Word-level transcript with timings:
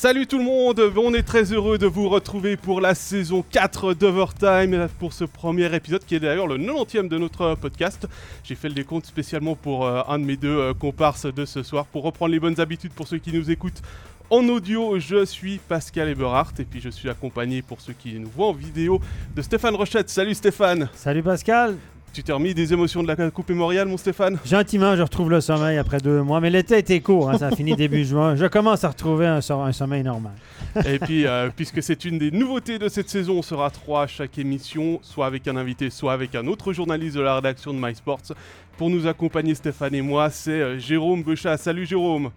Salut 0.00 0.28
tout 0.28 0.38
le 0.38 0.44
monde, 0.44 0.80
on 0.96 1.12
est 1.12 1.24
très 1.24 1.52
heureux 1.52 1.76
de 1.76 1.86
vous 1.86 2.08
retrouver 2.08 2.56
pour 2.56 2.80
la 2.80 2.94
saison 2.94 3.42
4 3.50 3.94
d'Overtime, 3.94 4.86
pour 5.00 5.12
ce 5.12 5.24
premier 5.24 5.74
épisode 5.74 6.04
qui 6.04 6.14
est 6.14 6.20
d'ailleurs 6.20 6.46
le 6.46 6.56
90e 6.56 7.08
de 7.08 7.18
notre 7.18 7.56
podcast. 7.56 8.06
J'ai 8.44 8.54
fait 8.54 8.68
le 8.68 8.74
décompte 8.74 9.06
spécialement 9.06 9.56
pour 9.56 9.84
euh, 9.84 10.02
un 10.06 10.20
de 10.20 10.24
mes 10.24 10.36
deux 10.36 10.56
euh, 10.56 10.72
comparses 10.72 11.26
de 11.26 11.44
ce 11.44 11.64
soir, 11.64 11.84
pour 11.84 12.04
reprendre 12.04 12.30
les 12.30 12.38
bonnes 12.38 12.60
habitudes 12.60 12.92
pour 12.92 13.08
ceux 13.08 13.18
qui 13.18 13.32
nous 13.32 13.50
écoutent. 13.50 13.82
En 14.30 14.48
audio, 14.48 15.00
je 15.00 15.24
suis 15.24 15.58
Pascal 15.58 16.08
Eberhardt 16.10 16.60
et 16.60 16.64
puis 16.64 16.80
je 16.80 16.90
suis 16.90 17.10
accompagné 17.10 17.62
pour 17.62 17.80
ceux 17.80 17.92
qui 17.92 18.20
nous 18.20 18.30
voient 18.30 18.46
en 18.46 18.52
vidéo 18.52 19.00
de 19.34 19.42
Stéphane 19.42 19.74
Rochette. 19.74 20.10
Salut 20.10 20.34
Stéphane 20.34 20.88
Salut 20.94 21.24
Pascal 21.24 21.74
Tu 22.12 22.22
t'es 22.24 22.32
remis 22.32 22.52
des 22.52 22.72
émotions 22.72 23.02
de 23.04 23.08
la 23.08 23.30
Coupe 23.30 23.48
Mémoriale 23.50 23.86
mon 23.86 23.96
Stéphane? 23.96 24.38
Gentiment, 24.44 24.96
je 24.96 25.02
retrouve 25.02 25.30
le 25.30 25.40
sommeil 25.40 25.78
après 25.78 25.98
deux 25.98 26.20
mois, 26.22 26.40
mais 26.40 26.50
l'été 26.50 26.78
était 26.78 27.00
court, 27.00 27.30
hein, 27.30 27.38
ça 27.38 27.48
a 27.48 27.50
fini 27.54 27.76
début 27.76 28.04
juin. 28.04 28.34
Je 28.34 28.46
commence 28.46 28.82
à 28.82 28.88
retrouver 28.88 29.26
un, 29.26 29.40
so- 29.40 29.60
un 29.60 29.70
sommeil 29.72 30.02
normal. 30.02 30.32
Et 30.84 30.98
puis, 30.98 31.26
euh, 31.26 31.48
puisque 31.54 31.80
c'est 31.82 32.04
une 32.04 32.18
des 32.18 32.30
nouveautés 32.32 32.78
de 32.78 32.88
cette 32.88 33.08
saison, 33.08 33.34
on 33.38 33.42
sera 33.42 33.70
trois 33.70 34.02
à 34.02 34.06
chaque 34.08 34.36
émission, 34.38 34.98
soit 35.02 35.26
avec 35.26 35.46
un 35.46 35.56
invité, 35.56 35.90
soit 35.90 36.12
avec 36.12 36.34
un 36.34 36.46
autre 36.48 36.72
journaliste 36.72 37.16
de 37.16 37.20
la 37.20 37.36
rédaction 37.36 37.72
de 37.72 37.78
MySports. 37.78 38.32
Pour 38.76 38.90
nous 38.90 39.06
accompagner, 39.06 39.54
Stéphane 39.54 39.94
et 39.94 40.02
moi, 40.02 40.28
c'est 40.30 40.50
euh, 40.50 40.78
Jérôme 40.78 41.22
Bechat. 41.22 41.56
Salut 41.56 41.86
Jérôme. 41.86 42.30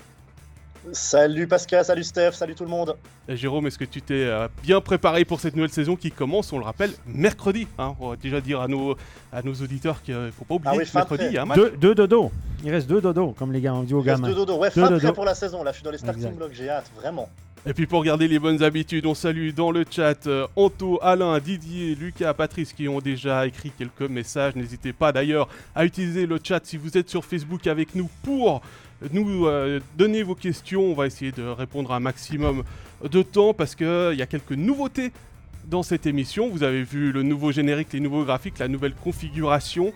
Salut 0.93 1.45
Pascal, 1.47 1.85
salut 1.85 2.03
Steph, 2.03 2.31
salut 2.31 2.55
tout 2.55 2.63
le 2.63 2.69
monde. 2.71 2.95
Et 3.29 3.37
Jérôme, 3.37 3.67
est-ce 3.67 3.77
que 3.77 3.85
tu 3.85 4.01
t'es 4.01 4.15
euh, 4.25 4.47
bien 4.63 4.81
préparé 4.81 5.25
pour 5.25 5.39
cette 5.39 5.55
nouvelle 5.55 5.69
saison 5.71 5.95
qui 5.95 6.11
commence, 6.11 6.51
on 6.53 6.57
le 6.57 6.65
rappelle, 6.65 6.91
mercredi 7.05 7.67
hein? 7.77 7.93
On 7.99 8.09
va 8.09 8.15
déjà 8.15 8.41
dire 8.41 8.61
à 8.61 8.67
nos, 8.67 8.95
à 9.31 9.43
nos 9.43 9.53
auditeurs 9.53 10.01
qu'il 10.01 10.15
ne 10.15 10.31
faut 10.31 10.43
pas 10.43 10.55
oublier 10.55 10.71
Ah 10.73 10.77
oui, 10.79 10.89
que 10.89 10.97
mercredi, 10.97 11.23
prêt. 11.25 11.31
il 11.31 11.35
y 11.35 11.37
a 11.37 11.43
un 11.43 11.45
match. 11.45 11.57
Deux, 11.59 11.71
deux 11.77 11.93
dodos. 11.93 12.31
Il 12.63 12.71
reste 12.71 12.87
deux 12.87 12.99
dodos, 12.99 13.35
comme 13.37 13.51
les 13.53 13.61
gars, 13.61 13.75
on 13.75 13.83
dit 13.83 13.93
aux 13.93 14.01
Il 14.01 14.09
reste 14.09 14.21
gamins. 14.23 14.29
deux 14.29 14.35
dodo, 14.35 14.57
ouais, 14.57 14.69
Deux 14.73 14.81
fin 14.81 14.89
dodo. 14.89 14.99
prêt 14.99 15.13
pour 15.13 15.25
la 15.25 15.35
saison, 15.35 15.63
là 15.63 15.71
je 15.71 15.75
suis 15.77 15.83
dans 15.83 15.91
les 15.91 15.99
starting 15.99 16.23
Exact. 16.23 16.35
blocks, 16.37 16.53
j'ai 16.53 16.69
hâte, 16.69 16.89
vraiment. 16.95 17.29
Et 17.63 17.75
puis 17.75 17.85
pour 17.85 18.03
garder 18.03 18.27
les 18.27 18.39
bonnes 18.39 18.63
habitudes, 18.63 19.05
on 19.05 19.13
salue 19.13 19.51
dans 19.51 19.69
le 19.69 19.85
chat 19.87 20.25
euh, 20.25 20.47
Anto, 20.55 20.97
Alain, 21.03 21.37
Didier, 21.37 21.93
Lucas, 21.93 22.33
Patrice 22.33 22.73
qui 22.73 22.87
ont 22.87 22.97
déjà 22.99 23.45
écrit 23.45 23.71
quelques 23.77 24.09
messages. 24.09 24.55
N'hésitez 24.55 24.93
pas 24.93 25.11
d'ailleurs 25.11 25.47
à 25.75 25.85
utiliser 25.85 26.25
le 26.25 26.39
chat 26.43 26.59
si 26.65 26.77
vous 26.77 26.97
êtes 26.97 27.07
sur 27.07 27.23
Facebook 27.23 27.67
avec 27.67 27.93
nous 27.93 28.09
pour 28.23 28.63
nous 29.11 29.45
euh, 29.47 29.79
donner 29.97 30.23
vos 30.23 30.35
questions. 30.35 30.81
On 30.83 30.93
va 30.93 31.07
essayer 31.07 31.31
de 31.31 31.43
répondre 31.43 31.91
à 31.91 31.97
un 31.97 31.99
maximum 31.99 32.63
de 33.09 33.21
temps 33.21 33.53
parce 33.53 33.75
qu'il 33.75 34.15
y 34.15 34.21
a 34.21 34.25
quelques 34.27 34.51
nouveautés 34.51 35.11
dans 35.65 35.83
cette 35.83 36.05
émission. 36.05 36.49
Vous 36.49 36.63
avez 36.63 36.83
vu 36.83 37.11
le 37.11 37.23
nouveau 37.23 37.51
générique, 37.51 37.93
les 37.93 37.99
nouveaux 37.99 38.23
graphiques, 38.23 38.59
la 38.59 38.67
nouvelle 38.67 38.93
configuration. 38.93 39.93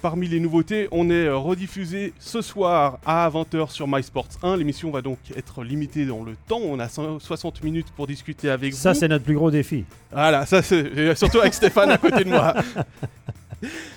Parmi 0.00 0.28
les 0.28 0.38
nouveautés, 0.38 0.86
on 0.92 1.10
est 1.10 1.26
euh, 1.26 1.36
rediffusé 1.36 2.12
ce 2.20 2.40
soir 2.40 3.00
à 3.04 3.28
20h 3.28 3.70
sur 3.72 3.88
MySports 3.88 4.28
1. 4.44 4.56
L'émission 4.56 4.92
va 4.92 5.02
donc 5.02 5.18
être 5.36 5.64
limitée 5.64 6.06
dans 6.06 6.22
le 6.22 6.36
temps. 6.46 6.60
On 6.62 6.78
a 6.78 6.88
100 6.88 7.18
60 7.18 7.64
minutes 7.64 7.88
pour 7.96 8.06
discuter 8.06 8.48
avec 8.48 8.74
Ça, 8.74 8.92
vous. 8.92 8.98
c'est 9.00 9.08
notre 9.08 9.24
plus 9.24 9.34
gros 9.34 9.50
défi. 9.50 9.84
Voilà, 10.12 10.46
ça 10.46 10.62
c'est 10.62 11.16
surtout 11.16 11.40
avec 11.40 11.52
Stéphane 11.52 11.90
à 11.90 11.98
côté 11.98 12.22
de 12.22 12.28
moi. 12.30 12.54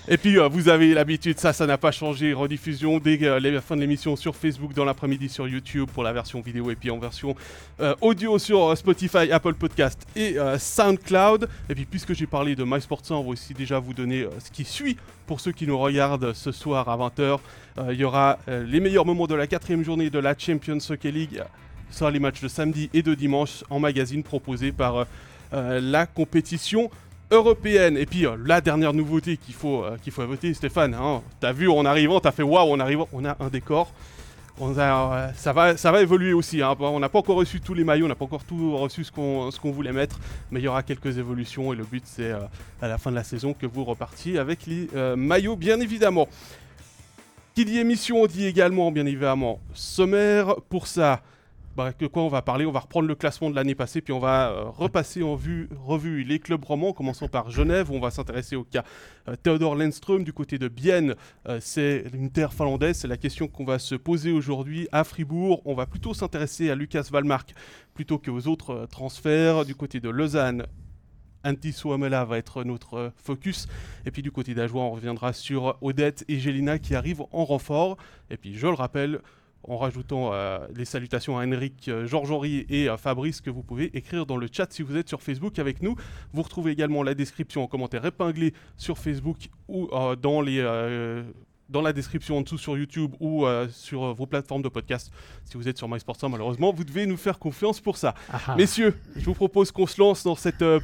Et 0.07 0.17
puis 0.17 0.39
euh, 0.39 0.47
vous 0.47 0.69
avez 0.69 0.93
l'habitude, 0.93 1.39
ça, 1.39 1.53
ça 1.53 1.65
n'a 1.67 1.77
pas 1.77 1.91
changé. 1.91 2.33
Rediffusion 2.33 2.99
dès 2.99 3.19
euh, 3.23 3.39
la 3.39 3.61
fin 3.61 3.75
de 3.75 3.81
l'émission 3.81 4.15
sur 4.15 4.35
Facebook, 4.35 4.73
dans 4.73 4.85
l'après-midi 4.85 5.29
sur 5.29 5.47
YouTube 5.47 5.89
pour 5.93 6.03
la 6.03 6.13
version 6.13 6.41
vidéo 6.41 6.71
et 6.71 6.75
puis 6.75 6.89
en 6.89 6.97
version 6.97 7.35
euh, 7.79 7.95
audio 8.01 8.39
sur 8.39 8.75
Spotify, 8.75 9.31
Apple 9.31 9.53
Podcast 9.53 10.01
et 10.15 10.37
SoundCloud. 10.57 11.47
Et 11.69 11.75
puis 11.75 11.85
puisque 11.85 12.13
j'ai 12.13 12.25
parlé 12.25 12.55
de 12.55 12.63
MySports 12.63 13.03
1, 13.09 13.15
on 13.15 13.23
va 13.23 13.29
aussi 13.29 13.53
déjà 13.53 13.79
vous 13.79 13.93
donner 13.93 14.27
ce 14.43 14.49
qui 14.51 14.65
suit 14.65 14.97
pour 15.27 15.39
ceux 15.39 15.51
qui 15.51 15.67
nous 15.67 15.77
regardent 15.77 16.33
ce 16.33 16.51
soir 16.51 16.89
à 16.89 16.97
20h. 16.97 17.39
Il 17.91 17.95
y 17.95 18.03
aura 18.03 18.39
les 18.47 18.79
meilleurs 18.79 19.05
moments 19.05 19.27
de 19.27 19.35
la 19.35 19.47
quatrième 19.47 19.83
journée 19.83 20.09
de 20.09 20.19
la 20.19 20.35
Champions 20.37 20.79
Hockey 20.89 21.11
League. 21.11 21.43
Ce 21.91 22.09
les 22.09 22.19
matchs 22.19 22.41
de 22.41 22.47
samedi 22.47 22.89
et 22.93 23.03
de 23.03 23.13
dimanche 23.13 23.63
en 23.69 23.79
magazine 23.79 24.23
proposés 24.23 24.71
par 24.71 25.05
la 25.51 26.05
compétition 26.05 26.89
européenne. 27.31 27.97
Et 27.97 28.05
puis 28.05 28.25
euh, 28.25 28.35
la 28.45 28.61
dernière 28.61 28.93
nouveauté 28.93 29.37
qu'il 29.37 29.55
faut, 29.55 29.83
euh, 29.83 29.97
qu'il 30.03 30.13
faut 30.13 30.25
voter, 30.27 30.53
Stéphane, 30.53 30.93
hein, 30.93 31.21
t'as 31.39 31.51
vu 31.53 31.69
en 31.69 31.85
arrivant, 31.85 32.19
t'as 32.19 32.31
fait 32.31 32.43
waouh, 32.43 32.71
en 32.71 32.79
arrivant, 32.79 33.07
on 33.13 33.25
a 33.25 33.35
un 33.39 33.47
décor. 33.47 33.91
On 34.59 34.77
a, 34.77 35.15
euh, 35.15 35.27
ça, 35.35 35.53
va, 35.53 35.75
ça 35.77 35.91
va 35.91 36.01
évoluer 36.01 36.33
aussi. 36.33 36.61
hein. 36.61 36.75
On 36.79 36.99
n'a 36.99 37.09
pas 37.09 37.19
encore 37.19 37.37
reçu 37.37 37.61
tous 37.61 37.73
les 37.73 37.83
maillots, 37.83 38.05
on 38.05 38.09
n'a 38.09 38.15
pas 38.15 38.25
encore 38.25 38.43
tout 38.43 38.77
reçu 38.77 39.03
ce 39.03 39.11
qu'on 39.11 39.49
qu'on 39.49 39.71
voulait 39.71 39.93
mettre, 39.93 40.19
mais 40.51 40.59
il 40.59 40.63
y 40.63 40.67
aura 40.67 40.83
quelques 40.83 41.17
évolutions 41.17 41.73
et 41.73 41.75
le 41.75 41.83
but 41.83 42.03
c'est 42.05 42.31
à 42.81 42.87
la 42.87 42.97
fin 42.97 43.09
de 43.09 43.15
la 43.15 43.23
saison 43.23 43.53
que 43.53 43.65
vous 43.65 43.83
repartiez 43.85 44.37
avec 44.37 44.67
les 44.67 44.87
maillots, 45.15 45.55
bien 45.55 45.79
évidemment. 45.79 46.27
Qui 47.55 47.65
dit 47.65 47.79
émission 47.79 48.27
dit 48.27 48.45
également, 48.45 48.91
bien 48.91 49.05
évidemment, 49.05 49.59
sommaire 49.73 50.55
pour 50.69 50.85
ça. 50.85 51.21
Bah, 51.75 51.93
que 51.93 52.05
quoi 52.05 52.23
on 52.23 52.27
va 52.27 52.41
parler 52.41 52.65
On 52.65 52.71
va 52.71 52.81
reprendre 52.81 53.07
le 53.07 53.15
classement 53.15 53.49
de 53.49 53.55
l'année 53.55 53.75
passée, 53.75 54.01
puis 54.01 54.11
on 54.11 54.19
va 54.19 54.49
euh, 54.49 54.63
repasser 54.65 55.23
en 55.23 55.35
vue, 55.35 55.69
revue 55.79 56.23
les 56.23 56.37
clubs 56.37 56.63
romans, 56.63 56.89
en 56.89 56.93
commençant 56.93 57.29
par 57.29 57.49
Genève. 57.49 57.89
où 57.89 57.95
On 57.95 58.01
va 58.01 58.11
s'intéresser 58.11 58.57
au 58.57 58.65
cas 58.65 58.83
euh, 59.29 59.37
Theodor 59.41 59.75
Lennström 59.75 60.25
du 60.25 60.33
côté 60.33 60.59
de 60.59 60.67
Bienne. 60.67 61.15
Euh, 61.47 61.59
c'est 61.61 62.03
une 62.13 62.29
terre 62.29 62.51
finlandaise. 62.51 62.97
C'est 62.97 63.07
la 63.07 63.15
question 63.15 63.47
qu'on 63.47 63.63
va 63.63 63.79
se 63.79 63.95
poser 63.95 64.33
aujourd'hui 64.33 64.89
à 64.91 65.05
Fribourg. 65.05 65.61
On 65.63 65.73
va 65.73 65.85
plutôt 65.85 66.13
s'intéresser 66.13 66.69
à 66.69 66.75
Lucas 66.75 67.07
Valmark 67.09 67.53
plutôt 67.93 68.17
qu'aux 68.17 68.47
autres 68.47 68.71
euh, 68.71 68.85
transferts 68.85 69.63
du 69.63 69.73
côté 69.73 70.01
de 70.01 70.09
Lausanne. 70.09 70.65
Antti 71.45 71.71
Suomela 71.71 72.25
va 72.25 72.37
être 72.37 72.65
notre 72.65 73.13
focus. 73.15 73.67
Et 74.05 74.11
puis 74.11 74.21
du 74.21 74.31
côté 74.31 74.53
d'Ajoie, 74.53 74.83
on 74.83 74.91
reviendra 74.91 75.31
sur 75.31 75.77
Odette 75.81 76.25
et 76.27 76.37
Jelina 76.37 76.79
qui 76.79 76.95
arrivent 76.95 77.23
en 77.31 77.45
renfort. 77.45 77.97
Et 78.29 78.37
puis 78.37 78.55
je 78.55 78.67
le 78.67 78.73
rappelle, 78.73 79.21
en 79.63 79.77
rajoutant 79.77 80.31
euh, 80.33 80.59
les 80.75 80.85
salutations 80.85 81.37
à 81.37 81.45
Henrik, 81.45 81.87
euh, 81.87 82.07
Georges-Henri 82.07 82.65
et 82.69 82.89
euh, 82.89 82.97
Fabrice 82.97 83.41
que 83.41 83.49
vous 83.49 83.63
pouvez 83.63 83.95
écrire 83.95 84.25
dans 84.25 84.37
le 84.37 84.47
chat 84.51 84.71
si 84.71 84.81
vous 84.81 84.97
êtes 84.97 85.09
sur 85.09 85.21
Facebook 85.21 85.59
avec 85.59 85.81
nous. 85.81 85.95
Vous 86.33 86.41
retrouvez 86.41 86.71
également 86.71 87.03
la 87.03 87.13
description 87.13 87.63
en 87.63 87.67
commentaire 87.67 88.05
épinglé 88.05 88.53
sur 88.77 88.97
Facebook 88.97 89.49
ou 89.67 89.89
euh, 89.93 90.15
dans 90.15 90.41
les... 90.41 90.61
dans 91.71 91.81
la 91.81 91.93
description 91.93 92.37
en 92.37 92.41
dessous 92.41 92.57
sur 92.57 92.77
YouTube 92.77 93.15
ou 93.19 93.45
euh, 93.45 93.67
sur 93.69 94.03
euh, 94.03 94.13
vos 94.13 94.25
plateformes 94.25 94.61
de 94.61 94.69
podcast. 94.69 95.11
Si 95.45 95.57
vous 95.57 95.67
êtes 95.67 95.77
sur 95.77 95.87
MySports 95.87 96.17
1, 96.21 96.29
malheureusement, 96.29 96.71
vous 96.73 96.83
devez 96.83 97.05
nous 97.05 97.17
faire 97.17 97.39
confiance 97.39 97.79
pour 97.79 97.97
ça. 97.97 98.13
Ah, 98.29 98.41
ah. 98.47 98.55
Messieurs, 98.55 98.95
je 99.15 99.25
vous 99.25 99.33
propose 99.33 99.71
qu'on 99.71 99.87
se 99.87 99.99
lance 99.99 100.23
dans, 100.23 100.35
cette, 100.35 100.61
euh, 100.61 100.79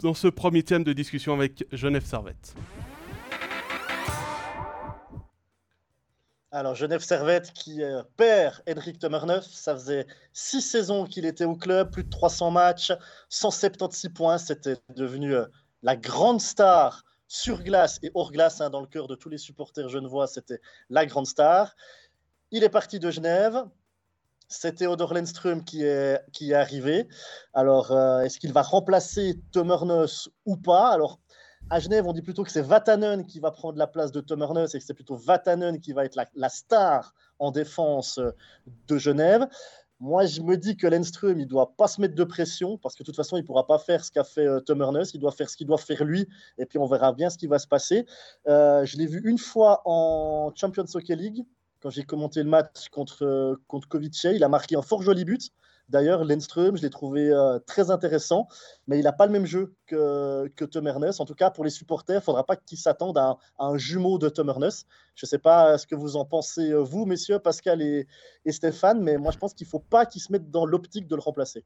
dans 0.00 0.14
ce 0.14 0.28
premier 0.28 0.62
thème 0.62 0.82
de 0.82 0.92
discussion 0.92 1.34
avec 1.34 1.64
Genève 1.72 2.04
Servette. 2.04 2.54
Alors 6.52 6.74
Genève 6.74 7.00
Servette 7.00 7.52
qui 7.52 7.80
euh, 7.80 8.02
perd 8.16 8.60
Henrik 8.68 8.98
Tomerneuf, 8.98 9.46
ça 9.46 9.72
faisait 9.72 10.04
six 10.32 10.60
saisons 10.60 11.04
qu'il 11.04 11.24
était 11.24 11.44
au 11.44 11.54
club, 11.54 11.92
plus 11.92 12.02
de 12.02 12.10
300 12.10 12.50
matchs, 12.50 12.92
176 13.28 14.10
points, 14.12 14.36
c'était 14.36 14.76
devenu 14.96 15.32
euh, 15.32 15.46
la 15.84 15.94
grande 15.94 16.40
star 16.40 17.04
sur 17.28 17.62
glace 17.62 18.00
et 18.02 18.10
hors 18.14 18.32
glace, 18.32 18.60
hein, 18.60 18.68
dans 18.68 18.80
le 18.80 18.88
cœur 18.88 19.06
de 19.06 19.14
tous 19.14 19.28
les 19.28 19.38
supporters 19.38 19.88
genevois, 19.88 20.26
c'était 20.26 20.60
la 20.88 21.06
grande 21.06 21.28
star. 21.28 21.76
Il 22.50 22.64
est 22.64 22.68
parti 22.68 22.98
de 22.98 23.12
Genève, 23.12 23.64
c'est 24.48 24.74
Theodor 24.74 25.14
Lennström 25.14 25.64
qui 25.64 25.84
est, 25.84 26.20
qui 26.32 26.50
est 26.50 26.54
arrivé. 26.54 27.06
Alors, 27.54 27.92
euh, 27.92 28.22
est-ce 28.22 28.40
qu'il 28.40 28.52
va 28.52 28.62
remplacer 28.62 29.38
Tomerneus 29.52 30.28
ou 30.44 30.56
pas? 30.56 30.90
À 31.70 31.80
Genève, 31.80 32.06
on 32.06 32.12
dit 32.12 32.22
plutôt 32.22 32.42
que 32.42 32.50
c'est 32.50 32.62
Vatanen 32.62 33.24
qui 33.24 33.40
va 33.40 33.50
prendre 33.50 33.78
la 33.78 33.86
place 33.86 34.12
de 34.12 34.20
Tomerneus 34.20 34.74
et 34.74 34.78
que 34.78 34.84
c'est 34.84 34.94
plutôt 34.94 35.16
Vatanen 35.16 35.80
qui 35.80 35.92
va 35.92 36.04
être 36.04 36.18
la, 36.34 36.48
star 36.48 37.14
en 37.38 37.52
défense 37.52 38.18
euh, 38.18 38.32
de 38.88 38.98
Genève. 38.98 39.46
Moi, 40.00 40.24
je 40.24 40.40
me 40.40 40.56
dis 40.56 40.78
que 40.78 40.86
Lennström, 40.86 41.38
il 41.38 41.44
ne 41.44 41.48
doit 41.48 41.74
pas 41.76 41.86
se 41.86 42.00
mettre 42.00 42.14
de 42.14 42.24
pression 42.24 42.78
parce 42.78 42.94
que 42.94 43.02
de 43.02 43.06
toute 43.06 43.16
façon, 43.16 43.36
il 43.36 43.44
pourra 43.44 43.66
pas 43.66 43.78
faire 43.78 44.02
ce 44.02 44.10
qu'a 44.10 44.24
fait 44.24 44.46
euh, 44.46 44.58
Tomerneus. 44.60 45.12
Il 45.12 45.20
doit 45.20 45.30
faire 45.30 45.50
ce 45.50 45.58
qu'il 45.58 45.66
doit 45.66 45.78
faire 45.78 46.04
lui 46.04 46.26
et 46.56 46.64
puis 46.64 46.78
on 46.78 46.86
verra 46.86 47.12
bien 47.12 47.28
ce 47.28 47.36
qui 47.36 47.46
va 47.46 47.58
se 47.58 47.66
passer. 47.66 48.06
Euh, 48.48 48.84
je 48.86 48.96
l'ai 48.96 49.06
vu 49.06 49.20
une 49.24 49.38
fois 49.38 49.82
en 49.84 50.52
Champions 50.56 50.86
Hockey 50.94 51.14
League 51.14 51.44
quand 51.80 51.90
j'ai 51.90 52.04
commenté 52.04 52.42
le 52.42 52.48
match 52.48 52.88
contre, 52.88 53.24
euh, 53.24 53.56
contre 53.68 53.88
Kovice. 53.88 54.24
Il 54.24 54.42
a 54.42 54.48
marqué 54.48 54.74
un 54.74 54.82
fort 54.82 55.02
joli 55.02 55.26
but. 55.26 55.50
D'ailleurs, 55.90 56.24
Lennström, 56.24 56.76
je 56.76 56.82
l'ai 56.82 56.90
trouvé 56.90 57.30
euh, 57.30 57.58
très 57.66 57.90
intéressant, 57.90 58.46
mais 58.86 58.98
il 58.98 59.02
n'a 59.02 59.12
pas 59.12 59.26
le 59.26 59.32
même 59.32 59.44
jeu 59.44 59.74
que, 59.86 60.48
que 60.56 60.64
Tom 60.64 60.86
Ernest. 60.86 61.20
En 61.20 61.24
tout 61.26 61.34
cas, 61.34 61.50
pour 61.50 61.64
les 61.64 61.70
supporters, 61.70 62.14
il 62.16 62.18
ne 62.18 62.24
faudra 62.24 62.44
pas 62.46 62.56
qu'ils 62.56 62.78
s'attendent 62.78 63.18
à, 63.18 63.36
un- 63.58 63.76
jumeau 63.76 64.18
de 64.18 64.28
Tom 64.28 64.48
Ernest. 64.48 64.86
Je 65.16 65.26
ne 65.26 65.28
sais 65.28 65.38
pas 65.38 65.76
ce 65.78 65.86
que 65.86 65.96
vous 65.96 66.16
en 66.16 66.24
pensez, 66.24 66.70
euh, 66.70 66.78
vous, 66.78 67.04
messieurs, 67.06 67.40
Pascal 67.40 67.82
et, 67.82 68.06
et 68.44 68.52
Stéphane, 68.52 69.02
mais 69.02 69.18
moi, 69.18 69.32
je 69.32 69.38
pense 69.38 69.52
qu'il 69.52 69.66
ne 69.66 69.70
faut 69.70 69.80
pas 69.80 70.06
qu'ils 70.06 70.22
se 70.22 70.32
mettent 70.32 70.50
dans 70.50 70.64
l'optique 70.64 71.06
de 71.08 71.16
le 71.16 71.22
remplacer. 71.22 71.64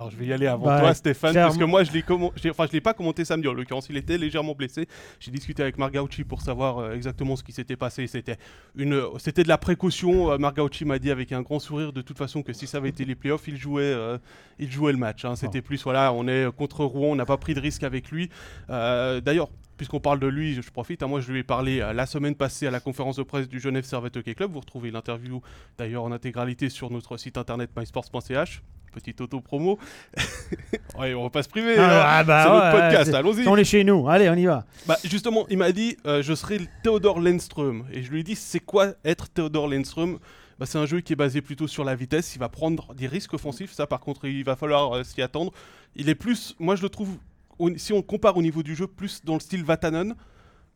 Alors 0.00 0.12
je 0.12 0.16
vais 0.16 0.26
y 0.26 0.32
aller 0.32 0.46
avant 0.46 0.64
Bah, 0.66 0.78
toi 0.78 0.94
Stéphane, 0.94 1.34
parce 1.34 1.54
que 1.54 1.56
clairement. 1.56 1.72
moi 1.72 1.82
je 1.82 1.90
l'ai 1.90 2.02
commen- 2.02 2.30
j'ai- 2.36 2.50
enfin, 2.50 2.66
je 2.68 2.72
l'ai 2.72 2.80
pas 2.80 2.94
commenté 2.94 3.24
samedi 3.24 3.48
en 3.48 3.52
l'occurrence, 3.52 3.88
il 3.90 3.96
était 3.96 4.16
légèrement 4.16 4.54
blessé. 4.54 4.86
J'ai 5.18 5.32
discuté 5.32 5.60
avec 5.60 5.76
Margauchi 5.76 6.22
pour 6.22 6.40
savoir 6.40 6.78
euh, 6.78 6.92
exactement 6.94 7.34
ce 7.34 7.42
qui 7.42 7.50
s'était 7.50 7.74
passé. 7.74 8.06
C'était 8.06 8.36
une, 8.76 9.02
c'était 9.18 9.42
de 9.42 9.48
la 9.48 9.58
précaution. 9.58 10.30
Euh, 10.30 10.38
Margauchi 10.38 10.84
m'a 10.84 11.00
dit 11.00 11.10
avec 11.10 11.32
un 11.32 11.42
grand 11.42 11.58
sourire 11.58 11.92
de 11.92 12.00
toute 12.00 12.16
façon 12.16 12.44
que 12.44 12.52
si 12.52 12.68
ça 12.68 12.78
avait 12.78 12.90
été 12.90 13.04
les 13.04 13.16
playoffs, 13.16 13.48
il 13.48 13.56
jouait, 13.56 13.82
euh, 13.82 14.18
il 14.60 14.70
jouait 14.70 14.92
le 14.92 14.98
match. 14.98 15.24
hein. 15.24 15.34
C'était 15.34 15.62
plus 15.62 15.82
voilà, 15.82 16.12
on 16.12 16.28
est 16.28 16.46
contre 16.54 16.84
Rouen, 16.84 17.08
on 17.10 17.16
n'a 17.16 17.26
pas 17.26 17.36
pris 17.36 17.54
de 17.54 17.60
risque 17.60 17.82
avec 17.82 18.12
lui. 18.12 18.30
Euh, 18.70 19.20
D'ailleurs. 19.20 19.48
Puisqu'on 19.78 20.00
parle 20.00 20.18
de 20.18 20.26
lui, 20.26 20.54
je 20.54 20.60
je 20.60 20.70
profite. 20.72 21.04
hein, 21.04 21.06
moi, 21.06 21.20
je 21.20 21.30
lui 21.30 21.38
ai 21.38 21.42
parlé 21.44 21.80
euh, 21.80 21.92
la 21.92 22.04
semaine 22.06 22.34
passée 22.34 22.66
à 22.66 22.70
la 22.72 22.80
conférence 22.80 23.14
de 23.14 23.22
presse 23.22 23.48
du 23.48 23.60
Genève 23.60 23.84
Servette 23.84 24.16
Hockey 24.16 24.34
Club. 24.34 24.50
Vous 24.50 24.58
retrouvez 24.58 24.90
l'interview 24.90 25.40
d'ailleurs 25.78 26.02
en 26.02 26.10
intégralité 26.10 26.68
sur 26.68 26.90
notre 26.90 27.16
site 27.16 27.38
internet 27.38 27.70
mysports.ch. 27.76 28.60
Petite 28.92 29.20
auto-promo. 29.20 29.78
ouais, 30.98 31.14
on 31.14 31.24
va 31.24 31.30
pas 31.30 31.42
se 31.42 31.48
priver. 31.48 31.76
Ah, 31.78 32.20
hein. 32.20 32.24
bah 32.24 32.42
c'est 32.42 32.50
ouais, 32.50 32.56
notre 32.56 32.80
podcast, 32.80 33.14
allons-y. 33.14 33.48
On 33.48 33.56
est 33.56 33.64
chez 33.64 33.84
nous. 33.84 34.08
Allez, 34.08 34.28
on 34.28 34.34
y 34.34 34.46
va. 34.46 34.64
Bah, 34.86 34.96
justement, 35.04 35.46
il 35.48 35.58
m'a 35.58 35.72
dit 35.72 35.96
euh, 36.06 36.22
je 36.22 36.34
serai 36.34 36.58
le 36.58 36.66
Theodor 36.82 37.20
Lindström. 37.20 37.84
Et 37.92 38.02
je 38.02 38.10
lui 38.10 38.20
ai 38.20 38.22
dit 38.22 38.34
c'est 38.34 38.60
quoi 38.60 38.94
être 39.04 39.28
Theodor 39.28 39.68
Lindström? 39.68 40.18
Bah, 40.58 40.66
C'est 40.66 40.78
un 40.78 40.86
jeu 40.86 41.00
qui 41.00 41.12
est 41.12 41.16
basé 41.16 41.40
plutôt 41.40 41.68
sur 41.68 41.84
la 41.84 41.94
vitesse. 41.94 42.34
Il 42.34 42.38
va 42.38 42.48
prendre 42.48 42.94
des 42.94 43.06
risques 43.06 43.34
offensifs. 43.34 43.72
Ça, 43.72 43.86
par 43.86 44.00
contre, 44.00 44.26
il 44.26 44.44
va 44.44 44.56
falloir 44.56 44.96
euh, 44.96 45.04
s'y 45.04 45.22
attendre. 45.22 45.52
Il 45.94 46.08
est 46.08 46.14
plus, 46.14 46.54
moi 46.58 46.76
je 46.76 46.82
le 46.82 46.88
trouve, 46.88 47.16
si 47.76 47.92
on 47.92 48.02
compare 48.02 48.36
au 48.36 48.42
niveau 48.42 48.62
du 48.62 48.74
jeu, 48.74 48.86
plus 48.86 49.24
dans 49.24 49.34
le 49.34 49.40
style 49.40 49.64
Vatanen 49.64 50.14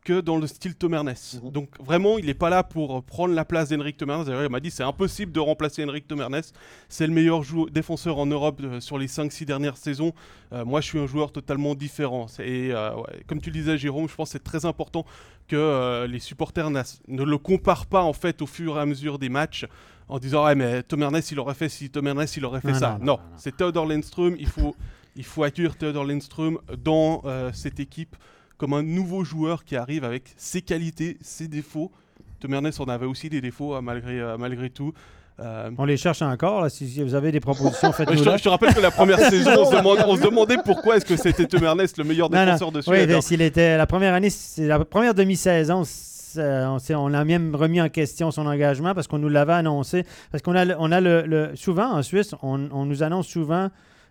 que 0.03 0.21
dans 0.21 0.37
le 0.37 0.47
style 0.47 0.75
Tomernes. 0.75 1.13
Mhm. 1.43 1.51
Donc 1.51 1.69
vraiment, 1.79 2.17
il 2.17 2.25
n'est 2.25 2.33
pas 2.33 2.49
là 2.49 2.63
pour 2.63 3.03
prendre 3.03 3.33
la 3.33 3.45
place 3.45 3.69
d'Henrik 3.69 3.97
Tomernes. 3.97 4.25
D'ailleurs, 4.25 4.43
il 4.43 4.49
m'a 4.49 4.59
dit 4.59 4.71
c'est 4.71 4.83
impossible 4.83 5.31
de 5.31 5.39
remplacer 5.39 5.83
Henrik 5.83 6.07
Tomernes. 6.07 6.41
C'est 6.89 7.07
le 7.07 7.13
meilleur 7.13 7.41
défenseur 7.71 8.17
en 8.17 8.25
Europe 8.25 8.59
euh, 8.63 8.79
sur 8.79 8.97
les 8.97 9.07
5-6 9.07 9.45
dernières 9.45 9.77
saisons. 9.77 10.13
Euh, 10.51 10.65
moi, 10.65 10.81
je 10.81 10.87
suis 10.87 10.99
un 10.99 11.07
joueur 11.07 11.31
totalement 11.31 11.75
différent. 11.75 12.27
Et 12.39 12.71
euh, 12.71 12.95
ouais, 12.95 13.23
comme 13.27 13.41
tu 13.41 13.49
le 13.49 13.53
disais, 13.55 13.77
Jérôme, 13.77 14.07
je 14.09 14.15
pense 14.15 14.29
que 14.29 14.33
c'est 14.33 14.43
très 14.43 14.65
important 14.65 15.05
que 15.47 15.55
euh, 15.55 16.07
les 16.07 16.19
supporters 16.19 16.69
ne 16.69 17.23
le 17.23 17.37
comparent 17.37 17.85
pas 17.85 18.03
en 18.03 18.13
fait 18.13 18.41
au 18.41 18.45
fur 18.45 18.77
et 18.77 18.79
à 18.79 18.85
mesure 18.85 19.19
des 19.19 19.29
matchs 19.29 19.65
en 20.07 20.17
disant 20.19 20.45
ouais 20.45 20.55
mais 20.55 20.83
Tomernes 20.83 21.19
il 21.31 21.39
aurait 21.39 21.53
fait 21.53 21.67
si 21.69 21.89
Tomernes 21.89 22.25
il 22.35 22.45
aurait 22.45 22.61
fait 22.61 22.71
Non, 22.71 22.79
ça. 22.79 22.91
non, 22.91 22.93
Non, 22.93 23.05
non, 23.05 23.17
non, 23.17 23.29
non. 23.31 23.37
c'est 23.37 23.57
Theodor 23.57 23.85
Lindström. 23.85 24.35
Il 24.39 24.47
faut 24.47 24.75
il 25.15 25.23
faut 25.25 25.43
accueillir 25.43 25.77
Theodor 25.77 26.05
Lindström 26.05 26.57
dans 26.77 27.21
euh, 27.25 27.51
cette 27.53 27.79
équipe 27.79 28.15
comme 28.57 28.73
un 28.73 28.83
nouveau 28.83 29.23
joueur 29.23 29.63
qui 29.63 29.75
arrive 29.75 30.03
avec 30.03 30.23
ses 30.37 30.61
qualités, 30.61 31.17
ses 31.21 31.47
défauts. 31.47 31.91
Tomernes 32.39 32.71
en 32.79 32.85
avait 32.85 33.05
aussi 33.05 33.29
des 33.29 33.41
défauts 33.41 33.73
hein, 33.73 33.81
malgré 33.81 34.19
euh, 34.19 34.37
malgré 34.37 34.69
tout. 34.69 34.93
Euh, 35.39 35.71
On 35.77 35.85
les 35.85 35.97
cherche 35.97 36.21
encore. 36.21 36.61
Là. 36.61 36.69
Si, 36.69 37.01
vous 37.01 37.15
avez 37.15 37.31
des 37.31 37.39
propositions, 37.39 37.91
mais 37.99 38.17
je, 38.17 38.23
te, 38.23 38.37
je 38.37 38.43
te 38.43 38.49
rappelle 38.49 38.73
que 38.73 38.79
la 38.81 38.91
première 38.91 39.17
saison, 39.31 39.51
on 39.57 39.65
se, 39.71 40.05
on 40.07 40.15
demandait 40.17 40.57
pourquoi 40.63 40.97
est-ce 40.97 41.05
que 41.05 41.17
c'était 41.17 41.47
Tomernes 41.47 41.81
le 41.97 42.03
meilleur 42.03 42.29
Non, 42.29 42.37
non. 42.39 42.45
défenseur 42.45 42.71
de 42.71 42.77
Oui, 42.79 42.83
Suède. 42.83 43.09
ben, 43.09 43.15
hein. 43.17 43.21
s'il 43.21 43.41
était 43.41 43.75
la 43.77 43.87
première 43.87 44.13
année, 44.13 44.29
c'est 44.29 44.67
la 44.67 44.83
première 44.85 45.13
demi-saison. 45.15 45.83
c'est- 45.85 46.95
On, 46.95 47.13
a 47.13 47.23
même 47.25 47.55
remis 47.55 47.81
en 47.81 47.89
question 47.89 48.29
son 48.31 48.45
engagement 48.45 48.93
parce 48.93 49.07
qu'on 49.07 49.19
nous 49.19 49.29
l'avait 49.29 49.53
annoncé. 49.53 50.05
Parce 50.31 50.41
qu'on 50.43 50.55
a, 50.55 50.75
on 50.77 50.91
a 50.91 50.99
le, 51.01 51.23
le- 51.25 51.55
souvent 51.55 51.91
en 51.93 52.03
Suisse, 52.03 52.35
on, 52.43 52.69
on 52.71 52.85
nous 52.85 53.01
annonce 53.03 53.27
souvent 53.27 53.69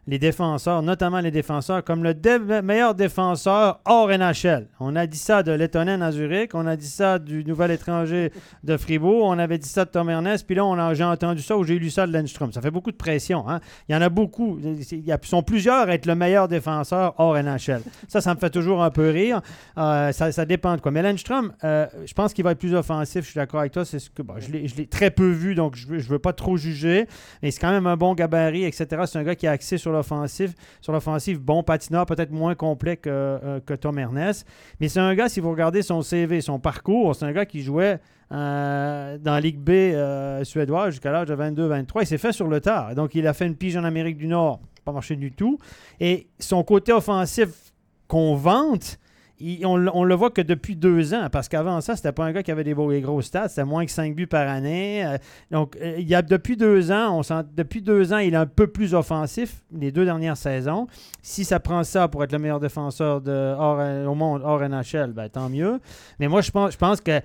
les 0.08 0.19
défenseurs, 0.19 0.82
notamment 0.82 1.20
les 1.20 1.31
défenseurs, 1.31 1.84
comme 1.84 2.02
le 2.02 2.12
meilleur 2.62 2.94
défenseur 2.94 3.81
hors 3.84 4.08
NHL. 4.08 4.66
On 4.81 4.96
a 4.96 5.06
dit 5.06 5.16
ça 5.19 5.44
de 5.44 5.52
Lettonen 5.52 6.02
à 6.02 6.10
Zurich, 6.10 6.50
on 6.54 6.66
a 6.66 6.75
dit 6.76 6.88
ça 6.88 7.20
du 7.20 7.44
nouvel 7.44 7.70
étranger 7.70 8.32
de 8.64 8.76
Fribourg, 8.76 9.26
on 9.26 9.38
avait 9.38 9.58
dit 9.58 9.69
ça 9.69 9.84
de 9.84 9.90
Tom 9.90 10.10
Ernest, 10.10 10.44
puis 10.44 10.56
là, 10.56 10.93
j'ai 10.94 11.04
entendu 11.04 11.40
ça 11.40 11.56
ou 11.56 11.62
j'ai 11.62 11.78
lu 11.78 11.88
ça 11.88 12.06
de 12.08 12.12
Lindstrom. 12.12 12.52
Ça 12.52 12.60
fait 12.60 12.72
beaucoup 12.72 12.90
de 12.90 12.96
pression. 12.96 13.49
hein. 13.49 13.60
Il 13.88 13.93
y 13.93 13.96
en 13.96 14.02
a 14.02 14.08
beaucoup. 14.08 14.58
Il 14.60 15.06
y 15.06 15.12
a- 15.12 15.19
sont 15.22 15.43
plusieurs 15.44 15.88
à 15.88 15.94
être 15.94 16.06
le 16.06 16.16
meilleur 16.16 16.49
défenseur 16.49 17.14
hors 17.19 17.37
NHL. 17.37 17.82
Ça, 18.08 18.20
ça 18.20 18.34
me 18.34 18.40
fait 18.40 18.50
toujours 18.50 18.82
un 18.82 18.90
peu 18.90 19.08
rire. 19.10 19.40
Euh, 19.78 20.10
ça, 20.10 20.32
ça 20.32 20.44
dépend 20.44 20.75
de 20.75 20.81
quoi. 20.81 20.90
Mais 20.90 21.02
Lindstrom, 21.02 21.52
euh, 21.62 21.87
je 22.04 22.12
pense 22.12 22.32
qu'il 22.32 22.43
va 22.43 22.50
être 22.52 22.58
plus 22.58 22.75
offensif. 22.75 23.25
Je 23.25 23.31
suis 23.31 23.38
d'accord 23.38 23.60
avec 23.60 23.70
toi. 23.72 23.84
C'est 23.84 24.00
ce 24.00 24.10
que 24.10 24.22
bon, 24.22 24.34
je 24.38 24.50
l'ai 24.50 24.87
très 24.88 25.10
peu 25.12 25.31
vu, 25.31 25.54
donc 25.54 25.76
je 25.76 25.87
ne 25.87 25.93
veux, 25.93 25.99
veux 26.00 26.19
pas 26.19 26.32
trop 26.32 26.56
juger. 26.56 27.06
Mais 27.43 27.52
c'est 27.52 27.60
quand 27.60 27.70
même 27.70 27.87
un 27.87 27.96
bon 27.96 28.14
gabarit, 28.14 28.64
etc. 28.64 28.87
C'est 29.06 29.19
un 29.19 29.22
gars 29.22 29.37
qui 29.37 29.46
est 29.46 29.50
axé 29.50 29.78
sur 29.78 29.91
Sur 30.80 30.92
l'offensive, 30.92 31.40
bon 31.40 31.62
patineur, 31.62 32.06
peut-être 32.06 32.30
moins 32.30 32.54
complet 32.54 32.96
que, 32.96 33.10
euh, 33.10 33.60
que 33.60 33.74
Tom 33.74 33.98
Ernest. 33.98 34.46
Mais 34.80 34.88
c'est 34.88 35.00
un 35.00 35.14
gars, 35.14 35.28
si 35.28 35.40
vous 35.40 35.50
regardez 35.50 35.82
son 35.82 36.02
CV, 36.02 36.40
son 36.40 36.58
parcours, 36.58 37.14
c'est 37.14 37.24
un 37.24 37.32
gars 37.32 37.46
qui 37.46 37.62
jouait 37.62 38.00
euh, 38.32 39.18
dans 39.18 39.32
la 39.32 39.40
Ligue 39.40 39.58
B 39.58 39.70
euh, 39.70 40.42
suédoise 40.44 40.90
jusqu'à 40.92 41.12
l'âge 41.12 41.28
de 41.28 41.36
22-23. 41.36 42.02
Il 42.02 42.06
s'est 42.06 42.18
fait 42.18 42.32
sur 42.32 42.48
le 42.48 42.60
tard. 42.60 42.94
Donc, 42.94 43.14
il 43.14 43.26
a 43.26 43.34
fait 43.34 43.46
une 43.46 43.56
pige 43.56 43.76
en 43.76 43.84
Amérique 43.84 44.16
du 44.16 44.26
Nord. 44.26 44.60
Pas 44.84 44.92
marché 44.92 45.16
du 45.16 45.32
tout. 45.32 45.58
Et 46.00 46.28
son 46.38 46.64
côté 46.64 46.92
offensif 46.92 47.72
qu'on 48.08 48.34
vante, 48.34 48.98
on, 49.64 49.76
le- 49.76 50.14
voit 50.14 50.30
que 50.30 50.42
depuis 50.42 50.76
deux 50.76 51.14
ans, 51.14 51.28
parce 51.30 51.48
qu'avant 51.48 51.80
ça, 51.80 51.96
c'était 51.96 52.12
pas 52.12 52.24
un 52.24 52.32
gars 52.32 52.42
qui 52.42 52.50
avait 52.50 52.64
des, 52.64 52.74
beaux, 52.74 52.92
gros 53.00 53.22
stats, 53.22 53.48
c'était 53.48 53.64
moins 53.64 53.84
que 53.84 53.90
5 53.90 54.14
buts 54.14 54.26
par 54.26 54.48
année. 54.48 55.04
Euh, 55.04 55.18
donc, 55.50 55.76
euh, 55.80 55.96
il 55.98 56.08
y 56.08 56.14
a 56.14 56.22
depuis 56.22 56.56
deux 56.56 56.92
ans, 56.92 57.18
on 57.18 57.22
sent, 57.22 57.42
depuis 57.56 57.82
deux 57.82 58.12
ans, 58.12 58.18
il 58.18 58.34
est 58.34 58.36
un 58.36 58.46
peu 58.46 58.66
plus 58.66 58.94
offensif, 58.94 59.62
les 59.72 59.90
deux 59.90 60.04
dernières 60.04 60.36
saisons. 60.36 60.86
Si 61.22 61.44
ça 61.44 61.60
prend 61.60 61.82
ça 61.84 62.08
pour 62.08 62.22
être 62.24 62.32
le 62.32 62.38
meilleur 62.38 62.60
défenseur 62.60 63.22
euh, 63.26 64.06
au 64.06 64.14
monde 64.14 64.42
hors 64.44 64.60
NHL, 64.60 65.12
ben, 65.12 65.28
tant 65.28 65.48
mieux. 65.48 65.80
Mais 66.20 66.28
moi, 66.28 66.40
je 66.40 66.50
pense, 66.50 66.72
je 66.72 66.78
pense 66.78 67.00
que 67.00 67.20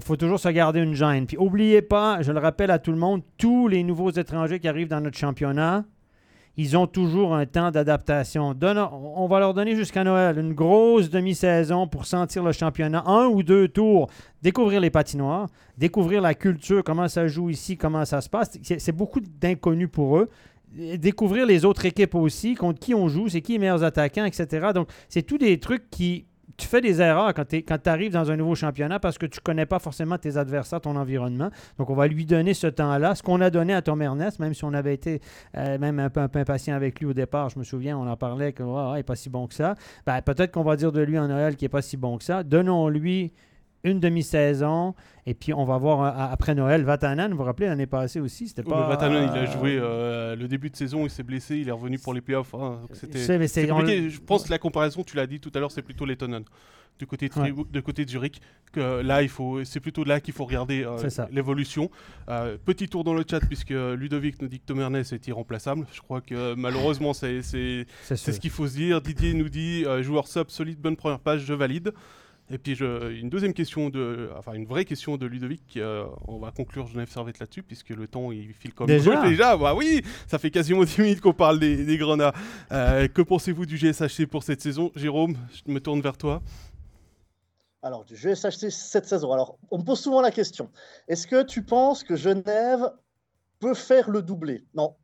faut 0.00 0.16
toujours 0.16 0.40
se 0.40 0.48
garder 0.48 0.80
une 0.80 0.94
gêne. 0.94 1.26
Puis, 1.26 1.36
oubliez 1.38 1.82
pas, 1.82 2.20
je 2.20 2.32
le 2.32 2.38
rappelle 2.38 2.70
à 2.70 2.78
tout 2.78 2.90
le 2.92 2.98
monde, 2.98 3.22
tous 3.38 3.68
les 3.68 3.82
nouveaux 3.82 4.10
étrangers 4.10 4.60
qui 4.60 4.68
arrivent 4.68 4.88
dans 4.88 5.00
notre 5.00 5.16
championnat, 5.16 5.84
ils 6.56 6.76
ont 6.76 6.86
toujours 6.86 7.34
un 7.34 7.46
temps 7.46 7.70
d'adaptation. 7.70 8.54
On 8.62 9.26
va 9.26 9.40
leur 9.40 9.54
donner 9.54 9.74
jusqu'à 9.74 10.04
Noël 10.04 10.38
une 10.38 10.52
grosse 10.52 11.10
demi-saison 11.10 11.88
pour 11.88 12.06
sentir 12.06 12.44
le 12.44 12.52
championnat, 12.52 13.02
un 13.06 13.26
ou 13.26 13.42
deux 13.42 13.68
tours, 13.68 14.08
découvrir 14.42 14.80
les 14.80 14.90
patinoires, 14.90 15.48
découvrir 15.76 16.20
la 16.20 16.34
culture, 16.34 16.84
comment 16.84 17.08
ça 17.08 17.26
joue 17.26 17.50
ici, 17.50 17.76
comment 17.76 18.04
ça 18.04 18.20
se 18.20 18.28
passe. 18.28 18.58
C'est 18.62 18.92
beaucoup 18.92 19.20
d'inconnus 19.20 19.88
pour 19.90 20.18
eux. 20.18 20.30
Découvrir 20.98 21.46
les 21.46 21.64
autres 21.64 21.86
équipes 21.86 22.16
aussi, 22.16 22.54
contre 22.54 22.80
qui 22.80 22.94
on 22.94 23.08
joue, 23.08 23.28
c'est 23.28 23.40
qui 23.40 23.52
les 23.52 23.58
meilleurs 23.58 23.84
attaquants, 23.84 24.24
etc. 24.24 24.68
Donc, 24.74 24.88
c'est 25.08 25.22
tous 25.22 25.38
des 25.38 25.58
trucs 25.60 25.88
qui. 25.90 26.26
Tu 26.56 26.66
fais 26.66 26.80
des 26.80 27.00
erreurs 27.00 27.34
quand 27.34 27.44
tu 27.48 27.90
arrives 27.90 28.12
dans 28.12 28.30
un 28.30 28.36
nouveau 28.36 28.54
championnat 28.54 29.00
parce 29.00 29.18
que 29.18 29.26
tu 29.26 29.40
connais 29.40 29.66
pas 29.66 29.78
forcément 29.78 30.18
tes 30.18 30.36
adversaires, 30.36 30.80
ton 30.80 30.96
environnement. 30.96 31.50
Donc, 31.78 31.90
on 31.90 31.94
va 31.94 32.06
lui 32.06 32.26
donner 32.26 32.54
ce 32.54 32.66
temps-là. 32.66 33.14
Ce 33.14 33.22
qu'on 33.22 33.40
a 33.40 33.50
donné 33.50 33.74
à 33.74 33.82
Tom 33.82 34.00
Ernest, 34.00 34.38
même 34.38 34.54
si 34.54 34.64
on 34.64 34.72
avait 34.72 34.94
été 34.94 35.20
euh, 35.56 35.78
même 35.78 35.98
un 35.98 36.10
peu, 36.10 36.20
impatient 36.20 36.74
avec 36.74 37.00
lui 37.00 37.06
au 37.06 37.12
départ, 37.12 37.50
je 37.50 37.58
me 37.58 37.64
souviens, 37.64 37.98
on 37.98 38.06
en 38.06 38.16
parlait 38.16 38.52
que 38.52 38.62
ouais, 38.62 38.92
il 38.92 38.96
n'est 38.96 39.02
pas 39.02 39.16
si 39.16 39.30
bon 39.30 39.46
que 39.46 39.54
ça. 39.54 39.74
Ben, 40.06 40.20
Peut-être 40.22 40.52
qu'on 40.52 40.62
va 40.62 40.76
dire 40.76 40.92
de 40.92 41.00
lui 41.00 41.18
en 41.18 41.28
Noël 41.28 41.56
qu'il 41.56 41.66
n'est 41.66 41.70
pas 41.70 41.82
si 41.82 41.96
bon 41.96 42.18
que 42.18 42.24
ça. 42.24 42.42
Donnons-lui 42.42 43.32
une 43.84 44.00
demi-saison 44.00 44.94
et 45.26 45.34
puis 45.34 45.54
on 45.54 45.64
va 45.64 45.78
voir 45.78 46.02
euh, 46.02 46.32
après 46.32 46.54
Noël. 46.54 46.82
Vatanen, 46.84 47.30
vous 47.30 47.36
vous 47.38 47.44
rappelez, 47.44 47.66
l'année 47.68 47.86
passée 47.86 48.20
aussi, 48.20 48.48
c'était 48.48 48.62
Oui, 48.62 48.70
pas. 48.70 48.82
mais 48.82 48.88
Vatanen, 48.88 49.22
il 49.32 49.38
a 49.38 49.42
euh, 49.42 49.46
joué 49.52 49.78
euh, 49.80 50.34
le 50.36 50.48
début 50.48 50.70
de 50.70 50.76
saison, 50.76 51.04
il 51.04 51.10
s'est 51.10 51.22
blessé, 51.22 51.56
il 51.58 51.68
est 51.68 51.72
revenu 51.72 51.98
pour 51.98 52.12
les 52.14 52.20
playoffs. 52.20 52.54
hein, 52.54 52.80
je 52.90 52.94
c'est 53.46 53.70
on- 53.70 54.24
pense 54.26 54.44
que 54.44 54.50
la 54.50 54.58
comparaison, 54.58 55.02
tu 55.04 55.16
l'as 55.16 55.26
dit 55.26 55.40
tout 55.40 55.52
à 55.54 55.60
l'heure, 55.60 55.70
c'est 55.70 55.82
plutôt 55.82 56.04
Lettonen. 56.04 56.44
Du 56.96 57.08
côté 57.08 57.28
de, 57.28 57.34
Ouais. 57.34 57.40
Fribourg- 57.40 57.66
de 57.72 57.80
côté 57.80 58.04
de 58.04 58.10
Zurich, 58.10 58.40
que 58.70 59.00
là, 59.02 59.20
il 59.22 59.28
faut, 59.28 59.64
c'est 59.64 59.80
plutôt 59.80 60.04
là 60.04 60.20
qu'il 60.20 60.32
faut 60.32 60.44
regarder 60.44 60.84
euh, 60.84 60.96
l'évolution. 61.32 61.90
Euh, 62.28 62.56
petit 62.64 62.88
tour 62.88 63.02
dans 63.02 63.14
le 63.14 63.24
chat, 63.28 63.40
puisque 63.40 63.70
Ludovic 63.70 64.40
nous 64.40 64.46
dit 64.46 64.60
que 64.60 64.64
Tom 64.66 64.78
est 64.94 65.26
irremplaçable. 65.26 65.86
Je 65.92 66.00
crois 66.00 66.20
que 66.20 66.54
malheureusement, 66.54 67.12
c'est 67.12 67.42
ce 67.42 68.38
qu'il 68.38 68.50
faut 68.50 68.68
se 68.68 68.74
dire. 68.76 69.00
Didier 69.00 69.34
nous 69.34 69.48
dit 69.48 69.82
euh, 69.84 70.04
joueur 70.04 70.28
sub, 70.28 70.50
solide, 70.50 70.78
bonne 70.78 70.94
première 70.94 71.18
page, 71.18 71.40
je 71.44 71.52
valide. 71.52 71.92
Et 72.50 72.58
puis 72.58 72.74
je, 72.74 73.10
une 73.18 73.30
deuxième 73.30 73.54
question 73.54 73.88
de, 73.88 74.28
enfin 74.36 74.52
une 74.52 74.66
vraie 74.66 74.84
question 74.84 75.16
de 75.16 75.24
Ludovic. 75.24 75.78
euh, 75.78 76.04
on 76.28 76.38
va 76.38 76.50
conclure 76.50 76.86
Genève 76.86 77.08
Servette 77.10 77.38
là-dessus 77.38 77.62
puisque 77.62 77.88
le 77.88 78.06
temps 78.06 78.32
il 78.32 78.52
file 78.52 78.74
comme 78.74 78.86
Déjà 78.86 79.16
brut. 79.16 79.30
déjà. 79.30 79.56
Bah 79.56 79.74
oui, 79.74 80.02
ça 80.26 80.38
fait 80.38 80.50
quasiment 80.50 80.84
10 80.84 81.00
minutes 81.00 81.20
qu'on 81.22 81.32
parle 81.32 81.58
des, 81.58 81.84
des 81.86 81.96
Grenats. 81.96 82.34
Euh, 82.70 83.08
que 83.08 83.22
pensez-vous 83.22 83.64
du 83.64 83.78
GSHC 83.78 84.26
pour 84.26 84.42
cette 84.42 84.60
saison, 84.60 84.92
Jérôme 84.94 85.36
Je 85.66 85.72
me 85.72 85.80
tourne 85.80 86.02
vers 86.02 86.18
toi. 86.18 86.42
Alors, 87.82 88.04
du 88.04 88.14
GSHC 88.16 88.70
cette 88.70 89.06
saison. 89.06 89.32
Alors, 89.32 89.58
on 89.70 89.78
me 89.78 89.84
pose 89.84 90.00
souvent 90.00 90.20
la 90.20 90.30
question 90.30 90.70
est-ce 91.08 91.26
que 91.26 91.42
tu 91.42 91.62
penses 91.62 92.02
que 92.04 92.16
Genève 92.16 92.90
peut 93.58 93.74
faire 93.74 94.10
le 94.10 94.22
doublé? 94.22 94.64
Non. 94.74 94.96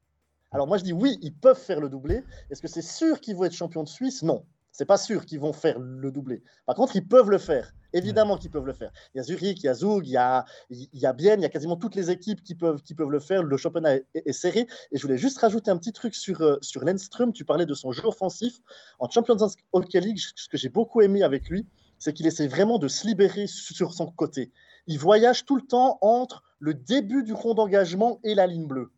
Alors, 0.51 0.67
moi, 0.67 0.79
je 0.79 0.85
dis 0.85 0.93
oui, 0.93 1.19
ils 1.23 1.35
peuvent 1.35 1.59
faire 1.59 1.81
le 1.81 1.89
doublé. 1.89 2.23
Est-ce 2.51 2.61
que 2.61 2.69
c'est 2.69 2.83
sûr 2.83 3.21
qu'ils 3.21 3.37
vont 3.37 3.45
être 3.45 3.55
champions 3.55 3.83
de 3.83 3.89
Suisse? 3.89 4.23
Non. 4.23 4.45
C'est 4.73 4.85
pas 4.87 4.97
sûr 4.97 5.27
qu'ils 5.27 5.41
vont 5.41 5.53
faire 5.53 5.79
le 5.79 6.11
doublé. 6.13 6.43
Par 6.67 6.75
contre, 6.77 6.95
ils 6.97 7.07
peuvent 7.07 7.31
le 7.31 7.39
faire. 7.39 7.73
Évidemment 7.93 8.37
qu'ils 8.37 8.53
peuvent 8.53 8.67
le 8.67 8.73
faire. 8.73 8.93
Il 9.15 9.19
y 9.19 9.21
a 9.21 9.25
Zurich, 9.25 9.59
il 9.63 9.67
y 9.67 9.69
a 9.69 9.75
Zug, 9.75 10.07
il 10.07 10.11
y 10.13 10.17
a, 10.17 10.45
il 10.71 10.89
y 10.93 11.07
a 11.07 11.13
Bienne, 11.13 11.41
il 11.41 11.43
y 11.43 11.47
a 11.47 11.49
quasiment 11.49 11.77
toutes 11.77 11.97
les 11.97 12.11
équipes 12.11 12.43
qui 12.45 12.55
peuvent, 12.55 12.81
qui 12.83 12.95
peuvent 12.95 13.11
le 13.11 13.19
faire. 13.19 13.43
Le 13.43 13.57
championnat 13.57 13.97
est, 13.97 14.07
est- 14.15 14.23
est 14.29 14.33
serré. 14.33 14.69
Et 14.93 14.97
je 14.97 15.03
voulais 15.03 15.19
juste 15.19 15.39
rajouter 15.39 15.73
un 15.73 15.77
petit 15.77 15.93
truc 15.93 16.15
sur, 16.15 16.41
euh, 16.41 16.57
sur 16.63 16.85
Lindström. 16.85 17.33
Tu 17.33 17.45
parlais 17.45 17.67
de 17.67 17.75
son 17.75 17.91
jeu 17.91 18.05
offensif. 18.07 18.61
En 19.01 19.11
Champions 19.11 19.37
Hockey 19.73 20.01
League, 20.01 20.21
ce 20.37 20.49
que 20.49 20.57
j'ai 20.57 20.69
beaucoup 20.69 21.01
aimé 21.01 21.23
avec 21.25 21.49
lui, 21.49 21.67
c'est 21.99 22.13
qu'il 22.13 22.27
essaie 22.29 22.47
vraiment 22.47 22.79
de 22.79 22.87
se 22.89 23.07
libérer 23.09 23.47
sur 23.49 23.93
son 23.93 24.07
côté. 24.07 24.53
Il 24.87 24.99
voyage 24.99 25.45
tout 25.45 25.57
le 25.57 25.63
temps 25.63 25.99
entre 26.01 26.43
le 26.61 26.75
début 26.75 27.25
du 27.25 27.33
rond 27.33 27.55
d'engagement 27.55 28.21
et 28.23 28.35
la 28.37 28.47
ligne 28.47 28.67
bleue. 28.69 28.93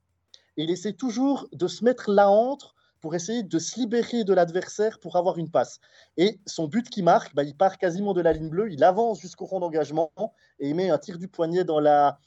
Et 0.59 0.65
il 0.65 0.71
essaie 0.71 0.93
toujours 0.93 1.49
de 1.53 1.67
se 1.67 1.83
mettre 1.83 2.11
là 2.11 2.29
entre 2.29 2.75
pour 3.03 3.15
essayer 3.17 3.43
de 3.43 3.59
se 3.59 3.79
libérer 3.79 4.25
de 4.25 4.33
l'adversaire 4.33 4.99
pour 5.01 5.17
avoir 5.17 5.37
une 5.37 5.51
passe. 5.51 5.81
Et 6.17 6.39
son 6.47 6.69
but 6.69 6.89
qui 6.89 7.03
marque, 7.03 7.35
bah, 7.35 7.43
il 7.43 7.55
part 7.57 7.77
quasiment 7.77 8.15
de 8.15 8.21
la 8.23 8.33
ligne 8.33 8.49
bleue, 8.49 8.73
il 8.73 8.83
avance 8.85 9.21
jusqu'au 9.21 9.45
rond 9.45 9.61
d'engagement 9.61 10.13
et 10.61 10.69
il 10.71 10.75
met 10.75 10.89
un 10.89 10.99
tir 10.99 11.19
du 11.19 11.27
poignet 11.29 11.65
dans 11.65 11.81
la, 11.81 12.19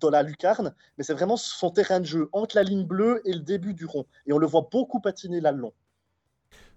dans 0.00 0.08
la 0.10 0.22
lucarne. 0.22 0.74
Mais 0.96 1.04
c'est 1.04 1.12
vraiment 1.12 1.36
son 1.36 1.70
terrain 1.70 2.00
de 2.00 2.06
jeu, 2.06 2.28
entre 2.32 2.56
la 2.56 2.62
ligne 2.62 2.84
bleue 2.84 3.20
et 3.26 3.32
le 3.34 3.40
début 3.40 3.74
du 3.74 3.84
rond. 3.84 4.06
Et 4.26 4.32
on 4.32 4.38
le 4.38 4.46
voit 4.46 4.66
beaucoup 4.72 4.98
patiner 4.98 5.40
là 5.42 5.52
le 5.52 5.58
long. 5.58 5.72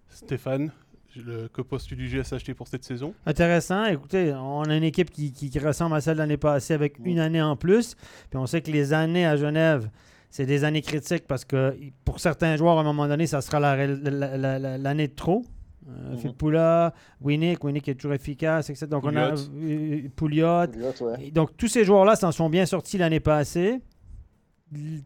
Stéphane, 0.10 0.72
le, 1.16 1.48
que 1.48 1.62
penses-tu 1.62 1.96
du 1.96 2.08
GSHT 2.10 2.54
pour 2.54 2.68
cette 2.68 2.84
saison? 2.84 3.14
Intéressant. 3.26 3.86
Écoutez, 3.86 4.34
on 4.34 4.64
a 4.64 4.76
une 4.76 4.84
équipe 4.84 5.10
qui, 5.10 5.32
qui- 5.32 5.50
qui 5.50 5.60
ressemble 5.60 5.96
à 5.96 6.02
celle 6.02 6.16
de 6.16 6.20
l'année 6.20 6.38
passée 6.38 6.74
avec 6.74 7.00
une 7.00 7.20
année 7.20 7.42
en 7.42 7.56
plus. 7.56 7.96
Puis 8.30 8.38
on 8.38 8.46
sait 8.46 8.62
que 8.62 8.72
les 8.72 8.94
années 8.94 9.26
à 9.26 9.36
Genève, 9.38 9.90
c'est 10.30 10.46
des 10.46 10.64
années 10.64 10.82
critiques 10.82 11.26
parce 11.28 11.46
que 11.46 11.76
pour 12.06 12.20
certains 12.20 12.56
joueurs, 12.58 12.78
à 12.78 12.82
un 12.82 12.84
moment 12.84 13.08
donné, 13.08 13.28
ça 13.28 13.42
sera 13.42 13.60
l'année 13.60 15.08
de 15.08 15.16
trop. 15.16 15.44
Euh, 15.90 16.12
mhm. 16.12 16.18
Phil 16.18 16.92
Winnick, 17.22 17.64
Winnick 17.64 17.88
est 17.88 17.96
toujours 17.96 18.14
efficace, 18.14 18.70
etc. 18.70 18.88
Donc, 18.88 19.06
on 19.06 19.16
a 19.16 19.34
euh, 19.34 20.02
Pouliot. 20.16 20.68
Donc, 21.32 21.56
tous 21.56 21.70
ces 21.70 21.86
joueurs-là 21.86 22.16
s'en 22.16 22.32
sont 22.32 22.50
bien 22.50 22.66
sortis 22.66 22.98
l'année 22.98 23.22
passée 23.22 23.80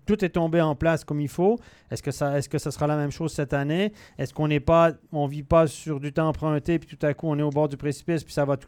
tout 0.06 0.26
est 0.26 0.30
tombé 0.30 0.62
en 0.62 0.76
place 0.76 1.04
comme 1.04 1.22
il 1.22 1.28
faut. 1.28 1.60
Est-ce 1.92 2.02
que 2.02 2.12
ça, 2.12 2.38
est-ce 2.38 2.50
que 2.50 2.58
ça 2.58 2.72
sera 2.72 2.88
la 2.88 2.98
même 2.98 3.12
chose 3.12 3.32
cette 3.32 3.54
année? 3.54 3.94
Est-ce 4.18 4.34
qu'on 4.34 4.48
n'est 4.48 4.60
pas, 4.60 4.94
on 5.12 5.28
vit 5.28 5.44
pas 5.44 5.68
sur 5.68 6.00
du 6.00 6.12
temps 6.14 6.28
emprunté 6.28 6.80
puis 6.80 6.96
tout 6.96 7.06
à 7.06 7.14
coup 7.14 7.28
on 7.28 7.38
est 7.38 7.44
au 7.44 7.50
bord 7.50 7.70
du 7.70 7.78
précipice 7.78 8.24
puis 8.24 8.34
ça 8.34 8.46
va 8.46 8.58
tout, 8.58 8.68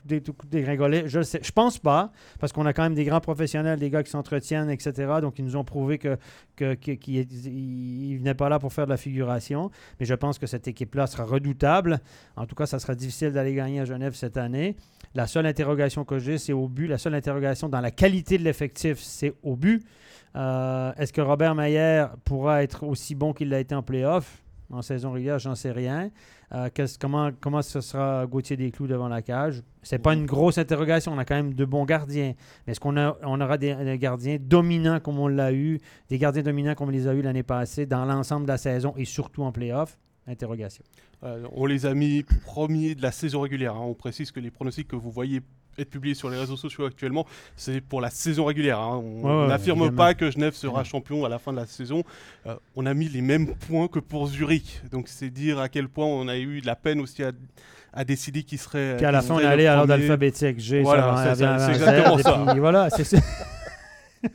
dégringoler? 0.50 1.04
Je 1.08 1.22
sais, 1.22 1.40
je 1.42 1.52
pense 1.52 1.80
pas 1.80 2.12
parce 2.40 2.54
qu'on 2.54 2.66
a 2.66 2.74
quand 2.74 2.84
même 2.84 2.96
des 2.96 3.06
grands 3.06 3.22
professionnels, 3.22 3.80
des 3.80 3.90
gars 3.90 4.04
qui 4.04 4.12
s'entretiennent, 4.12 4.70
etc. 4.70 5.14
Donc 5.22 5.40
ils 5.40 5.46
nous 5.46 5.56
ont 5.56 5.64
prouvé 5.64 5.98
que, 5.98 6.18
que, 6.56 6.74
qu'ils 6.74 8.18
venaient 8.18 8.34
pas 8.34 8.50
là 8.50 8.60
pour 8.60 8.72
faire 8.72 8.86
de 8.86 8.92
la 8.92 8.98
figuration. 8.98 9.72
Mais 10.00 10.06
je 10.06 10.14
pense 10.14 10.38
que 10.38 10.48
cette 10.48 10.68
équipe-là 10.68 11.08
sera 11.08 11.24
redoutable. 11.24 12.00
En 12.36 12.46
tout 12.46 12.56
cas, 12.56 12.66
ça 12.66 12.80
sera 12.80 12.96
difficile 12.96 13.32
d'aller 13.32 13.56
gagner 13.56 13.80
à 13.80 13.86
Genève 13.86 14.14
cette 14.14 14.38
année. 14.38 14.76
La 15.16 15.28
seule 15.28 15.46
interrogation 15.46 16.06
que 16.06 16.20
j'ai, 16.20 16.38
c'est 16.38 16.54
au 16.54 16.68
but. 16.68 16.88
La 16.88 16.98
seule 16.98 17.14
interrogation 17.16 17.70
dans 17.70 17.82
la 17.82 17.92
qualité 17.92 18.38
de 18.38 18.44
l'effectif, 18.44 19.00
c'est 19.00 19.34
au 19.44 19.56
but. 19.56 19.86
Euh, 20.36 20.92
est-ce 20.98 21.13
que 21.13 21.22
Robert 21.22 21.56
Mayer 21.56 22.06
pourra 22.24 22.63
être 22.63 22.84
aussi 22.84 23.16
bon 23.16 23.34
qu'il 23.34 23.50
l'a 23.50 23.60
été 23.60 23.75
en 23.75 23.84
playoff? 23.84 24.44
En 24.72 24.82
saison 24.82 25.12
régulière? 25.12 25.38
J'en 25.40 25.56
sais 25.56 25.72
rien. 25.72 26.10
Euh, 26.54 26.70
comment, 27.00 27.32
comment 27.40 27.62
ce 27.62 27.82
sera 27.82 28.25
Gauthier 28.25 28.58
Desclous 28.58 28.88
devant 28.88 29.08
la 29.08 29.22
cage? 29.22 29.62
C'est 29.84 30.00
pas 30.00 30.13
une 30.13 30.25
grosse 30.25 30.58
interrogation. 30.58 31.12
On 31.12 31.18
a 31.18 31.25
quand 31.25 31.36
même 31.36 31.54
de 31.54 31.66
bons 31.66 31.86
gardiens. 31.86 32.34
Mais 32.66 32.72
est-ce 32.72 32.80
qu'on 32.80 32.96
on 32.98 33.42
aura 33.42 33.58
des, 33.58 33.98
gardiens 34.00 34.38
dominants 34.40 35.00
comme 35.00 35.20
on 35.20 35.28
l'a 35.28 35.52
eu, 35.52 35.80
des 36.10 36.18
gardiens 36.18 36.44
dominants 36.44 36.74
comme 36.75 36.90
on 36.90 36.92
les 36.92 37.08
a 37.08 37.13
eu 37.13 37.22
l'année 37.22 37.44
passée 37.44 37.86
dans 37.86 38.06
l'ensemble 38.06 38.46
de 38.46 38.52
la 38.52 38.58
saison 38.58 38.94
et 38.98 39.06
surtout 39.06 39.44
en 39.44 39.52
playoff? 39.52 39.98
Interrogation. 40.25 40.84
Euh, 41.24 41.46
on 41.52 41.66
les 41.66 41.86
a 41.86 41.94
mis 41.94 42.24
premiers 42.24 42.96
de 42.96 43.02
la 43.02 43.12
saison 43.12 43.42
régulière. 43.42 43.75
Hein. 43.75 43.84
On 43.84 43.94
précise 43.94 44.32
que 44.32 44.40
les 44.40 44.52
pronostics 44.52 44.88
que 44.88 44.96
vous 44.96 45.12
voyez 45.12 45.42
être 45.77 45.89
publié 45.89 46.15
sur 46.15 46.30
les 46.30 46.38
réseaux 46.38 46.58
sociaux 46.58 46.86
actuellement, 46.86 47.25
c'est 47.56 47.82
pour 47.82 48.01
la 48.01 48.10
saison 48.10 48.46
régulière. 48.46 48.80
Hein. 48.80 49.01
On 49.03 49.48
n'affirme 49.48 49.94
pas 49.94 50.13
que 50.13 50.30
Genève 50.32 50.53
sera 50.53 50.84
champion 50.84 51.25
à 51.25 51.30
la 51.30 51.39
fin 51.39 51.51
de 51.51 51.58
la 51.58 51.65
saison. 51.65 52.03
Euh, 52.46 52.56
on 52.75 52.86
a 52.86 52.94
mis 52.94 53.10
les 53.10 53.22
mêmes 53.22 53.56
points 53.56 53.88
que 53.88 54.00
pour 54.00 54.27
Zurich. 54.27 54.82
Donc 54.92 55.08
c'est 55.08 55.30
dire 55.30 55.60
à 55.60 55.70
quel 55.70 55.88
point 55.89 56.06
on 56.06 56.27
a 56.27 56.38
eu 56.38 56.62
de 56.62 56.65
la 56.65 56.75
peine 56.75 57.00
aussi 57.00 57.24
à, 57.24 58.03
décider 58.03 58.44
qui 58.44 58.58
serait. 58.58 58.98
Qu'à 59.00 59.12
la 59.12 59.22
fin, 59.22 59.36
on 59.36 59.39
est 59.39 59.46
allé 59.46 59.68
à 59.68 59.75
l'ordre 59.75 59.94
alphabétique. 59.94 60.60
Voilà, 60.82 61.36
c'est 61.36 61.72
exactement 61.72 62.18
ça. 62.18 62.56
voilà, 62.58 62.89
c'est 62.89 63.03
ça. 63.03 63.18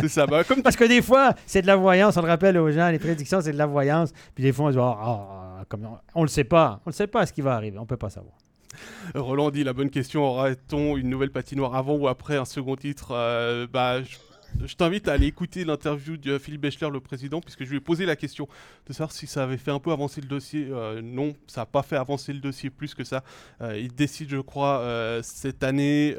c'est 0.00 0.08
ça. 0.08 0.26
Bah, 0.26 0.44
comme 0.44 0.62
Parce 0.62 0.76
que 0.76 0.84
des 0.84 1.00
fois, 1.00 1.34
c'est 1.46 1.62
de 1.62 1.66
la 1.66 1.76
voyance. 1.76 2.16
On 2.16 2.22
le 2.22 2.28
rappelle 2.28 2.58
aux 2.58 2.70
gens, 2.70 2.90
les 2.90 2.98
prédictions, 2.98 3.40
c'est 3.40 3.52
de 3.52 3.58
la 3.58 3.66
voyance. 3.66 4.12
Puis 4.34 4.44
des 4.44 4.52
fois, 4.52 4.66
on 4.66 4.68
se 4.68 4.74
dit, 4.74 4.80
ah, 4.82 4.98
ah, 5.00 5.64
comme 5.68 5.88
on 6.14 6.20
ne 6.20 6.24
le 6.24 6.28
sait 6.28 6.44
pas. 6.44 6.80
On 6.84 6.90
ne 6.90 6.94
sait 6.94 7.06
pas 7.06 7.24
ce 7.24 7.32
qui 7.32 7.40
va 7.40 7.54
arriver. 7.54 7.78
On 7.78 7.82
ne 7.82 7.86
peut 7.86 7.96
pas 7.96 8.10
savoir. 8.10 8.34
Roland 9.14 9.50
dit 9.50 9.64
la 9.64 9.72
bonne 9.72 9.90
question 9.90 10.22
aura-t-on 10.22 10.96
une 10.96 11.08
nouvelle 11.08 11.30
patinoire 11.30 11.74
avant 11.74 11.94
ou 11.94 12.08
après 12.08 12.36
un 12.36 12.44
second 12.44 12.76
titre 12.76 13.12
euh, 13.12 13.66
bah, 13.66 14.02
je, 14.02 14.74
t'invite 14.74 15.08
à 15.08 15.14
aller 15.14 15.26
écouter 15.26 15.64
l'interview 15.64 16.16
de 16.16 16.38
Philippe 16.38 16.62
Bechler, 16.62 16.90
le 16.90 17.00
président, 17.00 17.40
puisque 17.40 17.64
je 17.64 17.70
lui 17.70 17.78
ai 17.78 17.80
posé 17.80 18.04
la 18.04 18.16
question 18.16 18.48
de 18.86 18.92
savoir 18.92 19.12
si 19.12 19.26
ça 19.26 19.44
avait 19.44 19.56
fait 19.56 19.70
un 19.70 19.78
peu 19.78 19.92
avancer 19.92 20.20
le 20.20 20.28
dossier. 20.28 20.68
Euh, 20.70 21.00
non, 21.02 21.34
ça 21.46 21.62
n'a 21.62 21.66
pas 21.66 21.82
fait 21.82 21.96
avancer 21.96 22.32
le 22.32 22.40
dossier 22.40 22.68
plus 22.68 22.94
que 22.94 23.04
ça. 23.04 23.24
Euh, 23.60 23.78
il 23.78 23.94
décide, 23.94 24.28
je 24.28 24.38
crois, 24.38 24.84
cette 25.22 25.62
année, 25.62 26.14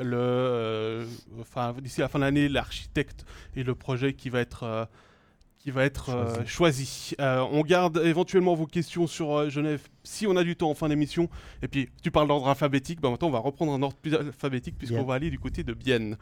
enfin, 1.39 1.75
d'ici 1.81 2.01
la 2.01 2.07
fin 2.07 2.19
de 2.19 2.24
l'année, 2.24 2.50
l'architecte 2.50 3.25
et 3.55 3.63
le 3.63 3.75
projet 3.75 4.13
qui 4.13 4.29
va 4.29 4.39
être 4.39 4.88
qui 5.63 5.72
va 5.72 5.86
être 5.86 6.10
euh, 6.10 6.46
choisi. 6.46 7.13
Euh, 7.22 7.39
on 7.51 7.62
garde 7.62 8.01
éventuellement 8.03 8.53
vos 8.53 8.65
questions 8.65 9.08
sur 9.08 9.34
euh, 9.34 9.50
Genève 9.50 9.82
si 10.03 10.27
on 10.27 10.36
a 10.36 10.43
du 10.43 10.58
temps 10.58 10.70
en 10.70 10.74
fin 10.74 10.89
d'émission. 10.89 11.29
Et 11.62 11.70
puis, 11.70 11.89
tu 12.01 12.12
parles 12.12 12.27
d'ordre 12.27 12.50
alphabétique. 12.50 13.00
Bah, 13.00 13.10
maintenant, 13.10 13.29
on 13.29 13.32
va 13.32 13.39
reprendre 13.39 13.72
un 13.72 13.82
ordre 13.82 13.96
plus 13.96 14.13
alphabétique 14.13 14.77
puisqu'on 14.77 15.03
va 15.03 15.13
aller 15.13 15.29
du 15.29 15.39
côté 15.39 15.63
de 15.63 15.74
Bienne. 15.74 16.17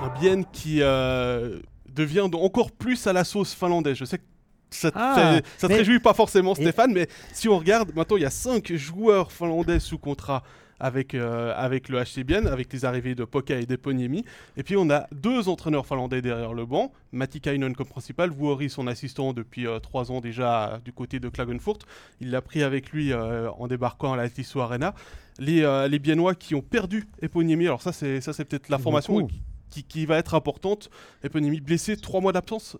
Un 0.00 0.08
Bienne 0.18 0.46
qui 0.50 0.78
devient 0.78 2.28
encore 2.32 2.72
plus 2.72 3.06
à 3.06 3.12
la 3.12 3.24
sauce 3.24 3.52
finlandaise. 3.52 3.96
Je 3.96 4.06
sais 4.06 4.18
que 4.18 4.24
ça, 4.70 4.90
ah, 4.94 5.40
te, 5.58 5.66
réjouit 5.66 6.00
pas 6.00 6.14
forcément, 6.14 6.54
Stéphane, 6.54 6.92
mais 6.92 7.08
si 7.32 7.48
on 7.48 7.58
regarde, 7.58 7.94
maintenant, 7.94 8.16
il 8.16 8.22
y 8.22 8.26
a 8.26 8.30
5 8.30 8.72
joueurs 8.74 9.32
finlandais 9.32 9.80
sous 9.80 9.98
contrat 9.98 10.42
avec, 10.80 11.14
euh, 11.14 11.52
avec 11.56 11.88
le 11.88 11.98
HC 11.98 12.24
Bien, 12.24 12.46
avec 12.46 12.72
les 12.72 12.84
arrivées 12.84 13.14
de 13.14 13.24
Poka 13.24 13.58
et 13.58 13.66
d'Eponiemi. 13.66 14.24
Et 14.56 14.62
puis 14.62 14.76
on 14.76 14.90
a 14.90 15.06
deux 15.12 15.48
entraîneurs 15.48 15.86
finlandais 15.86 16.22
derrière 16.22 16.54
le 16.54 16.66
banc, 16.66 16.92
Matti 17.12 17.40
Kainen 17.40 17.74
comme 17.74 17.86
principal, 17.86 18.30
Vuori 18.30 18.70
son 18.70 18.86
assistant 18.86 19.32
depuis 19.32 19.66
euh, 19.66 19.78
trois 19.78 20.10
ans 20.10 20.20
déjà 20.20 20.80
du 20.84 20.92
côté 20.92 21.20
de 21.20 21.28
Klagenfurt. 21.28 21.80
Il 22.20 22.30
l'a 22.30 22.42
pris 22.42 22.62
avec 22.62 22.90
lui 22.90 23.12
euh, 23.12 23.50
en 23.52 23.66
débarquant 23.66 24.12
à 24.12 24.16
la 24.16 24.28
Tissot 24.28 24.60
Arena. 24.60 24.94
Les, 25.40 25.64
les 25.88 25.98
Biennois 26.00 26.34
qui 26.34 26.56
ont 26.56 26.62
perdu 26.62 27.06
Eponiemi, 27.22 27.66
alors 27.66 27.80
ça 27.80 27.92
c'est, 27.92 28.20
ça 28.20 28.32
c'est 28.32 28.44
peut-être 28.44 28.68
l'information 28.70 29.28
qui, 29.70 29.84
qui, 29.84 30.04
va 30.04 30.18
être 30.18 30.34
importante. 30.34 30.90
Eponiemi 31.22 31.60
blessé, 31.60 31.96
trois 31.96 32.20
mois 32.20 32.32
d'absence. 32.32 32.76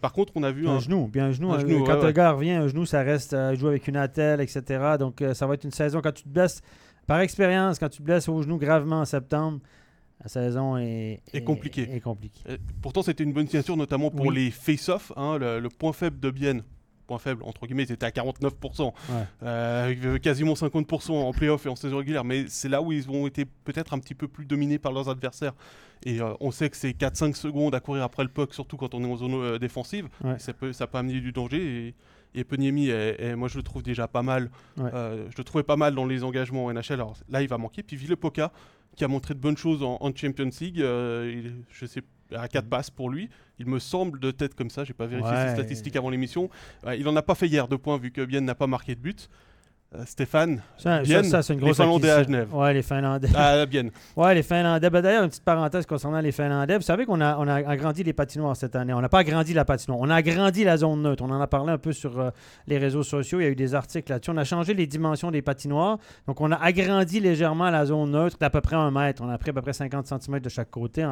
par 0.00 0.12
contre, 0.12 0.32
on 0.36 0.44
a 0.44 0.52
vu 0.52 0.68
un, 0.68 0.78
genou, 0.78 1.08
bien 1.08 1.26
un 1.26 1.32
genou. 1.32 1.50
Un 1.52 1.58
genou 1.58 1.82
quand 1.82 2.00
le 2.00 2.12
gars 2.12 2.30
revient, 2.30 2.52
un 2.52 2.68
genou, 2.68 2.86
ça 2.86 3.02
reste, 3.02 3.34
il 3.52 3.58
joue 3.58 3.66
avec 3.66 3.88
une 3.88 3.96
attelle, 3.96 4.40
etc. 4.40 4.62
Donc 5.00 5.20
ça 5.32 5.48
va 5.48 5.54
être 5.54 5.64
une 5.64 5.72
saison 5.72 6.00
quand 6.00 6.12
tu 6.12 6.22
te 6.22 6.28
blesses 6.28 6.62
par 7.06 7.20
expérience, 7.20 7.78
quand 7.78 7.88
tu 7.88 7.98
te 7.98 8.02
blesses 8.02 8.28
au 8.28 8.42
genou 8.42 8.58
gravement 8.58 9.00
en 9.00 9.04
septembre, 9.04 9.60
la 10.22 10.28
saison 10.28 10.76
est, 10.78 11.20
compliquée. 11.44 12.00
Euh, 12.48 12.56
pourtant, 12.80 13.02
c'était 13.02 13.24
une 13.24 13.32
bonne 13.32 13.46
signature, 13.46 13.76
notamment 13.76 14.10
pour 14.10 14.30
les 14.30 14.50
face-off. 14.50 15.12
Hein, 15.16 15.38
le, 15.38 15.68
point 15.68 15.92
faible 15.92 16.18
de 16.20 16.30
Bienne, 16.30 16.62
point 17.06 17.18
faible, 17.18 17.42
entre 17.42 17.66
guillemets, 17.66 17.84
c'était 17.84 18.06
à 18.06 18.10
49%. 18.10 18.92
Euh, 19.42 20.18
quasiment 20.18 20.54
50% 20.54 21.10
en 21.12 21.32
playoff 21.32 21.66
et 21.66 21.68
en 21.68 21.76
saison 21.76 21.98
régulière. 21.98 22.24
Mais 22.24 22.46
c'est 22.48 22.68
là 22.68 22.80
où 22.80 22.92
ils 22.92 23.10
ont 23.10 23.26
été 23.26 23.44
peut-être 23.44 23.92
un 23.92 23.98
petit 23.98 24.14
peu 24.14 24.28
plus 24.28 24.46
dominés 24.46 24.78
par 24.78 24.92
leurs 24.92 25.08
adversaires. 25.10 25.54
Et 26.06 26.20
euh, 26.20 26.32
on 26.40 26.50
sait 26.50 26.70
que 26.70 26.76
c'est 26.76 26.92
4-5 26.92 27.34
secondes 27.34 27.74
à 27.74 27.80
courir 27.80 28.04
après 28.04 28.22
le 28.22 28.30
puck, 28.30 28.54
surtout 28.54 28.76
quand 28.76 28.94
on 28.94 29.04
est 29.04 29.10
en 29.10 29.16
zone 29.16 29.58
défensive. 29.58 30.08
Ça, 30.38 30.54
peut, 30.54 30.72
ça 30.72 30.86
peut 30.86 30.98
amener 30.98 31.20
du 31.20 31.32
danger. 31.32 31.88
Et 31.88 31.94
et 32.34 32.44
Peniemi, 32.44 32.90
moi 33.36 33.48
je 33.48 33.56
le 33.56 33.62
trouve 33.62 33.82
déjà 33.82 34.08
pas 34.08 34.22
mal. 34.22 34.50
Euh, 34.78 35.26
je 35.30 35.36
le 35.38 35.44
trouvais 35.44 35.64
pas 35.64 35.76
mal 35.76 35.94
dans 35.94 36.06
les 36.06 36.24
engagements 36.24 36.66
en 36.66 36.72
NHL. 36.72 36.94
Alors 36.94 37.16
là, 37.28 37.42
il 37.42 37.48
va 37.48 37.58
manquer. 37.58 37.82
Puis 37.82 37.96
Villepoca, 37.96 38.52
qui 38.96 39.04
a 39.04 39.08
montré 39.08 39.34
de 39.34 39.40
bonnes 39.40 39.56
choses 39.56 39.82
en, 39.82 40.12
Champions 40.14 40.50
League, 40.60 40.80
euh, 40.80 41.50
je 41.70 41.86
sais 41.86 42.02
à 42.34 42.48
4 42.48 42.68
passes 42.68 42.90
pour 42.90 43.10
lui. 43.10 43.28
Il 43.58 43.66
me 43.66 43.78
semble 43.78 44.18
de 44.18 44.30
tête 44.30 44.54
comme 44.54 44.70
ça, 44.70 44.84
j'ai 44.84 44.94
pas 44.94 45.06
vérifié 45.06 45.32
ses 45.46 45.52
statistiques 45.54 45.96
avant 45.96 46.10
l'émission. 46.10 46.50
il 46.96 47.06
en 47.08 47.16
a 47.16 47.22
pas 47.22 47.34
fait 47.34 47.46
hier 47.46 47.68
de 47.68 47.76
points 47.76 47.98
vu 47.98 48.10
que 48.10 48.24
Bien 48.24 48.40
n'a 48.40 48.54
pas 48.54 48.66
marqué 48.66 48.94
de 48.94 49.00
but. 49.00 49.28
Euh, 49.96 50.02
Stéphane, 50.06 50.60
ça, 50.76 51.02
c'est 51.04 51.52
une 51.52 51.60
grosse 51.60 51.78
les 51.78 51.84
Finlandais 51.84 52.10
à 52.10 52.22
Genève. 52.24 52.54
Ouais, 52.54 52.74
les 52.74 52.82
Finlandais. 52.82 53.28
Ah, 53.34 53.64
bien. 53.66 53.84
Ouais, 54.16 54.34
les 54.34 54.42
Finlandais. 54.42 54.90
Ben, 54.90 55.02
D'ailleurs, 55.02 55.24
une 55.24 55.28
petite 55.28 55.44
parenthèse 55.44 55.86
concernant 55.86 56.20
les 56.20 56.32
Finlandais. 56.32 56.76
Vous 56.76 56.82
savez 56.82 57.04
qu'on 57.04 57.20
a, 57.20 57.36
on 57.38 57.46
a 57.46 57.54
agrandi 57.68 58.02
les 58.02 58.12
patinoires 58.12 58.56
cette 58.56 58.74
année. 58.76 58.92
On 58.92 59.00
n'a 59.00 59.08
pas 59.08 59.18
agrandi 59.20 59.52
la 59.54 59.64
patinoire. 59.64 60.00
On 60.00 60.10
a 60.10 60.16
agrandi 60.16 60.64
la 60.64 60.76
zone 60.76 61.02
neutre. 61.02 61.22
On 61.24 61.30
en 61.30 61.40
a 61.40 61.46
parlé 61.46 61.72
un 61.72 61.78
peu 61.78 61.92
sur 61.92 62.18
euh, 62.18 62.30
les 62.66 62.78
réseaux 62.78 63.02
sociaux. 63.02 63.40
Il 63.40 63.44
y 63.44 63.46
a 63.46 63.50
eu 63.50 63.54
des 63.54 63.74
articles 63.74 64.10
là-dessus. 64.10 64.30
On 64.30 64.36
a 64.36 64.44
changé 64.44 64.74
les 64.74 64.86
dimensions 64.86 65.30
des 65.30 65.42
patinoires. 65.42 65.98
Donc, 66.26 66.40
on 66.40 66.50
a 66.50 66.56
agrandi 66.56 67.20
légèrement 67.20 67.70
la 67.70 67.86
zone 67.86 68.10
neutre 68.10 68.36
d'à 68.38 68.50
peu 68.50 68.60
près 68.60 68.76
un 68.76 68.90
mètre. 68.90 69.22
On 69.24 69.28
a 69.28 69.38
pris 69.38 69.50
à 69.50 69.52
peu 69.52 69.62
près 69.62 69.72
50 69.72 70.06
cm 70.06 70.40
de 70.40 70.48
chaque 70.48 70.70
côté. 70.70 71.06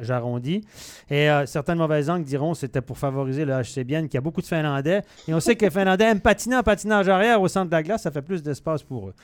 J'arrondis. 0.00 0.62
Et 1.10 1.30
euh, 1.30 1.46
certaines 1.46 1.78
mauvaises 1.78 2.10
angles 2.10 2.24
diront 2.24 2.52
que 2.52 2.58
c'était 2.58 2.82
pour 2.82 2.98
favoriser 2.98 3.44
le 3.44 3.54
HC 3.54 3.84
Bien, 3.84 4.06
qui 4.06 4.16
a 4.16 4.20
beaucoup 4.20 4.42
de 4.42 4.46
Finlandais. 4.46 5.02
Et 5.26 5.34
on 5.34 5.40
sait 5.40 5.56
que 5.56 5.64
les 5.64 5.70
Finlandais 5.70 6.04
aiment 6.04 6.20
patiner 6.20 6.56
en 6.56 6.62
patinage 6.62 7.08
arrière 7.08 7.40
au 7.40 7.48
centre 7.48 7.66
de 7.66 7.72
la 7.72 7.82
glace. 7.82 8.02
Ça 8.02 8.10
fait 8.10 8.17
plus 8.22 8.42
d'espace 8.42 8.82
pour 8.82 9.08
eux. 9.08 9.14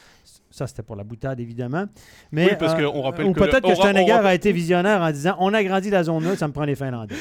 Ça, 0.51 0.67
c'était 0.67 0.83
pour 0.83 0.97
la 0.97 1.05
boutade, 1.05 1.41
évidemment. 1.41 1.87
Mais, 2.31 2.51
oui, 2.51 2.57
parce 2.59 2.75
qu'on 2.75 3.03
rappelle 3.03 3.27
ou 3.27 3.33
peut-être 3.33 3.67
que 3.67 3.75
Steinegger 3.75 4.13
a 4.13 4.35
été 4.35 4.53
visionnaire 4.53 5.01
en 5.03 5.11
disant 5.11 5.37
on 5.39 5.53
agrandit 5.53 5.91
la 5.91 6.05
zone 6.05 6.23
neutre, 6.25 6.39
ça 6.39 6.49
me 6.49 6.53
prend 6.53 6.65
les 6.65 6.77
Finlandais. 6.77 7.17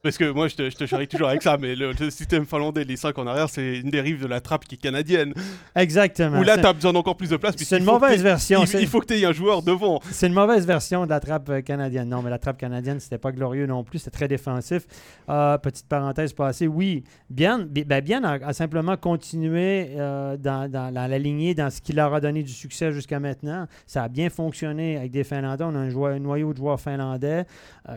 Parce 0.00 0.16
que 0.16 0.30
moi, 0.30 0.46
je 0.46 0.54
te, 0.54 0.70
je 0.70 0.76
te 0.76 0.86
charrie 0.86 1.08
toujours 1.08 1.26
avec 1.26 1.42
ça, 1.42 1.58
mais 1.60 1.74
le, 1.74 1.92
système 2.10 2.46
finlandais, 2.46 2.84
les 2.84 2.96
5 2.96 3.18
en 3.18 3.26
arrière, 3.26 3.48
c'est 3.50 3.78
une 3.78 3.90
dérive 3.90 4.22
de 4.22 4.28
la 4.28 4.40
trappe 4.40 4.64
qui 4.64 4.76
est 4.76 4.78
canadienne. 4.78 5.34
Exactement. 5.74 6.38
Où 6.38 6.44
là, 6.44 6.56
tu 6.56 6.66
as 6.66 6.72
besoin 6.72 6.92
d'encore 6.92 7.16
plus 7.16 7.30
de 7.30 7.36
place. 7.36 7.56
C'est 7.58 7.78
une 7.78 7.84
mauvaise 7.84 8.22
version. 8.22 8.62
Il, 8.78 8.86
faut 8.86 9.00
que 9.00 9.06
tu 9.06 9.14
aies 9.14 9.24
un 9.24 9.32
joueur 9.32 9.60
devant. 9.60 9.98
C'est 10.12 10.28
une 10.28 10.34
mauvaise 10.34 10.64
version 10.68 11.04
de 11.04 11.10
la 11.10 11.18
trappe 11.18 11.48
euh, 11.48 11.62
canadienne. 11.62 12.08
Non, 12.08 12.22
mais 12.22 12.30
la 12.30 12.38
trappe 12.38 12.58
canadienne, 12.58 13.00
c'était 13.00 13.18
pas 13.18 13.32
glorieux 13.32 13.66
non 13.66 13.82
plus. 13.82 13.98
C'était 13.98 14.12
très 14.12 14.28
défensif. 14.28 14.86
Euh, 15.28 15.58
petite 15.58 15.88
parenthèse 15.88 16.32
passée. 16.32 16.68
Oui, 16.68 17.02
bien, 17.28 17.66
ben, 17.68 18.00
bien 18.00 18.22
a, 18.22 18.52
simplement 18.52 18.96
continué 18.96 19.88
euh, 19.96 20.36
dans, 20.36 20.70
dans, 20.70 20.94
la 20.94 21.18
lignée, 21.18 21.56
dans 21.56 21.70
ce 21.70 21.80
qui 21.80 21.92
leur 21.92 22.14
a 22.14 22.20
donné 22.20 22.44
du 22.44 22.52
succès 22.52 22.92
jusqu'à 22.92 23.18
maintenant. 23.18 23.66
Ça 23.84 24.04
a 24.04 24.08
bien 24.08 24.30
fonctionné 24.30 24.96
avec 24.96 25.10
des 25.10 25.24
Finlandais. 25.24 25.64
On 25.64 25.74
a 25.74 25.78
un, 25.78 25.90
joueur, 25.90 26.14
un 26.14 26.20
noyau 26.20 26.52
de 26.52 26.58
joueurs 26.58 26.80
finlandais, 26.80 27.46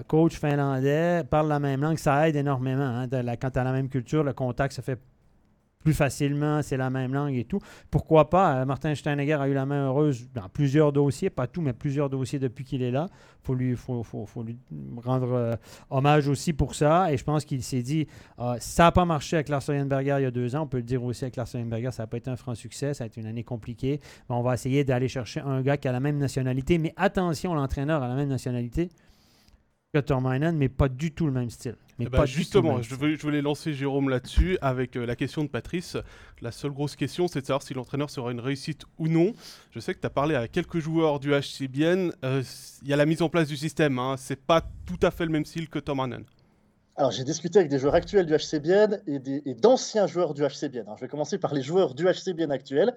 coach 0.08 0.40
finlandais, 0.40 1.24
parle 1.30 1.48
la 1.48 1.60
même 1.60 1.82
langue 1.82 1.91
ça 2.00 2.28
aide 2.28 2.36
énormément. 2.36 2.84
Hein, 2.84 3.08
quand 3.40 3.52
tu 3.52 3.60
as 3.60 3.64
la 3.64 3.72
même 3.72 3.90
culture, 3.90 4.24
le 4.24 4.34
contact 4.34 4.74
se 4.74 4.82
fait 4.82 5.00
plus 5.82 5.94
facilement, 5.94 6.62
c'est 6.62 6.78
la 6.78 6.90
même 6.90 7.14
langue 7.14 7.36
et 7.36 7.46
tout. 7.46 7.60
Pourquoi 7.90 8.30
pas? 8.30 8.62
Euh, 8.62 8.66
Martin 8.66 8.94
Steinegger 8.96 9.34
a 9.34 9.48
eu 9.48 9.54
la 9.54 9.66
main 9.66 9.88
heureuse 9.88 10.30
dans 10.34 10.48
plusieurs 10.50 10.92
dossiers, 10.94 11.30
pas 11.30 11.48
tout, 11.48 11.62
mais 11.62 11.74
plusieurs 11.74 12.10
dossiers 12.10 12.40
depuis 12.40 12.64
qu'il 12.64 12.82
est 12.84 12.92
là. 12.92 13.08
Il 13.12 13.46
faut 13.46 13.56
lui, 13.56 13.76
faut, 13.76 14.04
lui 14.44 14.58
rendre 14.98 15.34
euh, 15.34 15.56
hommage 15.90 16.28
aussi 16.28 16.54
pour 16.54 16.76
ça. 16.76 17.12
Et 17.12 17.18
je 17.18 17.24
pense 17.24 17.46
qu'il 17.46 17.64
s'est 17.64 17.82
dit, 17.82 18.08
euh, 18.40 18.56
ça 18.60 18.84
n'a 18.84 18.92
pas 18.92 19.06
marché 19.06 19.38
avec 19.38 19.50
Lars 19.50 19.64
Berger 19.68 20.18
il 20.20 20.24
y 20.24 20.26
a 20.26 20.32
deux 20.32 20.56
ans. 20.56 20.62
On 20.62 20.68
peut 20.68 20.78
le 20.78 20.84
dire 20.84 21.04
aussi 21.04 21.24
avec 21.24 21.36
Lars 21.36 21.48
Berger, 21.54 21.92
ça 21.92 22.04
n'a 22.04 22.08
pas 22.08 22.18
été 22.18 22.30
un 22.30 22.36
franc 22.36 22.56
succès, 22.56 22.94
ça 22.94 23.04
a 23.04 23.08
été 23.08 23.20
une 23.20 23.28
année 23.28 23.44
compliquée. 23.44 24.00
Mais 24.30 24.36
on 24.36 24.44
va 24.44 24.54
essayer 24.54 24.84
d'aller 24.84 25.08
chercher 25.08 25.42
un 25.42 25.62
gars 25.62 25.78
qui 25.78 25.88
a 25.88 25.92
la 25.92 26.00
même 26.00 26.18
nationalité. 26.18 26.78
Mais 26.78 26.94
attention, 26.96 27.54
l'entraîneur 27.56 28.04
a 28.04 28.08
la 28.08 28.16
même 28.16 28.30
nationalité 28.30 28.90
Tormainen, 30.00 30.56
mais 30.56 30.70
pas 30.70 30.88
du 30.88 31.12
tout 31.12 31.26
le 31.26 31.34
même 31.34 31.50
style. 31.50 31.76
Mais 32.00 32.06
Eh 32.06 32.10
ben, 32.10 32.20
pas 32.20 32.26
du 32.26 32.32
tout 32.32 32.38
le 32.38 32.42
justement, 32.44 32.82
je, 32.82 32.96
voulais 32.96 33.42
lancer 33.42 33.74
Jérôme 33.74 34.08
là-dessus 34.08 34.58
avec 34.62 34.96
euh, 34.96 35.06
la 35.06 35.18
question 35.18 35.44
de 35.44 35.50
Patrice. 35.50 35.98
La 36.42 36.54
seule 36.54 36.72
grosse 36.72 36.96
question, 36.96 37.28
c'est 37.28 37.42
de 37.42 37.46
savoir 37.46 37.62
si 37.62 37.74
l'entraîneur 37.74 38.10
sera 38.10 38.32
une 38.32 38.40
réussite 38.40 38.86
ou 38.98 39.10
non. 39.10 39.34
Je 39.72 39.82
sais 39.82 39.94
que 39.94 40.00
tu 40.00 40.08
as 40.08 40.12
parlé 40.12 40.36
à 40.36 40.48
quelques 40.48 40.80
joueurs 40.80 41.20
du 41.20 41.32
HCBN. 41.32 42.14
euh, 42.24 42.42
Il 42.84 42.88
y 42.88 42.94
a 42.94 42.96
la 42.96 43.06
mise 43.06 43.22
en 43.22 43.28
place 43.28 43.50
du 43.50 43.58
système. 43.58 44.00
Hein. 44.00 44.16
C'est 44.18 44.40
pas 44.42 44.62
tout 44.86 45.00
à 45.02 45.12
fait 45.12 45.26
le 45.26 45.32
même 45.32 45.46
style 45.46 45.68
que 45.68 45.80
Tom 45.80 46.00
Hannon. 46.00 46.24
Alors, 46.98 47.12
j'ai 47.12 47.24
discuté 47.24 47.58
avec 47.60 47.72
des 47.72 47.80
joueurs 47.80 47.96
actuels 47.96 48.26
du 48.26 48.34
HCBN 48.36 49.02
et, 49.08 49.20
des- 49.20 49.42
et 49.46 49.56
d'anciens 49.56 50.08
joueurs 50.08 50.34
du 50.34 50.44
HCBN. 50.44 50.82
Alors, 50.82 50.98
je 50.98 51.02
vais 51.02 51.08
commencer 51.08 51.38
par 51.38 51.54
les 51.54 51.62
joueurs 51.62 51.94
du 51.96 52.06
HCBN 52.06 52.52
actuels. 52.52 52.94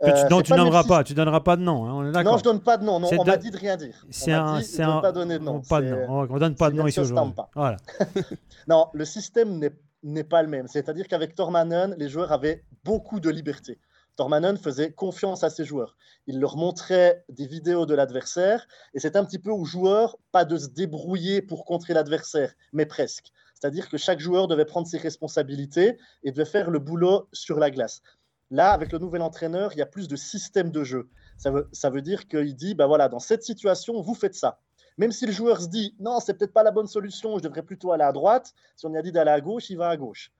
Que 0.00 0.06
tu, 0.06 0.12
Euh, 0.12 0.28
non, 0.28 0.42
tu 0.42 0.50
pas 0.50 0.56
nommeras 0.56 0.82
pas, 0.84 1.04
tu 1.04 1.14
donneras 1.14 1.40
pas 1.40 1.56
de 1.56 1.62
nom, 1.62 1.86
hein, 1.86 1.92
on 1.94 2.12
est 2.12 2.24
Non, 2.24 2.36
je 2.38 2.42
donne 2.42 2.60
pas 2.60 2.76
de 2.76 2.84
nom. 2.84 2.98
Non, 2.98 3.08
on 3.16 3.22
de- 3.24 3.30
m'a 3.30 3.36
dit 3.36 3.50
de 3.50 3.56
rien 3.56 3.76
dire. 3.76 4.04
C'est 4.10 4.34
on 4.34 4.42
m'a 4.42 4.50
un, 4.56 4.60
c'est 4.62 4.82
un, 4.82 5.00
pas 5.00 5.12
donner 5.12 5.38
de 5.38 5.44
nom. 5.44 5.60
pas 5.60 5.80
de 5.80 5.86
C'est- 5.86 6.06
nom. 6.06 6.20
On, 6.20 6.28
on 6.28 6.38
donne 6.38 6.56
pas 6.56 6.70
de 6.70 6.76
nom 6.76 6.86
ici 6.86 7.00
aujourd'hui. 7.00 7.34
Voilà. 7.54 7.76
Non, 8.68 8.88
le 8.92 9.04
système 9.04 9.58
n'est- 9.58 9.70
n'est 10.02 10.24
pas 10.24 10.42
le 10.42 10.48
même. 10.48 10.66
C'est-à-dire 10.66 11.06
qu'avec 11.06 11.34
Tormanen, 11.36 11.94
les 11.98 12.08
joueurs 12.08 12.32
avaient 12.32 12.64
beaucoup 12.84 13.20
de 13.20 13.30
liberté. 13.30 13.78
Tormanen 14.16 14.56
faisait 14.56 14.92
confiance 14.92 15.44
à 15.44 15.50
ses 15.50 15.64
joueurs. 15.64 15.96
Il 16.26 16.40
leur 16.40 16.56
montrait 16.56 17.24
des 17.28 17.46
vidéos 17.46 17.86
de 17.86 17.94
l'adversaire 17.94 18.66
et 18.94 19.00
c'est 19.00 19.14
un 19.14 19.24
petit 19.24 19.38
peu 19.38 19.50
aux 19.50 19.64
joueurs, 19.64 20.16
pas 20.32 20.44
de 20.44 20.56
se 20.56 20.68
débrouiller 20.68 21.42
pour 21.42 21.64
contrer 21.64 21.92
l'adversaire, 21.92 22.54
mais 22.72 22.86
presque. 22.86 23.30
C'est-à-dire 23.54 23.88
que 23.88 23.98
chaque 23.98 24.20
joueur 24.20 24.48
devait 24.48 24.64
prendre 24.64 24.86
ses 24.86 24.98
responsabilités 24.98 25.98
et 26.22 26.32
devait 26.32 26.44
faire 26.44 26.70
le 26.70 26.78
boulot 26.78 27.28
sur 27.32 27.58
la 27.58 27.70
glace. 27.70 28.02
Là, 28.50 28.72
avec 28.72 28.92
le 28.92 28.98
nouvel 28.98 29.22
entraîneur, 29.22 29.72
il 29.72 29.78
y 29.78 29.82
a 29.82 29.86
plus 29.86 30.08
de 30.08 30.16
système 30.16 30.70
de 30.70 30.84
jeu. 30.84 31.08
Ça 31.36 31.50
veut, 31.50 31.68
ça 31.72 31.90
veut 31.90 32.02
dire 32.02 32.28
qu'il 32.28 32.54
dit, 32.54 32.74
bah 32.74 32.86
voilà, 32.86 33.08
dans 33.08 33.18
cette 33.18 33.42
situation, 33.42 34.00
vous 34.00 34.14
faites 34.14 34.34
ça. 34.34 34.60
Même 34.98 35.12
si 35.12 35.26
le 35.26 35.32
joueur 35.32 35.60
se 35.60 35.68
dit, 35.68 35.94
non, 36.00 36.20
c'est 36.20 36.34
peut-être 36.34 36.52
pas 36.52 36.62
la 36.62 36.70
bonne 36.70 36.86
solution, 36.86 37.36
je 37.36 37.42
devrais 37.42 37.62
plutôt 37.62 37.92
aller 37.92 38.04
à 38.04 38.12
droite. 38.12 38.54
Si 38.76 38.86
on 38.86 38.90
lui 38.90 38.98
a 38.98 39.02
dit 39.02 39.12
d'aller 39.12 39.30
à 39.30 39.40
gauche, 39.40 39.68
il 39.68 39.76
va 39.76 39.88
à 39.88 39.96
gauche. 39.96 40.32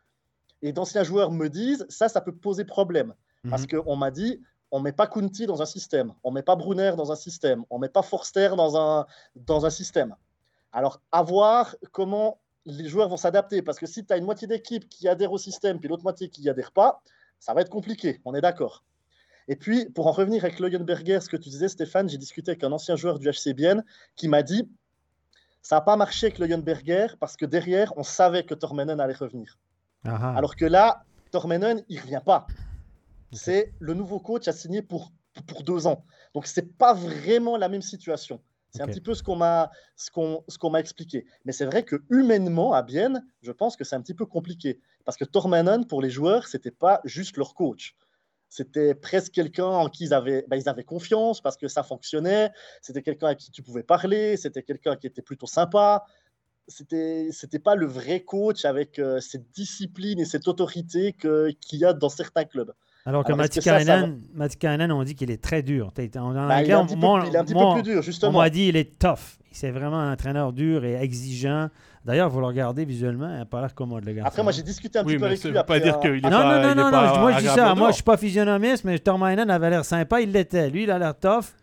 Et 0.62 0.72
d'anciens 0.72 1.02
joueurs 1.02 1.30
me 1.30 1.48
disent, 1.48 1.84
ça, 1.90 2.08
ça 2.08 2.20
peut 2.20 2.34
poser 2.34 2.64
problème. 2.64 3.14
Parce 3.48 3.62
Mhm. 3.62 3.82
qu'on 3.82 3.96
m'a 3.96 4.10
dit, 4.10 4.40
on 4.70 4.80
met 4.80 4.92
pas 4.92 5.06
Kunti 5.06 5.46
dans 5.46 5.62
un 5.62 5.66
système, 5.66 6.12
on 6.24 6.30
met 6.30 6.42
pas 6.42 6.56
Brunner 6.56 6.92
dans 6.96 7.12
un 7.12 7.16
système, 7.16 7.64
on 7.70 7.78
met 7.78 7.88
pas 7.88 8.02
Forster 8.02 8.50
dans 8.56 8.76
un, 8.76 9.06
dans 9.36 9.64
un 9.64 9.70
système. 9.70 10.14
Alors, 10.72 11.00
à 11.12 11.22
voir 11.22 11.76
comment 11.92 12.38
les 12.64 12.88
joueurs 12.88 13.08
vont 13.08 13.16
s'adapter. 13.16 13.62
Parce 13.62 13.78
que 13.78 13.86
si 13.86 14.04
tu 14.04 14.12
as 14.12 14.16
une 14.16 14.24
moitié 14.24 14.48
d'équipe 14.48 14.88
qui 14.88 15.06
adhère 15.08 15.30
au 15.30 15.38
système, 15.38 15.78
puis 15.78 15.88
l'autre 15.88 16.02
moitié 16.02 16.28
qui 16.28 16.42
n'y 16.42 16.48
adhère 16.48 16.72
pas, 16.72 17.00
ça 17.38 17.54
va 17.54 17.60
être 17.60 17.70
compliqué, 17.70 18.20
on 18.24 18.34
est 18.34 18.40
d'accord. 18.40 18.82
Et 19.48 19.54
puis, 19.54 19.86
pour 19.90 20.08
en 20.08 20.10
revenir 20.10 20.44
avec 20.44 20.58
Leuenberger, 20.58 21.20
ce 21.20 21.28
que 21.28 21.36
tu 21.36 21.48
disais, 21.48 21.68
Stéphane, 21.68 22.08
j'ai 22.08 22.18
discuté 22.18 22.50
avec 22.50 22.64
un 22.64 22.72
ancien 22.72 22.96
joueur 22.96 23.20
du 23.20 23.28
HCBN 23.30 23.84
qui 24.16 24.26
m'a 24.26 24.42
dit 24.42 24.68
ça 25.62 25.76
n'a 25.76 25.80
pas 25.80 25.96
marché 25.96 26.26
avec 26.26 26.38
Leuenberger 26.40 27.06
parce 27.20 27.36
que 27.36 27.46
derrière, 27.46 27.92
on 27.96 28.02
savait 28.02 28.42
que 28.44 28.54
Tormenen 28.54 28.98
allait 28.98 29.14
revenir. 29.14 29.58
Ah, 30.04 30.18
ah. 30.20 30.34
Alors 30.36 30.56
que 30.56 30.64
là, 30.64 31.04
Tormenen, 31.30 31.84
il 31.88 31.96
ne 31.98 32.02
revient 32.02 32.22
pas. 32.24 32.46
C'est 33.32 33.74
le 33.80 33.94
nouveau 33.94 34.20
coach 34.20 34.48
a 34.48 34.52
signé 34.52 34.82
pour, 34.82 35.12
pour 35.46 35.62
deux 35.62 35.86
ans. 35.86 36.04
Donc, 36.34 36.46
ce 36.46 36.60
n'est 36.60 36.66
pas 36.66 36.94
vraiment 36.94 37.56
la 37.56 37.68
même 37.68 37.82
situation. 37.82 38.42
C'est 38.70 38.82
un 38.82 38.88
petit 38.88 39.00
peu 39.00 39.14
ce 39.14 39.22
qu'on 39.22 39.36
m'a 39.36 39.70
ce 39.96 40.10
qu'on 40.10 40.44
ce 40.48 40.58
qu'on 40.58 40.68
m'a 40.70 40.80
expliqué. 40.80 41.24
Mais 41.46 41.52
c'est 41.52 41.64
vrai 41.64 41.82
que 41.82 41.96
humainement, 42.10 42.74
à 42.74 42.82
Bienne, 42.82 43.24
je 43.40 43.50
pense 43.52 43.74
que 43.76 43.84
c'est 43.84 43.96
un 43.96 44.02
petit 44.02 44.12
peu 44.14 44.26
compliqué. 44.26 44.80
Parce 45.04 45.16
que 45.16 45.24
Tormanen, 45.24 45.86
pour 45.86 46.02
les 46.02 46.10
joueurs, 46.10 46.46
c'était 46.46 46.70
pas 46.70 47.00
juste 47.04 47.38
leur 47.38 47.54
coach. 47.54 47.96
C'était 48.50 48.94
presque 48.94 49.32
quelqu'un 49.32 49.66
en 49.66 49.88
qui 49.88 50.04
ils 50.04 50.14
avaient, 50.14 50.44
ben, 50.48 50.56
ils 50.56 50.68
avaient 50.68 50.84
confiance 50.84 51.40
parce 51.40 51.56
que 51.56 51.68
ça 51.68 51.82
fonctionnait. 51.82 52.50
C'était 52.82 53.02
quelqu'un 53.02 53.28
à 53.28 53.34
qui 53.34 53.50
tu 53.50 53.62
pouvais 53.62 53.82
parler. 53.82 54.36
C'était 54.36 54.62
quelqu'un 54.62 54.96
qui 54.96 55.06
était 55.06 55.22
plutôt 55.22 55.46
sympa. 55.46 56.04
C'était 56.68 57.28
c'était 57.32 57.60
pas 57.60 57.76
le 57.76 57.86
vrai 57.86 58.24
coach 58.24 58.64
avec 58.64 58.98
euh, 58.98 59.20
cette 59.20 59.50
discipline 59.52 60.18
et 60.20 60.24
cette 60.24 60.48
autorité 60.48 61.12
que- 61.12 61.50
qu'il 61.60 61.78
y 61.78 61.84
a 61.84 61.92
dans 61.94 62.08
certains 62.08 62.44
clubs. 62.44 62.72
Alors 63.08 63.22
que 63.24 63.28
Alors, 63.32 63.40
est-ce 63.44 63.48
Matti 63.48 63.58
que 63.60 63.64
ça, 63.64 63.78
ça 63.78 63.84
Kainen, 63.84 64.20
Matti 64.34 64.56
Kainen, 64.56 64.90
on 64.92 65.02
dit 65.04 65.14
qu'il 65.14 65.30
est 65.30 65.40
très 65.42 65.62
dur. 65.62 65.92
En 66.16 66.36
anglais, 66.36 66.64
il 66.64 66.70
est 66.70 66.72
un 66.74 66.84
petit, 66.84 66.96
peu, 66.96 67.06
il 67.28 67.34
est 67.34 67.38
un 67.38 67.44
petit 67.44 67.54
peu 67.54 67.72
plus 67.74 67.82
dur, 67.84 67.98
On 67.98 68.02
justement. 68.02 68.38
m'a 68.40 68.50
dit 68.50 68.66
il 68.66 68.76
est 68.76 68.98
tough. 68.98 69.38
C'est 69.52 69.70
vraiment 69.70 70.00
un 70.00 70.12
entraîneur 70.12 70.52
dur 70.52 70.84
et 70.84 70.96
exigeant. 70.96 71.68
D'ailleurs, 72.04 72.28
vous 72.28 72.40
le 72.40 72.46
regardez 72.46 72.84
visuellement, 72.84 73.28
il 73.30 73.38
n'a 73.38 73.44
pas 73.46 73.60
l'air 73.60 73.74
commode, 73.74 74.04
le 74.04 74.12
gars. 74.12 74.22
Après, 74.26 74.42
moi, 74.42 74.52
j'ai 74.52 74.62
discuté 74.62 74.98
un 74.98 75.04
Oui, 75.04 75.14
petit 75.14 75.18
peu 75.20 75.26
avec 75.26 75.38
ça 75.38 75.48
lui. 75.48 75.52
veut 75.52 75.54
pas 75.54 75.60
après 75.60 75.80
dire 75.80 75.94
un- 75.96 75.98
qu'il 76.00 76.10
est 76.16 76.20
Non, 76.22 76.30
pas 76.30 76.58
non, 76.62 76.74
non, 76.74 76.90
non, 76.90 76.90
non, 76.90 77.20
moi 77.20 77.32
je 77.32 77.38
dis 77.38 77.46
ça. 77.46 77.74
Moi 77.74 77.88
je 77.90 77.94
suis 77.94 78.02
pas 78.02 78.16
physionomiste, 78.16 78.84
mais 78.84 78.98
Tormainen 78.98 79.48
avait 79.50 79.70
l'air 79.70 79.84
sympa, 79.84 80.20
il 80.20 80.30
l'était. 80.32 80.68
Lui, 80.68 80.82
il 80.82 80.90
a 80.90 80.98
l'air 80.98 81.14
tough. 81.18 81.54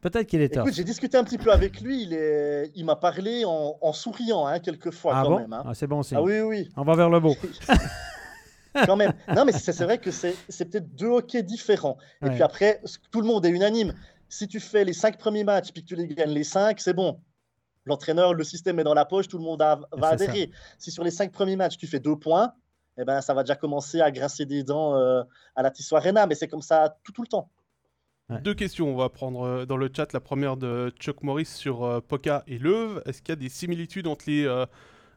Peut-être 0.00 0.26
qu'il 0.26 0.40
est 0.40 0.48
tough. 0.48 0.62
Écoute, 0.62 0.74
j'ai 0.74 0.84
discuté 0.84 1.16
un 1.18 1.24
petit 1.24 1.38
peu 1.38 1.50
avec 1.52 1.80
lui. 1.80 2.02
Il, 2.04 2.12
est... 2.14 2.70
il 2.74 2.84
m'a 2.84 2.96
parlé 2.96 3.44
en, 3.44 3.76
en 3.80 3.92
souriant, 3.92 4.46
hein, 4.46 4.58
quelquefois, 4.60 5.12
ah 5.16 5.22
quand 5.24 5.30
bon? 5.30 5.38
même. 5.40 5.52
hein. 5.52 5.62
Ah, 5.66 5.74
C'est 5.74 5.86
bon 5.86 6.02
signe. 6.02 6.18
Ah 6.18 6.22
oui, 6.22 6.40
oui, 6.40 6.68
On 6.76 6.82
va 6.84 6.94
vers 6.94 7.08
le 7.10 7.18
beau. 7.20 7.34
quand 8.84 8.96
même. 8.96 9.12
Non, 9.34 9.44
mais 9.44 9.52
c'est 9.52 9.82
vrai 9.84 9.98
que 9.98 10.10
c'est 10.10 10.34
peut-être 10.70 10.94
deux 10.94 11.06
hockey 11.08 11.42
différents. 11.42 11.96
Et 12.22 12.26
Ouais. 12.26 12.30
puis 12.32 12.42
après, 12.42 12.80
tout 13.10 13.20
le 13.20 13.26
monde 13.26 13.46
est 13.46 13.50
unanime. 13.50 13.94
Si 14.28 14.48
tu 14.48 14.58
fais 14.60 14.84
les 14.84 14.92
cinq 14.92 15.18
premiers 15.18 15.44
matchs 15.44 15.72
puis 15.72 15.82
que 15.82 15.88
tu 15.88 15.96
les 15.96 16.08
gagnes 16.08 16.30
les 16.32 16.44
cinq, 16.44 16.80
c'est 16.80 16.92
bon. 16.94 17.20
L'entraîneur, 17.84 18.34
le 18.34 18.42
système 18.42 18.80
est 18.80 18.84
dans 18.84 18.94
la 18.94 19.04
poche, 19.04 19.28
tout 19.28 19.38
le 19.38 19.44
monde 19.44 19.62
a- 19.62 19.80
va 19.92 20.08
ça. 20.08 20.14
adhérer. 20.14 20.50
Si 20.78 20.90
sur 20.90 21.04
les 21.04 21.12
cinq 21.12 21.30
premiers 21.30 21.54
matchs, 21.56 21.76
tu 21.76 21.86
fais 21.86 22.00
deux 22.00 22.16
points, 22.16 22.52
eh 22.98 23.04
ben, 23.04 23.20
ça 23.20 23.32
va 23.34 23.44
déjà 23.44 23.54
commencer 23.54 24.00
à 24.00 24.10
grincer 24.10 24.44
des 24.44 24.64
dents 24.64 24.96
euh, 24.96 25.22
à 25.54 25.62
la 25.62 25.70
Tissot 25.70 25.94
Arena. 25.96 26.26
Mais 26.26 26.34
c'est 26.34 26.48
comme 26.48 26.62
ça 26.62 26.96
tout, 27.04 27.12
tout 27.12 27.22
le 27.22 27.28
temps. 27.28 27.48
Ouais. 28.28 28.40
Deux 28.40 28.54
questions, 28.54 28.88
on 28.92 28.96
va 28.96 29.08
prendre 29.08 29.42
euh, 29.42 29.66
dans 29.66 29.76
le 29.76 29.88
chat. 29.94 30.12
La 30.12 30.18
première 30.18 30.56
de 30.56 30.92
Chuck 30.98 31.22
Morris 31.22 31.44
sur 31.44 31.84
euh, 31.84 32.00
Poca 32.00 32.42
et 32.48 32.58
Leuve. 32.58 33.00
Est-ce 33.06 33.22
qu'il 33.22 33.28
y 33.28 33.32
a 33.34 33.36
des 33.36 33.48
similitudes 33.48 34.08
entre 34.08 34.24
les, 34.26 34.44
euh, 34.44 34.66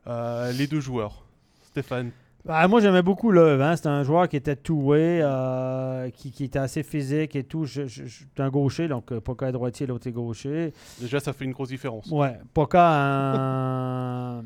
euh, 0.05 0.51
les 0.51 0.67
deux 0.67 0.79
joueurs? 0.79 1.23
Stéphane 1.63 2.11
Bah, 2.45 2.67
moi, 2.67 2.79
j'aimais 2.79 3.01
beaucoup 3.01 3.31
Love. 3.31 3.61
Hein. 3.61 3.75
C'était 3.75 3.89
un 3.89 4.03
joueur 4.03 4.27
qui 4.29 4.37
était 4.37 4.55
two-way, 4.55 5.19
euh, 5.21 6.09
qui, 6.09 6.31
qui 6.31 6.45
était 6.45 6.57
assez 6.59 6.83
physique 6.83 7.35
et 7.35 7.43
tout. 7.43 7.65
Je, 7.65 7.85
je- 7.85 8.05
je- 8.05 8.19
j'étais 8.19 8.41
un 8.41 8.49
gaucher, 8.49 8.87
donc 8.87 9.11
euh, 9.11 9.19
Poca 9.19 9.49
est 9.49 9.51
droitier, 9.51 9.85
l'autre 9.85 10.07
est 10.07 10.11
gaucher. 10.11 10.73
Déjà, 10.99 11.19
ça 11.19 11.33
fait 11.33 11.45
une 11.45 11.51
grosse 11.51 11.69
différence. 11.69 12.09
Ouais, 12.09 12.39
Poca, 12.53 12.93
euh, 12.95 14.41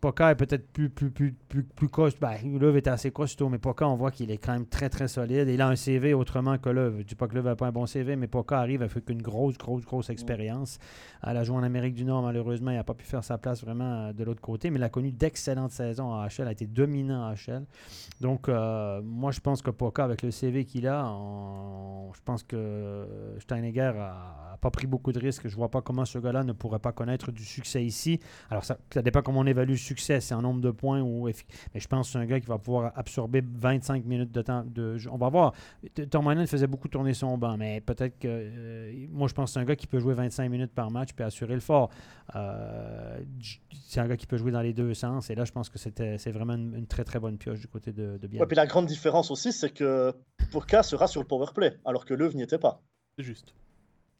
Poca 0.00 0.30
est 0.30 0.36
peut-être 0.36 0.70
plus, 0.72 0.90
plus, 0.90 1.10
plus, 1.10 1.32
plus, 1.48 1.64
plus 1.64 1.88
costaud. 1.88 2.20
Ben, 2.20 2.58
Love 2.58 2.76
était 2.76 2.90
assez 2.90 3.10
costaud, 3.10 3.48
mais 3.48 3.58
Poca, 3.58 3.88
on 3.88 3.96
voit 3.96 4.12
qu'il 4.12 4.30
est 4.30 4.38
quand 4.38 4.52
même 4.52 4.66
très, 4.66 4.88
très 4.88 5.08
solide. 5.08 5.48
Il 5.48 5.60
a 5.60 5.68
un 5.68 5.74
CV 5.74 6.14
autrement 6.14 6.56
que 6.56 6.68
Love. 6.68 6.98
Je 6.98 7.02
dis 7.02 7.14
pas 7.16 7.26
que 7.26 7.34
Love 7.34 7.46
n'a 7.46 7.56
pas 7.56 7.66
un 7.66 7.72
bon 7.72 7.84
CV, 7.84 8.14
mais 8.14 8.28
Poca 8.28 8.60
arrive 8.60 8.82
avec 8.82 9.10
une 9.10 9.22
grosse, 9.22 9.58
grosse, 9.58 9.84
grosse 9.84 10.08
expérience. 10.10 10.78
Elle 11.26 11.36
a 11.36 11.42
joué 11.42 11.56
en 11.56 11.64
Amérique 11.64 11.94
du 11.94 12.04
Nord, 12.04 12.22
malheureusement, 12.22 12.70
il 12.70 12.76
n'a 12.76 12.84
pas 12.84 12.94
pu 12.94 13.04
faire 13.04 13.24
sa 13.24 13.38
place 13.38 13.64
vraiment 13.64 14.08
euh, 14.08 14.12
de 14.12 14.22
l'autre 14.22 14.40
côté, 14.40 14.70
mais 14.70 14.78
il 14.78 14.84
a 14.84 14.88
connu 14.88 15.10
d'excellentes 15.10 15.72
saisons 15.72 16.12
à 16.12 16.28
HL, 16.28 16.46
a 16.46 16.52
été 16.52 16.66
dominant 16.66 17.24
à 17.24 17.34
HL. 17.34 17.64
Donc, 18.20 18.48
euh, 18.48 19.00
moi, 19.02 19.32
je 19.32 19.40
pense 19.40 19.62
que 19.62 19.70
Poca, 19.72 20.04
avec 20.04 20.22
le 20.22 20.30
CV 20.30 20.64
qu'il 20.64 20.86
a, 20.86 21.04
je 22.14 22.20
pense 22.24 22.44
que 22.44 23.04
Steinegger 23.40 23.92
a, 23.96 24.52
a 24.52 24.56
pas 24.60 24.70
pris 24.70 24.86
beaucoup 24.86 25.12
de 25.12 25.18
risques. 25.18 25.48
Je 25.48 25.56
vois 25.56 25.70
pas 25.70 25.82
comment 25.82 26.04
ce 26.04 26.18
gars-là 26.18 26.44
ne 26.44 26.52
pourrait 26.52 26.78
pas 26.78 26.92
connaître 26.92 27.32
du 27.32 27.44
succès 27.44 27.84
ici. 27.84 28.20
Alors, 28.50 28.64
ça, 28.64 28.78
ça 28.92 29.02
dépend 29.02 29.22
comment 29.22 29.40
on 29.40 29.46
évalue 29.46 29.74
succès, 29.88 30.20
c'est 30.20 30.34
en 30.34 30.42
nombre 30.42 30.60
de 30.60 30.70
points 30.70 31.00
ou 31.00 31.26
Mais 31.74 31.80
je 31.80 31.88
pense 31.88 32.06
que 32.08 32.12
c'est 32.12 32.18
un 32.18 32.26
gars 32.26 32.40
qui 32.40 32.46
va 32.46 32.58
pouvoir 32.58 32.92
absorber 32.96 33.42
25 33.44 34.04
minutes 34.04 34.32
de 34.32 34.42
temps 34.42 34.64
de 34.64 34.96
jeu. 34.98 35.10
On 35.12 35.16
va 35.18 35.28
voir. 35.28 35.54
Tormanen 36.10 36.46
faisait 36.46 36.66
beaucoup 36.66 36.88
tourner 36.88 37.14
son 37.14 37.36
banc, 37.38 37.56
mais 37.56 37.80
peut-être 37.80 38.18
que. 38.18 38.28
euh, 38.28 39.06
moi, 39.10 39.28
je 39.28 39.34
pense 39.34 39.50
que 39.50 39.54
c'est 39.54 39.60
un 39.60 39.64
gars 39.64 39.76
qui 39.76 39.86
peut 39.86 39.98
jouer 39.98 40.14
25 40.14 40.48
minutes 40.48 40.72
par 40.72 40.90
match 40.90 41.12
puis 41.14 41.24
assurer 41.24 41.54
le 41.54 41.60
fort. 41.60 41.90
Euh, 42.36 43.18
c'est 43.86 44.00
un 44.00 44.06
gars 44.08 44.16
qui 44.16 44.26
peut 44.26 44.36
jouer 44.36 44.52
dans 44.52 44.62
les 44.62 44.72
deux 44.72 44.94
sens. 44.94 45.30
Et 45.30 45.34
là, 45.34 45.44
je 45.44 45.52
pense 45.52 45.68
que 45.68 45.78
c'était, 45.78 46.18
c'est 46.18 46.30
vraiment 46.32 46.54
une, 46.54 46.74
une 46.74 46.86
très, 46.86 47.04
très 47.04 47.18
bonne 47.18 47.38
pioche 47.38 47.60
du 47.60 47.68
côté 47.68 47.92
de, 47.92 48.18
de 48.18 48.26
Bienne. 48.26 48.42
Ouais, 48.42 48.46
puis 48.46 48.56
la 48.56 48.66
grande 48.66 48.86
différence 48.86 49.30
aussi, 49.30 49.52
c'est 49.52 49.70
que 49.70 50.12
Poca 50.52 50.82
sera 50.82 51.06
sur 51.06 51.20
le 51.20 51.26
power 51.26 51.48
play, 51.54 51.76
alors 51.84 52.04
que 52.04 52.14
Leuve 52.14 52.36
n'y 52.36 52.42
était 52.42 52.58
pas. 52.58 52.82
C'est 53.16 53.24
juste. 53.24 53.54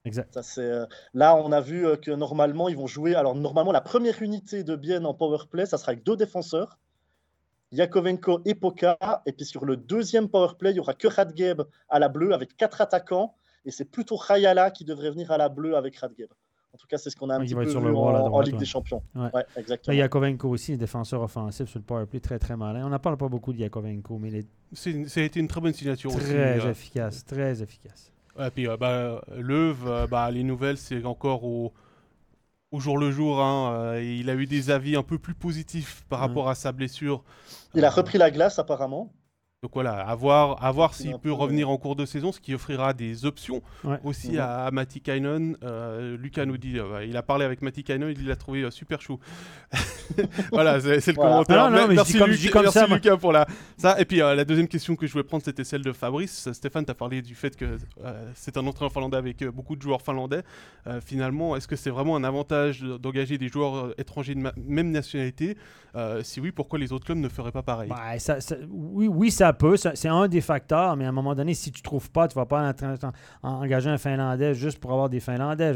Exact. 0.09 0.35
Ça, 0.35 0.43
c'est, 0.43 0.61
euh, 0.61 0.85
Là, 1.15 1.37
on 1.37 1.53
a 1.53 1.61
vu 1.61 1.87
euh, 1.87 1.97
que 1.97 2.11
normalement, 2.11 2.69
ils 2.69 2.77
vont 2.77 2.87
jouer. 2.89 3.15
Alors, 3.15 3.35
normalement, 3.35 3.71
la 3.73 3.81
première 3.81 4.21
unité 4.23 4.65
de 4.65 4.75
Bienne 4.77 5.07
en 5.07 5.15
power 5.15 5.39
play, 5.51 5.67
ça 5.67 5.79
sera 5.79 5.93
avec 5.93 6.05
deux 6.05 6.17
défenseurs, 6.17 6.79
Yakovenko 7.73 8.41
et 8.45 8.55
Poka. 8.55 8.97
Et 9.27 9.33
puis 9.33 9.45
sur 9.45 9.65
le 9.65 9.77
deuxième 9.77 10.29
power 10.29 10.55
play, 10.59 10.71
il 10.71 10.77
y 10.77 10.81
aura 10.81 10.95
que 10.95 11.07
Radgeb 11.09 11.63
à 11.89 11.99
la 11.99 12.09
bleue 12.09 12.33
avec 12.33 12.57
quatre 12.57 12.81
attaquants. 12.81 13.35
Et 13.65 13.71
c'est 13.71 13.85
plutôt 13.85 14.17
Rayala 14.17 14.71
qui 14.71 14.85
devrait 14.85 15.11
venir 15.11 15.31
à 15.31 15.37
la 15.39 15.49
bleue 15.49 15.77
avec 15.77 15.97
Radgeb. 15.97 16.29
En 16.73 16.77
tout 16.79 16.87
cas, 16.87 16.97
c'est 16.99 17.11
ce 17.11 17.17
qu'on 17.17 17.29
a 17.31 17.35
un 17.35 17.39
Ouais, 17.39 17.45
il 17.45 17.49
petit 17.49 17.55
va 17.55 17.61
peu 17.63 17.67
être 17.67 17.71
sur 17.73 17.81
vu 17.81 17.89
le 17.89 17.97
en, 17.97 18.15
en 18.15 18.29
droite, 18.29 18.47
Ligue 18.47 18.55
ouais. 18.55 18.61
des 18.61 18.67
Champions. 18.67 19.03
Ouais. 19.15 19.31
Ouais, 19.35 19.45
exactement. 19.57 19.97
Yakovenko 19.97 20.49
aussi, 20.49 20.77
défenseur 20.77 21.23
offensif 21.23 21.69
sur 21.69 21.79
le 21.79 21.85
powerplay, 21.85 22.21
très 22.21 22.39
très 22.39 22.57
malin. 22.57 22.87
On 22.87 22.91
n'en 22.91 22.99
parle 22.99 23.17
pas 23.17 23.29
beaucoup 23.29 23.53
de 23.53 23.59
Yakovenko, 23.59 24.19
mais 24.19 24.29
il 24.29 24.37
est 24.37 24.47
C'est 24.75 24.91
une- 24.91 25.09
ça 25.09 25.21
a 25.21 25.25
été 25.25 25.41
une 25.41 25.49
très 25.49 25.61
bonne 25.61 25.73
signature 25.73 26.15
aussi. 26.15 26.25
très 26.27 26.61
euh. 26.65 26.71
efficace, 26.71 27.25
très 27.25 27.63
efficace. 27.63 28.13
Ouais, 28.39 28.51
puis 28.51 28.69
euh, 28.69 28.77
bah, 28.77 29.23
Leuve, 29.37 29.87
euh, 29.89 30.07
bah, 30.07 30.31
les 30.31 30.45
nouvelles, 30.45 30.79
c'est 30.79 31.05
encore 31.05 31.45
au, 31.45 31.73
au 32.73 32.81
jour 32.81 32.99
le 32.99 33.11
jour. 33.13 33.43
hein, 33.43 33.73
euh, 33.95 34.03
il 34.03 34.31
a 34.31 34.35
eu 34.35 34.47
des 34.47 34.71
avis 34.71 34.97
un 34.97 35.03
peu 35.03 35.19
plus 35.19 35.35
positifs 35.35 36.05
par 36.09 36.21
Ouais. 36.21 36.39
rapport 36.39 36.49
à 36.49 36.55
sa 36.55 36.73
blessure. 36.73 37.25
Il 37.73 37.83
a 37.87 37.89
repris 37.89 38.19
la 38.19 38.31
glace 38.31 38.59
apparemment. 38.59 39.11
Donc 39.65 39.73
voilà, 39.75 39.95
à 40.07 40.15
voir, 40.15 40.65
à 40.65 40.71
voir 40.71 40.93
Il 40.95 41.03
s'il 41.03 41.19
peut 41.19 41.33
revenir 41.33 41.69
en 41.69 41.77
cours 41.79 41.97
de 41.97 42.07
saison, 42.07 42.31
ce 42.31 42.39
qui 42.39 42.55
offrira 42.55 42.93
des 42.93 43.25
options 43.27 43.61
Ouais. 43.83 43.99
aussi 44.05 44.39
à, 44.39 44.67
à 44.67 44.71
Matti 44.71 45.01
Kainen. 45.01 45.57
Euh, 45.65 46.17
Lucas 46.17 46.47
nous 46.47 46.57
dit, 46.57 46.79
euh, 46.79 47.05
il 47.05 47.17
a 47.17 47.25
parlé 47.25 47.45
avec 47.45 47.61
Matti 47.61 47.83
Kainen, 47.83 48.15
il 48.17 48.29
l'a 48.29 48.37
trouvé 48.37 48.63
euh, 48.63 48.71
super 48.71 49.01
chaud. 49.03 49.19
voilà, 50.53 50.81
c'est 50.81 51.01
c'est 51.01 51.11
le 51.11 51.17
Voilà. 51.17 51.31
commentaire. 51.45 51.71
Non, 51.73 51.77
non, 51.77 51.89
mais 51.89 51.95
je 51.95 51.97
merci 51.97 52.13
dis 52.13 52.19
comme- 52.21 52.27
je 52.29 52.33
Luc- 52.35 52.41
dis 52.43 52.51
comme 52.51 52.63
merci 52.63 52.79
ça. 52.79 52.87
Lucas 52.87 53.17
pour 53.17 53.33
la... 53.33 53.49
ça. 53.77 54.01
Et 54.01 54.05
puis 54.05 54.23
euh, 54.23 54.37
la 54.37 54.45
deuxième 54.45 54.69
question 54.69 54.95
que 54.95 55.09
je 55.09 55.13
voulais 55.13 55.25
prendre, 55.25 55.43
c'était 55.43 55.65
celle 55.65 55.83
de 55.83 55.93
Fabrice. 55.93 56.53
Stéphane, 56.53 56.85
tu 56.85 56.93
as 56.93 56.95
parlé 56.95 57.21
du 57.21 57.35
fait 57.35 57.57
que 57.57 57.65
euh, 58.05 58.31
c'est 58.37 58.57
un 58.59 58.65
entraîneur 58.65 58.93
finlandais 58.93 59.17
avec 59.17 59.43
euh, 59.43 59.51
beaucoup 59.51 59.75
de 59.75 59.83
joueurs 59.83 60.03
finlandais. 60.03 60.43
Euh, 60.87 61.01
finalement, 61.01 61.57
est-ce 61.57 61.67
que 61.67 61.75
c'est 61.75 61.91
vraiment 61.91 62.15
un 62.15 62.23
avantage 62.23 62.81
de- 62.83 62.97
d'engager 62.97 63.39
des 63.39 63.49
joueurs 63.49 63.93
étrangers 63.99 64.37
de 64.37 64.41
ma- 64.41 64.53
même 64.57 64.93
nationalité? 64.93 65.57
Euh, 65.97 66.23
Si 66.23 66.41
oui, 66.41 66.53
pourquoi 66.53 66.79
les 66.79 66.93
autres 66.93 67.07
clubs 67.07 67.19
ne 67.19 67.29
feraient 67.29 67.51
pas 67.51 67.63
pareil? 67.65 67.91
Ça- 68.19 68.41
ça- 68.41 68.55
oui, 68.71 69.09
oui, 69.09 69.33
ça 69.33 69.48
peut. 69.53 69.77
ça- 69.77 69.93
C'est 69.95 70.09
un 70.09 70.29
des 70.29 70.41
facteurs, 70.41 70.97
mais 70.97 71.05
à 71.05 71.09
un 71.09 71.13
moment 71.13 71.35
donné, 71.35 71.55
si 71.55 71.71
tu 71.73 71.81
ne 71.81 71.85
trouves 71.85 72.11
pas, 72.11 72.29
tu 72.29 72.37
ne 72.39 72.43
vas 72.43 72.47
pas 72.47 72.63
en- 72.71 72.87
en- 72.87 73.49
en- 73.49 73.63
engager 73.63 73.91
un 73.91 73.99
Finlandais 73.99 74.55
juste 74.55 74.79
pour 74.79 74.93
avoir 74.93 75.09
des 75.09 75.21
Finlandais. 75.21 75.73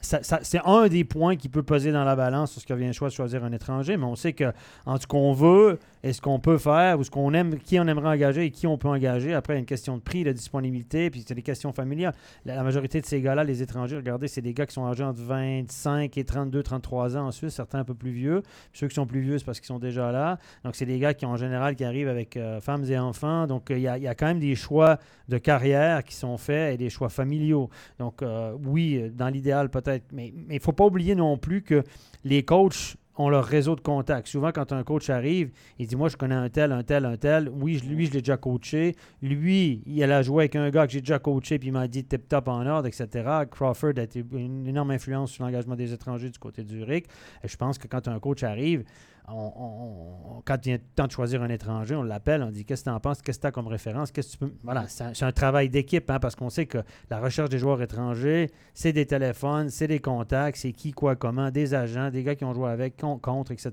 C'est 0.00 0.60
un 0.64 0.86
des 0.88 1.04
points 1.04 1.34
qui 1.34 1.48
peut 1.48 1.64
peser 1.64 1.90
dans 1.90 2.04
la 2.04 2.14
balance 2.14 2.52
sur 2.52 2.60
ce 2.62 2.66
que 2.66 2.74
vient 2.74 2.88
de 2.90 2.92
choisir 3.10 3.42
un 3.44 3.52
étranger, 3.52 3.96
mais 3.96 4.04
on 4.04 4.14
sait 4.14 4.32
que 4.32 4.52
entre 4.86 5.02
ce 5.02 5.06
qu'on 5.08 5.32
veut 5.32 5.80
et 6.02 6.12
ce 6.12 6.20
qu'on 6.20 6.38
peut 6.38 6.58
faire, 6.58 6.98
ou 6.98 7.04
ce 7.04 7.10
qu'on 7.10 7.32
aime, 7.34 7.58
qui 7.58 7.78
on 7.80 7.86
aimerait 7.86 8.08
engager 8.08 8.44
et 8.44 8.50
qui 8.50 8.66
on 8.66 8.78
peut 8.78 8.88
engager, 8.88 9.34
après, 9.34 9.54
il 9.54 9.56
y 9.56 9.58
a 9.58 9.60
une 9.60 9.66
question 9.66 9.96
de 9.96 10.02
prix, 10.02 10.24
de 10.24 10.32
disponibilité, 10.32 11.10
puis 11.10 11.24
c'est 11.26 11.34
des 11.34 11.42
questions 11.42 11.72
familiales. 11.72 12.14
La, 12.44 12.62
majorité 12.62 13.00
de 13.00 13.06
ces 13.06 13.20
gars-là, 13.20 13.44
les 13.44 13.62
étrangers, 13.62 13.96
regardez, 13.96 14.28
c'est 14.28 14.42
des 14.42 14.54
gars 14.54 14.66
qui 14.66 14.74
sont 14.74 14.86
âgés 14.86 15.04
entre 15.04 15.20
25 15.20 16.16
et 16.16 16.24
32, 16.24 16.62
33 16.62 17.16
ans 17.16 17.26
en 17.26 17.30
Suisse, 17.32 17.54
certains 17.54 17.80
un 17.80 17.84
peu 17.84 17.94
plus 17.94 18.10
vieux. 18.10 18.42
Ceux 18.72 18.88
qui 18.88 18.94
sont 18.94 19.06
plus 19.06 19.20
vieux, 19.20 19.38
c'est 19.38 19.44
parce 19.44 19.60
qu'ils 19.60 19.66
sont 19.66 19.78
déjà 19.78 20.12
là. 20.12 20.38
Donc, 20.64 20.76
c'est 20.76 20.86
des 20.86 20.98
gars 20.98 21.14
qui, 21.14 21.26
en 21.26 21.36
général, 21.36 21.76
qui 21.76 21.84
arrivent 21.84 22.08
avec 22.08 22.36
euh, 22.36 22.60
femmes 22.60 22.84
et 22.84 22.98
enfants. 22.98 23.46
Donc, 23.46 23.70
euh, 23.70 23.78
il 23.78 23.82
y, 23.82 23.88
a, 23.88 24.14
quand 24.14 24.26
même 24.26 24.40
des 24.40 24.54
choix 24.54 24.98
de 25.28 25.38
carrière 25.38 26.04
qui 26.04 26.14
sont 26.14 26.36
faits 26.36 26.74
et 26.74 26.76
des 26.76 26.90
choix 26.90 27.08
familiaux. 27.08 27.70
Donc, 27.98 28.22
euh, 28.22 28.56
oui, 28.66 29.10
dans 29.14 29.28
l'idéal, 29.28 29.70
peut-être. 29.70 30.04
Mais 30.12 30.32
il 30.48 30.54
ne 30.54 30.60
faut 30.60 30.72
pas 30.72 30.84
oublier 30.84 31.14
non 31.14 31.36
plus 31.38 31.62
que 31.62 31.82
les 32.24 32.44
coachs 32.44 32.96
ont 33.18 33.28
leur 33.28 33.44
réseau 33.44 33.74
de 33.76 33.80
contacts. 33.80 34.28
Souvent, 34.28 34.52
quand 34.52 34.72
un 34.72 34.82
coach 34.84 35.10
arrive, 35.10 35.50
il 35.78 35.86
dit 35.86 35.96
Moi, 35.96 36.08
je 36.08 36.16
connais 36.16 36.34
un 36.34 36.48
tel, 36.48 36.72
un 36.72 36.82
tel, 36.82 37.04
un 37.04 37.16
tel. 37.16 37.50
Oui, 37.52 37.82
lui, 37.86 38.06
je 38.06 38.12
l'ai 38.12 38.20
déjà 38.20 38.36
coaché. 38.36 38.94
Lui, 39.20 39.82
il 39.86 40.02
a 40.04 40.22
joué 40.22 40.44
avec 40.44 40.56
un 40.56 40.70
gars 40.70 40.86
que 40.86 40.92
j'ai 40.92 41.00
déjà 41.00 41.18
coaché, 41.18 41.58
puis 41.58 41.68
il 41.68 41.72
m'a 41.72 41.88
dit 41.88 42.04
tip 42.04 42.28
top 42.28 42.48
en 42.48 42.64
ordre, 42.66 42.86
etc. 42.86 43.28
Crawford 43.50 43.94
a 43.98 44.02
été 44.02 44.24
une 44.32 44.66
énorme 44.66 44.92
influence 44.92 45.32
sur 45.32 45.44
l'engagement 45.44 45.76
des 45.76 45.92
étrangers 45.92 46.30
du 46.30 46.38
côté 46.38 46.62
du 46.62 46.82
RIC. 46.82 47.06
Et 47.42 47.48
je 47.48 47.56
pense 47.56 47.76
que 47.76 47.88
quand 47.88 48.08
un 48.08 48.18
coach 48.20 48.42
arrive, 48.42 48.84
on- 49.34 50.42
quand 50.44 50.66
il 50.66 50.78
temps 50.94 51.06
de 51.06 51.12
choisir 51.12 51.42
un 51.42 51.48
étranger, 51.48 51.94
on 51.94 52.02
l'appelle, 52.02 52.42
on 52.42 52.50
dit 52.50 52.64
Qu'est-ce 52.64 52.84
que 52.84 52.90
tu 52.90 52.94
en 52.94 53.00
penses? 53.00 53.20
Qu'est-ce 53.22 53.38
que 53.38 53.42
tu 53.42 53.46
as 53.48 53.50
comme 53.52 53.66
référence? 53.66 54.10
Qu'est-ce 54.10 54.36
que 54.36 54.44
tu 54.44 54.50
peux. 54.50 54.54
Voilà, 54.62 54.86
c'est 54.88 55.22
un, 55.24 55.32
travail 55.32 55.68
d'équipe, 55.68 56.10
hein, 56.10 56.18
parce 56.18 56.34
qu'on 56.34 56.50
sait 56.50 56.66
que 56.66 56.78
la 57.10 57.20
recherche 57.20 57.48
des 57.50 57.58
joueurs 57.58 57.80
étrangers, 57.82 58.50
c'est 58.74 58.92
des 58.92 59.06
téléphones, 59.06 59.68
c'est 59.70 59.86
des 59.88 59.98
contacts, 59.98 60.56
c'est 60.58 60.72
qui, 60.72 60.92
quoi, 60.92 61.16
comment, 61.16 61.50
des 61.50 61.74
agents, 61.74 62.10
des 62.10 62.22
gars 62.22 62.34
qui 62.34 62.44
ont 62.44 62.54
joué 62.54 62.70
avec, 62.70 62.96
con- 62.96 63.18
contre, 63.18 63.52
etc. 63.52 63.72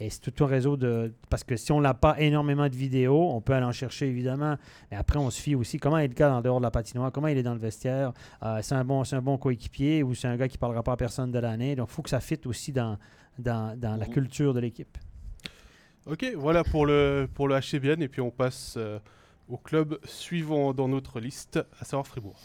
Et 0.00 0.10
c'est 0.10 0.20
tout 0.20 0.44
un 0.44 0.48
réseau 0.48 0.76
de. 0.76 1.14
Parce 1.30 1.44
que 1.44 1.56
si 1.56 1.70
on 1.72 1.80
n'a 1.80 1.94
pas 1.94 2.18
énormément 2.20 2.68
de 2.68 2.74
vidéos, 2.76 3.30
on 3.32 3.40
peut 3.40 3.52
aller 3.54 3.66
en 3.66 3.72
chercher 3.72 4.06
évidemment, 4.08 4.56
mais 4.90 4.96
après 4.96 5.18
on 5.18 5.30
se 5.30 5.40
fie 5.40 5.54
aussi 5.54 5.78
comment 5.78 5.98
est 5.98 6.08
le 6.08 6.14
gars 6.14 6.34
en 6.34 6.40
dehors 6.40 6.58
de 6.58 6.64
la 6.64 6.70
patinoire, 6.70 7.12
comment 7.12 7.28
il 7.28 7.38
est 7.38 7.42
dans 7.42 7.54
le 7.54 7.60
vestiaire, 7.60 8.12
Euh, 8.42 8.58
c'est 8.62 8.74
un 8.74 8.84
bon, 8.84 9.02
un 9.10 9.22
bon 9.22 9.38
coéquipier 9.38 10.02
ou 10.02 10.14
c'est 10.14 10.28
un 10.28 10.36
gars 10.36 10.48
qui 10.48 10.58
parlera 10.58 10.82
pas 10.82 10.92
à 10.92 10.96
personne 10.96 11.30
de 11.30 11.38
l'année? 11.38 11.76
Donc 11.76 11.88
il 11.90 11.92
faut 11.94 12.02
que 12.02 12.10
ça 12.10 12.20
fitte 12.20 12.46
aussi 12.46 12.72
dans, 12.72 12.96
dans, 13.38 13.78
dans 13.78 13.96
la 13.96 14.06
Mhm. 14.06 14.12
culture 14.12 14.54
de 14.54 14.60
l'équipe. 14.60 14.96
Ok, 16.06 16.24
voilà 16.36 16.64
pour 16.64 16.84
le, 16.86 17.28
pour 17.32 17.46
le 17.48 17.54
HCBN. 17.60 18.02
Et 18.02 18.08
puis 18.08 18.20
on 18.20 18.30
passe 18.30 18.74
euh, 18.76 18.98
au 19.48 19.56
club 19.56 19.98
suivant 20.04 20.72
dans 20.74 20.88
notre 20.88 21.20
liste, 21.20 21.60
à 21.80 21.84
savoir 21.84 22.06
Fribourg. 22.06 22.38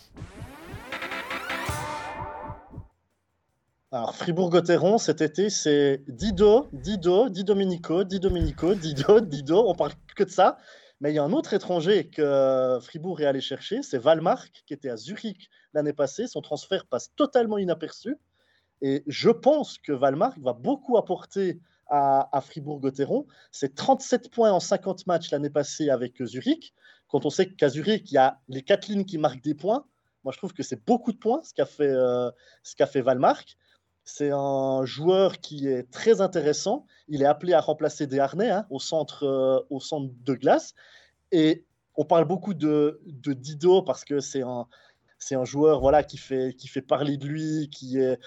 Alors, 3.91 4.13
Fribourg-Gotteron, 4.15 4.97
cet 4.97 5.21
été, 5.21 5.49
c'est 5.49 6.03
Dido, 6.09 6.67
Dido, 6.73 7.29
Di 7.29 7.43
Domenico, 7.45 8.03
Di 8.03 8.19
Domenico, 8.19 8.75
Dido, 8.75 9.21
Dido. 9.21 9.69
On 9.69 9.75
parle 9.75 9.93
que 10.15 10.23
de 10.25 10.29
ça. 10.29 10.57
Mais 10.99 11.11
il 11.11 11.15
y 11.15 11.19
a 11.19 11.23
un 11.23 11.31
autre 11.31 11.53
étranger 11.53 12.09
que 12.09 12.79
Fribourg 12.81 13.21
est 13.21 13.25
allé 13.25 13.39
chercher, 13.39 13.83
c'est 13.83 13.99
Valmark, 13.99 14.63
qui 14.65 14.73
était 14.73 14.89
à 14.89 14.97
Zurich 14.97 15.47
l'année 15.73 15.93
passée. 15.93 16.25
Son 16.27 16.41
transfert 16.41 16.85
passe 16.87 17.13
totalement 17.15 17.57
inaperçu. 17.59 18.17
Et 18.81 19.03
je 19.07 19.29
pense 19.29 19.77
que 19.77 19.91
Valmark 19.91 20.37
va 20.39 20.53
beaucoup 20.53 20.97
apporter 20.97 21.59
à, 21.89 22.41
Fribourg-Gotteron. 22.41 23.25
C'est 23.51 23.75
37 23.75 24.29
points 24.29 24.51
en 24.51 24.59
50 24.59 25.07
matchs 25.07 25.31
l'année 25.31 25.49
passée 25.49 25.89
avec 25.89 26.21
Zurich. 26.23 26.73
Quand 27.07 27.25
on 27.25 27.29
sait 27.29 27.49
qu'à 27.53 27.69
Zurich, 27.69 28.11
il 28.11 28.15
y 28.15 28.17
a 28.17 28.39
les 28.49 28.61
quatre 28.61 28.87
lignes 28.87 29.05
qui 29.05 29.17
marquent 29.17 29.41
des 29.41 29.55
points, 29.55 29.85
moi 30.23 30.33
je 30.33 30.37
trouve 30.37 30.53
que 30.53 30.63
c'est 30.63 30.85
beaucoup 30.85 31.13
de 31.13 31.17
points 31.17 31.41
ce 31.43 31.53
qu'a 31.53 31.65
fait, 31.65 31.87
euh. 31.87 32.29
C'est 34.03 34.31
un 34.31 34.85
joueur 34.85 35.39
qui 35.39 35.67
est 35.67 35.83
très 35.91 36.21
intéressant. 36.21 36.85
Il 37.09 37.21
est 37.21 37.25
appelé 37.25 37.51
à 37.53 37.59
remplacer 37.59 38.07
Desharnais 38.07 38.49
hein, 38.49 38.65
au, 38.69 38.79
centre, 38.79 39.23
euh, 39.23 39.59
au 39.69 39.81
centre 39.81 40.13
de 40.23 40.33
glace. 40.33 40.73
Et 41.33 41.65
on 41.95 42.05
parle 42.05 42.25
beaucoup 42.25 42.53
de, 42.53 43.01
de 43.05 43.33
Dido 43.33 43.81
parce 43.81 44.05
que 44.05 44.21
c'est 44.21 44.43
un, 44.43 44.65
c'est 45.19 45.35
un 45.35 45.43
joueur 45.43 45.81
voilà, 45.81 46.03
qui, 46.03 46.17
fait, 46.17 46.53
qui 46.57 46.67
fait 46.67 46.81
parler 46.81 47.17
de 47.17 47.25
lui, 47.27 47.69
qui, 47.69 47.97
est, 47.97 48.19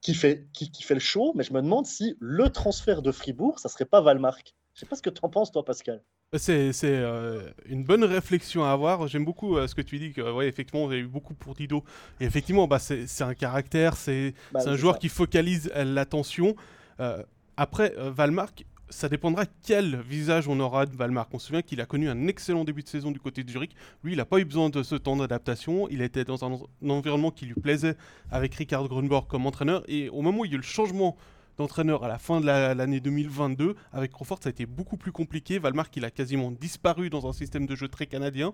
qui, 0.00 0.14
fait, 0.14 0.46
qui, 0.52 0.70
qui 0.70 0.82
fait 0.82 0.94
le 0.94 1.00
show. 1.00 1.32
Mais 1.34 1.44
je 1.44 1.52
me 1.52 1.60
demande 1.62 1.86
si 1.86 2.16
le 2.20 2.48
transfert 2.50 3.02
de 3.02 3.12
Fribourg, 3.12 3.58
ça 3.58 3.68
serait 3.68 3.84
pas 3.84 4.00
Valmark. 4.00 4.54
Je 4.74 4.80
sais 4.80 4.86
pas 4.86 4.96
ce 4.96 5.02
que 5.02 5.10
tu 5.10 5.20
en 5.22 5.28
penses, 5.28 5.52
toi, 5.52 5.64
Pascal. 5.64 6.02
C'est 6.36 6.70
euh, 6.84 7.50
une 7.66 7.82
bonne 7.82 8.04
réflexion 8.04 8.64
à 8.64 8.70
avoir. 8.70 9.08
J'aime 9.08 9.24
beaucoup 9.24 9.56
euh, 9.56 9.66
ce 9.66 9.74
que 9.74 9.82
tu 9.82 9.98
dis, 9.98 10.12
que 10.12 10.20
ouais, 10.32 10.46
effectivement, 10.46 10.88
a 10.88 10.94
eu 10.94 11.06
beaucoup 11.08 11.34
pour 11.34 11.54
Dido. 11.54 11.82
Et 12.20 12.24
effectivement, 12.24 12.68
bah, 12.68 12.78
c'est 12.78 13.22
un 13.22 13.34
caractère, 13.34 13.96
c'est 13.96 14.34
Bah, 14.52 14.60
un 14.64 14.76
joueur 14.76 14.94
ça. 14.94 15.00
qui 15.00 15.08
focalise 15.08 15.72
l'attention. 15.74 16.54
Euh, 17.00 17.22
après, 17.56 17.92
euh, 17.98 18.10
Valmark, 18.12 18.64
ça 18.90 19.08
dépendra 19.08 19.44
quel 19.62 20.00
visage 20.00 20.48
on 20.48 20.58
aura 20.60 20.84
de 20.84 20.96
Valmark. 20.96 21.32
On 21.32 21.38
se 21.38 21.46
souvient 21.46 21.62
qu'il 21.62 21.80
a 21.80 21.86
connu 21.86 22.08
un 22.08 22.26
excellent 22.26 22.64
début 22.64 22.82
de 22.82 22.88
saison 22.88 23.10
du 23.10 23.20
côté 23.20 23.44
de 23.44 23.50
Zurich. 23.50 23.74
Lui, 24.04 24.12
il 24.12 24.16
n'a 24.16 24.24
pas 24.24 24.38
eu 24.38 24.44
besoin 24.44 24.68
de 24.68 24.82
ce 24.82 24.96
temps 24.96 25.16
d'adaptation. 25.16 25.88
Il 25.88 26.02
était 26.02 26.24
dans 26.24 26.44
un, 26.44 26.58
environnement 26.88 27.30
qui 27.30 27.46
lui 27.46 27.54
plaisait 27.54 27.96
avec 28.30 28.54
Richard 28.54 28.88
Grunborg 28.88 29.26
comme 29.28 29.46
entraîneur. 29.46 29.82
Et 29.88 30.08
au 30.08 30.22
moment 30.22 30.40
où 30.40 30.44
il 30.44 30.50
y 30.50 30.54
a 30.54 30.56
eu 30.56 30.58
le 30.58 30.62
changement 30.62 31.16
d'entraîneur 31.56 32.04
à 32.04 32.08
la 32.08 32.18
fin 32.18 32.40
de 32.40 32.46
la- 32.46 32.74
l'année 32.74 33.00
2022, 33.00 33.76
avec 33.92 34.10
Crawford, 34.12 34.38
ça 34.42 34.48
a 34.48 34.50
été 34.50 34.66
beaucoup 34.66 34.96
plus 34.96 35.12
compliqué. 35.12 35.58
Valmark, 35.58 35.96
il 35.96 36.04
a 36.04 36.10
quasiment 36.10 36.50
disparu 36.50 37.10
dans 37.10 37.26
un 37.28 37.32
système 37.32 37.66
de 37.66 37.76
jeu 37.76 37.88
très 37.88 38.06
canadien. 38.06 38.52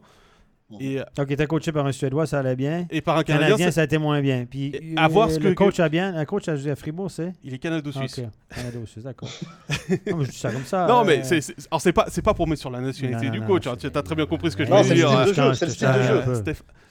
Et, 0.80 0.96
Donc, 1.16 1.26
il 1.28 1.34
était 1.34 1.46
coaché 1.46 1.70
par 1.70 1.86
un 1.86 1.92
Suédois, 1.92 2.26
ça 2.26 2.40
allait 2.40 2.56
bien. 2.56 2.86
et 2.90 3.00
par 3.00 3.16
un 3.16 3.22
Canadien, 3.22 3.46
Canadien, 3.50 3.70
ça- 3.70 3.82
a 3.82 3.84
été 3.84 3.98
moins 3.98 4.20
bien. 4.20 4.46
Puis, 4.50 4.72
Et 4.74 4.94
à 4.96 5.06
voir 5.06 5.30
ce 5.30 5.38
le 5.38 5.50
que- 5.50 5.54
coach 5.54 5.78
a 5.78 5.88
bien. 5.88 6.14
Un 6.16 6.24
coach 6.24 6.48
à 6.48 6.56
Fribourg, 6.74 7.08
c'est? 7.08 7.32
Il 7.44 7.54
est 7.54 7.58
canado-suisse. 7.58 8.18
Ok, 8.18 8.24
Canada-Suisse, 8.48 9.04
d'accord. 9.04 9.28
non, 10.10 10.16
mais 10.16 10.24
je 10.24 10.30
dis 10.32 10.36
ça 10.38 10.50
comme 10.50 10.64
ça. 10.64 10.86
Non, 10.88 11.02
euh, 11.02 11.04
mais 11.06 11.22
c'est, 11.22 11.40
c'est- 11.40 11.54
alors 11.70 11.80
c'est 11.80 11.92
pas, 11.92 12.06
c'est 12.08 12.22
pas 12.22 12.34
pour 12.34 12.48
mettre 12.48 12.60
sur 12.60 12.70
la 12.70 12.80
nationalité 12.80 13.26
Non, 13.26 13.32
du 13.32 13.40
non, 13.40 13.46
coach. 13.46 13.66
hein, 13.68 13.76
tu 13.78 13.86
as 13.86 13.90
très 14.02 14.14
bien 14.16 14.26
compris 14.26 14.50
ce 14.50 14.56
que 14.56 14.64
je 14.64 14.70
voulais 14.70 14.94
dire. 14.94 15.08
c'est 15.34 15.44
le 15.46 15.54
style 15.54 15.70
ça- 15.70 15.98
de 15.98 16.02
jeu. 16.02 16.42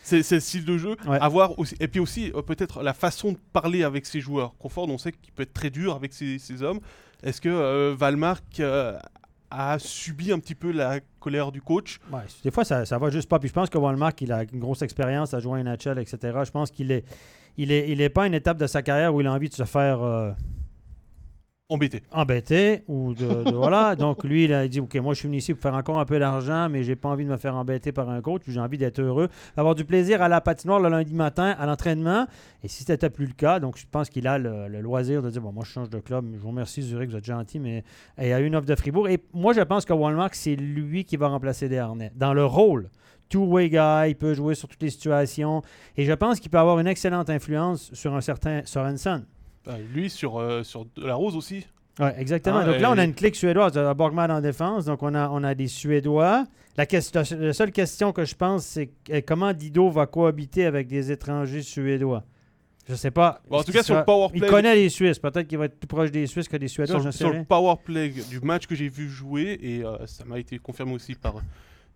C'est 0.03 0.31
le 0.35 0.39
style 0.39 0.63
de 0.65 0.77
jeu. 0.77 0.95
Avoir 1.07 1.59
aussi, 1.59 1.75
et 1.81 1.87
puis 1.89 1.99
aussi, 1.99 2.31
euh, 2.33 2.41
peut-être 2.41 2.81
la 2.81 2.93
façon 2.93 3.33
de 3.33 3.37
parler 3.51 3.83
avec 3.83 4.05
ses 4.05 4.21
joueurs. 4.21 4.55
Crawford, 4.57 4.87
on 4.89 4.97
sait 4.97 5.11
qu'il 5.11 5.33
peut 5.33 5.43
être 5.43 5.53
très 5.53 5.69
dur 5.69 5.95
avec 5.95 6.13
ses, 6.13 6.39
hommes. 6.61 6.79
Est-ce 7.23 7.41
que 7.41 7.49
euh, 7.49 7.93
Valmark 7.97 8.43
euh, 8.61 8.97
a 9.57 9.79
subi 9.79 10.31
un 10.31 10.39
petit 10.39 10.55
peu 10.55 10.71
la 10.71 10.99
colère 11.19 11.51
du 11.51 11.61
coach 11.61 11.99
des 12.43 12.51
fois, 12.51 12.63
ça, 12.63 12.85
ça 12.85 12.97
va 12.97 13.09
juste 13.09 13.29
pas. 13.29 13.39
Puis 13.39 13.49
je 13.49 13.53
pense 13.53 13.69
que 13.69 13.77
Walmart, 13.77 14.13
il 14.21 14.31
a 14.31 14.43
une 14.51 14.59
grosse 14.59 14.81
expérience 14.81 15.33
à 15.33 15.39
jouer 15.39 15.59
à 15.59 15.63
NHL, 15.63 15.99
etc. 15.99 16.17
Je 16.43 16.51
pense 16.51 16.71
qu'il 16.71 16.91
est, 16.91 17.05
il 17.57 17.71
est, 17.71 17.89
il 17.89 18.01
est 18.01 18.09
pas 18.09 18.23
à 18.23 18.27
une 18.27 18.33
étape 18.33 18.57
de 18.57 18.67
sa 18.67 18.81
carrière 18.81 19.13
où 19.13 19.21
il 19.21 19.27
a 19.27 19.33
envie 19.33 19.49
de 19.49 19.53
se 19.53 19.63
faire 19.63 20.01
euh, 20.01 20.31
Embêté. 21.67 22.03
embêter 22.11 22.83
ou 22.87 23.15
de, 23.15 23.43
de- 23.43 23.51
voilà. 23.55 23.95
Donc 23.95 24.23
lui, 24.23 24.43
il 24.43 24.53
a 24.53 24.67
dit, 24.67 24.79
ok, 24.79 24.93
moi 24.97 25.15
je 25.15 25.19
suis 25.19 25.27
venu 25.27 25.37
ici 25.37 25.51
pour 25.55 25.63
faire 25.63 25.73
encore 25.73 25.97
un 25.97 26.05
peu 26.05 26.19
d'argent, 26.19 26.69
mais 26.69 26.83
j'ai 26.83 26.95
pas 26.95 27.09
envie 27.09 27.25
de 27.25 27.29
me 27.31 27.37
faire 27.37 27.55
embêter 27.55 27.91
par 27.91 28.07
un 28.07 28.21
coach. 28.21 28.43
J'ai 28.47 28.59
envie 28.59 28.77
d'être 28.77 28.99
heureux, 28.99 29.29
avoir 29.57 29.73
du 29.73 29.83
plaisir 29.83 30.21
à 30.21 30.27
la 30.29 30.41
patinoire 30.41 30.79
le 30.79 30.89
lundi 30.89 31.15
matin 31.15 31.55
à 31.57 31.65
l'entraînement. 31.65 32.27
Et 32.63 32.67
si 32.67 32.83
c'était 32.83 33.09
plus 33.09 33.25
le 33.25 33.33
cas, 33.33 33.59
donc 33.59 33.77
je 33.79 33.85
pense 33.89 34.11
qu'il 34.11 34.27
a 34.27 34.37
le, 34.37 34.67
le 34.67 34.79
loisir 34.79 35.23
de 35.23 35.29
dire, 35.31 35.41
bon, 35.41 35.51
moi 35.51 35.63
je 35.65 35.71
change 35.71 35.89
de 35.89 35.97
club. 35.99 36.27
Je 36.35 36.37
vous 36.39 36.49
remercie 36.49 36.83
Zurich, 36.83 37.09
vous 37.09 37.15
êtes 37.17 37.25
gentil, 37.25 37.59
mais 37.59 37.83
il 38.21 38.27
y 38.27 38.33
a 38.33 38.39
une 38.41 38.55
offre 38.55 38.67
de 38.67 38.75
Fribourg. 38.75 39.07
Et 39.09 39.17
moi 39.33 39.53
je 39.53 39.61
pense 39.61 39.85
que 39.85 39.93
Walmart, 39.93 40.29
c'est 40.33 40.55
lui 40.55 41.03
qui 41.03 41.17
va 41.17 41.29
remplacer 41.29 41.67
Desharnais 41.67 42.11
dans 42.15 42.35
le 42.35 42.45
rôle. 42.45 42.91
two-way 43.29 43.69
guy, 43.69 44.09
il 44.11 44.15
peut 44.15 44.35
jouer 44.35 44.53
sur 44.53 44.67
toutes 44.67 44.83
les 44.83 44.91
situations. 44.91 45.63
Et 45.97 46.05
je 46.05 46.13
pense 46.13 46.39
qu'il 46.39 46.51
peut 46.51 46.59
avoir 46.59 46.77
une 46.77 46.85
excellente 46.85 47.31
influence 47.31 47.91
sur 47.93 48.13
un 48.13 48.21
certain 48.21 48.61
Sorensen. 48.65 49.25
Ah, 49.67 49.77
lui, 49.93 50.09
sur, 50.09 50.37
euh, 50.39 50.63
sur 50.63 50.85
De 50.85 51.05
La 51.05 51.15
Rose 51.15 51.35
aussi. 51.35 51.65
Oui, 51.99 52.07
exactement. 52.17 52.57
Ah, 52.59 52.65
donc 52.65 52.79
là, 52.79 52.91
on 52.91 52.97
a 52.97 53.03
une 53.03 53.13
clique 53.13 53.35
suédoise. 53.35 53.73
Borgman 53.95 54.29
en 54.29 54.41
défense. 54.41 54.85
Donc, 54.85 55.01
on 55.01 55.13
a, 55.15 55.29
on 55.29 55.43
a 55.43 55.55
des 55.55 55.67
Suédois. 55.67 56.45
La, 56.77 56.85
question, 56.85 57.23
la 57.39 57.53
seule 57.53 57.71
question 57.71 58.11
que 58.11 58.25
je 58.25 58.35
pense, 58.35 58.65
c'est 58.65 58.89
euh, 59.09 59.21
comment 59.25 59.53
Dido 59.53 59.89
va 59.89 60.05
cohabiter 60.05 60.65
avec 60.65 60.87
des 60.87 61.09
étrangers 61.11 61.61
suédois? 61.61 62.23
Je 62.87 62.95
sais 62.95 63.11
pas. 63.11 63.41
Bon, 63.49 63.59
en 63.59 63.63
tout 63.63 63.71
cas, 63.71 63.81
sur 63.81 63.95
le 63.95 64.03
power 64.03 64.27
Il 64.33 64.45
connaît 64.45 64.75
les 64.75 64.89
Suisses. 64.89 65.17
Peut-être 65.17 65.47
qu'il 65.47 65.57
va 65.57 65.65
être 65.65 65.79
plus 65.79 65.87
proche 65.87 66.11
des 66.11 66.27
Suisses 66.27 66.49
que 66.49 66.57
des 66.57 66.67
Suédois. 66.67 66.99
sur, 67.01 67.13
sur 67.13 67.33
le 67.33 67.43
power 67.45 67.75
play 67.83 68.09
du 68.29 68.41
match 68.41 68.67
que 68.67 68.75
j'ai 68.75 68.89
vu 68.89 69.09
jouer, 69.09 69.57
et 69.61 69.83
euh, 69.85 70.05
ça 70.05 70.25
m'a 70.25 70.37
été 70.37 70.59
confirmé 70.59 70.93
aussi 70.93 71.15
par, 71.15 71.35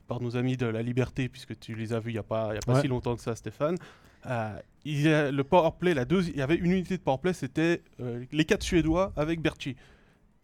par 0.08 0.22
nos 0.22 0.36
amis 0.38 0.56
de 0.58 0.66
la 0.66 0.82
Liberté, 0.82 1.28
puisque 1.28 1.60
tu 1.60 1.76
les 1.76 1.94
as 1.94 2.00
vus 2.00 2.12
il 2.12 2.14
n'y 2.14 2.20
a 2.20 2.24
pas, 2.24 2.54
y 2.56 2.58
a 2.58 2.62
pas 2.66 2.76
Ouais. 2.76 2.82
si 2.82 2.88
longtemps 2.88 3.16
que 3.16 3.22
ça, 3.22 3.36
Stéphane. 3.36 3.76
Euh, 4.26 4.60
il 4.86 5.02
y 5.02 5.04
le 5.04 5.44
il 6.30 6.38
y 6.38 6.42
avait 6.42 6.56
une 6.56 6.72
unité 6.72 6.98
de 6.98 7.02
power 7.02 7.18
play, 7.22 7.34
c'était 7.34 7.82
euh, 8.00 8.24
les 8.32 8.46
quatre 8.46 8.64
Suédois 8.64 9.14
avec 9.16 9.42
Berchi. 9.42 9.76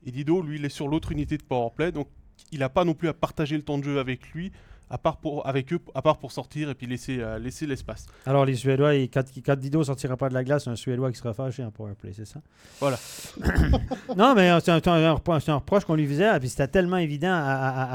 Et 0.05 0.11
Dido, 0.11 0.41
lui, 0.41 0.57
il 0.57 0.65
est 0.65 0.69
sur 0.69 0.87
l'autre 0.87 1.11
unité 1.11 1.37
de 1.37 1.43
power 1.43 1.69
play, 1.75 1.91
donc 1.91 2.07
il 2.51 2.59
n'a 2.59 2.69
pas 2.69 2.83
non 2.83 2.93
plus 2.93 3.07
à 3.07 3.13
partager 3.13 3.55
le 3.55 3.63
temps 3.63 3.77
de 3.77 3.83
jeu 3.83 3.99
avec 3.99 4.29
lui, 4.33 4.51
à 4.89 4.97
part 4.97 5.17
pour, 5.17 5.45
avec 5.47 5.71
eux, 5.73 5.79
à 5.93 6.01
part 6.01 6.17
pour 6.17 6.31
sortir 6.31 6.69
et 6.69 6.75
puis 6.75 6.87
laisser, 6.87 7.17
euh, 7.19 7.39
laisser 7.39 7.65
l'espace. 7.65 8.05
Alors, 8.25 8.45
les 8.45 8.55
Suédois, 8.55 8.95
ils- 8.95 9.09
quand, 9.09 9.23
quand 9.45 9.55
Dido 9.57 9.83
sortira 9.83 10.15
pas 10.17 10.29
de 10.29 10.33
la 10.33 10.43
glace, 10.43 10.67
un 10.67 10.75
Suédois 10.75 11.11
qui 11.11 11.17
sera 11.17 11.33
fâché 11.33 11.63
en 11.63 11.71
powerplay, 11.71 12.13
c'est 12.13 12.25
ça? 12.25 12.41
Voilà. 12.79 12.97
non, 14.17 14.33
mais 14.35 14.51
euh, 14.51 14.59
c'est 14.63 14.87
un, 14.87 15.13
reproche 15.55 15.85
qu'on 15.85 15.95
lui 15.95 16.07
faisait. 16.07 16.39
Puis 16.39 16.49
c'était 16.49 16.67
tellement 16.67 16.97
évident 16.97 17.31
à, 17.33 17.39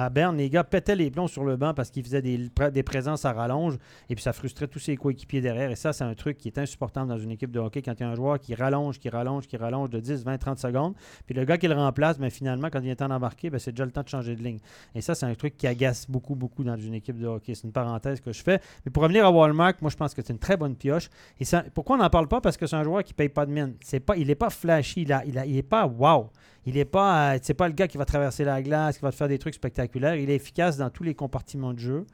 à- 0.01 0.05
à 0.05 0.11
Berne. 0.11 0.37
Les 0.37 0.51
gars 0.51 0.65
pétaient 0.65 0.97
les 0.97 1.11
plombs 1.11 1.29
sur 1.29 1.45
le 1.45 1.57
banc 1.57 1.75
parce 1.75 1.91
qu'ils 1.91 2.03
faisaient 2.05 2.23
des, 2.23 2.39
pr- 2.49 2.71
des 2.71 2.83
présences 2.83 3.25
à 3.25 3.33
rallonge. 3.33 3.77
Et 4.09 4.15
puis 4.15 4.23
ça 4.23 4.33
frustrait 4.33 4.67
tous 4.69 4.79
ses 4.79 4.97
coéquipiers 4.97 5.41
derrière. 5.41 5.71
Et 5.71 5.77
ça, 5.77 5.93
c'est 5.93 6.05
un 6.05 6.15
truc 6.15 6.39
qui 6.39 6.49
est 6.49 6.59
insupportable 6.59 7.09
dans 7.09 7.19
une 7.19 7.31
équipe 7.31 7.51
de 7.51 7.59
hockey 7.61 7.83
quand 7.83 7.95
il 7.99 8.01
y 8.01 8.07
a 8.07 8.09
un 8.11 8.15
joueur 8.15 8.39
qui 8.39 8.55
rallonge, 8.55 8.99
qui 8.99 9.09
rallonge, 9.09 9.47
qui 9.47 9.57
rallonge 9.57 9.91
de 9.91 10.01
10, 10.01 10.25
20, 10.25 10.39
30 10.39 10.59
secondes. 10.59 10.95
Puis 11.27 11.35
le 11.35 11.45
gars 11.45 11.59
qui 11.59 11.69
le 11.69 11.75
remplace, 11.75 12.19
mais 12.19 12.31
finalement, 12.31 12.69
quand 12.71 12.81
il 12.83 12.89
est 12.91 12.97
temps 12.97 13.09
d'embarquer, 13.09 13.51
ben, 13.51 13.59
c'est 13.59 13.73
déjà 13.73 13.85
le 13.85 13.91
temps 13.93 14.03
de 14.03 14.09
changer 14.09 14.35
de 14.37 14.43
ligne. 14.43 14.59
Et 14.95 15.01
ça, 15.01 15.15
c'est 15.15 15.27
un 15.27 15.35
truc 15.35 15.57
qui 15.57 15.67
agace 15.67 16.07
beaucoup, 16.09 16.35
beaucoup 16.35 16.65
dans 16.65 16.77
une 16.87 16.95
équipe 16.95 17.19
de 17.19 17.27
hockey. 17.27 17.55
C'est 17.55 17.65
une 17.65 17.73
parenthèse 17.73 18.21
que 18.21 18.33
je 18.33 18.43
fais. 18.43 18.61
Mais 18.85 18.91
pour 18.91 19.03
revenir 19.03 19.25
à 19.25 19.31
Walmart, 19.31 19.75
moi, 19.81 19.91
je 19.91 19.97
pense 19.97 20.15
que 20.15 20.23
c'est 20.23 20.33
une 20.33 20.39
très 20.39 20.57
bonne 20.57 20.77
pioche. 20.77 21.09
Et 21.39 21.45
ça, 21.45 21.65
pourquoi 21.75 21.97
on 21.97 21.99
n'en 21.99 22.11
parle 22.11 22.29
pas? 22.29 22.41
Parce 22.41 22.57
que 22.57 22.67
c'est 22.67 22.77
un 22.77 22.85
joueur 22.85 23.05
qui 23.05 23.15
paye 23.15 23.29
pas 23.29 23.47
de 23.47 23.53
mine. 23.53 23.75
C'est 23.83 24.01
pas, 24.01 24.17
il 24.17 24.27
n'est 24.27 24.35
pas 24.35 24.51
flashy. 24.51 25.03
Il, 25.03 25.13
a, 25.13 25.25
il, 25.25 25.43
il 25.47 25.63
pas 25.63 25.87
wow. 25.87 26.31
Il 26.67 26.75
n'est 26.75 26.85
pas, 26.85 27.35
euh, 27.35 27.55
pas 27.57 27.69
le 27.69 27.75
gars 27.75 27.89
qui 27.89 27.97
va 27.97 28.05
traverser 28.05 28.45
la 28.45 28.61
glace, 28.63 28.99
qui 28.99 29.03
va 29.03 29.11
te 29.11 29.17
faire 29.17 29.29
des 29.29 29.39
trucs 29.39 29.55
spectaculaires. 29.55 30.17
Il 30.17 30.31
est 30.31 30.37
efficace 30.37 30.77
dans 30.77 30.91
tous 30.91 31.03
les 31.03 31.15
compartiments 31.15 31.73
de 31.73 31.79
jeu. 31.79 32.07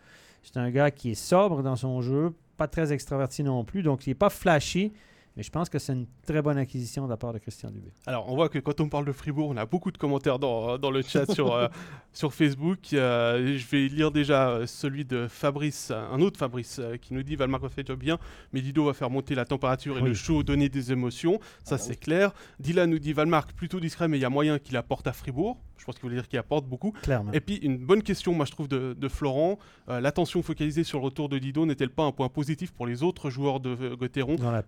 C'est 0.43 0.57
un 0.59 0.71
gars 0.71 0.91
qui 0.91 1.13
est 1.13 1.15
sobre 1.15 1.63
dans 1.63 1.77
son 1.77 2.01
jeu, 2.03 2.33
pas 2.57 2.69
très 2.69 2.93
extraverti 2.93 3.43
non 3.43 3.65
plus. 3.65 3.83
Donc, 3.83 4.07
il 4.07 4.11
n'est 4.11 4.15
pas 4.15 4.31
flashy. 4.31 4.93
Mais 5.37 5.43
je 5.43 5.51
pense 5.51 5.69
que 5.69 5.79
c'est 5.79 5.93
une 5.93 6.07
très 6.27 6.41
bonne 6.41 6.57
acquisition 6.57 7.05
de 7.05 7.11
la 7.11 7.17
part 7.19 7.33
de 7.35 7.39
Christian 7.39 7.71
Dubé. 7.71 7.93
Alors, 8.07 8.31
on 8.31 8.35
voit 8.37 8.49
que 8.49 8.59
quand 8.59 8.81
on 8.81 8.89
parle 8.89 9.05
de 9.05 9.13
Fribourg, 9.13 9.51
on 9.51 9.57
a 9.59 9.67
beaucoup 9.67 9.91
de 9.91 9.99
commentaires 9.99 10.39
dans, 10.39 10.79
dans 10.79 10.91
le 10.91 11.03
chat 11.03 11.31
sur, 11.31 11.55
euh, 11.55 11.69
sur 12.15 12.33
Facebook. 12.33 12.79
Euh, 12.95 13.57
je 13.59 13.67
vais 13.67 13.89
lire 13.89 14.11
déjà 14.11 14.49
euh, 14.49 14.67
celui 14.67 15.05
de 15.05 15.27
Fabrice, 15.29 15.91
un 15.91 16.21
autre 16.21 16.39
Fabrice, 16.39 16.79
euh, 16.79 16.97
qui 16.97 17.13
nous 17.13 17.23
dit 17.23 17.37
Valmark 17.37 17.63
va 17.63 17.69
faire 17.69 17.85
le 17.87 17.89
job 17.93 17.99
bien, 18.01 18.19
mais 18.53 18.63
Dido 18.63 18.85
va 18.87 18.95
faire 18.95 19.11
monter 19.11 19.35
la 19.35 19.45
température 19.45 19.99
et 19.99 20.03
Oui. 20.03 20.09
le 20.09 20.15
show, 20.15 20.43
donner 20.43 20.69
des 20.71 20.91
émotions. 20.93 21.39
Ça, 21.65 21.75
Ah 21.75 21.77
bah 21.77 21.79
c'est 21.79 21.91
oui. 21.91 21.97
clair. 21.99 22.33
Dylan 22.59 22.89
nous 22.89 22.99
dit 22.99 23.13
Valmark 23.13 23.53
plutôt 23.53 23.79
discret, 23.79 24.09
mais 24.09 24.17
il 24.19 24.23
y 24.23 24.25
a 24.25 24.31
moyen 24.31 24.59
qu'il 24.59 24.77
apporte 24.79 25.07
à 25.07 25.13
Fribourg. 25.13 25.59
Je 25.79 25.85
pense 25.85 25.97
qu'il 25.97 26.03
voulait 26.05 26.15
dire 26.17 26.27
qu'il 26.27 26.39
apporte 26.39 26.65
beaucoup. 26.67 26.93
Clairement. 27.03 27.33
Et 27.33 27.41
puis, 27.41 27.57
une 27.57 27.77
bonne 27.77 28.03
question, 28.03 28.33
moi, 28.33 28.47
je 28.47 28.51
trouve, 28.51 28.67
de, 28.67 28.95
de 28.99 29.09
Florent. 29.09 29.59
Euh, 29.91 30.01
L'attention 30.01 30.43
focalisée 30.43 30.85
sur 30.85 30.99
le 30.99 31.05
retour 31.05 31.29
de 31.29 31.39
Dido 31.39 31.67
n'est-elle 31.67 31.91
pas 31.91 32.05
un 32.05 32.13
point 32.13 32.31
positif 32.31 32.73
pour 32.73 32.87
les 32.87 33.03
autres 33.03 33.29
joueurs 33.29 33.61
de 33.61 33.77
euh, 33.79 33.95
Gauthieron 33.95 34.37
Dans 34.37 34.51
la 34.51 34.63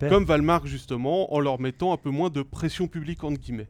justement, 0.66 1.32
en 1.34 1.40
leur 1.40 1.60
mettant 1.60 1.92
un 1.92 1.96
peu 1.96 2.10
moins 2.10 2.30
de 2.30 2.42
pression 2.42 2.86
publique 2.88 3.22
entre 3.24 3.40
guillemets. 3.40 3.68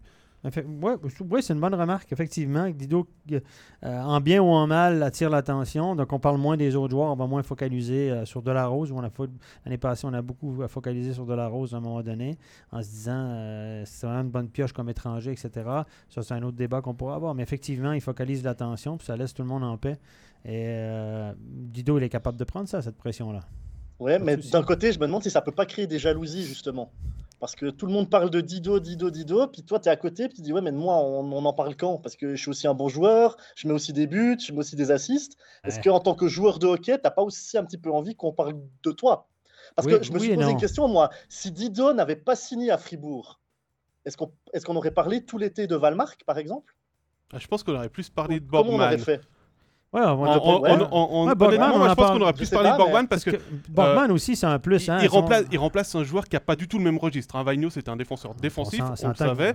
Fait- 0.53 0.65
ouais, 0.65 1.43
c'est 1.43 1.53
une 1.53 1.59
bonne 1.61 1.75
remarque, 1.75 2.13
effectivement. 2.13 2.71
Dido, 2.71 3.09
euh, 3.33 3.41
en 3.83 4.21
bien 4.21 4.41
ou 4.41 4.47
en 4.47 4.69
mal, 4.69 5.03
attire 5.03 5.31
l'attention. 5.31 5.97
Donc, 5.97 6.13
on 6.13 6.21
parle 6.21 6.39
moins 6.39 6.57
des 6.57 6.77
autres 6.77 6.93
joueurs, 6.93 7.11
on 7.11 7.17
va 7.17 7.27
moins 7.27 7.43
focaliser 7.43 8.13
euh, 8.13 8.25
sur 8.25 8.41
Delarose. 8.41 8.93
Où 8.93 8.97
on 8.97 9.03
a 9.03 9.09
fo- 9.09 9.29
L'année 9.65 9.79
passée, 9.79 10.07
on 10.07 10.13
a 10.15 10.23
beaucoup 10.23 10.63
focalisé 10.69 11.13
sur 11.13 11.27
Delarose 11.27 11.75
à 11.75 11.79
un 11.79 11.81
moment 11.81 12.03
donné, 12.03 12.39
en 12.71 12.81
se 12.81 12.89
disant 12.89 13.17
euh, 13.19 13.83
c'est 13.85 14.07
vraiment 14.07 14.23
une 14.23 14.31
bonne 14.31 14.49
pioche 14.49 14.73
comme 14.73 14.89
étranger, 14.89 15.33
etc. 15.33 15.51
Ça, 16.09 16.23
c'est 16.23 16.35
un 16.35 16.43
autre 16.45 16.57
débat 16.57 16.83
qu'on 16.83 16.95
pourra 16.95 17.17
avoir. 17.17 17.35
Mais 17.35 17.43
effectivement, 17.43 17.91
il 17.93 18.01
focalise 18.01 18.45
l'attention, 18.45 18.97
puis 18.97 19.07
ça 19.09 19.17
laisse 19.17 19.35
tout 19.35 19.43
le 19.43 19.49
monde 19.49 19.65
en 19.65 19.77
paix. 19.77 19.99
Et 20.45 20.67
euh, 20.69 21.33
Dido, 21.37 21.99
il 21.99 22.05
est 22.05 22.09
capable 22.09 22.39
de 22.39 22.45
prendre 22.45 22.69
ça, 22.69 22.81
cette 22.81 22.97
pression-là. 22.97 23.41
Ouais, 23.99 24.19
mais 24.19 24.37
d'un 24.37 24.63
côté, 24.63 24.93
je 24.93 24.99
me 25.01 25.07
demande 25.07 25.23
si 25.23 25.31
ça 25.31 25.43
peut 25.43 25.53
pas 25.53 25.67
créer 25.67 25.87
des 25.87 25.99
jalousies, 25.99 26.45
justement. 26.47 26.93
Parce 27.41 27.55
que 27.55 27.71
tout 27.71 27.87
le 27.87 27.93
monde 27.93 28.11
parle 28.11 28.31
de 28.31 28.41
Dido, 28.41 28.81
Dido, 28.81 29.11
Dido, 29.11 29.47
puis 29.47 29.63
toi, 29.65 29.79
tu 29.79 29.89
es 29.89 29.93
à 29.93 29.97
côté, 29.97 30.27
puis 30.29 30.37
tu 30.37 30.43
dis, 30.43 30.53
ouais, 30.53 30.61
mais 30.61 30.73
moi, 30.73 30.97
on, 30.97 31.31
on 31.33 31.45
en 31.45 31.53
parle 31.53 31.77
quand? 31.77 31.99
Parce 31.99 32.17
que 32.17 32.35
je 32.35 32.41
suis 32.41 32.51
aussi 32.51 32.67
un 32.67 32.75
bon 32.75 32.89
joueur, 32.89 33.37
je 33.57 33.69
mets 33.69 33.75
aussi 33.75 33.93
des 33.93 34.07
buts, 34.09 34.37
je 34.45 34.53
mets 34.53 34.59
aussi 34.59 34.75
des 34.77 34.91
assists. 34.91 35.37
Est-ce 35.65 35.79
qu'en 35.81 36.01
tant 36.01 36.15
que 36.15 36.27
joueur 36.29 36.59
de 36.59 36.67
hockey, 36.67 36.99
t'as 36.99 37.11
pas 37.13 37.23
aussi 37.23 37.57
un 37.59 37.65
petit 37.65 37.79
peu 37.79 37.93
envie 37.93 38.17
qu'on 38.17 38.33
parle 38.33 38.55
de 38.83 38.91
toi? 38.93 39.29
Parce 39.77 39.87
Oui, 39.87 39.93
que 39.99 40.03
je 40.03 40.13
me 40.13 40.19
oui 40.19 40.27
suis 40.27 40.35
posé 40.35 40.51
une 40.53 40.57
question, 40.57 40.89
moi. 40.89 41.11
Si 41.29 41.53
Dido 41.53 41.93
n'avait 41.93 42.17
pas 42.17 42.35
signé 42.37 42.71
à 42.73 42.79
Fribourg, 42.79 43.41
est-ce 44.05 44.17
qu'on 44.17 44.33
est 44.53 44.65
qu'on 44.65 44.77
aurait 44.77 44.91
parlé 44.93 45.25
tout 45.25 45.39
l'été 45.39 45.67
de 45.69 45.77
Valmark, 45.77 46.25
par 46.25 46.39
exemple? 46.39 46.75
Ah, 47.33 47.39
Je 47.39 47.47
pense 47.47 47.63
qu'on 47.63 47.75
aurait 47.75 47.89
plus 47.89 48.11
parlé 48.11 48.41
de 48.41 48.45
Comment 48.55 48.73
on 48.75 48.81
aurait 48.83 48.99
Borgman. 48.99 48.99
fait? 48.99 49.21
Ouais, 49.91 50.03
on 50.03 50.23
ouais. 50.23 50.29
Ouais, 51.29 51.35
Borgman, 51.35 51.71
on 51.73 51.79
moi, 51.79 51.89
je 51.89 51.95
pense 51.95 52.11
qu'on 52.11 52.21
aurait 52.21 52.33
plus 52.35 52.51
parlé 52.51 52.69
pas, 52.69 52.73
de 52.75 52.79
Borgman 52.79 53.07
parce 53.09 53.25
que 53.25 53.31
Borgman 53.71 54.11
aussi, 54.13 54.37
c'est 54.37 54.45
un 54.45 54.59
plus. 54.59 54.87
il, 54.87 54.91
hein, 54.91 54.99
il 55.01 55.09
remplace, 55.09 55.45
il 55.51 55.59
remplace 55.59 55.95
un 55.95 56.05
joueur 56.05 56.25
qui 56.27 56.37
n'a 56.37 56.41
pas 56.41 56.57
du 56.57 56.69
tout 56.69 56.77
le 56.77 56.85
même 56.85 56.99
registre. 56.99 57.37
Un 57.37 57.43
Vagno, 57.43 57.71
c'était 57.71 57.89
un 57.89 57.97
défenseur 57.97 58.35
défensif, 58.35 58.83
on 58.85 59.09
le 59.09 59.13
que- 59.15 59.19
savait. 59.19 59.55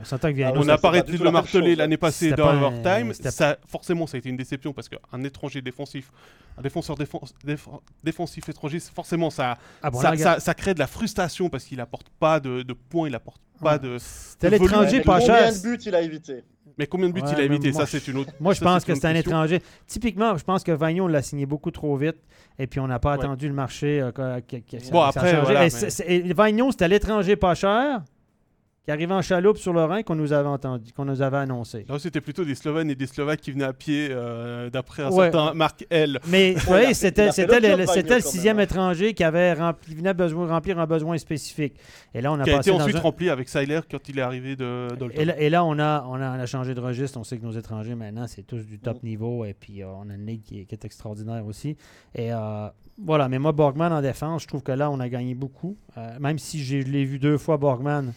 on 0.58 0.62
que 0.62 0.66
n'a 0.66 0.78
pas 0.80 0.88
arrêté 0.88 1.12
de 1.18 1.24
le 1.24 1.30
marteler 1.32 1.76
l'année 1.76 1.98
passée 1.98 2.32
dans 2.32 2.48
Overtime. 2.68 3.14
Ça, 3.14 3.58
forcément, 3.68 4.08
ça 4.08 4.18
a 4.18 4.20
été 4.20 4.30
une 4.30 4.38
déception 4.38 4.74
parce 4.74 4.90
qu'un 4.90 5.24
étranger 5.24 5.62
défensif, 5.62 6.12
un 6.58 6.62
défenseur 6.64 6.96
défense- 6.96 7.36
déf- 7.46 7.68
défensif 8.04 8.50
étranger, 8.50 8.80
forcément, 8.80 9.30
ça, 9.30 9.58
Ah 9.84 9.92
ça, 10.40 10.54
crée 10.56 10.74
de 10.74 10.80
la 10.80 10.88
frustration 10.88 11.48
parce 11.50 11.64
qu'il 11.66 11.80
apporte 11.80 12.08
pas 12.20 12.40
de, 12.40 12.64
de 12.64 12.74
points, 12.74 13.08
il 13.08 13.14
apporte 13.14 13.40
pas 13.62 13.78
de. 13.78 13.98
Volume, 14.42 14.60
l'étranger 14.62 14.98
Mais 14.98 15.04
pas 15.04 15.20
Combien 15.20 15.38
cher. 15.38 15.54
de 15.54 15.60
buts 15.62 15.80
il 15.86 15.96
a 15.96 16.02
évité? 16.02 16.44
Mais 16.78 16.88
combien 16.88 17.08
de 17.08 17.14
buts 17.14 17.22
Ouais, 17.22 17.30
il 17.34 17.40
a 17.40 17.44
évité? 17.44 17.72
moi, 17.72 17.86
Ça, 17.86 18.00
c'est 18.00 18.08
une 18.12 18.18
autre. 18.18 18.32
Moi, 18.40 18.54
je 18.54 18.60
ça, 18.60 18.66
pense 18.66 18.84
c'est 18.84 18.94
que 18.94 19.00
c'est 19.00 19.06
un 19.08 19.14
étranger. 19.16 19.62
Typiquement, 19.86 20.36
je 20.38 20.44
pense 20.44 20.64
que 20.64 20.72
Vagnon 20.72 21.08
l'a 21.08 21.22
signé 21.22 21.46
beaucoup 21.46 21.70
trop 21.72 21.96
vite 21.98 22.18
et 22.58 22.66
puis 22.68 22.80
on 22.80 22.88
n'a 22.88 22.98
pas 23.00 23.16
Ouais. 23.16 23.24
attendu 23.24 23.48
le 23.48 23.54
marché. 23.54 24.02
euh, 24.02 24.12
que- 24.12 24.40
que- 24.40 24.58
que 24.78 24.92
Bon, 24.92 25.02
ça 25.02 25.20
après, 25.20 25.40
voilà, 25.42 25.60
mais- 25.62 25.70
c'est- 25.70 25.90
c'est- 25.92 26.34
Vagnon, 26.34 26.72
c'était 26.72 26.88
l'étranger 26.88 27.36
pas 27.36 27.54
cher 27.56 28.02
qui 28.86 28.92
arrivait 28.92 29.14
en 29.14 29.22
chaloupe 29.22 29.58
sur 29.58 29.72
le 29.72 29.84
Rhin 29.86 30.04
qu'on 30.04 30.16
nous 30.16 30.34
avait 30.34 30.50
entendu, 30.50 30.92
qu'on 30.92 31.06
nous 31.06 31.22
avait 31.22 31.38
annoncé. 31.38 31.86
Là, 31.88 31.98
c'était 32.00 32.20
plutôt 32.20 32.44
des 32.44 32.56
Slovènes 32.56 32.90
et 32.90 32.96
des 32.96 33.08
Slovaques 33.08 33.40
qui 33.40 33.52
venaient 33.52 33.64
à 33.64 33.72
pied 33.72 34.10
euh, 34.12 34.70
d'après 34.70 35.04
un 35.04 35.10
Ouais. 35.12 35.32
certain 35.32 35.54
Marc 35.54 35.86
L. 35.90 36.20
Mais 36.28 36.54
vous 36.54 36.72
Ouais, 36.74 36.94
c'était 36.94 37.22
le 37.22 37.28
le, 37.28 37.32
job, 37.34 37.46
c'était 37.46 37.62
Vagnon, 37.62 37.78
le 37.78 37.86
quand 38.22 38.22
sixième 38.30 38.58
même, 38.58 38.62
hein. 38.62 38.66
étranger 38.66 39.14
qui, 39.14 39.24
avait 39.24 39.54
rempli, 39.54 39.92
qui 39.92 39.96
venait 39.96 40.14
besoin, 40.14 40.48
remplir 40.48 40.78
un 40.80 40.86
besoin 40.86 41.18
spécifique. 41.18 41.76
Et 42.14 42.20
là, 42.22 42.34
on 42.34 42.40
a 42.40 42.44
qui 42.44 42.52
a 42.52 42.58
passé 42.58 42.72
été 42.72 42.80
ensuite 42.82 42.98
un- 42.98 43.00
rempli 43.00 43.30
avec 43.30 43.48
Seiler 43.48 43.80
quand 43.90 44.10
il 44.10 44.20
est 44.20 44.22
arrivé 44.22 44.56
de 44.58 44.90
Dalton. 44.90 45.12
Et 45.14 45.26
là, 45.26 45.40
et 45.40 45.50
là, 45.50 45.64
on, 45.64 45.80
a, 45.80 46.04
on, 46.10 46.16
a, 46.16 46.38
on 46.38 46.40
a 46.42 46.46
changé 46.46 46.74
de 46.74 46.82
registre. 46.82 47.18
On 47.18 47.24
sait 47.24 47.38
que 47.38 47.46
nos 47.46 47.52
étrangers, 47.54 47.96
maintenant, 47.96 48.26
c'est 48.28 48.44
tous 48.44 48.66
du 48.66 48.80
top 48.80 49.02
Mm. 49.02 49.06
niveau. 49.08 49.46
Et 49.46 49.54
puis, 49.54 49.82
euh, 49.82 49.88
on 49.88 50.10
a 50.10 50.16
une 50.16 50.26
ligue 50.26 50.42
qui 50.44 50.60
est, 50.60 50.66
qui 50.66 50.76
est 50.76 50.84
extraordinaire 50.84 51.46
aussi. 51.46 51.78
Et 52.16 52.34
euh, 52.34 52.68
voilà, 53.02 53.30
mais 53.30 53.40
moi, 53.40 53.54
Borgman 53.54 53.94
en 53.94 54.02
défense, 54.02 54.44
je 54.44 54.48
trouve 54.48 54.62
que 54.62 54.74
là, 54.74 54.92
on 54.92 55.00
a 55.00 55.08
gagné 55.08 55.36
beaucoup. 55.36 55.78
Euh, 55.98 56.18
même 56.20 56.38
si 56.38 56.62
j'ai- 56.62 56.82
je 56.82 56.88
l'ai 56.88 57.06
vu 57.06 57.18
deux 57.18 57.38
fois, 57.38 57.56
Borgman, 57.56 58.12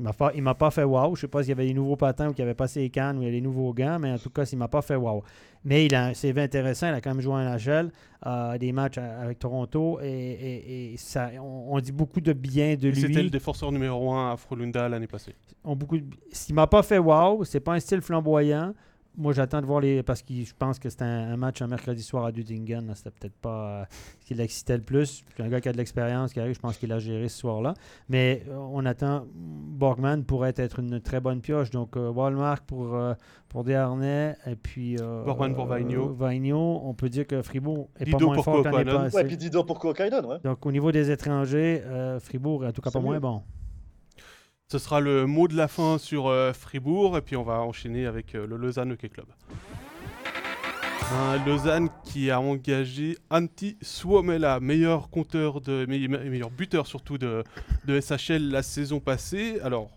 il 0.00 0.04
m'a 0.04 0.14
pas, 0.14 0.32
il 0.34 0.42
m'a 0.42 0.54
pas 0.54 0.70
fait 0.70 0.82
wow. 0.82 1.14
Je 1.14 1.20
sais 1.20 1.28
pas 1.28 1.42
s'il 1.42 1.50
y 1.50 1.52
avait 1.52 1.66
des 1.66 1.74
nouveaux 1.74 1.96
patins 1.96 2.30
ou 2.30 2.32
qu'il 2.32 2.42
avait 2.42 2.54
passé 2.54 2.80
les 2.80 2.88
cannes 2.88 3.18
ou 3.18 3.22
il 3.22 3.26
y 3.26 3.28
a 3.28 3.30
des 3.32 3.42
nouveaux 3.42 3.74
gants, 3.74 3.98
mais 4.00 4.10
en 4.12 4.18
tout 4.18 4.30
cas, 4.30 4.44
il 4.44 4.56
m'a 4.56 4.66
pas 4.68 4.80
fait 4.80 4.96
wow. 4.96 5.22
Mais 5.62 5.84
il 5.84 5.94
a 5.94 6.06
un 6.06 6.14
CV 6.14 6.40
intéressant. 6.40 6.88
Il 6.88 6.94
a 6.94 7.02
quand 7.02 7.10
même 7.10 7.20
joué 7.20 7.34
en 7.34 7.44
NHL, 7.44 7.92
euh, 8.26 8.56
des 8.56 8.72
matchs 8.72 8.96
avec 8.96 9.38
Toronto. 9.38 10.00
Et, 10.02 10.08
et- 10.08 10.92
et 10.94 10.96
ça, 10.96 11.28
on, 11.38 11.66
on 11.76 11.80
dit 11.80 11.92
beaucoup 11.92 12.22
de 12.22 12.32
bien 12.32 12.76
de 12.76 12.88
Et 12.88 12.92
lui. 12.92 13.00
C'était 13.02 13.22
le 13.22 13.28
défenseur 13.28 13.70
numéro 13.70 14.10
1 14.12 14.32
à 14.32 14.36
Frolunda 14.38 14.88
l'année 14.88 15.06
passée. 15.06 15.34
ont 15.64 15.76
beaucoup 15.76 15.98
de... 15.98 16.06
M'a 16.54 16.66
pas 16.66 16.82
fait 16.82 16.98
wow, 16.98 17.44
c'est 17.44 17.60
pas 17.60 17.74
un 17.74 17.80
style 17.80 18.00
flamboyant. 18.00 18.72
Moi, 19.20 19.32
j'attends 19.34 19.60
de 19.60 19.66
voir 19.66 19.80
les. 19.80 20.02
Parce 20.02 20.22
que 20.22 20.32
je 20.32 20.54
pense 20.58 20.78
que 20.78 20.88
c'était 20.88 21.04
un, 21.04 21.32
un 21.32 21.36
match 21.36 21.60
un 21.62 21.66
mercredi 21.66 22.02
soir 22.02 22.24
à 22.24 22.32
Dudingen. 22.32 22.86
là, 22.86 22.94
C'était 22.94 23.10
peut-être 23.10 23.36
pas 23.36 23.80
euh, 23.80 23.84
ce 24.20 24.26
qui 24.26 24.34
l'excitait 24.34 24.76
le 24.76 24.82
plus. 24.82 25.22
Puis 25.34 25.42
un 25.42 25.48
gars 25.48 25.60
qui 25.60 25.68
a 25.68 25.72
de 25.72 25.76
l'expérience 25.76 26.32
qui 26.32 26.40
arrive, 26.40 26.54
je 26.54 26.60
pense 26.60 26.76
qu'il 26.78 26.90
a 26.92 26.98
géré 26.98 27.28
ce 27.28 27.38
soir-là. 27.38 27.74
Mais 28.08 28.42
euh, 28.48 28.56
on 28.56 28.84
attend. 28.86 29.26
Borgman 29.34 30.24
pourrait 30.24 30.54
être 30.56 30.78
une 30.78 31.00
très 31.00 31.20
bonne 31.20 31.40
pioche. 31.40 31.70
Donc, 31.70 31.96
euh, 31.96 32.10
Walmart 32.10 32.62
pour, 32.62 32.94
euh, 32.94 33.14
pour 33.48 33.64
Desharnais. 33.64 34.36
Et 34.46 34.56
puis. 34.56 34.96
euh, 35.00 35.22
Borgman 35.24 35.54
pour 35.54 35.66
Vainio. 35.66 36.08
Vainio. 36.14 36.80
On 36.84 36.94
peut 36.94 37.08
dire 37.08 37.26
que 37.26 37.42
Fribourg 37.42 37.88
est 37.98 38.04
Dido 38.06 38.18
pas 38.18 38.24
moins 38.24 38.34
pour 38.36 38.44
fort 38.44 38.62
passée. 38.62 39.16
Ouais, 39.16 39.24
puis 39.24 39.36
Dido 39.36 39.64
pour 39.64 39.78
Kokainen, 39.78 40.24
ouais. 40.24 40.38
Donc, 40.44 40.64
au 40.64 40.72
niveau 40.72 40.90
des 40.92 41.10
étrangers, 41.10 41.82
euh, 41.84 42.18
Fribourg 42.20 42.64
est 42.64 42.68
en 42.68 42.72
tout 42.72 42.80
cas 42.82 42.90
pas 42.90 43.00
moins 43.00 43.20
bon. 43.20 43.42
Ce 44.70 44.78
sera 44.78 45.00
le 45.00 45.26
mot 45.26 45.48
de 45.48 45.56
la 45.56 45.66
fin 45.66 45.98
sur 45.98 46.28
euh, 46.28 46.52
Fribourg 46.52 47.16
et 47.18 47.22
puis 47.22 47.34
on 47.34 47.42
va 47.42 47.60
enchaîner 47.60 48.06
avec 48.06 48.34
euh, 48.34 48.46
le 48.46 48.56
Lausanne 48.56 48.92
Hockey 48.92 49.08
Club. 49.08 49.26
Un 51.12 51.44
Lausanne 51.44 51.88
qui 52.04 52.30
a 52.30 52.40
engagé 52.40 53.18
Antti 53.30 53.76
Suomela, 53.82 54.60
meilleur 54.60 55.10
compteur 55.10 55.60
de 55.60 55.86
meilleur 55.86 56.50
buteur 56.50 56.86
surtout 56.86 57.18
de, 57.18 57.42
de 57.84 58.00
SHL 58.00 58.48
la 58.48 58.62
saison 58.62 59.00
passée. 59.00 59.58
Alors 59.64 59.90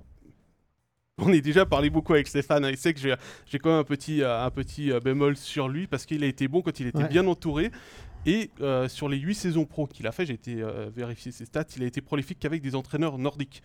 on 1.20 1.32
est 1.32 1.42
déjà 1.42 1.66
parlé 1.66 1.90
beaucoup 1.90 2.14
avec 2.14 2.28
Stéphane. 2.28 2.66
Il 2.70 2.78
sait 2.78 2.94
que 2.94 3.00
j'ai 3.00 3.60
quand 3.60 3.70
même 3.70 3.80
un 3.80 3.84
petit, 3.84 4.24
un 4.24 4.50
petit 4.50 4.92
euh, 4.92 5.00
bémol 5.00 5.38
sur 5.38 5.70
lui 5.70 5.86
parce 5.86 6.06
qu'il 6.06 6.24
a 6.24 6.28
été 6.28 6.48
bon 6.48 6.62
quand 6.62 6.80
il 6.80 6.88
était 6.88 7.08
bien 7.08 7.28
entouré. 7.28 7.72
Et 8.26 8.50
euh, 8.62 8.88
sur 8.88 9.10
les 9.10 9.18
8 9.18 9.36
saisons 9.36 9.66
pro 9.66 9.86
qu'il 9.86 10.08
a 10.08 10.12
fait, 10.12 10.26
j'ai 10.26 10.34
été 10.34 10.62
euh, 10.62 10.90
vérifier 10.96 11.32
ses 11.32 11.46
stats, 11.46 11.66
il 11.76 11.84
a 11.84 11.86
été 11.86 12.02
prolifique 12.02 12.40
qu'avec 12.40 12.62
des 12.62 12.74
entraîneurs 12.74 13.18
nordiques. 13.18 13.62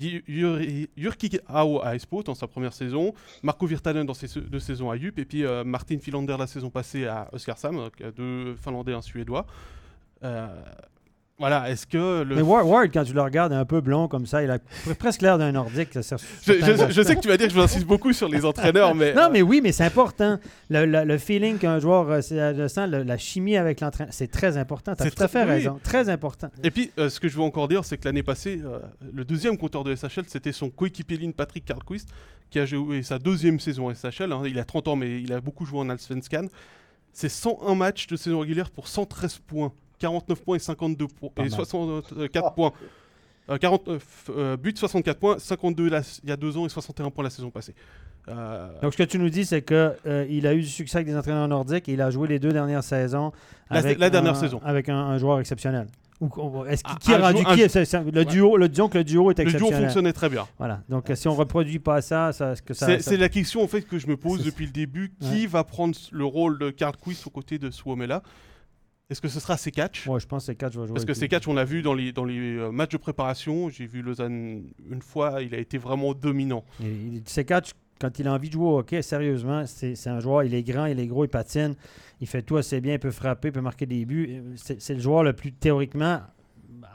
Jyrki 0.00 1.38
Ao 1.46 1.82
à 1.82 1.94
Espot 1.94 2.22
dans 2.22 2.34
sa 2.34 2.46
première 2.48 2.72
saison, 2.72 3.14
Marco 3.42 3.66
Virtanen 3.66 4.06
dans 4.06 4.14
ses 4.14 4.40
deux 4.40 4.60
saisons 4.60 4.90
à 4.90 4.96
Yup, 4.96 5.18
et 5.18 5.24
puis 5.24 5.44
Martin 5.64 5.98
Philander 5.98 6.36
la 6.38 6.46
saison 6.46 6.70
passée 6.70 7.06
à 7.06 7.28
Oskarshamn, 7.32 7.90
deux 8.16 8.54
Finlandais, 8.56 8.94
un 8.94 9.02
Suédois. 9.02 9.46
Voilà, 11.38 11.70
est-ce 11.70 11.86
que. 11.86 12.22
Le... 12.22 12.36
Mais 12.36 12.42
Ward, 12.42 12.90
quand 12.92 13.04
tu 13.04 13.14
le 13.14 13.22
regardes 13.22 13.52
un 13.52 13.64
peu 13.64 13.80
blond 13.80 14.06
comme 14.06 14.26
ça, 14.26 14.42
il 14.42 14.50
a 14.50 14.58
presque 14.98 15.22
l'air 15.22 15.38
d'un 15.38 15.52
nordique. 15.52 15.90
je, 15.94 17.02
sais 17.02 17.16
que 17.16 17.20
tu 17.20 17.28
vas 17.28 17.36
dire 17.36 17.48
que 17.48 17.54
je 17.54 17.58
insiste 17.58 17.86
beaucoup 17.86 18.12
sur 18.12 18.28
les 18.28 18.44
entraîneurs, 18.44 18.94
mais. 18.94 19.14
Non, 19.14 19.28
mais 19.30 19.42
oui, 19.42 19.60
mais 19.62 19.72
c'est 19.72 19.84
important. 19.84 20.38
Le, 20.70 21.18
feeling 21.18 21.58
qu'un 21.58 21.78
joueur 21.78 22.08
euh, 22.10 22.68
sent, 22.68 22.86
la 22.86 23.18
chimie 23.18 23.56
avec 23.56 23.80
l'entraîneur, 23.80 24.12
c'est 24.12 24.30
très 24.30 24.56
important. 24.56 24.94
Tu 24.94 25.02
as 25.02 25.10
tout 25.10 25.22
à 25.22 25.28
fait 25.28 25.44
raison. 25.44 25.80
Très 25.82 26.08
important. 26.08 26.48
Et 26.62 26.70
puis, 26.70 26.90
euh, 26.98 27.08
ce 27.08 27.18
que 27.18 27.28
je 27.28 27.36
veux 27.36 27.42
encore 27.42 27.68
dire, 27.68 27.84
c'est 27.84 27.96
que 27.96 28.04
l'année 28.04 28.22
passée, 28.22 28.60
euh, 28.64 28.78
le 29.12 29.24
deuxième 29.24 29.56
compteur 29.56 29.84
de 29.84 29.94
SHL, 29.94 30.24
c'était 30.26 30.52
son 30.52 30.70
coéquipier 30.70 31.16
ligne 31.16 31.32
Patrick 31.32 31.64
Karlquist, 31.64 32.08
qui 32.50 32.58
a 32.58 32.66
joué 32.66 33.02
sa 33.02 33.18
deuxième 33.18 33.58
saison 33.58 33.92
SHL. 33.92 34.32
Hein. 34.32 34.42
Il 34.46 34.58
a 34.58 34.64
30 34.64 34.88
ans, 34.88 34.96
mais 34.96 35.20
il 35.20 35.32
a 35.32 35.40
beaucoup 35.40 35.64
joué 35.64 35.80
en 35.80 35.88
Allsvenskan. 35.88 36.46
C'est 37.12 37.28
101 37.28 37.74
matchs 37.74 38.06
de 38.06 38.16
saison 38.16 38.40
régulière 38.40 38.70
pour 38.70 38.88
113 38.88 39.38
points. 39.46 39.72
49 40.02 40.42
points 40.42 40.56
et 40.56 40.58
52 40.58 41.06
points. 41.06 41.44
et 41.44 41.48
64 41.48 42.54
points. 42.54 42.72
49 43.60 43.88
euh, 44.28 44.32
euh, 44.36 44.56
buts, 44.56 44.72
64 44.74 45.18
points, 45.18 45.38
52 45.38 45.90
il 46.22 46.28
y 46.28 46.32
a 46.32 46.36
deux 46.36 46.56
ans 46.56 46.66
et 46.66 46.68
61 46.68 47.10
points 47.10 47.24
la 47.24 47.30
saison 47.30 47.50
passée. 47.50 47.74
Euh, 48.28 48.68
Donc, 48.80 48.92
ce 48.92 48.98
que 48.98 49.02
tu 49.02 49.18
nous 49.18 49.30
dis, 49.30 49.44
c'est 49.44 49.62
qu'il 49.62 50.26
il 50.30 50.46
a 50.46 50.54
eu 50.54 50.60
du 50.60 50.68
succès 50.68 50.98
avec 50.98 51.08
des 51.08 51.16
entraîneurs 51.16 51.48
nordiques 51.48 51.88
et 51.88 51.92
il 51.92 52.00
a 52.00 52.10
joué 52.10 52.28
les 52.28 52.38
deux 52.38 52.52
dernières 52.52 52.84
saisons. 52.84 53.32
Avec 53.68 53.98
la, 53.98 54.10
dernière 54.10 54.36
saison. 54.36 54.60
Avec 54.64 54.88
un, 54.88 55.18
joueur 55.18 55.40
exceptionnel. 55.40 55.86
Est-ce 56.68 56.84
qui, 57.00 57.12
a 57.12 57.18
rendu 57.18 57.44
qui 57.44 58.12
le 58.12 58.24
duo 58.24 58.56
le 58.56 58.68
disons 58.68 58.88
que 58.88 58.98
le 58.98 59.02
duo 59.02 59.32
est 59.32 59.40
exceptionnel. 59.40 59.72
Le 59.72 59.78
duo 59.78 59.86
fonctionnait 59.86 60.12
très 60.12 60.28
bien. 60.28 60.46
Voilà. 60.56 60.80
Donc 60.88 61.10
si 61.16 61.26
on 61.26 61.34
reproduit 61.34 61.80
pas 61.80 62.00
ça, 62.00 62.32
ça, 62.32 62.54
que 62.64 62.74
ça 62.74 63.00
c'est 63.00 63.16
la 63.16 63.28
question 63.28 63.60
en 63.60 63.66
fait 63.66 63.82
que 63.82 63.98
je 63.98 64.06
me 64.06 64.16
pose 64.16 64.44
depuis 64.44 64.66
le 64.66 64.72
début. 64.72 65.12
Qui 65.20 65.48
va 65.48 65.64
prendre 65.64 65.96
le 66.12 66.24
rôle 66.24 66.60
de 66.60 66.70
Carl 66.70 66.94
Quist 66.96 67.26
aux 67.26 67.30
côtés 67.30 67.58
de 67.58 67.72
Suomela? 67.72 68.22
Est-ce 69.12 69.20
que 69.20 69.28
ce 69.28 69.40
sera 69.40 69.56
C-Catch 69.56 70.06
Moi, 70.06 70.18
je 70.18 70.26
pense 70.26 70.42
que 70.42 70.52
C-Catch 70.52 70.74
va 70.74 70.86
jouer. 70.86 70.94
Parce 70.94 71.04
que 71.04 71.14
C-Catch, 71.14 71.46
on 71.46 71.54
l'a 71.54 71.64
vu 71.64 71.82
dans 71.82 71.94
les, 71.94 72.12
dans 72.12 72.24
les 72.24 72.56
euh, 72.56 72.70
matchs 72.70 72.92
de 72.92 72.96
préparation. 72.96 73.68
J'ai 73.68 73.86
vu 73.86 74.02
Lausanne 74.02 74.64
une 74.90 75.02
fois, 75.02 75.42
il 75.42 75.54
a 75.54 75.58
été 75.58 75.78
vraiment 75.78 76.14
dominant. 76.14 76.64
C-Catch, 77.26 77.72
quand 78.00 78.18
il 78.18 78.26
a 78.26 78.32
envie 78.32 78.48
de 78.48 78.54
jouer 78.54 78.64
au 78.66 78.78
hockey, 78.78 79.02
sérieusement, 79.02 79.64
c'est 79.66 80.08
un 80.08 80.18
joueur, 80.18 80.42
il 80.42 80.54
est 80.54 80.62
grand, 80.62 80.86
il 80.86 80.98
est 80.98 81.06
gros, 81.06 81.24
il 81.24 81.28
patine, 81.28 81.74
il 82.20 82.26
fait 82.26 82.42
tout 82.42 82.56
assez 82.56 82.80
bien, 82.80 82.94
il 82.94 82.98
peut 82.98 83.10
frapper, 83.10 83.48
il 83.48 83.52
peut 83.52 83.60
marquer 83.60 83.86
des 83.86 84.04
buts. 84.04 84.42
C'est 84.56 84.94
le 84.94 85.00
joueur 85.00 85.22
le 85.22 85.34
plus, 85.34 85.52
théoriquement, 85.52 86.20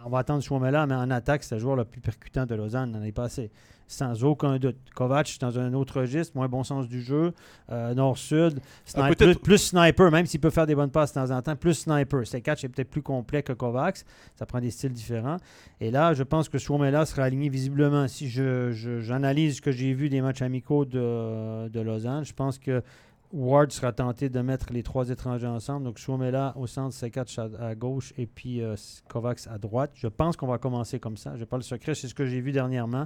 on 0.06 0.10
va 0.10 0.20
attendre 0.20 0.42
Chouamela, 0.42 0.86
mais 0.88 0.96
en 0.96 1.10
attaque, 1.12 1.44
c'est 1.44 1.56
le 1.56 1.62
joueur 1.62 1.76
le 1.76 1.86
plus 1.86 2.02
percutant 2.02 2.46
de 2.46 2.56
Lausanne 2.56 2.92
l'année 2.94 3.12
passée 3.12 3.52
sans 3.88 4.24
aucun 4.24 4.58
doute. 4.58 4.78
Kovac, 4.94 5.38
dans 5.40 5.58
un 5.58 5.74
autre 5.74 6.02
registre, 6.02 6.36
moins 6.36 6.48
bon 6.48 6.64
sens 6.64 6.88
du 6.88 7.02
jeu, 7.02 7.34
euh, 7.72 7.94
nord-sud, 7.94 8.60
ah, 8.96 9.10
plus, 9.44 9.58
sniper, 9.58 10.12
même 10.12 10.26
s'il 10.26 10.40
peut 10.40 10.50
faire 10.50 10.68
des 10.68 10.76
bonnes 10.76 10.92
passes 10.92 11.14
de 11.14 11.20
temps 11.20 11.32
en 11.32 11.42
temps, 11.42 11.56
plus 11.56 11.74
sniper. 11.74 12.24
catch 12.44 12.64
est 12.64 12.70
peut-être 12.70 12.90
plus 12.90 13.02
complet 13.02 13.44
que 13.44 13.54
Kovacs, 13.54 14.04
ça 14.36 14.46
prend 14.46 14.60
des 14.60 14.72
styles 14.72 14.94
différents. 14.94 15.38
Et 15.80 15.92
là, 15.92 16.14
je 16.14 16.24
pense 16.24 16.50
que 16.50 16.58
Suomela 16.58 17.06
sera 17.06 17.24
aligné 17.24 17.50
visiblement. 17.50 18.08
Si 18.08 18.30
j'analyse 18.30 19.54
je, 19.54 19.58
ce 19.58 19.62
que 19.62 19.72
j'ai 19.72 19.94
vu 19.94 20.10
des 20.10 20.22
matchs 20.22 20.42
amicaux 20.42 20.86
de, 20.86 21.70
de 21.70 21.80
Lausanne, 21.80 22.26
je 22.26 22.34
pense 22.34 22.60
que 22.60 22.84
Ward 23.34 23.72
sera 23.72 23.92
tenté 23.92 24.30
de 24.30 24.40
mettre 24.40 24.72
les 24.72 24.84
trois 24.84 25.10
étrangers 25.10 25.48
ensemble. 25.48 25.86
Donc, 25.86 26.00
Suomela 26.00 26.54
au 26.56 26.66
centre, 26.66 26.94
Sekatch 26.94 27.40
à, 27.40 27.76
gauche 27.76 28.14
et 28.18 28.26
puis 28.26 28.62
euh, 28.62 28.76
Kovacs 29.10 29.48
à 29.50 29.58
droite. 29.58 29.92
Je 29.96 30.08
pense 30.08 30.38
qu'on 30.38 30.48
va 30.48 30.58
commencer 30.58 31.00
comme 31.00 31.18
ça. 31.18 31.36
Je 31.36 31.42
n'ai 31.42 31.46
pas 31.46 31.58
le 31.58 31.64
secret, 31.64 31.94
c'est 31.94 32.08
ce 32.08 32.16
que 32.16 32.26
j'ai 32.26 32.40
vu 32.40 32.52
dernièrement. 32.52 33.06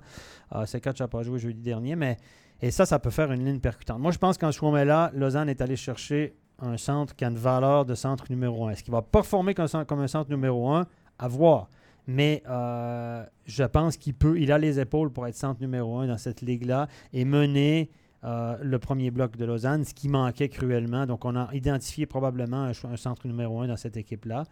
Euh, 0.53 0.65
Sekatch 0.65 0.99
n'a 0.99 1.07
pas 1.07 1.23
joué 1.23 1.39
jeudi 1.39 1.61
dernier, 1.61 1.95
mais 1.95 2.17
et 2.61 2.69
ça, 2.69 2.85
ça 2.85 2.99
peut 2.99 3.09
faire 3.09 3.31
une 3.31 3.43
ligne 3.43 3.59
percutante. 3.59 3.99
Moi, 3.99 4.11
je 4.11 4.19
pense 4.19 4.37
qu'en 4.37 4.51
Suomela, 4.51 5.11
Lausanne 5.15 5.49
est 5.49 5.61
allé 5.61 5.75
chercher 5.75 6.35
un 6.59 6.77
centre 6.77 7.15
qui 7.15 7.25
a 7.25 7.29
une 7.29 7.37
valeur 7.37 7.85
de 7.85 7.95
centre 7.95 8.25
numéro 8.29 8.67
1. 8.67 8.71
Est-ce 8.71 8.83
qu'il 8.83 8.93
va 8.93 9.01
performer 9.01 9.55
comme, 9.55 9.67
comme 9.87 9.99
un 9.99 10.07
centre 10.07 10.29
numéro 10.29 10.69
1 10.69 10.85
À 11.17 11.27
voir. 11.27 11.69
Mais 12.05 12.43
euh, 12.47 13.23
je 13.45 13.63
pense 13.63 13.97
qu'il 13.97 14.13
peut, 14.13 14.39
il 14.39 14.51
a 14.51 14.57
les 14.57 14.79
épaules 14.79 15.11
pour 15.11 15.27
être 15.27 15.35
centre 15.35 15.61
numéro 15.61 15.97
1 15.97 16.07
dans 16.07 16.17
cette 16.17 16.41
ligue-là 16.41 16.87
et 17.13 17.25
mener 17.25 17.89
euh, 18.23 18.55
le 18.61 18.77
premier 18.77 19.09
bloc 19.09 19.35
de 19.35 19.45
Lausanne, 19.45 19.83
ce 19.83 19.95
qui 19.95 20.07
manquait 20.07 20.47
cruellement. 20.47 21.07
Donc, 21.07 21.25
on 21.25 21.35
a 21.35 21.49
identifié 21.53 22.05
probablement 22.05 22.65
un, 22.65 22.97
centre 22.97 23.27
numéro 23.27 23.61
un 23.61 23.67
dans 23.67 23.77
cette 23.77 23.97
équipe-là. 23.97 24.43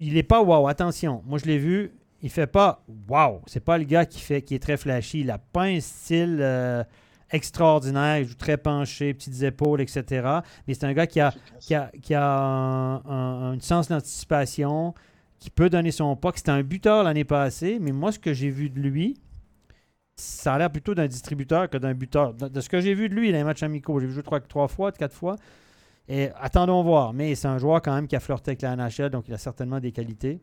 Il 0.00 0.14
n'est 0.14 0.22
pas 0.22 0.42
wow, 0.42 0.66
attention. 0.66 1.22
Moi, 1.26 1.38
je 1.38 1.44
l'ai 1.44 1.58
vu, 1.58 1.92
il 2.22 2.30
fait 2.30 2.46
pas 2.46 2.82
wow. 3.08 3.42
C'est 3.46 3.64
pas 3.64 3.76
le 3.76 3.84
gars 3.84 4.06
qui, 4.06 4.20
fait, 4.20 4.40
qui 4.40 4.54
est 4.54 4.62
très 4.62 4.78
flashy. 4.78 5.20
Il 5.20 5.26
n'a 5.26 5.36
pas 5.36 5.64
un 5.64 5.80
style 5.80 6.38
euh, 6.40 6.84
extraordinaire. 7.30 8.20
Il 8.20 8.28
joue 8.28 8.34
très 8.34 8.56
penché, 8.56 9.12
petites 9.12 9.42
épaules, 9.42 9.82
etc. 9.82 10.40
Mais 10.66 10.72
c'est 10.72 10.84
un 10.84 10.94
gars 10.94 11.06
qui 11.06 11.20
a, 11.20 11.34
qui 11.60 11.74
a, 11.74 11.90
a 12.14 13.12
un, 13.12 13.60
sens 13.60 13.88
d'anticipation, 13.88 14.94
qui 15.38 15.50
peut 15.50 15.68
donner 15.68 15.90
son 15.90 16.16
puck. 16.16 16.38
C'était 16.38 16.50
un 16.50 16.62
buteur 16.62 17.04
l'année 17.04 17.24
passée, 17.24 17.78
mais 17.78 17.92
moi, 17.92 18.10
ce 18.10 18.18
que 18.18 18.32
j'ai 18.32 18.48
vu 18.48 18.70
de 18.70 18.80
lui, 18.80 19.18
ça 20.16 20.54
a 20.54 20.58
l'air 20.58 20.70
plutôt 20.70 20.94
d'un 20.94 21.06
distributeur 21.06 21.68
que 21.68 21.76
d'un 21.76 21.94
buteur. 21.94 22.32
De, 22.32 22.60
ce 22.60 22.68
que 22.68 22.80
j'ai 22.80 22.94
vu 22.94 23.08
de 23.08 23.14
lui, 23.14 23.28
il 23.28 23.36
a 23.36 23.40
un 23.40 23.44
match 23.44 23.62
amicaux. 23.62 24.00
J'ai 24.00 24.06
vu 24.06 24.14
jouer 24.14 24.22
trois, 24.22 24.40
trois 24.40 24.68
fois, 24.68 24.90
quatre 24.90 25.14
fois. 25.14 25.36
Et 26.08 26.30
attendons 26.40 26.82
voir. 26.82 27.12
Mais 27.12 27.34
c'est 27.34 27.48
un 27.48 27.58
joueur 27.58 27.82
quand 27.82 27.94
même 27.94 28.08
qui 28.08 28.16
a 28.16 28.20
flirté 28.20 28.52
avec 28.52 28.62
la 28.62 28.76
NHL, 28.76 29.10
donc 29.10 29.24
il 29.28 29.34
a 29.34 29.38
certainement 29.38 29.78
des 29.78 29.92
qualités. 29.92 30.40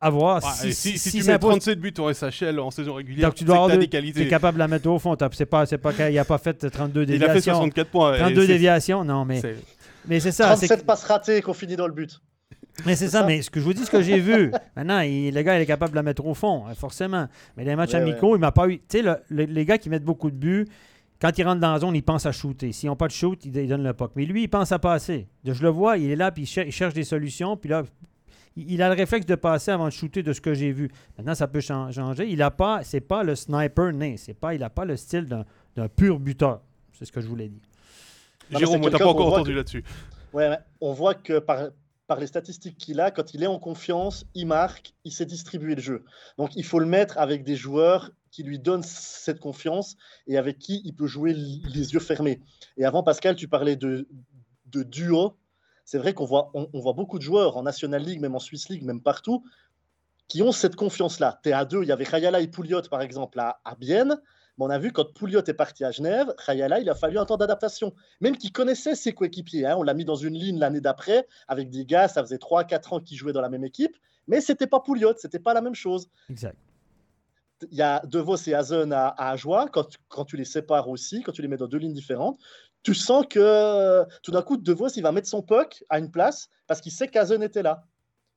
À 0.00 0.10
voir. 0.10 0.42
si, 0.42 0.94
tu 0.98 1.22
mets 1.24 1.38
37 1.38 1.78
buts 1.78 1.94
au 1.98 2.12
SHL 2.12 2.58
en 2.58 2.70
saison 2.70 2.94
régulière, 2.94 3.32
tu 3.32 3.44
dois 3.44 3.56
avoir 3.56 3.78
des 3.78 3.88
qualités. 3.88 4.20
Tu 4.20 4.26
es 4.26 4.28
capable 4.28 4.56
de 4.56 4.58
la 4.58 4.68
mettre 4.68 4.88
au 4.88 4.98
fond. 4.98 5.16
C'est 5.32 5.46
pas, 5.46 5.66
pas 5.66 6.10
il 6.10 6.14
n'a 6.16 6.24
pas 6.24 6.38
fait 6.38 6.68
32 6.68 7.06
déviations. 7.06 7.26
Il 7.26 7.30
a 7.30 7.34
fait 7.34 7.40
64 7.40 7.90
points. 7.90 8.18
32 8.18 8.46
déviations, 8.46 9.04
non, 9.04 9.24
mais, 9.24 9.40
mais 10.06 10.20
c'est 10.20 10.32
ça. 10.32 10.48
37 10.48 10.84
passes 10.84 11.04
ratées 11.04 11.40
qu'on 11.42 11.54
finit 11.54 11.76
dans 11.76 11.86
le 11.86 11.94
but. 11.94 12.20
Mais 12.84 12.96
c'est 12.96 13.08
ça, 13.08 13.24
mais 13.24 13.40
ce 13.42 13.50
que 13.50 13.60
je 13.60 13.64
vous 13.64 13.72
dis, 13.72 13.84
ce 13.84 13.90
que 13.90 14.02
j'ai 14.02 14.18
vu, 14.18 14.50
maintenant, 14.76 15.00
le 15.00 15.42
gars, 15.42 15.58
il 15.58 15.62
est 15.62 15.66
capable 15.66 15.92
de 15.92 15.96
la 15.96 16.02
mettre 16.02 16.26
au 16.26 16.34
fond, 16.34 16.66
hein, 16.66 16.74
forcément. 16.74 17.28
Mais 17.56 17.64
les 17.64 17.76
matchs 17.76 17.94
amicaux, 17.94 18.36
il 18.36 18.40
m'a 18.40 18.52
pas 18.52 18.68
eu. 18.68 18.78
Tu 18.88 19.02
sais, 19.02 19.16
les 19.30 19.64
gars 19.64 19.78
qui 19.78 19.88
mettent 19.88 20.04
beaucoup 20.04 20.30
de 20.30 20.36
buts, 20.36 20.66
quand 21.20 21.38
ils 21.38 21.44
rentrent 21.44 21.60
dans 21.60 21.72
la 21.72 21.78
zone, 21.78 21.94
ils 21.94 22.02
pensent 22.02 22.26
à 22.26 22.32
shooter. 22.32 22.72
S'ils 22.72 22.88
n'ont 22.88 22.96
pas 22.96 23.06
de 23.06 23.12
shoot, 23.12 23.38
ils, 23.44 23.68
donnent 23.68 23.84
le 23.84 23.94
puck. 23.94 24.12
Mais 24.16 24.24
lui, 24.24 24.42
il 24.42 24.48
pense 24.48 24.72
à 24.72 24.78
passer. 24.78 25.28
Je 25.44 25.62
le 25.62 25.68
vois, 25.68 25.96
il 25.96 26.10
est 26.10 26.16
là, 26.16 26.32
puis 26.32 26.42
il, 26.42 26.72
cherche 26.72 26.94
des 26.94 27.04
solutions, 27.04 27.56
puis 27.56 27.70
là, 27.70 27.84
il, 28.56 28.82
a 28.82 28.88
le 28.88 28.94
réflexe 28.94 29.26
de 29.26 29.34
passer 29.34 29.70
avant 29.70 29.86
de 29.86 29.92
shooter 29.92 30.22
de 30.22 30.32
ce 30.32 30.40
que 30.40 30.54
j'ai 30.54 30.72
vu. 30.72 30.90
Maintenant, 31.16 31.34
ça 31.34 31.48
peut 31.48 31.60
changer. 31.60 32.28
Il 32.28 32.42
a 32.42 32.50
pas, 32.50 32.80
c'est 32.82 33.00
pas 33.00 33.22
le 33.22 33.36
sniper 33.36 33.92
né. 33.92 34.16
C'est 34.16 34.34
pas, 34.34 34.54
il 34.54 34.60
n'a 34.60 34.70
pas 34.70 34.84
le 34.84 34.96
style 34.96 35.26
d'un 35.76 35.88
pur 35.88 36.18
buteur. 36.18 36.60
C'est 36.92 37.04
ce 37.04 37.12
que 37.12 37.20
je 37.20 37.26
voulais 37.26 37.48
dire. 37.48 37.62
Jérôme, 38.50 38.82
tu 38.82 38.90
n'as 38.90 38.98
pas 38.98 39.06
encore 39.06 39.32
entendu 39.32 39.54
là-dessus. 39.54 39.84
Ouais, 40.32 40.50
on 40.80 40.92
voit 40.92 41.14
que 41.14 41.38
par, 41.38 41.68
par 42.06 42.20
les 42.20 42.26
statistiques 42.26 42.76
qu'il 42.76 43.00
a, 43.00 43.10
quand 43.10 43.34
il 43.34 43.42
est 43.42 43.48
en 43.48 43.58
confiance, 43.58 44.26
il 44.34 44.46
marque, 44.46 44.94
il 45.04 45.12
sait 45.12 45.26
distribuer 45.26 45.74
le 45.74 45.80
jeu. 45.80 46.04
Donc 46.38 46.54
il 46.56 46.64
faut 46.64 46.78
le 46.78 46.86
mettre 46.86 47.18
avec 47.18 47.44
des 47.44 47.56
joueurs 47.56 48.10
qui 48.30 48.42
lui 48.42 48.58
donnent 48.58 48.82
cette 48.82 49.40
confiance 49.40 49.96
et 50.26 50.36
avec 50.36 50.58
qui 50.58 50.82
il 50.84 50.94
peut 50.94 51.06
jouer 51.06 51.32
les 51.32 51.94
yeux 51.94 52.00
fermés. 52.00 52.40
Et 52.76 52.84
avant, 52.84 53.02
Pascal, 53.02 53.36
tu 53.36 53.48
parlais 53.48 53.76
de, 53.76 54.06
duo. 54.66 55.36
C'est 55.84 55.98
vrai 55.98 56.14
qu'on 56.14 56.24
voit, 56.24 56.50
on, 56.54 56.80
voit 56.80 56.94
beaucoup 56.94 57.18
de 57.18 57.22
joueurs 57.22 57.56
en 57.56 57.62
National 57.62 58.02
League, 58.02 58.20
même 58.20 58.34
en 58.34 58.40
Swiss 58.40 58.68
League, 58.68 58.82
même 58.82 59.00
partout, 59.00 59.44
qui 60.28 60.42
ont 60.42 60.52
cette 60.52 60.74
confiance-là. 60.74 61.38
T'es 61.42 61.52
à 61.52 61.64
deux, 61.64 61.82
il 61.82 61.88
y 61.88 61.92
avait 61.92 62.04
Rayala 62.04 62.40
et 62.40 62.48
Pouliot, 62.48 62.82
par 62.90 63.02
exemple, 63.02 63.38
à, 63.38 63.60
à 63.64 63.76
Bienne 63.76 64.20
on 64.58 64.70
a 64.70 64.78
vu 64.78 64.92
quand 64.92 65.12
Pouliot 65.12 65.42
est 65.44 65.54
parti 65.54 65.84
à 65.84 65.90
Genève, 65.90 66.32
Khayala, 66.44 66.80
il 66.80 66.88
a 66.88 66.94
fallu 66.94 67.18
un 67.18 67.24
temps 67.24 67.36
d'adaptation. 67.36 67.92
Même 68.20 68.36
qu'il 68.36 68.52
connaissait 68.52 68.94
ses 68.94 69.12
coéquipiers. 69.12 69.66
Hein. 69.66 69.76
On 69.78 69.82
l'a 69.82 69.94
mis 69.94 70.04
dans 70.04 70.14
une 70.14 70.34
ligne 70.34 70.58
l'année 70.58 70.80
d'après 70.80 71.26
avec 71.48 71.70
des 71.70 71.84
gars, 71.84 72.08
ça 72.08 72.22
faisait 72.22 72.36
3-4 72.36 72.94
ans 72.94 73.00
qu'ils 73.00 73.16
jouaient 73.16 73.32
dans 73.32 73.40
la 73.40 73.48
même 73.48 73.64
équipe. 73.64 73.96
Mais 74.28 74.40
c'était 74.40 74.66
pas 74.66 74.80
Pouliot, 74.80 75.14
c'était 75.16 75.38
pas 75.38 75.54
la 75.54 75.60
même 75.60 75.74
chose. 75.74 76.08
Exact. 76.30 76.56
Il 77.70 77.76
y 77.76 77.82
a 77.82 78.00
De 78.04 78.18
Vos 78.18 78.36
et 78.36 78.54
Hazen 78.54 78.92
à, 78.92 79.08
à 79.08 79.30
Ajoie, 79.30 79.68
quand, 79.72 79.98
quand 80.08 80.24
tu 80.24 80.36
les 80.36 80.44
sépares 80.44 80.88
aussi, 80.88 81.22
quand 81.22 81.32
tu 81.32 81.42
les 81.42 81.48
mets 81.48 81.56
dans 81.56 81.66
deux 81.66 81.78
lignes 81.78 81.94
différentes, 81.94 82.38
tu 82.82 82.94
sens 82.94 83.24
que 83.28 84.04
tout 84.22 84.30
d'un 84.30 84.42
coup, 84.42 84.56
De 84.56 84.72
Vos, 84.72 84.88
il 84.88 85.02
va 85.02 85.12
mettre 85.12 85.28
son 85.28 85.42
puck 85.42 85.82
à 85.88 85.98
une 85.98 86.10
place 86.10 86.48
parce 86.66 86.80
qu'il 86.80 86.92
sait 86.92 87.08
qu'Hazen 87.08 87.42
était 87.42 87.62
là. 87.62 87.84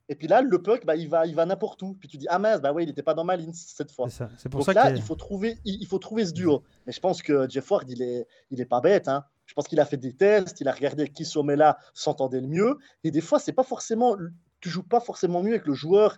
Et 0.09 0.15
puis 0.15 0.27
là, 0.27 0.41
le 0.41 0.61
puck, 0.61 0.85
bah, 0.85 0.95
il 0.95 1.09
va, 1.09 1.25
il 1.25 1.35
va 1.35 1.45
n'importe 1.45 1.81
où. 1.81 1.93
Puis 1.99 2.07
tu 2.07 2.17
dis, 2.17 2.27
ah 2.29 2.39
mince, 2.39 2.61
bah 2.61 2.71
ouais, 2.71 2.83
il 2.83 2.87
n'était 2.87 3.03
pas 3.03 3.13
dans 3.13 3.25
ma 3.25 3.35
ligne 3.35 3.51
cette 3.53 3.91
fois. 3.91 4.07
C'est 4.09 4.49
pour 4.49 4.59
Donc 4.59 4.65
ça 4.65 4.73
là, 4.73 4.91
il, 4.91 5.01
faut 5.01 5.15
trouver, 5.15 5.57
il, 5.65 5.85
faut 5.85 5.99
trouver 5.99 6.25
ce 6.25 6.31
duo. 6.31 6.63
Mais 6.85 6.93
je 6.93 6.99
pense 6.99 7.21
que 7.21 7.47
Jeff 7.49 7.69
Ward, 7.69 7.89
il 7.89 8.01
est, 8.01 8.25
il 8.49 8.61
est 8.61 8.65
pas 8.65 8.79
bête. 8.79 9.07
Hein. 9.07 9.25
Je 9.45 9.53
pense 9.53 9.67
qu'il 9.67 9.79
a 9.79 9.85
fait 9.85 9.97
des 9.97 10.13
tests, 10.13 10.61
il 10.61 10.67
a 10.67 10.71
regardé 10.71 11.07
qui 11.07 11.25
là 11.55 11.77
s'entendait 11.93 12.41
le 12.41 12.47
mieux. 12.47 12.77
Et 13.03 13.11
des 13.11 13.21
fois, 13.21 13.39
c'est 13.39 13.53
pas 13.53 13.63
forcément, 13.63 14.15
tu 14.61 14.69
joues 14.69 14.83
pas 14.83 14.99
forcément 14.99 15.41
mieux 15.43 15.51
avec 15.51 15.65
le 15.65 15.73
joueur 15.73 16.17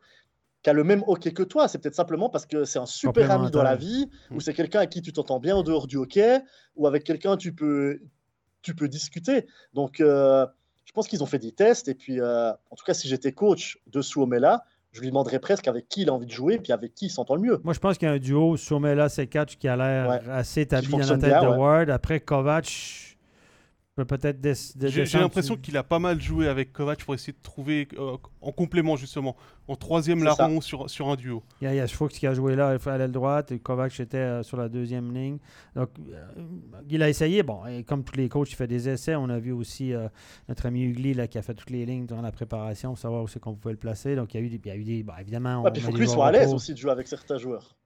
qui 0.62 0.70
a 0.70 0.74
le 0.74 0.84
même 0.84 1.04
hockey 1.08 1.32
que 1.32 1.44
toi. 1.44 1.68
C'est 1.68 1.80
peut-être 1.80 1.96
simplement 1.96 2.30
parce 2.30 2.46
que 2.46 2.66
c'est 2.66 2.80
un 2.80 2.86
super 2.86 3.32
ami 3.32 3.50
dans 3.50 3.64
la 3.64 3.76
vie, 3.76 4.10
ou 4.32 4.36
mm. 4.36 4.42
c'est 4.42 4.54
quelqu'un 4.54 4.80
avec 4.80 4.92
qui 4.92 5.02
tu 5.02 5.14
t'entends 5.14 5.40
bien 5.40 5.56
en 5.56 5.64
dehors 5.64 5.88
du 5.88 5.98
hockey, 5.98 6.42
ou 6.76 6.86
avec 6.88 7.04
quelqu'un 7.04 7.38
tu 7.38 7.54
peux, 7.54 8.02
tu 8.62 8.76
peux 8.76 8.88
discuter. 8.88 9.48
Donc, 9.74 10.00
euh, 10.00 10.46
je 10.90 10.94
pense 10.94 11.08
qu'ils 11.08 11.22
ont 11.22 11.28
fait 11.28 11.38
des 11.38 11.52
tests. 11.52 11.88
Et 11.88 11.94
puis, 11.94 12.20
euh, 12.20 12.50
en 12.50 12.76
tout 12.76 12.84
cas, 12.84 12.96
si 12.96 13.08
j'étais 13.08 13.32
coach 13.32 13.78
de 13.86 14.02
Suomela, 14.02 14.64
je 14.92 15.02
lui 15.02 15.10
demanderais 15.10 15.38
presque 15.38 15.68
avec 15.68 15.88
qui 15.88 16.02
il 16.02 16.10
a 16.10 16.14
envie 16.14 16.26
de 16.26 16.32
jouer, 16.32 16.58
puis 16.58 16.74
avec 16.74 16.96
qui 16.96 17.06
il 17.06 17.10
s'entend 17.12 17.36
le 17.36 17.42
mieux. 17.42 17.62
Moi, 17.64 17.76
je 17.76 17.80
pense 17.80 18.00
qu'il 18.00 18.08
y 18.08 18.12
a 18.12 18.16
un 18.16 18.18
duo 18.18 18.58
Suomela, 18.58 19.08
catch 19.08 19.58
qui 19.58 19.68
a 19.68 19.78
l'air 19.78 20.20
assez 20.32 20.62
établi 20.62 20.90
dans 20.90 20.98
la 20.98 21.18
tête 21.20 21.44
de 21.44 21.48
Ward. 21.48 21.92
Après, 21.92 22.20
Kovac 22.20 23.09
peut-être 24.06 24.40
J'ai 24.88 25.20
l'impression 25.20 25.56
qu'il 25.56 25.78
a 25.78 25.84
pas 25.84 26.00
mal 26.00 26.22
joué 26.22 26.48
avec 26.48 26.74
Kovac 26.74 27.04
pour 27.04 27.14
essayer 27.14 27.34
de 27.34 27.42
trouver 27.42 27.88
euh, 27.98 28.18
en 28.42 28.52
complément 28.52 28.96
justement, 28.96 29.36
en 29.68 29.76
troisième 29.76 30.24
larron 30.24 30.62
sur, 30.62 30.90
sur 30.90 31.10
un 31.10 31.16
duo. 31.16 31.44
Il 31.62 31.74
y 31.74 31.80
a, 31.80 31.88
Fuchs 31.88 32.12
qui 32.12 32.28
a 32.28 32.34
joué 32.34 32.56
là 32.56 32.78
à 32.86 32.98
l'aile 32.98 33.12
droite 33.12 33.52
et 33.52 33.60
Kovac 33.60 34.00
était 34.00 34.18
euh, 34.18 34.44
sur 34.44 34.58
la 34.58 34.70
deuxième 34.70 35.14
ligne. 35.14 35.38
Donc 35.76 35.90
euh, 36.00 36.26
il 36.90 37.04
a 37.04 37.10
essayé, 37.10 37.44
bon, 37.44 37.66
et 37.66 37.84
comme 37.84 38.04
tous 38.04 38.16
les 38.16 38.30
coachs, 38.30 38.52
il 38.52 38.56
fait 38.56 38.68
des 38.68 38.90
essais. 38.90 39.16
On 39.16 39.30
a 39.30 39.40
vu 39.40 39.52
aussi 39.52 39.94
notre 40.48 40.66
ami 40.66 40.84
Ugly 40.84 41.14
là, 41.14 41.28
qui 41.28 41.38
a 41.38 41.42
fait 41.42 41.54
toutes 41.54 41.70
les 41.70 41.86
lignes 41.86 42.06
durant 42.06 42.22
la 42.22 42.32
préparation 42.32 42.90
pour 42.90 43.00
savoir 43.00 43.24
où 43.24 43.28
c'est 43.28 43.40
qu'on 43.40 43.56
pouvait 43.56 43.74
le 43.74 43.80
placer. 43.80 44.16
Donc 44.16 44.34
il 44.34 44.40
y 44.40 44.44
a 44.44 44.46
eu, 44.46 44.50
il 44.50 44.68
y 44.68 44.72
a 44.72 44.76
eu 44.76 44.84
des, 44.84 45.04
bah, 45.04 45.16
évidemment. 45.20 45.64
il 45.74 45.82
faut 45.82 45.92
que 45.92 45.98
lui 45.98 46.08
soit 46.08 46.28
à 46.28 46.32
l'aise 46.32 46.54
aussi 46.54 46.74
de 46.74 46.78
jouer 46.78 46.92
avec 46.92 47.08
certains 47.08 47.38
joueurs. 47.38 47.79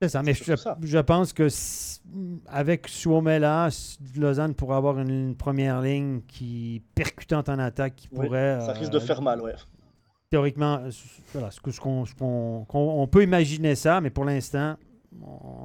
C'est 0.00 0.08
ça, 0.08 0.22
mais 0.22 0.32
je, 0.32 0.98
pense 0.98 1.32
que 1.32 1.48
avec 2.46 2.86
Suomela, 2.86 3.68
Lausanne 4.16 4.54
pourrait 4.54 4.76
avoir 4.76 5.00
une, 5.00 5.34
première 5.34 5.80
ligne 5.80 6.20
qui 6.28 6.82
percutante 6.94 7.48
en 7.48 7.58
attaque 7.58 7.96
qui 7.96 8.08
pourrait. 8.08 8.60
Ça 8.60 8.74
risque 8.74 8.92
de 8.92 8.98
euh, 8.98 9.00
faire 9.00 9.20
mal, 9.20 9.40
ouais. 9.40 9.54
Théoriquement, 10.30 10.82
voilà, 11.32 11.50
ce, 11.50 11.58
ce 11.70 11.80
qu'on, 11.80 12.66
on 12.70 13.06
peut 13.08 13.24
imaginer 13.24 13.74
ça, 13.74 14.00
mais 14.00 14.10
pour 14.10 14.24
l'instant, 14.24 14.76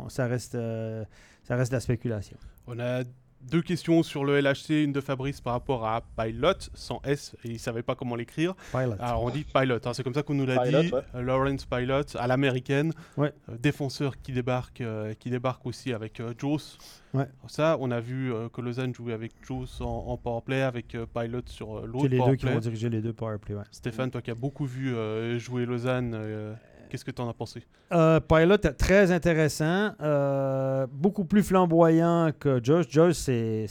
ça 0.08 0.26
reste, 0.26 0.56
euh, 0.56 1.04
ça 1.44 1.56
reste 1.56 1.72
de 1.72 1.78
la 1.78 1.82
spéculation. 1.82 2.38
On 2.66 2.80
a 2.80 3.04
deux 3.50 3.62
questions 3.62 4.04
sur 4.04 4.26
le 4.26 4.39
LHC, 4.39 4.84
une 4.84 4.94
de 4.94 5.02
Fabrice 5.02 5.41
par 5.41 5.54
rapport 5.54 5.86
à 5.86 6.02
Pilot, 6.18 6.70
sans 6.74 7.02
S, 7.04 7.36
et 7.44 7.50
il 7.50 7.54
ne 7.54 7.58
savait 7.58 7.84
pas 7.84 7.96
comment 7.96 8.16
l'écrire. 8.16 8.56
Pilot. 8.72 8.96
Alors 9.00 9.24
on 9.24 9.30
dit 9.30 9.44
Pilot, 9.44 9.80
hein, 9.86 9.94
c'est 9.94 10.04
comme 10.04 10.14
ça 10.14 10.24
qu'on 10.24 10.34
nous 10.34 10.46
l'a 10.46 10.66
dit. 10.68 10.91
Euh, 10.94 11.22
Lawrence 11.22 11.66
Pilot, 11.66 12.18
à 12.18 12.28
l'américaine. 12.28 12.94
Ouais. 13.18 13.34
Euh, 13.50 13.56
défenseur 13.60 14.22
qui 14.22 14.32
débarque, 14.32 14.82
euh, 14.82 15.14
qui 15.14 15.30
débarque 15.30 15.66
aussi 15.66 15.94
avec 15.94 16.22
Joss. 16.38 16.78
Ouais. 17.14 17.28
Ça, 17.48 17.78
on 17.80 17.91
a 17.91 18.00
vu 18.00 18.34
que 18.54 18.62
Lausanne 18.62 18.94
jouait 18.94 19.14
avec 19.14 19.34
Joss 19.48 19.82
en, 19.82 20.08
en 20.08 20.18
powerplay, 20.18 20.62
avec 20.62 20.98
Pilot 21.14 21.41
sur 21.46 21.86
l'autre. 21.86 22.04
C'est 22.04 22.10
les 22.10 22.20
deux 22.20 22.36
qui 22.36 22.46
vont 22.46 22.60
diriger 22.60 22.89
les 22.89 23.02
deux 23.02 23.14
powerplay. 23.14 23.56
Ouais. 23.56 23.64
Stéphane, 23.72 24.10
toi 24.10 24.22
qui 24.22 24.32
as 24.32 24.36
beaucoup 24.36 24.66
vu 24.66 24.96
jouer 25.39 25.66
Lausanne 25.66 26.56
Qu'est-ce 26.94 27.06
que 27.06 27.10
tu 27.10 27.24
en 27.24 27.28
as 27.28 27.34
pensé? 27.34 27.64
Euh, 27.91 28.20
Pilot, 28.20 28.60
très 28.78 29.12
intéressant. 29.12 29.94
Euh, 30.00 30.86
beaucoup 30.91 31.26
plus 31.26 31.41
flamboyant 31.41 32.30
que 32.39 32.60
Josh. 32.64 32.86
Josh, 32.88 33.16
c'est 33.16 33.66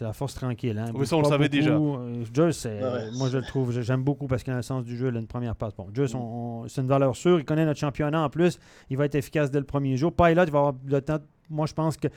la 0.00 0.12
force 0.12 0.34
tranquille. 0.34 0.76
Hein. 0.76 0.90
Oui, 0.92 1.06
ça, 1.06 1.14
on 1.14 1.22
le 1.22 1.28
savait 1.28 1.48
déjà. 1.48 1.70
Euh, 1.70 2.24
Josh, 2.34 2.66
moi, 3.16 3.28
je 3.28 3.38
le 3.38 3.44
trouve, 3.44 3.80
j'aime 3.80 4.02
beaucoup 4.02 4.26
parce 4.26 4.42
qu'il 4.42 4.52
a 4.52 4.56
le 4.56 4.62
sens 4.62 4.82
du 4.82 4.96
jeu, 4.96 5.10
il 5.10 5.16
a 5.16 5.20
une 5.20 5.28
première 5.28 5.54
passe. 5.54 5.72
Bon, 5.76 5.86
Josh, 5.94 6.14
mm. 6.14 6.66
c'est 6.66 6.80
une 6.80 6.88
valeur 6.88 7.14
sûre. 7.14 7.38
Il 7.38 7.44
connaît 7.44 7.64
notre 7.64 7.78
championnat 7.78 8.24
en 8.24 8.28
plus. 8.28 8.58
Il 8.90 8.96
va 8.96 9.04
être 9.04 9.14
efficace 9.14 9.52
dès 9.52 9.60
le 9.60 9.64
premier 9.64 9.96
jour. 9.96 10.12
Pilot, 10.12 10.42
il 10.42 10.50
va 10.50 10.58
avoir 10.58 10.74
le 10.84 11.00
temps 11.00 11.18
moi, 11.50 11.66
je 11.66 11.74
pense 11.74 11.96
que 11.96 12.08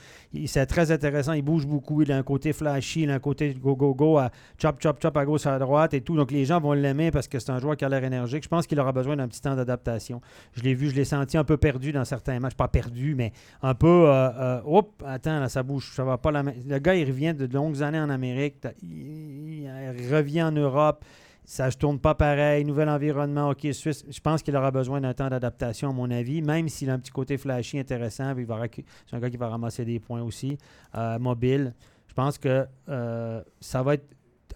c'est 0.45 0.65
très 0.65 0.91
intéressant. 0.91 1.33
Il 1.33 1.41
bouge 1.41 1.65
beaucoup. 1.65 2.01
Il 2.01 2.11
a 2.11 2.17
un 2.17 2.23
côté 2.23 2.53
flashy, 2.53 3.03
il 3.03 3.11
a 3.11 3.15
un 3.15 3.19
côté 3.19 3.53
go, 3.53 3.75
go, 3.75 3.93
go, 3.93 4.17
à 4.17 4.31
chop, 4.61 4.81
chop, 4.81 5.01
chop 5.01 5.15
à 5.15 5.25
gauche, 5.25 5.45
à 5.45 5.57
droite 5.59 5.93
et 5.93 6.01
tout. 6.01 6.15
Donc, 6.15 6.31
les 6.31 6.45
gens 6.45 6.59
vont 6.59 6.73
l'aimer 6.73 7.11
parce 7.11 7.27
que 7.27 7.39
c'est 7.39 7.51
un 7.51 7.59
joueur 7.59 7.77
qui 7.77 7.85
a 7.85 7.89
l'air 7.89 8.03
énergique. 8.03 8.43
Je 8.43 8.49
pense 8.49 8.67
qu'il 8.67 8.79
aura 8.79 8.91
besoin 8.91 9.15
d'un 9.15 9.27
petit 9.27 9.41
temps 9.41 9.55
d'adaptation. 9.55 10.21
Je 10.53 10.63
l'ai 10.63 10.73
vu, 10.73 10.89
je 10.89 10.95
l'ai 10.95 11.05
senti 11.05 11.37
un 11.37 11.43
peu 11.43 11.57
perdu 11.57 11.91
dans 11.91 12.05
certains 12.05 12.39
matchs. 12.39 12.55
Pas 12.55 12.67
perdu, 12.67 13.15
mais 13.15 13.31
un 13.61 13.73
peu. 13.73 14.09
Euh, 14.09 14.61
euh 14.67 14.81
attends, 15.05 15.39
là, 15.39 15.49
ça 15.49 15.63
bouge. 15.63 15.91
Ça 15.95 16.03
va 16.03 16.17
pas 16.17 16.31
la 16.31 16.43
Le 16.43 16.79
gars, 16.79 16.95
il 16.95 17.07
revient 17.07 17.33
de 17.33 17.45
longues 17.53 17.81
années 17.81 17.99
en 17.99 18.09
Amérique. 18.09 18.55
il 18.83 19.67
revient 20.11 20.43
en 20.43 20.51
Europe. 20.51 21.03
Ça 21.51 21.65
ne 21.65 21.71
tourne 21.71 21.99
pas 21.99 22.15
pareil, 22.15 22.63
nouvel 22.63 22.87
environnement, 22.87 23.49
OK, 23.49 23.67
Suisse. 23.73 24.05
Je 24.09 24.21
pense 24.21 24.41
qu'il 24.41 24.55
aura 24.55 24.71
besoin 24.71 25.01
d'un 25.01 25.13
temps 25.13 25.27
d'adaptation, 25.27 25.89
à 25.89 25.91
mon 25.91 26.09
avis, 26.09 26.41
même 26.41 26.69
s'il 26.69 26.89
a 26.89 26.93
un 26.93 26.99
petit 26.99 27.11
côté 27.11 27.37
flashy 27.37 27.77
intéressant. 27.77 28.33
C'est 28.33 29.15
un 29.17 29.19
gars 29.19 29.29
qui 29.29 29.35
va 29.35 29.49
ramasser 29.49 29.83
des 29.83 29.99
points 29.99 30.21
aussi, 30.21 30.57
euh, 30.95 31.19
mobile. 31.19 31.73
Je 32.07 32.13
pense 32.13 32.37
que 32.37 32.65
euh, 32.87 33.43
ça 33.59 33.83
va 33.83 33.95
être. 33.95 34.05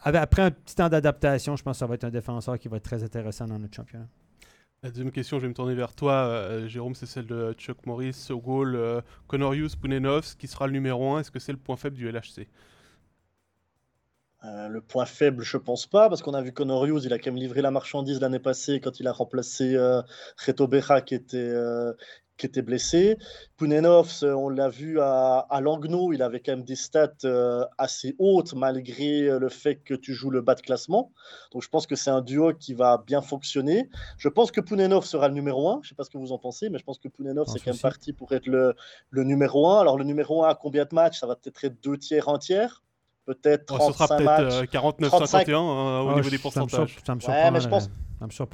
Après 0.06 0.44
un 0.44 0.52
petit 0.52 0.76
temps 0.76 0.88
d'adaptation, 0.88 1.58
je 1.58 1.64
pense 1.64 1.76
que 1.76 1.80
ça 1.80 1.86
va 1.86 1.96
être 1.96 2.06
un 2.06 2.12
défenseur 2.12 2.58
qui 2.58 2.70
va 2.70 2.78
être 2.78 2.84
très 2.84 3.04
intéressant 3.04 3.46
dans 3.46 3.60
notre 3.60 3.76
championnat. 3.76 4.08
La 4.82 4.90
deuxième 4.90 5.12
question, 5.12 5.38
je 5.38 5.42
vais 5.42 5.50
me 5.50 5.54
tourner 5.54 5.76
vers 5.76 5.94
toi, 5.94 6.14
euh, 6.14 6.66
Jérôme, 6.70 6.96
c'est 6.96 7.08
celle 7.08 7.26
de 7.26 7.52
Chuck 7.58 7.86
Morris 7.86 8.28
au 8.30 8.40
goal. 8.40 9.04
Conorius 9.28 9.76
Punenovs, 9.76 10.38
qui 10.38 10.48
sera 10.48 10.66
le 10.66 10.72
numéro 10.72 11.14
1, 11.16 11.20
est-ce 11.20 11.32
que 11.32 11.40
c'est 11.40 11.52
le 11.52 11.58
point 11.58 11.76
faible 11.76 11.98
du 11.98 12.10
LHC 12.10 12.48
euh, 14.46 14.68
le 14.68 14.82
point 14.82 15.06
faible, 15.06 15.44
je 15.44 15.58
pense 15.58 15.88
pas, 15.88 16.10
parce 16.10 16.22
qu'on 16.22 16.34
a 16.34 16.42
vu 16.42 16.52
Conor 16.52 16.86
il 16.88 17.14
a 17.14 17.18
quand 17.18 17.32
même 17.32 17.40
livré 17.40 17.62
la 17.62 17.72
marchandise 17.72 18.22
l'année 18.22 18.40
passée 18.40 18.80
quand 18.80 19.00
il 19.00 19.08
a 19.08 19.12
remplacé 19.12 19.76
euh, 19.76 20.02
Reto 20.46 20.68
Beja 20.68 21.02
qui 21.02 21.16
était, 21.16 21.38
euh, 21.38 21.94
qui 22.38 22.46
était 22.46 22.62
blessé. 22.62 23.18
Punenov, 23.58 24.12
on 24.24 24.50
l'a 24.50 24.70
vu 24.70 25.00
à, 25.00 25.40
à 25.50 25.62
Langnau, 25.62 26.14
il 26.14 26.22
avait 26.22 26.42
quand 26.42 26.52
même 26.52 26.66
des 26.66 26.76
stats 26.76 27.26
assez 27.78 28.16
hautes 28.20 28.54
malgré 28.54 29.40
le 29.40 29.50
fait 29.50 29.78
que 29.78 29.94
tu 29.94 30.14
joues 30.14 30.30
le 30.30 30.42
bas 30.42 30.54
de 30.54 30.62
classement. 30.62 31.12
Donc 31.52 31.64
je 31.64 31.70
pense 31.70 31.88
que 31.88 31.96
c'est 31.96 32.12
un 32.12 32.22
duo 32.22 32.54
qui 32.54 32.74
va 32.74 33.02
bien 33.08 33.22
fonctionner. 33.22 33.90
Je 34.18 34.30
pense 34.30 34.52
que 34.52 34.62
Punenov 34.62 35.06
sera 35.06 35.30
le 35.30 35.34
numéro 35.34 35.70
1. 35.70 35.80
Je 35.82 35.90
sais 35.90 35.96
pas 35.96 36.04
ce 36.04 36.10
que 36.10 36.18
vous 36.18 36.34
en 36.34 36.38
pensez, 36.38 36.70
mais 36.70 36.78
je 36.78 36.84
pense 36.84 37.00
que 37.00 37.08
Punenov, 37.08 37.48
c'est 37.48 37.60
quand 37.60 37.72
même 37.72 37.80
parti 37.80 38.12
pour 38.14 38.32
être 38.34 38.48
le, 38.48 38.76
le 39.10 39.24
numéro 39.24 39.70
1. 39.70 39.80
Alors 39.80 39.98
le 39.98 40.04
numéro 40.04 40.44
1 40.44 40.50
à 40.50 40.56
combien 40.56 40.84
de 40.84 40.94
matchs? 40.94 41.20
Ça 41.22 41.28
va 41.28 41.36
peut-être 41.36 41.64
être 41.64 41.82
deux 41.82 41.98
tiers, 41.98 42.28
un 42.28 42.38
tiers 42.38 42.85
peut-être 43.26 43.66
35 43.66 44.20
matchs. 44.22 44.54
49-51 44.72 45.54
hein, 45.54 46.00
au 46.02 46.16
niveau 46.16 46.30
des 46.30 46.38
pourcentages. 46.38 46.98
Ça 47.06 47.16
me, 47.16 47.22
ouais, 47.22 47.52
mais 47.52 47.60
je 47.60 47.68
pense, 47.68 47.90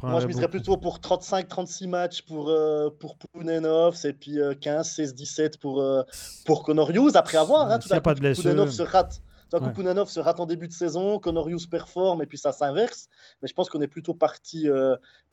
moi, 0.04 0.20
je 0.20 0.28
miserais 0.28 0.48
plutôt 0.48 0.78
pour 0.78 1.00
35-36 1.00 1.88
matchs 1.88 2.22
pour, 2.24 2.50
euh, 2.50 2.90
pour 3.00 3.18
Pounenov 3.18 3.98
et 4.06 4.14
puis 4.14 4.38
15-16-17 4.38 5.42
euh, 5.42 5.50
pour, 5.60 5.82
euh, 5.82 6.04
pour 6.46 6.64
Conorius. 6.64 7.16
Après 7.16 7.38
avoir, 7.38 7.70
hein, 7.70 7.80
tout 7.80 7.94
à 7.94 8.00
coup, 8.00 8.14
Pounenov 8.42 8.72
se 8.72 8.82
rate. 8.82 9.22
Tout 9.50 9.58
à 9.58 9.60
coup, 9.60 9.72
Pounenov 9.72 10.10
se 10.10 10.20
rate 10.20 10.40
en 10.40 10.46
début 10.46 10.68
de 10.68 10.74
saison, 10.74 11.20
Conorius 11.20 11.68
performe 11.68 12.22
et 12.22 12.26
puis 12.26 12.38
ça 12.38 12.54
s'inverse. 12.54 13.08
Mais 13.42 13.48
je 13.48 13.54
pense 13.54 13.70
qu'on 13.70 13.82
est 13.82 13.88
plutôt 13.88 14.14
parti, 14.14 14.68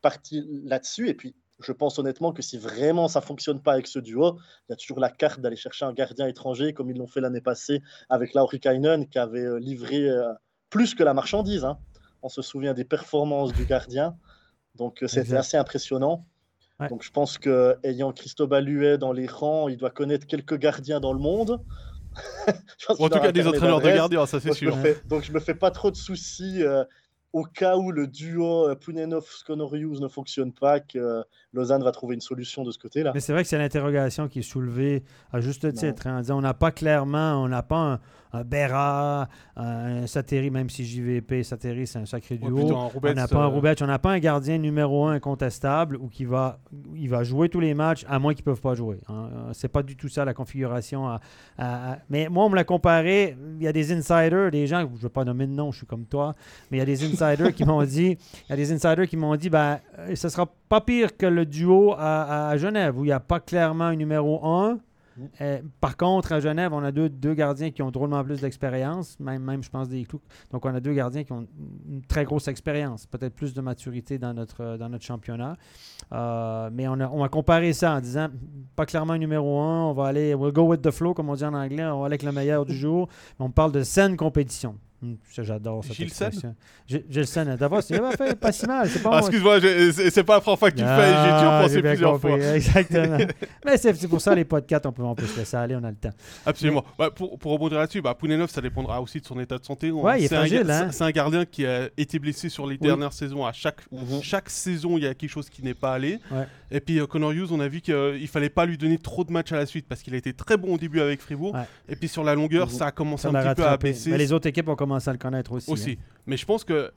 parti 0.02 0.44
là-dessus. 0.64 1.08
Et 1.08 1.14
puis, 1.14 1.34
je 1.60 1.72
pense 1.72 1.98
honnêtement 1.98 2.32
que 2.32 2.42
si 2.42 2.56
vraiment 2.56 3.08
ça 3.08 3.20
fonctionne 3.20 3.60
pas 3.60 3.72
avec 3.72 3.86
ce 3.86 3.98
duo, 3.98 4.38
il 4.68 4.70
y 4.70 4.72
a 4.72 4.76
toujours 4.76 5.00
la 5.00 5.10
carte 5.10 5.40
d'aller 5.40 5.56
chercher 5.56 5.84
un 5.84 5.92
gardien 5.92 6.26
étranger, 6.26 6.72
comme 6.72 6.90
ils 6.90 6.96
l'ont 6.96 7.06
fait 7.06 7.20
l'année 7.20 7.40
passée 7.40 7.82
avec 8.08 8.34
Lauri 8.34 8.60
Kainen, 8.60 9.08
qui 9.08 9.18
avait 9.18 9.44
euh, 9.44 9.58
livré 9.58 10.08
euh, 10.08 10.32
plus 10.70 10.94
que 10.94 11.02
la 11.02 11.14
marchandise. 11.14 11.64
Hein. 11.64 11.78
On 12.22 12.28
se 12.28 12.42
souvient 12.42 12.74
des 12.74 12.84
performances 12.84 13.52
du 13.52 13.64
gardien. 13.64 14.16
Donc 14.76 15.02
euh, 15.02 15.08
c'était 15.08 15.36
assez 15.36 15.56
impressionnant. 15.56 16.24
Donc 16.90 17.02
je 17.02 17.10
pense 17.10 17.38
que 17.38 17.76
ayant 17.82 18.12
Christophe 18.12 18.52
Huet 18.52 18.98
dans 18.98 19.12
les 19.12 19.26
rangs, 19.26 19.66
il 19.66 19.76
doit 19.76 19.90
connaître 19.90 20.28
quelques 20.28 20.56
gardiens 20.56 21.00
dans 21.00 21.12
le 21.12 21.18
monde. 21.18 21.60
en 22.88 23.08
tout 23.08 23.18
cas, 23.18 23.32
des 23.32 23.46
entraîneurs 23.48 23.80
de 23.80 23.90
gardiens, 23.90 24.26
ça 24.26 24.38
c'est 24.38 24.52
sûr. 24.52 24.76
donc 25.06 25.24
je 25.24 25.32
me 25.32 25.40
fais 25.40 25.54
pas 25.56 25.72
trop 25.72 25.90
de 25.90 25.96
soucis 25.96 26.62
au 27.32 27.44
cas 27.44 27.76
où 27.76 27.92
le 27.92 28.06
duo 28.06 28.68
euh, 28.68 28.74
Punenov-Skonorius 28.74 30.00
ne 30.00 30.08
fonctionne 30.08 30.52
pas, 30.52 30.80
que 30.80 30.98
euh, 30.98 31.22
Lausanne 31.52 31.82
va 31.82 31.92
trouver 31.92 32.14
une 32.14 32.20
solution 32.20 32.64
de 32.64 32.70
ce 32.70 32.78
côté-là. 32.78 33.12
Mais 33.14 33.20
c'est 33.20 33.32
vrai 33.32 33.42
que 33.42 33.48
c'est 33.48 33.58
l'interrogation 33.58 34.28
qui 34.28 34.38
est 34.38 34.42
soulevée 34.42 35.02
à 35.32 35.40
juste 35.40 35.72
titre. 35.74 36.06
Hein, 36.06 36.18
en 36.18 36.20
disant, 36.20 36.38
on 36.38 36.42
n'a 36.42 36.54
pas 36.54 36.70
clairement, 36.70 37.42
on 37.42 37.48
n'a 37.48 37.62
pas 37.62 37.76
un, 37.76 38.00
un 38.32 38.44
Berra, 38.44 39.28
un 39.56 40.06
Sateri, 40.06 40.50
même 40.50 40.70
si 40.70 40.86
JVP, 40.86 41.42
Sateri, 41.42 41.86
c'est 41.86 41.98
un 41.98 42.06
sacré 42.06 42.38
duo. 42.38 42.48
on 42.48 43.00
n'a 43.14 43.28
pas 43.28 43.44
un 43.44 43.52
euh, 43.52 43.74
on 43.80 43.86
n'a 43.86 43.98
pas 43.98 44.12
un 44.12 44.18
gardien 44.18 44.58
numéro 44.58 45.06
un 45.06 45.12
incontestable 45.12 45.96
ou 45.96 46.08
qui 46.08 46.24
va, 46.24 46.60
il 46.94 47.08
va 47.10 47.24
jouer 47.24 47.50
tous 47.50 47.60
les 47.60 47.74
matchs, 47.74 48.04
à 48.08 48.18
moins 48.18 48.32
qu'ils 48.32 48.42
ne 48.42 48.52
peuvent 48.52 48.60
pas 48.60 48.74
jouer. 48.74 49.00
Hein. 49.08 49.28
C'est 49.52 49.68
pas 49.68 49.82
du 49.82 49.96
tout 49.96 50.08
ça 50.08 50.24
la 50.24 50.34
configuration. 50.34 51.18
Mais 52.08 52.28
moi, 52.28 52.46
on 52.46 52.48
me 52.48 52.56
l'a 52.56 52.64
comparé, 52.64 53.36
il 53.56 53.62
y 53.62 53.68
a 53.68 53.72
des 53.72 53.92
insiders, 53.92 54.50
des 54.50 54.66
gens, 54.66 54.80
je 54.80 54.86
ne 54.86 54.98
veux 54.98 55.08
pas 55.08 55.24
nommer 55.24 55.46
de 55.46 55.52
nom, 55.52 55.72
je 55.72 55.78
suis 55.78 55.86
comme 55.86 56.06
toi, 56.06 56.34
mais 56.70 56.78
il 56.78 56.80
y 56.80 56.82
a 56.82 56.86
des 56.86 57.04
insiders 57.04 57.17
qui 57.54 57.64
m'ont 57.64 57.84
dit, 57.84 58.16
il 58.46 58.50
y 58.50 58.52
a 58.52 58.56
des 58.56 58.72
insiders 58.72 59.08
qui 59.08 59.16
m'ont 59.16 59.36
dit, 59.36 59.50
ben, 59.50 59.78
euh, 59.98 60.14
ce 60.14 60.28
sera 60.28 60.46
pas 60.68 60.80
pire 60.80 61.16
que 61.16 61.26
le 61.26 61.46
duo 61.46 61.94
à, 61.96 62.48
à 62.48 62.56
Genève, 62.56 62.98
où 62.98 63.04
il 63.04 63.08
n'y 63.08 63.12
a 63.12 63.20
pas 63.20 63.40
clairement 63.40 63.84
un 63.84 63.96
numéro 63.96 64.44
1 64.44 64.78
Euh, 65.40 65.60
par 65.80 65.96
contre, 65.96 66.32
à 66.32 66.40
Genève, 66.40 66.72
on 66.72 66.82
a 66.82 66.92
deux, 66.92 67.08
deux 67.08 67.34
gardiens 67.34 67.70
qui 67.70 67.82
ont 67.82 67.90
drôlement 67.90 68.22
plus 68.24 68.40
d'expérience, 68.40 69.18
même, 69.18 69.42
même, 69.42 69.62
je 69.62 69.70
pense, 69.70 69.88
des 69.88 70.04
clous. 70.04 70.20
Donc, 70.50 70.64
on 70.64 70.74
a 70.74 70.80
deux 70.80 70.92
gardiens 70.92 71.24
qui 71.24 71.32
ont 71.32 71.46
une 71.88 72.02
très 72.02 72.24
grosse 72.24 72.48
expérience, 72.48 73.06
peut-être 73.06 73.34
plus 73.34 73.54
de 73.54 73.60
maturité 73.60 74.18
dans 74.18 74.34
notre, 74.34 74.76
dans 74.76 74.88
notre 74.88 75.04
championnat. 75.04 75.56
Euh, 76.12 76.70
mais 76.72 76.88
on 76.88 77.00
a, 77.00 77.08
on 77.08 77.22
a 77.22 77.28
comparé 77.28 77.72
ça 77.72 77.94
en 77.96 78.00
disant, 78.00 78.28
pas 78.76 78.86
clairement 78.86 79.16
numéro 79.16 79.60
un, 79.60 79.86
on 79.86 79.92
va 79.92 80.06
aller, 80.06 80.34
we'll 80.34 80.52
go 80.52 80.62
with 80.62 80.82
the 80.82 80.90
flow, 80.90 81.14
comme 81.14 81.28
on 81.30 81.34
dit 81.34 81.44
en 81.44 81.54
anglais, 81.54 81.84
on 81.84 82.00
va 82.00 82.06
aller 82.06 82.14
avec 82.14 82.22
le 82.22 82.32
meilleur 82.32 82.64
du 82.64 82.74
jour. 82.74 83.08
Mais 83.38 83.46
on 83.46 83.50
parle 83.50 83.72
de 83.72 83.82
saine 83.82 84.16
compétition. 84.16 84.76
Ça, 85.30 85.44
J'adore 85.44 85.84
cette. 85.84 85.94
Gilles 85.96 87.04
Gilles 87.08 87.26
Sen, 87.26 87.54
d'abord, 87.56 87.82
c'est 87.82 87.98
pas, 88.00 88.16
fait 88.16 88.34
pas 88.38 88.50
si 88.50 88.66
mal. 88.66 88.88
Pas 88.88 88.98
Ah, 89.04 89.08
moi. 89.08 89.18
excuse-moi, 89.20 89.60
c'est 90.10 90.24
pas 90.24 90.34
la 90.34 90.40
première 90.40 90.58
fois 90.58 90.70
que 90.72 90.76
tu 90.76 90.82
le 90.82 90.88
fais, 90.88 91.06
j'ai 91.06 91.12
dû 91.12 91.16
Ah, 91.30 91.60
y 91.60 91.66
penser 91.68 91.82
plusieurs 91.82 92.12
compris, 92.12 92.28
fois. 92.40 92.54
Exactement. 92.56 93.18
Mais 93.64 93.76
c'est 93.76 94.08
pour 94.08 94.20
ça, 94.20 94.34
les 94.34 94.44
podcasts, 94.44 94.86
on 94.86 94.92
peut, 94.92 95.02
on 95.04 95.14
peut 95.14 95.26
se 95.26 95.38
laisser 95.38 95.56
aller, 95.56 95.76
on 95.76 95.84
a 95.84 95.90
le 95.90 95.96
temps. 95.96 96.10
Absolument. 96.44 96.84
Bah, 96.98 97.10
pour, 97.12 97.38
pour 97.38 97.52
rebondir 97.52 97.78
là-dessus, 97.78 98.02
bah, 98.02 98.14
Poulenov, 98.14 98.50
ça 98.50 98.60
dépendra 98.60 99.00
aussi 99.00 99.20
de 99.20 99.26
son 99.26 99.38
état 99.38 99.56
de 99.56 99.64
santé. 99.64 99.90
Ouais, 99.92 100.20
il 100.20 100.24
est 100.24 100.28
c'est 100.28 100.36
un, 100.36 100.68
hein. 100.70 100.90
un 100.98 101.10
gardien 101.10 101.44
qui 101.44 101.64
a 101.64 101.88
été 101.96 102.18
blessé 102.18 102.48
sur 102.48 102.66
les 102.66 102.72
Oui. 102.74 102.78
dernières 102.88 103.12
saisons. 103.12 103.46
À 103.46 103.52
chaque, 103.52 103.82
chaque 104.22 104.50
saison, 104.50 104.98
il 104.98 105.04
y 105.04 105.06
a 105.06 105.14
quelque 105.14 105.30
chose 105.30 105.48
qui 105.48 105.62
n'est 105.62 105.74
pas 105.74 105.92
allé. 105.94 106.18
Ouais. 106.32 106.46
Et 106.70 106.80
puis 106.80 106.98
euh, 106.98 107.06
Connor 107.06 107.32
Hughes, 107.32 107.48
on 107.52 107.60
a 107.60 107.68
vu 107.68 107.80
qu'il 107.80 107.94
ne 107.94 108.26
fallait 108.26 108.50
pas 108.50 108.66
lui 108.66 108.76
donner 108.76 108.98
trop 108.98 109.24
de 109.24 109.32
matchs 109.32 109.52
à 109.52 109.56
la 109.56 109.64
suite 109.64 109.86
parce 109.88 110.02
qu'il 110.02 110.12
a 110.14 110.18
été 110.18 110.32
très 110.34 110.56
bon 110.56 110.74
au 110.74 110.78
début 110.78 111.00
avec 111.00 111.20
Fribourg. 111.22 111.56
Et 111.88 111.94
puis 111.96 112.08
sur 112.08 112.24
la 112.24 112.34
longueur, 112.34 112.66
Mhm. 112.66 112.72
ça 112.72 112.86
a 112.86 112.90
commencé 112.90 113.26
un 113.28 113.32
petit 113.32 113.54
peu 113.54 113.66
à 113.66 113.76
baisser 113.76 114.16
les 114.18 114.32
autres 114.32 114.48
équipes 114.48 114.68
ont 114.68 114.76
à 114.96 115.12
le 115.12 115.18
connaître 115.18 115.52
aussi. 115.52 115.70
aussi. 115.70 115.90
hein. 115.92 116.04
Mais 116.26 116.36
je 116.36 116.46
pense 116.46 116.64
que 116.64 116.90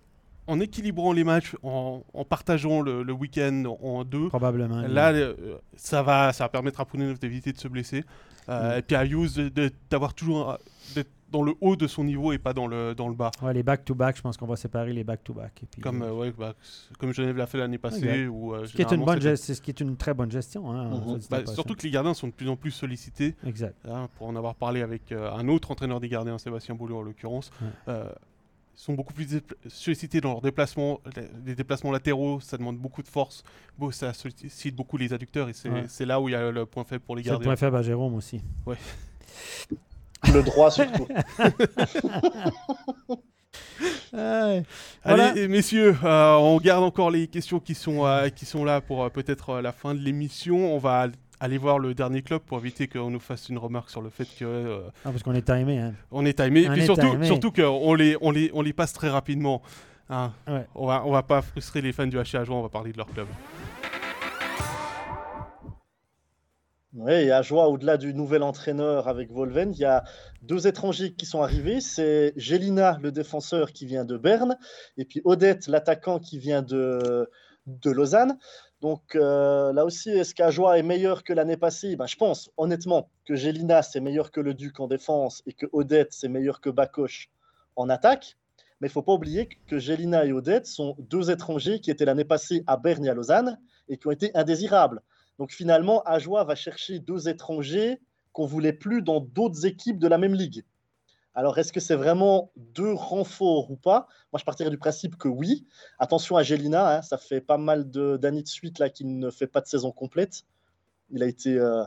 en 0.48 0.60
équilibrant 0.60 1.14
les 1.14 1.24
matchs, 1.24 1.56
en, 1.64 2.04
en 2.14 2.26
partageant 2.26 2.82
le, 2.82 3.04
le 3.04 3.14
week-end 3.14 3.64
en, 3.82 4.04
deux, 4.04 4.28
Probablement. 4.30 4.82
Là, 4.82 5.12
euh, 5.12 5.58
ça 5.76 6.02
va, 6.02 6.34
ça 6.34 6.46
va 6.46 6.50
permettre 6.50 6.80
à 6.82 6.86
Poulenov 6.86 7.20
d'éviter 7.20 7.54
de 7.54 7.58
se 7.60 7.68
blesser. 7.68 8.04
Euh, 8.50 8.76
Mm. 8.76 8.80
Et 8.80 8.82
puis 8.82 8.96
à 8.96 9.06
Hughes 9.06 9.52
d'avoir 9.90 10.14
toujours 10.16 10.52
euh, 10.52 10.56
d'être 10.96 11.12
dans 11.32 11.44
le 11.44 11.54
haut 11.62 11.76
de 11.76 11.88
son 11.88 12.04
niveau 12.04 12.32
et 12.34 12.38
pas 12.38 12.54
dans 12.54 12.68
le, 12.68 12.94
dans 12.94 13.08
le 13.08 13.16
bas. 13.16 13.32
Ouais, 13.42 13.54
les 13.54 13.64
back-to-back, 13.64 14.18
je 14.18 14.22
pense 14.22 14.38
qu'on 14.38 14.46
va 14.48 14.56
séparer 14.58 14.92
les 14.94 15.04
back-to-back. 15.04 15.64
Et 15.64 15.66
puis, 15.66 15.82
Comme, 15.82 16.02
euh, 16.02 16.08
euh, 16.08 16.14
ouais, 16.14 16.34
bah, 16.38 16.54
comme 17.00 17.14
Genève 17.14 17.38
l'a 17.38 17.48
fait 17.48 17.58
l'année 17.58 17.78
passée. 17.78 18.28
Ou, 18.28 18.54
euh, 18.54 18.66
ce, 18.68 18.74
qui 18.76 18.82
est 18.82 18.92
une 18.92 19.06
bonne 19.06 19.20
gest- 19.20 19.38
c'est 19.38 19.54
ce 19.56 19.62
qui 19.62 19.72
est 19.72 19.80
une 19.80 19.96
très 19.98 20.14
bonne 20.14 20.32
gestion. 20.32 20.72
hein, 20.72 20.90
Mhm. 20.90 21.20
Bah, 21.30 21.46
surtout 21.46 21.74
que 21.76 21.84
les 21.84 21.92
gardiens 21.92 22.14
sont 22.14 22.28
de 22.28 22.34
plus 22.34 22.50
en 22.50 22.56
plus 22.56 22.72
sollicités. 22.72 23.36
Exact. 23.46 23.76
hein, 23.88 24.10
pour 24.18 24.28
en 24.28 24.36
avoir 24.36 24.56
parlé 24.56 24.82
avec 24.82 25.12
un 25.12 25.48
autre 25.48 25.72
entraîneur 25.72 26.00
des 26.00 26.10
gardiens, 26.10 26.38
Sébastien 26.38 26.76
Boulot 26.76 26.98
en 26.98 27.02
l'occurrence. 27.02 27.50
Ouais. 27.62 27.94
ils 28.74 28.84
sont 28.84 28.94
beaucoup 28.94 29.14
plus 29.14 29.28
sollicités 29.68 30.22
dans 30.22 30.32
leurs 30.32 30.42
déplacements, 30.42 31.00
les- 31.46 31.54
déplacements 31.56 31.92
latéraux, 31.92 32.40
ça 32.40 32.58
demande 32.58 32.78
beaucoup 32.78 33.04
de 33.04 33.08
force, 33.08 33.44
Bon, 33.78 33.92
ça 33.92 34.12
sollicite 34.14 34.76
beaucoup 34.76 34.98
les 34.98 35.14
adducteurs 35.14 35.50
et 35.50 35.54
c'est 35.54 35.70
Ouais. 35.70 35.86
là 36.06 36.20
où 36.20 36.30
il 36.30 36.32
y 36.32 36.36
a 36.36 36.50
le 36.52 36.66
point 36.66 36.84
faible 36.84 37.04
pour 37.04 37.16
les 37.16 37.22
C'est 37.24 37.30
le 37.30 37.34
gardiens. 37.36 37.46
point 37.50 37.56
faible 37.56 37.78
à 37.78 37.82
Jérôme 37.84 38.16
aussi. 38.16 38.42
Le 40.34 40.44
droit 40.44 40.72
surtout. 40.72 41.08
Ouais. 44.14 44.64
Allez, 45.04 45.24
Voilà. 45.34 45.48
messieurs, 45.48 45.96
euh, 46.04 46.34
on 46.36 46.58
garde 46.58 46.84
encore 46.84 47.10
les 47.12 47.28
questions 47.28 47.60
qui 47.60 47.74
sont, 47.74 48.06
euh, 48.06 48.30
qui 48.30 48.46
sont 48.46 48.64
là 48.66 48.82
pour 48.82 49.04
euh, 49.04 49.10
peut-être 49.10 49.50
euh, 49.52 49.62
la 49.62 49.72
fin 49.72 49.96
de 49.96 50.00
l'émission. 50.00 50.76
On 50.76 50.78
va 50.78 51.00
al- 51.02 51.12
aller 51.40 51.58
voir 51.58 51.80
le 51.80 51.94
dernier 51.94 52.22
club 52.22 52.42
pour 52.42 52.58
éviter 52.60 52.88
qu'on 52.88 53.10
nous 53.10 53.20
fasse 53.20 53.50
une 53.50 53.58
remarque 53.58 53.90
sur 53.90 54.02
le 54.02 54.10
fait 54.10 54.26
que 54.26 54.44
euh, 54.46 54.80
Ah, 55.06 55.10
parce 55.12 55.24
qu'on 55.24 55.34
est 55.34 55.42
timé. 55.46 55.80
Hein. 55.80 55.94
on 56.12 56.26
est 56.26 56.38
timé. 56.38 56.64
Et 56.64 56.70
On 56.70 56.74
puis 56.74 56.82
est 56.82 56.86
surtout, 56.86 57.10
timé. 57.10 57.26
surtout 57.26 57.52
qu'on 57.52 57.94
les, 57.94 58.16
on 58.22 58.32
les, 58.32 58.52
on 58.54 58.62
les 58.62 58.74
passe 58.74 58.94
très 58.94 59.10
rapidement. 59.10 59.62
hein. 60.10 60.32
Ouais. 60.48 60.66
On 60.76 60.86
va, 60.88 61.04
on 61.06 61.12
va 61.12 61.24
pas 61.24 61.42
frustrer 61.42 61.82
les 61.82 61.94
fans 61.94 62.06
du 62.08 62.20
Ajoie, 62.20 62.56
on 62.56 62.62
va 62.62 62.70
parler 62.70 62.92
de 62.92 62.98
leur 62.98 63.08
club. 63.08 63.28
Oui, 66.94 67.14
et 67.14 67.32
à 67.32 67.42
joie, 67.42 67.70
au-delà 67.70 67.96
du 67.96 68.14
nouvel 68.14 68.44
entraîneur 68.44 69.08
avec 69.08 69.32
Volven, 69.32 69.72
il 69.74 69.80
y 69.80 69.86
a 69.86 70.04
deux 70.42 70.68
étrangers 70.68 71.14
qui 71.14 71.26
sont 71.26 71.42
arrivés. 71.42 71.80
C'est 71.80 72.34
Gélina, 72.36 72.98
le 73.02 73.14
défenseur 73.14 73.72
qui 73.72 73.86
vient 73.86 74.04
de 74.04 74.18
Berne, 74.18 74.58
et 74.98 75.06
puis 75.06 75.22
Odette, 75.24 75.68
l'attaquant 75.68 76.20
qui 76.20 76.38
vient 76.38 76.62
de, 76.62 77.30
de 77.66 77.92
Lausanne. 77.92 78.38
Donc 78.82 79.16
euh, 79.16 79.72
là 79.72 79.86
aussi, 79.86 80.10
est-ce 80.10 80.36
qu'Ajoie 80.36 80.80
est 80.80 80.84
meilleur 80.84 81.24
que 81.24 81.32
l'année 81.32 81.56
passée? 81.56 81.96
Ben, 81.96 82.08
Je 82.08 82.18
pense 82.18 82.50
honnêtement 82.58 83.10
que 83.26 83.36
Gélina, 83.36 83.84
c'est 83.84 84.02
meilleur 84.02 84.32
que 84.32 84.42
le 84.42 84.54
Duc 84.54 84.82
en 84.82 84.88
défense 84.88 85.44
et 85.46 85.54
que 85.54 85.68
Odette, 85.72 86.12
c'est 86.12 86.28
meilleur 86.28 86.60
que 86.60 86.70
Bakoche 86.70 87.30
en 87.78 87.88
attaque. 87.88 88.36
Mais 88.82 88.88
il 88.88 88.90
ne 88.90 88.94
faut 88.94 89.04
pas 89.04 89.14
oublier 89.14 89.48
que 89.68 89.80
Gélina 89.80 90.26
et 90.26 90.34
Odette 90.34 90.66
sont 90.66 90.96
deux 91.00 91.32
étrangers 91.32 91.80
qui 91.80 91.90
étaient 91.90 92.06
l'année 92.06 92.26
passée 92.26 92.64
à 92.68 92.76
Berne 92.76 93.06
et 93.06 93.10
à 93.10 93.14
Lausanne 93.14 93.60
et 93.88 93.98
qui 93.98 94.08
ont 94.08 94.12
été 94.12 94.32
indésirables. 94.36 95.02
Donc 95.42 95.50
finalement, 95.54 96.04
Ajoie 96.04 96.44
va 96.44 96.54
chercher 96.54 97.00
deux 97.00 97.28
étrangers 97.28 98.00
qu'on 98.32 98.46
voulait 98.46 98.74
plus 98.74 99.02
dans 99.02 99.22
d'autres 99.22 99.66
équipes 99.66 99.98
de 99.98 100.08
la 100.08 100.20
même 100.20 100.36
ligue. 100.36 100.64
Alors 101.34 101.58
est-ce 101.58 101.74
que 101.74 101.80
c'est 101.80 101.96
vraiment 101.96 102.52
deux 102.58 102.94
renforts 102.94 103.72
ou 103.72 103.76
pas? 103.76 104.08
Moi, 104.32 104.38
je 104.40 104.46
partirais 104.46 104.70
du 104.70 104.78
principe 104.78 105.18
que 105.18 105.28
oui. 105.28 105.66
Attention 105.98 106.38
à 106.38 106.44
Gélina, 106.44 106.98
hein, 106.98 107.02
ça 107.02 107.18
fait 107.18 107.42
pas 107.42 107.58
mal 107.58 107.90
de- 107.90 108.18
d'années 108.18 108.44
de, 108.44 108.48
suite 108.48 108.78
là 108.78 108.92
qu'il 108.92 109.18
ne 109.18 109.32
fait 109.32 109.48
pas 109.48 109.62
de 109.62 109.66
saison 109.66 109.92
complète. 109.92 110.44
Il 111.10 111.24
a 111.24 111.26
été 111.26 111.58
euh, 111.58 111.86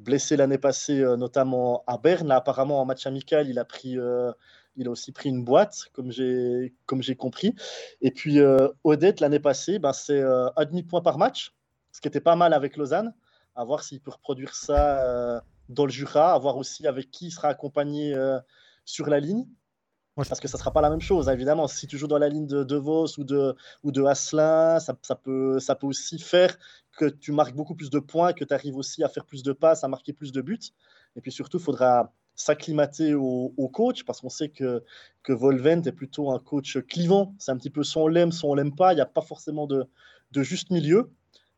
blessé 0.00 0.36
l'année 0.36 0.58
passée, 0.58 1.00
euh, 1.00 1.16
notamment 1.16 1.84
à 1.86 1.98
Berne. 1.98 2.32
Apparemment, 2.32 2.80
en 2.80 2.86
match 2.86 3.06
amical, 3.06 3.48
il 3.48 3.60
a 3.60 3.64
pris, 3.64 3.96
euh, 4.00 4.32
il 4.74 4.88
a 4.88 4.90
aussi 4.90 5.12
pris 5.12 5.28
une 5.28 5.44
boîte, 5.44 5.84
comme 5.92 6.10
j'ai 6.10 7.16
compris. 7.16 7.54
Et 8.00 8.10
puis 8.10 8.40
Odette 8.82 9.20
l'année 9.20 9.38
passée, 9.38 9.78
ben, 9.78 9.92
c'est 9.92 10.20
un 10.22 10.64
demi 10.64 10.82
point 10.82 11.02
par 11.02 11.18
match 11.18 11.55
ce 11.96 12.02
qui 12.02 12.08
était 12.08 12.20
pas 12.20 12.36
mal 12.36 12.52
avec 12.52 12.76
Lausanne. 12.76 13.14
À 13.54 13.64
voir 13.64 13.82
s'il 13.82 14.02
peut 14.02 14.10
reproduire 14.10 14.54
ça 14.54 15.02
euh, 15.02 15.40
dans 15.70 15.86
le 15.86 15.90
Jura, 15.90 16.34
à 16.34 16.38
voir 16.38 16.58
aussi 16.58 16.86
avec 16.86 17.10
qui 17.10 17.28
il 17.28 17.30
sera 17.30 17.48
accompagné 17.48 18.12
euh, 18.12 18.38
sur 18.84 19.06
la 19.08 19.18
ligne. 19.18 19.46
Parce 20.14 20.40
que 20.40 20.46
ça 20.46 20.58
ne 20.58 20.60
sera 20.60 20.72
pas 20.72 20.82
la 20.82 20.90
même 20.90 21.00
chose, 21.00 21.30
hein, 21.30 21.32
évidemment. 21.32 21.66
Si 21.68 21.86
tu 21.86 21.96
joues 21.96 22.06
dans 22.06 22.18
la 22.18 22.28
ligne 22.28 22.46
de 22.46 22.64
De 22.64 22.76
Vos 22.76 23.06
ou 23.16 23.24
de, 23.24 23.56
ou 23.82 23.92
de 23.92 24.02
Asselin, 24.04 24.78
ça, 24.78 24.94
ça 25.00 25.14
peut, 25.14 25.58
ça 25.58 25.74
peut 25.74 25.86
aussi 25.86 26.18
faire 26.18 26.58
que 26.98 27.06
tu 27.06 27.32
marques 27.32 27.54
beaucoup 27.54 27.74
plus 27.74 27.88
de 27.88 27.98
points, 27.98 28.34
que 28.34 28.44
tu 28.44 28.52
arrives 28.52 28.76
aussi 28.76 29.02
à 29.02 29.08
faire 29.08 29.24
plus 29.24 29.42
de 29.42 29.54
passes, 29.54 29.82
à 29.82 29.88
marquer 29.88 30.12
plus 30.12 30.32
de 30.32 30.42
buts. 30.42 30.58
Et 31.16 31.22
puis 31.22 31.32
surtout, 31.32 31.56
il 31.56 31.64
faudra 31.64 32.12
s'acclimater 32.34 33.14
au, 33.14 33.54
au 33.56 33.68
coach, 33.70 34.04
parce 34.04 34.20
qu'on 34.20 34.28
sait 34.28 34.50
que, 34.50 34.84
que 35.22 35.32
Volvent 35.32 35.82
est 35.86 35.92
plutôt 35.92 36.30
un 36.30 36.40
coach 36.40 36.76
clivant. 36.88 37.34
C'est 37.38 37.52
un 37.52 37.56
petit 37.56 37.70
peu 37.70 37.84
soit 37.84 38.02
on 38.02 38.08
l'aime, 38.08 38.32
soit 38.32 38.50
on 38.50 38.54
l'aime 38.54 38.74
pas. 38.74 38.92
Il 38.92 38.96
n'y 38.96 39.02
a 39.02 39.06
pas 39.06 39.22
forcément 39.22 39.66
de, 39.66 39.86
de 40.32 40.42
juste 40.42 40.70
milieu. 40.70 41.10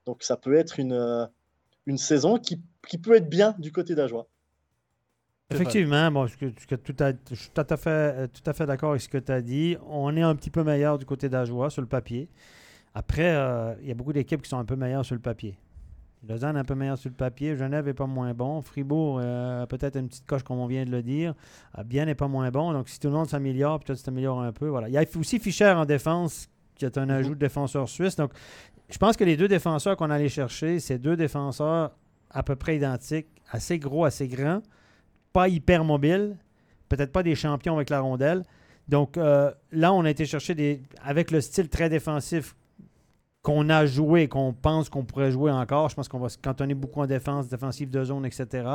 Donc 0.09 0.23
ça 0.23 0.39
peut 0.39 0.55
être 0.55 0.81
une, 0.81 0.95
euh, 0.95 1.27
une 1.85 1.99
saison 1.99 2.39
qui, 2.39 2.63
qui 2.89 2.97
peut 2.97 3.15
être 3.15 3.29
bien 3.29 3.55
du 3.59 3.71
côté 3.73 3.95
d'Ajoie. 3.95 4.27
Effectivement, 5.51 6.11
bon, 6.11 6.27
ce 6.27 6.37
que, 6.39 6.47
ce 6.59 6.67
que 6.67 6.77
tout 6.77 6.97
à- 6.99 7.13
je 7.31 7.35
suis 7.35 7.51
tout 7.51 7.67
à 7.69 7.77
fait, 7.77 7.91
euh, 7.91 8.27
tout 8.27 8.49
à 8.49 8.55
fait 8.55 8.65
d'accord 8.65 8.91
avec 8.91 9.03
ce 9.03 9.09
que 9.11 9.19
tu 9.19 9.31
as 9.31 9.43
dit. 9.43 9.77
On 9.87 10.17
est 10.17 10.23
un 10.23 10.35
petit 10.35 10.49
peu 10.49 10.65
meilleur 10.65 10.99
du 10.99 11.05
côté 11.05 11.29
d'Ajoie 11.29 11.69
sur 11.69 11.83
le 11.83 11.89
papier. 11.89 12.31
Après, 12.95 13.35
euh, 13.35 13.75
il 13.83 13.89
y 13.89 13.91
a 13.91 13.95
beaucoup 13.95 14.15
d'équipes 14.15 14.41
qui 14.41 14.49
sont 14.49 14.59
un 14.59 14.65
peu 14.65 14.77
meilleures 14.77 15.05
sur 15.05 15.15
le 15.15 15.21
papier. 15.21 15.59
Lausanne 16.27 16.57
est 16.57 16.61
un 16.61 16.65
peu 16.65 16.75
meilleur 16.75 16.97
sur 16.97 17.11
le 17.11 17.15
papier. 17.15 17.55
Genève 17.55 17.85
n'est 17.85 17.93
pas 17.95 18.07
moins 18.07 18.33
bon. 18.33 18.63
Fribourg, 18.63 19.21
euh, 19.23 19.67
peut-être 19.67 19.97
une 19.97 20.09
petite 20.09 20.25
coche, 20.27 20.43
comme 20.43 20.59
on 20.59 20.67
vient 20.67 20.87
de 20.87 20.91
le 20.91 21.03
dire. 21.03 21.35
Euh, 21.79 21.85
Bien 21.85 22.07
n'est 22.07 22.15
pas 22.15 22.29
moins 22.29 22.51
bon. 22.51 22.73
Donc, 22.73 22.89
si 22.89 22.99
tout 22.99 23.09
le 23.09 23.15
monde 23.15 23.29
s'améliore, 23.29 23.79
peut-être 23.81 23.99
s'améliore 23.99 24.41
un 24.41 24.53
peu. 24.53 24.69
Voilà. 24.69 24.89
Il 24.89 24.95
y 24.95 24.99
a 24.99 25.05
aussi 25.19 25.39
Fischer 25.39 25.69
en 25.71 25.85
défense, 25.85 26.49
qui 26.75 26.85
est 26.85 26.97
un 26.99 27.09
ajout 27.09 27.35
de 27.35 27.41
défenseur 27.41 27.89
suisse. 27.89 28.17
Donc, 28.17 28.33
je 28.91 28.99
pense 28.99 29.17
que 29.17 29.25
les 29.25 29.37
deux 29.37 29.49
défenseurs 29.49 29.97
qu'on 29.97 30.11
allait 30.11 30.29
chercher, 30.29 30.81
c'est 30.81 30.99
deux 30.99 31.17
défenseurs 31.17 31.93
à 32.31 32.43
peu 32.43 32.57
près 32.57 32.77
identiques, 32.77 33.29
assez 33.51 33.79
gros, 33.79 34.05
assez 34.05 34.29
grands, 34.29 34.63
pas 35.33 35.49
hyper 35.49 35.85
mobiles, 35.85 36.37
peut-être 36.89 37.13
pas 37.13 37.23
des 37.23 37.35
champions 37.35 37.77
avec 37.77 37.91
la 37.91 38.01
rondelle. 38.01 38.45
Donc 38.89 39.17
euh, 39.17 39.53
là, 39.73 39.93
on 39.93 40.05
a 40.05 40.11
été 40.11 40.25
chercher 40.25 40.55
des. 40.55 40.83
Avec 41.03 41.31
le 41.31 41.41
style 41.41 41.69
très 41.69 41.89
défensif 41.89 42.55
qu'on 43.43 43.69
a 43.69 43.87
joué, 43.87 44.29
qu'on 44.29 44.53
pense 44.53 44.89
qu'on 44.89 45.05
pourrait 45.05 45.31
jouer 45.31 45.51
encore, 45.51 45.89
je 45.89 45.95
pense 45.95 46.09
qu'on 46.09 46.19
va 46.19 46.29
se 46.29 46.39
cantonner 46.39 46.75
beaucoup 46.75 47.01
en 47.01 47.07
défense, 47.07 47.49
défensive 47.49 47.91
de 47.91 48.03
zone, 48.05 48.27
etc. 48.27 48.67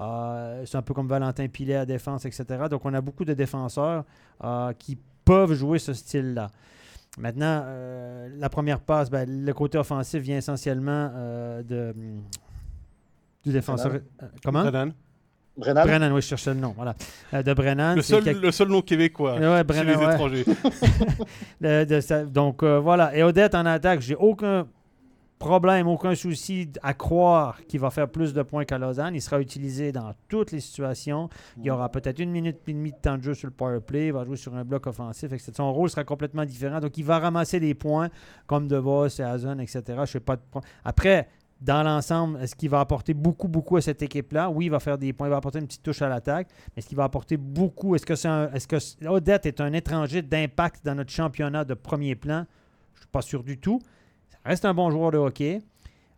Euh, 0.00 0.62
c'est 0.64 0.76
un 0.76 0.82
peu 0.82 0.94
comme 0.94 1.08
Valentin 1.08 1.46
Pilet 1.48 1.74
à 1.74 1.86
défense, 1.86 2.24
etc. 2.24 2.44
Donc 2.70 2.84
on 2.84 2.94
a 2.94 3.00
beaucoup 3.00 3.24
de 3.24 3.34
défenseurs 3.34 4.04
euh, 4.42 4.72
qui 4.72 4.98
peuvent 5.24 5.52
jouer 5.52 5.78
ce 5.78 5.92
style-là. 5.92 6.48
Maintenant, 7.16 7.62
euh, 7.66 8.28
la 8.38 8.48
première 8.48 8.80
passe, 8.80 9.10
ben, 9.10 9.28
le 9.44 9.52
côté 9.54 9.78
offensif 9.78 10.20
vient 10.22 10.36
essentiellement 10.36 11.10
euh, 11.14 11.62
de, 11.62 11.92
du 13.44 13.52
défenseur. 13.52 13.88
Brennan. 13.90 14.04
euh, 14.22 14.26
comment? 14.44 14.62
Brennan. 14.62 14.92
Brennan? 15.56 15.84
Brennan, 15.86 16.12
oui, 16.12 16.20
je 16.22 16.26
cherchais 16.28 16.54
le 16.54 16.60
nom. 16.60 16.72
Voilà. 16.76 16.94
Euh, 17.34 17.42
de 17.42 17.52
Brennan. 17.54 17.96
Le 17.96 18.02
seul, 18.02 18.22
le 18.40 18.50
seul 18.52 18.68
nom 18.68 18.80
québécois 18.82 19.34
Ouais, 19.34 19.58
chez 19.58 19.64
Brennan, 19.64 19.86
les 19.98 20.06
ouais. 20.06 20.12
étrangers. 20.14 20.44
de- 21.60 21.84
de 21.84 22.00
sa- 22.00 22.24
donc 22.24 22.62
euh, 22.62 22.78
voilà. 22.78 23.16
Et 23.16 23.22
Odette 23.24 23.54
en 23.56 23.66
attaque, 23.66 24.00
j'ai 24.00 24.14
aucun 24.14 24.68
problème, 25.38 25.86
aucun 25.88 26.14
souci 26.14 26.70
à 26.82 26.94
croire 26.94 27.60
qu'il 27.66 27.80
va 27.80 27.90
faire 27.90 28.08
plus 28.08 28.32
de 28.34 28.42
points 28.42 28.64
qu'à 28.64 28.78
Lausanne. 28.78 29.14
Il 29.14 29.22
sera 29.22 29.40
utilisé 29.40 29.92
dans 29.92 30.12
toutes 30.28 30.52
les 30.52 30.60
situations. 30.60 31.28
Il 31.58 31.64
y 31.66 31.70
aura 31.70 31.88
peut-être 31.90 32.18
une 32.18 32.30
minute 32.30 32.58
et 32.66 32.72
demie 32.72 32.92
de 32.92 32.96
temps 32.96 33.16
de 33.16 33.22
jeu 33.22 33.34
sur 33.34 33.46
le 33.48 33.54
power 33.54 33.80
play. 33.80 34.08
Il 34.08 34.12
va 34.12 34.24
jouer 34.24 34.36
sur 34.36 34.54
un 34.54 34.64
bloc 34.64 34.86
offensif. 34.86 35.32
etc. 35.32 35.52
Son 35.56 35.72
rôle 35.72 35.90
sera 35.90 36.04
complètement 36.04 36.44
différent. 36.44 36.80
Donc 36.80 36.98
il 36.98 37.04
va 37.04 37.18
ramasser 37.18 37.60
des 37.60 37.74
points 37.74 38.08
comme 38.46 38.68
De 38.68 38.76
Vos 38.76 39.06
et 39.08 39.22
Hazen, 39.22 39.60
etc. 39.60 39.82
Je 40.00 40.12
sais 40.12 40.20
pas 40.20 40.36
de 40.36 40.42
point. 40.50 40.62
Après, 40.84 41.28
dans 41.60 41.82
l'ensemble, 41.82 42.40
est-ce 42.40 42.54
qu'il 42.54 42.70
va 42.70 42.80
apporter 42.80 43.14
beaucoup, 43.14 43.48
beaucoup 43.48 43.76
à 43.76 43.80
cette 43.80 44.00
équipe-là? 44.02 44.48
Oui, 44.48 44.66
il 44.66 44.70
va 44.70 44.78
faire 44.78 44.96
des 44.96 45.12
points, 45.12 45.26
il 45.26 45.30
va 45.30 45.38
apporter 45.38 45.58
une 45.58 45.66
petite 45.66 45.82
touche 45.82 46.02
à 46.02 46.08
l'attaque, 46.08 46.46
mais 46.68 46.78
est-ce 46.80 46.86
qu'il 46.88 46.96
va 46.96 47.02
apporter 47.04 47.36
beaucoup? 47.36 47.96
Est-ce 47.96 48.06
que, 48.06 48.14
c'est 48.14 48.28
un- 48.28 48.48
est-ce 48.52 48.68
que 48.68 49.06
Odette 49.08 49.44
est 49.46 49.60
un 49.60 49.72
étranger 49.72 50.22
d'impact 50.22 50.84
dans 50.84 50.94
notre 50.94 51.10
championnat 51.10 51.64
de 51.64 51.74
premier 51.74 52.14
plan? 52.14 52.44
Je 52.94 52.98
ne 52.98 53.02
suis 53.02 53.10
pas 53.10 53.22
sûr 53.22 53.42
du 53.42 53.58
tout. 53.58 53.80
Reste 54.48 54.64
un 54.64 54.72
bon 54.72 54.90
joueur 54.90 55.10
de 55.10 55.18
hockey, 55.18 55.60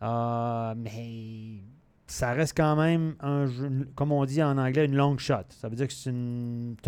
euh, 0.03 0.75
mais 0.77 1.65
ça 2.07 2.33
reste 2.33 2.57
quand 2.57 2.77
même, 2.77 3.17
un 3.19 3.47
jeu- 3.47 3.89
comme 3.97 4.13
on 4.13 4.25
dit 4.25 4.41
en 4.41 4.57
anglais, 4.57 4.85
une 4.85 4.95
long 4.95 5.19
shot. 5.19 5.35
Ça 5.49 5.69
veut 5.69 5.75
dire 5.75 5.89
que 5.89 5.93
c'est, 5.93 6.11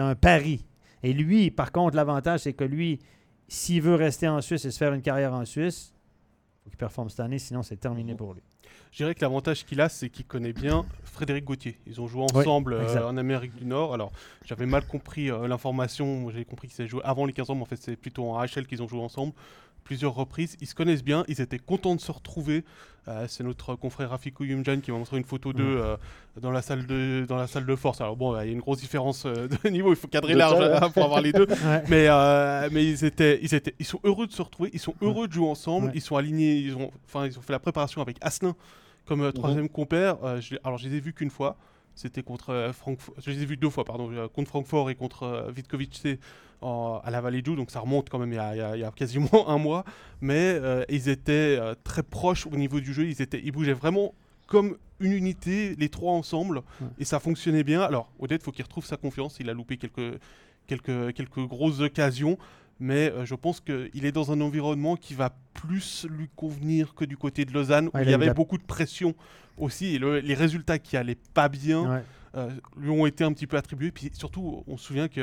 un 0.00 0.14
pari. 0.14 0.64
Et 1.02 1.12
lui, 1.12 1.50
par 1.50 1.72
contre, 1.72 1.96
l'avantage, 1.96 2.40
c'est 2.40 2.52
que 2.52 2.62
lui, 2.62 3.00
s'il 3.48 3.82
veut 3.82 3.96
rester 3.96 4.28
en 4.28 4.40
Suisse 4.40 4.64
et 4.66 4.70
se 4.70 4.78
faire 4.78 4.92
une 4.92 5.02
carrière 5.02 5.32
en 5.34 5.44
Suisse, 5.44 5.92
il 5.92 6.62
faut 6.62 6.70
qu'il 6.70 6.78
performe 6.78 7.10
cette 7.10 7.18
année, 7.18 7.40
sinon 7.40 7.64
c'est 7.64 7.76
terminé 7.76 8.14
pour 8.14 8.34
lui. 8.34 8.42
Je 8.92 8.98
dirais 8.98 9.16
que 9.16 9.22
l'avantage 9.22 9.64
qu'il 9.64 9.80
a, 9.80 9.88
c'est 9.88 10.10
qu'il 10.10 10.26
connaît 10.26 10.52
bien 10.52 10.84
Frédéric 11.02 11.44
Gauthier. 11.44 11.76
Ils 11.88 12.00
ont 12.00 12.06
joué 12.06 12.24
Oui, 12.34 12.40
ensemble 12.42 12.74
euh, 12.74 13.08
en 13.08 13.16
Amérique 13.16 13.56
du 13.56 13.64
Nord. 13.64 13.94
Alors, 13.94 14.12
j'avais 14.44 14.66
mal 14.66 14.86
compris 14.86 15.28
euh, 15.28 15.48
l'information. 15.48 16.30
J'ai 16.30 16.44
compris 16.44 16.68
qu'ils 16.68 16.82
avaient 16.82 16.88
joué 16.88 17.00
avant 17.02 17.24
les 17.26 17.32
15 17.32 17.50
ans, 17.50 17.54
mais 17.56 17.62
en 17.62 17.66
fait, 17.66 17.76
c'est 17.82 17.96
plutôt 17.96 18.30
en 18.30 18.38
AHL 18.38 18.66
qu'ils 18.68 18.80
ont 18.82 18.86
joué 18.86 19.00
ensemble. 19.00 19.32
Plusieurs 19.84 20.14
reprises. 20.14 20.56
Ils 20.60 20.66
se 20.66 20.74
connaissent 20.74 21.04
bien. 21.04 21.24
Ils 21.28 21.40
étaient 21.40 21.58
contents 21.58 21.96
de 21.96 22.00
se 22.00 22.12
retrouver. 22.12 22.64
Euh, 23.08 23.26
c'est 23.28 23.42
notre 23.42 23.74
confrère 23.74 24.10
Rafiko 24.10 24.44
Yumjan 24.44 24.80
qui 24.80 24.92
m'a 24.92 24.98
montré 24.98 25.16
une 25.16 25.24
photo 25.24 25.52
d'eux 25.52 25.80
euh, 25.80 25.96
dans, 26.40 26.52
la 26.52 26.62
salle 26.62 26.86
de, 26.86 27.24
dans 27.28 27.36
la 27.36 27.48
salle 27.48 27.66
de 27.66 27.74
force. 27.74 28.00
Alors, 28.00 28.16
bon, 28.16 28.38
il 28.40 28.46
y 28.46 28.50
a 28.50 28.52
une 28.52 28.60
grosse 28.60 28.78
différence 28.78 29.24
euh, 29.26 29.48
de 29.48 29.68
niveau. 29.70 29.90
Il 29.90 29.96
faut 29.96 30.06
cadrer 30.06 30.34
large 30.34 30.60
hein, 30.60 30.88
pour 30.90 31.04
avoir 31.04 31.20
les 31.20 31.32
deux. 31.32 31.46
Ouais. 31.62 31.82
Mais, 31.88 32.08
mais 32.70 32.84
ils, 32.84 33.04
étaient, 33.04 33.38
ils, 33.42 33.54
étaient, 33.54 33.74
ils 33.78 33.84
sont 33.86 34.00
heureux 34.04 34.26
de 34.26 34.32
se 34.32 34.42
retrouver, 34.42 34.70
ils 34.72 34.80
sont 34.80 34.94
heureux 35.00 35.28
de 35.28 35.32
jouer 35.32 35.48
ensemble, 35.48 35.86
Ouais. 35.86 35.92
ils 35.94 36.00
sont 36.00 36.16
alignés, 36.16 36.56
ils 36.56 36.74
ont, 36.74 36.90
ils 37.24 37.38
ont 37.38 37.42
fait 37.42 37.52
la 37.52 37.58
préparation 37.58 38.00
avec 38.02 38.16
Asselin 38.20 38.56
comme 39.06 39.22
euh, 39.22 39.32
troisième 39.32 39.68
compère. 39.68 40.16
Je 40.40 40.56
alors 40.64 40.78
je 40.78 40.88
les 40.88 40.96
ai 40.96 41.00
vus 41.00 41.12
qu'une 41.12 41.30
fois, 41.30 41.56
c'était 41.94 42.22
contre 42.22 42.70
Francfort, 42.72 43.14
je 43.24 43.30
les 43.30 43.42
ai 43.42 43.46
vus 43.46 43.56
deux 43.56 43.70
fois, 43.70 43.84
pardon, 43.84 44.10
contre 44.34 44.48
Francfort 44.48 44.90
et 44.90 44.94
contre 44.94 45.50
Vitkovice 45.54 46.04
en- 46.62 47.00
à 47.04 47.10
la 47.10 47.20
Vallée 47.20 47.42
Joux, 47.44 47.56
donc 47.56 47.70
ça 47.70 47.80
remonte 47.80 48.08
quand 48.08 48.18
même 48.18 48.32
il 48.32 48.36
y 48.36 48.38
a, 48.38 48.76
il 48.76 48.80
y 48.80 48.84
il 48.84 48.90
quasiment 48.94 49.28
un 49.48 49.58
mois, 49.58 49.84
mais 50.20 50.58
euh, 50.62 50.84
ils 50.88 51.08
étaient 51.08 51.56
euh, 51.60 51.74
très 51.84 52.02
proches 52.02 52.46
au 52.46 52.56
niveau 52.56 52.80
du 52.80 52.92
jeu, 52.94 53.06
ils, 53.06 53.20
étaient, 53.20 53.40
ils 53.44 53.52
bougeaient 53.52 53.72
vraiment 53.72 54.14
comme 54.46 54.76
une 55.00 55.12
unité, 55.12 55.74
les 55.78 55.88
trois 55.88 56.12
ensemble, 56.12 56.58
Ouais. 56.80 56.88
et 56.98 57.04
ça 57.04 57.18
fonctionnait 57.20 57.64
bien. 57.64 57.80
Alors 57.82 58.10
Odette, 58.18 58.42
faut 58.42 58.52
qu'il 58.52 58.64
retrouve 58.64 58.84
sa 58.84 58.96
confiance, 58.96 59.38
il 59.40 59.50
a 59.50 59.52
loupé 59.52 59.76
quelques, 59.76 60.18
quelques, 60.66 61.12
quelques 61.14 61.46
grosses 61.46 61.80
occasions, 61.80 62.38
mais 62.78 63.10
euh, 63.10 63.24
je 63.24 63.34
pense 63.34 63.60
qu'il 63.60 64.04
est 64.04 64.12
dans 64.12 64.30
un 64.32 64.40
environnement 64.40 64.96
qui 64.96 65.14
va 65.14 65.30
plus 65.54 66.06
lui 66.10 66.28
convenir 66.36 66.94
que 66.94 67.04
du 67.04 67.16
côté 67.16 67.44
de 67.44 67.52
Lausanne, 67.52 67.88
où 67.92 67.98
il 67.98 68.04
y 68.04 68.08
il 68.10 68.14
avait 68.14 68.34
beaucoup 68.34 68.58
de 68.58 68.62
pression 68.64 69.14
aussi, 69.58 69.94
et 69.94 69.98
le- 69.98 70.20
les 70.20 70.34
résultats 70.34 70.78
qui 70.78 70.96
allaient 70.96 71.18
pas 71.34 71.48
bien 71.48 71.82
Ouais. 71.96 72.02
euh, 72.36 72.50
lui 72.76 72.90
ont 72.90 73.06
été 73.06 73.22
un 73.24 73.32
petit 73.32 73.46
peu 73.46 73.56
attribués. 73.56 73.90
Puis 73.92 74.10
surtout, 74.14 74.64
on 74.66 74.76
se 74.76 74.84
souvient 74.86 75.08
qu'il 75.08 75.22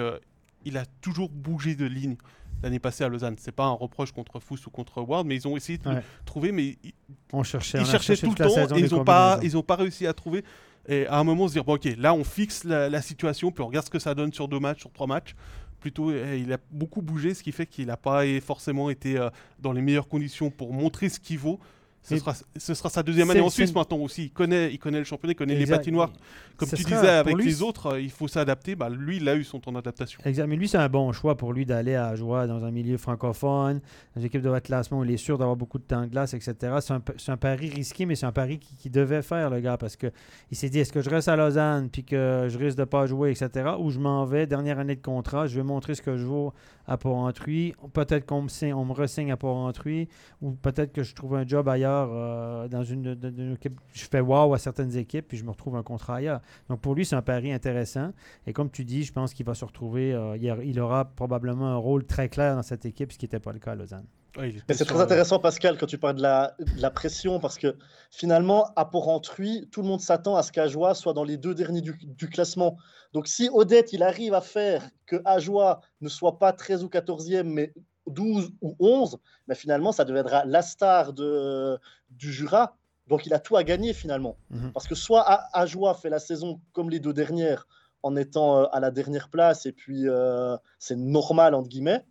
a 0.78 0.86
toujours 1.02 1.30
bougé 1.30 1.76
de 1.76 1.86
ligne 1.86 2.16
l'année 2.62 2.80
passée 2.80 3.04
à 3.04 3.08
Lausanne. 3.08 3.36
C'est 3.40 3.54
pas 3.54 3.66
un 3.66 3.72
reproche 3.72 4.12
contre 4.12 4.40
Fous 4.40 4.58
ou 4.68 4.70
contre 4.70 5.02
Ward, 5.02 5.26
mais 5.26 5.36
ils 5.36 5.48
ont 5.48 5.56
essayé 5.56 5.78
de 5.78 5.88
Ouais. 5.90 6.04
trouver, 6.26 6.52
mais 6.52 6.78
ils, 6.84 6.94
On 7.32 7.44
cherchait, 7.44 7.80
ils 7.80 7.86
cherchaient 7.86 8.18
tout 8.18 8.32
le 8.32 8.36
temps 8.36 8.76
et 8.76 8.80
ils 8.82 8.92
n'ont 8.94 9.04
pas, 9.06 9.36
combinaisons. 9.36 9.54
ils 9.54 9.58
ont 9.58 9.64
pas 9.64 9.76
réussi 9.78 10.06
à 10.08 10.14
trouver. 10.14 10.44
Et 10.88 11.06
à 11.08 11.20
un 11.20 11.24
moment, 11.24 11.48
se 11.48 11.54
dire, 11.54 11.64
bon, 11.64 11.76
ok, 11.76 11.88
là, 11.98 12.14
on 12.14 12.24
fixe 12.24 12.64
la, 12.64 12.90
la 12.90 13.02
situation, 13.02 13.52
puis 13.52 13.64
on 13.64 13.68
regarde 13.68 13.86
ce 13.86 13.92
que 13.92 14.00
ça 14.00 14.16
donne 14.16 14.34
sur 14.34 14.48
deux 14.48 14.60
matchs, 14.60 14.80
sur 14.82 14.92
trois 14.92 15.08
matchs. 15.08 15.36
Plutôt, 15.80 16.12
eh, 16.12 16.40
il 16.42 16.52
a 16.52 16.58
beaucoup 16.72 17.02
bougé, 17.02 17.34
ce 17.34 17.44
qui 17.44 17.52
fait 17.54 17.66
qu'il 17.66 17.86
n'a 17.88 17.96
pas 17.96 18.24
forcément 18.42 18.90
été 18.90 19.18
euh, 19.18 19.30
dans 19.60 19.72
les 19.72 19.82
meilleures 19.82 20.08
conditions 20.10 20.50
pour 20.50 20.74
montrer 20.74 21.08
ce 21.08 21.20
qu'il 21.20 21.40
vaut. 21.40 21.60
Ce 22.02 22.18
sera, 22.18 22.34
ce 22.56 22.74
sera 22.74 22.90
sa 22.90 23.04
deuxième 23.04 23.30
année 23.30 23.42
en 23.42 23.50
Suisse 23.50 23.74
maintenant 23.74 23.98
aussi. 23.98 24.26
Il 24.26 24.32
connaît, 24.32 24.74
il 24.74 24.80
connaît 24.80 25.00
le 25.00 25.04
championnat, 25.04 25.34
il 25.34 25.36
connaît 25.36 25.56
les 25.56 25.66
patinoires. 25.66 26.12
Comme 26.58 26.70
tu 26.70 26.84
disais, 26.84 27.08
avec 27.08 27.36
lui, 27.36 27.46
les 27.46 27.62
autres, 27.62 27.94
euh, 27.94 28.02
il 28.02 28.10
faut 28.10 28.28
s'adapter. 28.28 28.76
Bah, 28.76 28.90
lui, 28.90 29.18
il 29.18 29.30
a 29.30 29.36
eu 29.36 29.44
son 29.46 29.60
temps 29.60 29.72
d'adaptation. 29.72 30.20
Exact. 30.26 30.48
Mais 30.48 30.58
lui, 30.58 30.68
c'est 30.68 30.78
un 30.78 30.90
bon 30.90 31.12
choix 31.14 31.38
pour 31.38 31.54
lui 31.54 31.66
d'aller 31.66 31.96
à 31.96 32.16
jouer 32.16 32.48
dans 32.48 32.66
un 32.66 32.72
milieu 32.72 32.98
francophone, 32.98 33.80
dans 34.16 34.22
une 34.22 34.28
équipe 34.28 34.42
de 34.42 34.50
haut 34.50 34.60
classement 34.60 35.00
où 35.00 35.06
il 35.06 35.12
est 35.12 35.18
sûr 35.18 35.38
d'avoir 35.38 35.56
beaucoup 35.56 35.78
de 35.78 35.84
temps 35.84 36.02
de 36.02 36.08
glace, 36.08 36.34
etc. 36.34 36.56
C'est 36.82 37.32
un, 37.32 37.38
pari 37.38 37.70
risqué, 37.70 38.06
mais 38.06 38.16
c'est 38.16 38.26
un 38.26 38.32
pari 38.32 38.60
qu'il 38.60 38.78
qu'il 38.78 38.92
devait 38.92 39.22
faire, 39.22 39.50
le 39.50 39.60
gars, 39.60 39.78
parce 39.78 39.96
que 39.96 40.08
il 40.52 40.58
s'est 40.58 40.70
dit 40.70 40.80
est-ce 40.80 40.92
que 40.92 41.02
je 41.02 41.10
reste 41.10 41.28
à 41.28 41.36
Lausanne 41.36 41.90
puis 41.90 42.04
que 42.04 42.48
je 42.50 42.58
risque 42.58 42.78
de 42.78 42.84
pas 42.84 43.06
jouer, 43.06 43.32
etc. 43.32 43.72
Ou 43.80 43.90
je 43.92 44.00
m'en 44.00 44.26
vais, 44.26 44.48
dernière 44.48 44.80
année 44.80 44.96
de 44.96 45.02
contrat, 45.02 45.48
je 45.48 45.56
vais 45.56 45.64
montrer 45.64 45.96
ce 45.96 46.02
que 46.02 46.18
je 46.18 46.26
vaux 46.26 46.54
à 46.88 46.98
Port-Entruy. 46.98 47.74
Peut-être 47.94 48.26
qu'on 48.26 48.42
me, 48.42 48.74
on 48.74 48.86
me 48.86 48.94
ressigne 48.94 49.32
à 49.32 49.38
Port-Entruy, 49.38 50.08
ou 50.42 50.52
peut-être 50.52 50.92
que 50.92 51.04
je 51.04 51.16
trouve 51.16 51.36
un 51.36 51.48
job 51.48 51.68
ailleurs 51.70 51.89
euh, 51.90 52.68
dans 52.68 52.84
une, 52.84 53.02
de- 53.02 53.14
de-. 53.16 53.56
Je 53.94 54.06
fais 54.06 54.20
wow 54.22 54.54
à 54.54 54.58
certaines 54.58 54.96
équipes, 54.98 55.28
puis 55.28 55.38
je 55.38 55.44
me 55.44 55.52
retrouve 55.52 55.76
un 55.76 55.84
contrat 55.84 56.16
ailleurs. 56.18 56.42
Donc 56.70 56.82
pour 56.82 56.96
lui, 56.96 57.06
c'est 57.06 57.16
un 57.16 57.22
pari 57.22 57.52
intéressant. 57.52 58.12
Et 58.48 58.54
comme 58.54 58.70
tu 58.70 58.86
dis, 58.86 59.04
je 59.04 59.12
pense 59.14 59.34
qu'il 59.34 59.46
va 59.46 59.54
se 59.54 59.66
retrouver, 59.66 60.14
euh, 60.14 60.38
il, 60.38 60.50
a- 60.50 60.64
il 60.64 60.80
aura 60.80 61.06
probablement 61.06 61.68
un 61.68 61.78
rôle 61.78 62.06
très 62.06 62.30
clair 62.30 62.56
dans 62.56 62.64
cette 62.64 62.86
équipe, 62.86 63.12
ce 63.12 63.18
qui 63.18 63.26
n'était 63.26 63.40
pas 63.40 63.52
le 63.54 63.60
cas 63.60 63.72
à 63.72 63.76
Lausanne. 63.76 64.06
Mais 64.38 64.54
c'est 64.76 64.86
très 64.86 65.00
euh, 65.00 65.04
intéressant, 65.04 65.40
Pascal, 65.40 65.78
quand 65.78 65.88
tu 65.88 65.98
parles 65.98 66.16
de 66.16 66.22
la, 66.22 66.56
de 66.60 66.82
la 66.82 66.92
pression, 66.92 67.40
parce 67.40 67.58
que 67.58 67.76
finalement, 68.12 68.68
à 68.76 68.86
Port-Entruy, 68.86 69.68
tout 69.72 69.82
le 69.82 69.88
monde 69.88 70.02
s'attend 70.02 70.36
à 70.36 70.44
ce 70.44 70.52
qu'Ajoie 70.52 70.94
soit 70.94 71.14
dans 71.14 71.24
les 71.24 71.36
deux 71.38 71.56
derniers 71.56 71.82
du, 71.82 71.98
du 72.04 72.30
classement. 72.30 72.78
Donc, 73.12 73.28
si 73.28 73.50
Odette, 73.52 73.92
il 73.92 74.04
arrive 74.04 74.36
à 74.36 74.42
faire 74.42 74.88
que 75.08 75.16
Ajoie 75.26 75.82
ne 76.02 76.10
soit 76.10 76.38
pas 76.38 76.54
13 76.54 76.84
ou 76.84 76.88
14e, 76.88 77.44
mais 77.44 77.74
12 78.10 78.52
ou 78.62 78.76
11, 78.80 79.18
mais 79.48 79.56
finalement, 79.56 79.92
ça 79.92 80.06
deviendra 80.06 80.46
la 80.46 80.62
star 80.62 81.14
de, 81.14 81.80
du 82.12 82.32
Jura. 82.32 82.76
Donc, 83.08 83.26
il 83.26 83.34
a 83.34 83.40
tout 83.40 83.56
à 83.56 83.64
gagner 83.64 83.94
finalement. 83.94 84.38
Mhm. 84.50 84.72
Parce 84.74 84.88
que 84.88 84.96
soit 84.96 85.24
Ajoie 85.54 85.94
fait 85.96 86.10
la 86.10 86.20
saison 86.20 86.62
comme 86.74 86.90
les 86.90 87.00
deux 87.00 87.14
dernières, 87.14 87.68
en 88.04 88.16
étant 88.16 88.62
euh, 88.62 88.66
à 88.72 88.80
la 88.80 88.92
dernière 88.92 89.30
place, 89.30 89.66
et 89.66 89.72
puis 89.72 90.08
euh, 90.08 90.56
c'est 90.78 90.96
normal, 90.96 91.54
entre 91.56 91.70
guillemets, 91.70 92.06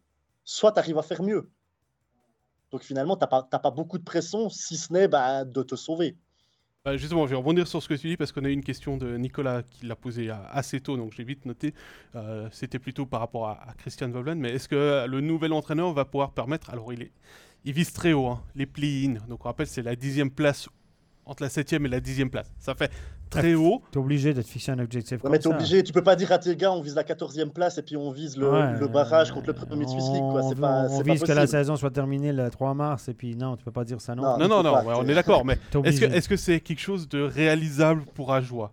soit 0.44 0.72
tu 0.72 0.78
arrives 0.78 0.98
à 0.98 1.02
faire 1.02 1.22
mieux. 1.22 1.50
Donc 2.70 2.82
finalement, 2.82 3.16
tu 3.16 3.20
n'as 3.20 3.26
pas, 3.26 3.46
t'as 3.50 3.58
pas 3.58 3.70
beaucoup 3.70 3.98
de 3.98 4.04
pression, 4.04 4.50
si 4.50 4.76
ce 4.76 4.92
n'est 4.92 5.08
bah, 5.08 5.44
de 5.44 5.62
te 5.62 5.74
sauver. 5.74 6.16
Bah, 6.88 6.96
justement, 6.96 7.26
je 7.26 7.32
vais 7.32 7.36
rebondir 7.36 7.68
sur 7.68 7.82
ce 7.82 7.88
que 7.88 7.92
tu 7.92 8.08
dis 8.08 8.16
parce 8.16 8.32
qu'on 8.32 8.46
a 8.46 8.48
eu 8.48 8.52
une 8.52 8.64
question 8.64 8.96
de 8.96 9.18
Nicolas 9.18 9.62
qui 9.62 9.84
l'a 9.84 9.94
posée 9.94 10.30
euh, 10.30 10.34
assez 10.50 10.80
tôt, 10.80 10.96
donc 10.96 11.12
j'ai 11.14 11.22
vite 11.22 11.44
noté. 11.44 11.74
Euh, 12.14 12.48
C'était 12.50 12.78
plutôt 12.78 13.04
par 13.04 13.20
rapport 13.20 13.46
à, 13.46 13.60
à 13.68 13.74
Christian 13.74 14.08
Vovlan, 14.08 14.36
mais 14.36 14.52
est-ce 14.52 14.70
que 14.70 14.74
euh, 14.74 15.06
le 15.06 15.20
nouvel 15.20 15.52
entraîneur 15.52 15.92
va 15.92 16.06
pouvoir 16.06 16.30
permettre 16.30 16.70
Alors, 16.70 16.90
il, 16.94 17.02
est, 17.02 17.12
il 17.66 17.74
vise 17.74 17.92
très 17.92 18.14
haut, 18.14 18.28
hein, 18.28 18.42
les 18.54 18.64
play-in. 18.64 19.18
Donc, 19.28 19.44
on 19.44 19.48
rappelle, 19.48 19.66
c'est 19.66 19.82
la 19.82 19.96
dixième 19.96 20.30
place 20.30 20.70
entre 21.28 21.42
la 21.42 21.48
septième 21.48 21.86
et 21.86 21.88
la 21.88 22.00
dixième 22.00 22.30
place. 22.30 22.50
Ça 22.58 22.74
fait 22.74 22.90
très 23.30 23.54
haut. 23.54 23.82
Tu 23.92 23.98
es 23.98 24.00
obligé 24.02 24.34
de 24.34 24.42
te 24.42 24.46
fixer 24.48 24.72
un 24.72 24.78
objectif 24.78 25.12
Ouais, 25.18 25.18
comme 25.22 25.32
mais 25.32 25.38
tu 25.38 25.48
ça. 25.48 25.54
obligé, 25.54 25.82
tu 25.84 25.92
peux 25.92 26.02
pas 26.02 26.16
dire 26.16 26.32
à 26.32 26.38
tes 26.38 26.56
gars, 26.56 26.72
on 26.72 26.80
vise 26.80 26.94
la 26.96 27.04
14e 27.04 27.50
place 27.50 27.78
et 27.78 27.82
puis 27.82 27.96
on 27.96 28.10
vise 28.10 28.36
le, 28.36 28.50
Ouais, 28.50 28.78
le 28.78 28.88
barrage 28.88 29.30
contre 29.30 29.48
le 29.48 29.52
premier 29.52 29.84
de 29.84 29.90
League. 29.90 30.22
Quoi. 30.30 30.42
C'est 30.42 30.56
on- 30.56 30.60
pas, 30.60 30.84
on 30.88 30.96
c'est 30.98 31.04
pas 31.04 31.12
vise 31.12 31.22
que 31.22 31.32
la 31.32 31.46
saison 31.46 31.76
soit 31.76 31.90
terminée 31.90 32.32
le 32.32 32.50
3 32.50 32.74
mars, 32.74 33.08
et 33.08 33.14
puis 33.14 33.36
non, 33.36 33.56
tu 33.56 33.64
peux 33.64 33.70
pas 33.70 33.84
dire 33.84 34.00
ça 34.00 34.14
non. 34.14 34.22
Non. 34.22 34.38
Non, 34.38 34.48
non, 34.48 34.56
faut 34.56 34.62
non, 34.62 34.72
pas, 34.72 34.82
ouais, 34.84 34.94
on 34.98 35.08
est 35.08 35.14
d'accord, 35.14 35.44
mais 35.44 35.56
T'es 35.70 35.78
est-ce 35.84 36.28
que 36.28 36.36
c'est 36.36 36.60
quelque 36.60 36.80
chose 36.80 37.08
de 37.08 37.20
réalisable 37.22 38.04
pour 38.14 38.32
Ajoie? 38.32 38.72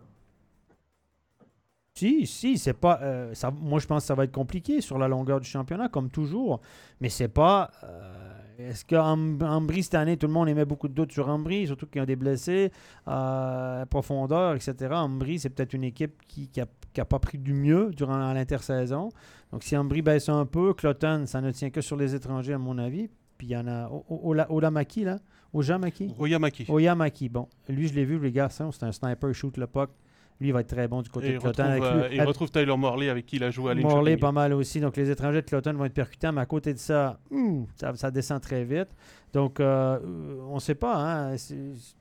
Si, 1.97 2.27
si, 2.27 2.57
c'est 2.57 2.73
pas. 2.73 2.99
euh, 3.03 3.33
ça, 3.33 3.51
moi, 3.51 3.79
je 3.79 3.87
pense 3.87 4.03
que 4.03 4.07
ça 4.07 4.15
va 4.15 4.25
être 4.25 4.31
compliqué 4.33 4.81
sur 4.81 4.97
la 4.97 5.07
longueur 5.07 5.39
du 5.39 5.47
championnat, 5.47 5.87
comme 5.87 6.09
toujours. 6.09 6.59
Mais 6.99 7.07
c'est 7.07 7.29
pas. 7.29 7.71
euh, 7.85 8.34
Est-ce 8.59 8.85
qu'Ambry, 8.85 9.83
cette 9.83 9.95
année, 9.95 10.17
tout 10.17 10.27
le 10.27 10.33
monde 10.33 10.49
émet 10.49 10.65
beaucoup 10.65 10.87
de 10.87 10.93
doutes 10.93 11.11
sur 11.11 11.27
Ambry, 11.29 11.67
surtout 11.67 11.87
qu'il 11.87 11.99
y 11.99 12.03
a 12.03 12.05
des 12.05 12.15
blessés, 12.15 12.71
euh, 13.07 13.85
profondeur, 13.85 14.55
etc. 14.55 14.75
Ambry, 14.91 15.39
c'est 15.39 15.49
peut-être 15.49 15.73
une 15.73 15.83
équipe 15.83 16.21
qui 16.27 16.49
n'a 16.55 17.05
pas 17.05 17.19
pris 17.19 17.37
du 17.37 17.53
mieux 17.53 17.91
durant 17.91 18.17
l'intersaison. 18.33 19.09
Donc, 19.51 19.63
si 19.63 19.75
Ambry 19.75 20.01
baisse 20.01 20.29
un 20.29 20.45
peu, 20.45 20.73
Cloton, 20.73 21.25
ça 21.25 21.41
ne 21.41 21.51
tient 21.51 21.69
que 21.69 21.81
sur 21.81 21.97
les 21.97 22.15
étrangers, 22.15 22.53
à 22.53 22.57
mon 22.57 22.77
avis. 22.77 23.09
Puis 23.37 23.47
il 23.47 23.51
y 23.51 23.57
en 23.57 23.67
a 23.67 23.89
Olamaki, 24.49 25.03
là. 25.03 25.19
Ojamaki? 25.53 26.13
Oyamaki. 26.19 26.65
Oyamaki, 26.69 27.29
bon. 27.29 27.47
Lui, 27.69 27.87
je 27.87 27.93
l'ai 27.93 28.05
vu, 28.05 28.19
les 28.19 28.31
garçons, 28.31 28.71
c'est 28.71 28.85
un 28.85 28.91
sniper, 28.91 29.29
il 29.29 29.33
shoot 29.33 29.55
le 29.57 29.67
puck. 29.67 29.89
Lui, 30.41 30.49
il 30.49 30.51
va 30.51 30.59
être 30.61 30.67
très 30.67 30.87
bon 30.89 31.01
du 31.01 31.09
côté 31.09 31.27
Et 31.27 31.29
de 31.29 31.35
il 31.35 31.39
Cloton. 31.39 31.63
retrouve, 31.63 31.83
avec 31.85 31.93
lui. 31.95 32.01
euh, 32.03 32.07
il 32.11 32.19
Avec- 32.19 32.27
retrouve 32.27 32.51
Tyler 32.51 32.75
Morley 32.77 33.09
avec 33.09 33.25
qui 33.25 33.37
il 33.37 33.43
a 33.45 33.51
joué 33.51 33.71
à 33.71 33.75
Morley, 33.75 34.11
Linköping. 34.11 34.19
pas 34.19 34.31
mal 34.33 34.51
aussi. 34.53 34.81
Donc, 34.81 34.97
les 34.97 35.09
étrangers 35.09 35.41
de 35.41 35.47
Cloton 35.47 35.71
vont 35.73 35.85
être 35.85 35.93
percutants, 35.93 36.33
mais 36.33 36.41
à 36.41 36.45
côté 36.45 36.73
de 36.73 36.77
ça, 36.79 37.19
ouh, 37.31 37.67
ça, 37.77 37.95
ça 37.95 38.11
descend 38.11 38.41
très 38.41 38.65
vite. 38.65 38.89
Donc, 39.31 39.59
euh, 39.59 39.97
euh, 40.03 40.37
on 40.49 40.55
ne 40.55 40.59
sait 40.59 40.75
pas. 40.75 40.95
Hein, 41.31 41.35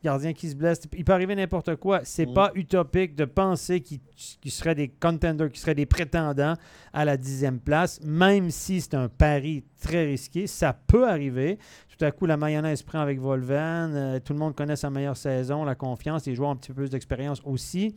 gardien 0.03 0.33
qui 0.33 0.49
se 0.49 0.55
blesse, 0.57 0.81
il 0.97 1.05
peut 1.05 1.13
arriver 1.13 1.35
n'importe 1.37 1.77
quoi. 1.77 2.01
C'est 2.05 2.27
Mhm. 2.27 2.35
pas 2.35 2.51
utopique 2.55 3.15
de 3.15 3.25
penser 3.25 3.81
qu'ils 3.81 4.01
qu'ils 4.41 4.51
seraient 4.53 4.75
des 4.75 4.89
contenders, 4.89 5.51
qu'ils 5.51 5.61
seraient 5.61 5.75
des 5.75 5.87
prétendants 5.87 6.55
à 6.93 7.05
la 7.05 7.17
dixième 7.17 7.59
place, 7.61 8.01
même 8.05 8.51
si 8.51 8.81
c'est 8.81 8.95
un 8.95 9.09
pari 9.09 9.65
très 9.81 10.07
risqué. 10.07 10.47
Ça 10.49 10.73
peut 10.73 11.09
arriver. 11.09 11.59
Tout 11.97 12.05
à 12.05 12.11
coup, 12.11 12.27
la 12.27 12.37
mayonnaise 12.37 12.83
prend 12.83 12.99
avec 13.01 13.21
Volvan. 13.21 13.91
euh, 13.95 14.19
tout 14.21 14.33
le 14.33 14.39
monde 14.41 14.55
connaît 14.57 14.77
sa 14.77 14.91
meilleure 14.91 15.17
saison, 15.17 15.65
la 15.65 15.75
confiance. 15.77 16.27
Les 16.27 16.35
joueurs 16.35 16.51
ont 16.51 16.53
un 16.53 16.57
petit 16.57 16.69
peu 16.73 16.83
plus 16.83 16.91
d'expérience 16.91 17.41
aussi. 17.45 17.95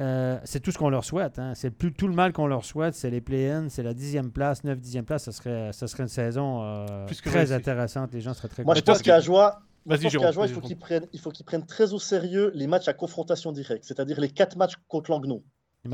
Euh, 0.00 0.38
c'est 0.44 0.60
tout 0.60 0.70
ce 0.70 0.78
qu'on 0.78 0.90
leur 0.90 1.04
souhaite. 1.04 1.38
hein. 1.38 1.52
C'est 1.54 1.70
plus 1.70 1.92
tout 1.92 2.06
le 2.06 2.14
mal 2.14 2.32
qu'on 2.32 2.46
leur 2.46 2.64
souhaite. 2.64 2.94
C'est 2.94 3.10
les 3.10 3.20
play-ins, 3.20 3.68
c'est 3.68 3.82
la 3.82 3.94
dixième 3.94 4.30
place, 4.30 4.62
neuf 4.64 4.78
dixième 4.78 5.04
place. 5.04 5.24
Ce 5.24 5.32
serait, 5.32 5.72
ça 5.72 5.86
serait 5.88 6.04
une 6.04 6.08
saison 6.08 6.62
euh, 6.62 7.06
Plus 7.06 7.20
que 7.20 7.28
très 7.28 7.38
réussie. 7.40 7.52
intéressante. 7.54 8.12
Les 8.12 8.20
gens 8.20 8.32
seraient 8.34 8.48
très 8.48 8.62
Moi, 8.64 8.74
je 8.76 8.80
pense 8.80 9.02
qu'à 9.02 9.18
Joie, 9.20 9.60
Je 9.86 9.90
Vas-y, 9.90 10.02
pense 10.04 10.12
Jérôme. 10.12 10.26
qu'à 10.26 10.32
Joie, 10.32 10.46
il 10.46 10.52
faut 10.54 10.60
qu'ils 10.60 10.78
prennent, 10.78 11.06
il 11.12 11.18
faut 11.20 11.30
qu'ils 11.30 11.44
prennent 11.46 11.66
très 11.66 11.92
au 11.92 11.98
sérieux 11.98 12.52
les 12.54 12.66
matchs 12.68 12.86
à 12.88 12.92
confrontation 12.92 13.50
directe, 13.52 13.84
c'est-à-dire 13.84 14.20
les 14.20 14.28
quatre 14.30 14.56
matchs 14.56 14.74
contre 14.86 15.10
Langnau. 15.10 15.42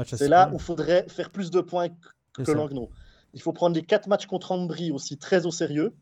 C'est 0.05 0.29
là 0.29 0.51
où 0.53 0.57
il 0.57 0.61
faudrait 0.61 1.07
faire 1.09 1.31
plus 1.31 1.51
de 1.51 1.61
points 1.61 1.89
que 2.35 2.45
ça. 2.45 2.53
Langnau. 2.55 2.91
Il 3.33 3.41
faut 3.41 3.53
prendre 3.53 3.75
les 3.75 3.83
quatre 3.83 4.07
matchs 4.09 4.27
contre 4.27 4.53
Ambry 4.53 4.91
aussi 4.91 5.17
très 5.19 5.47
au 5.47 5.51
sérieux. 5.51 5.95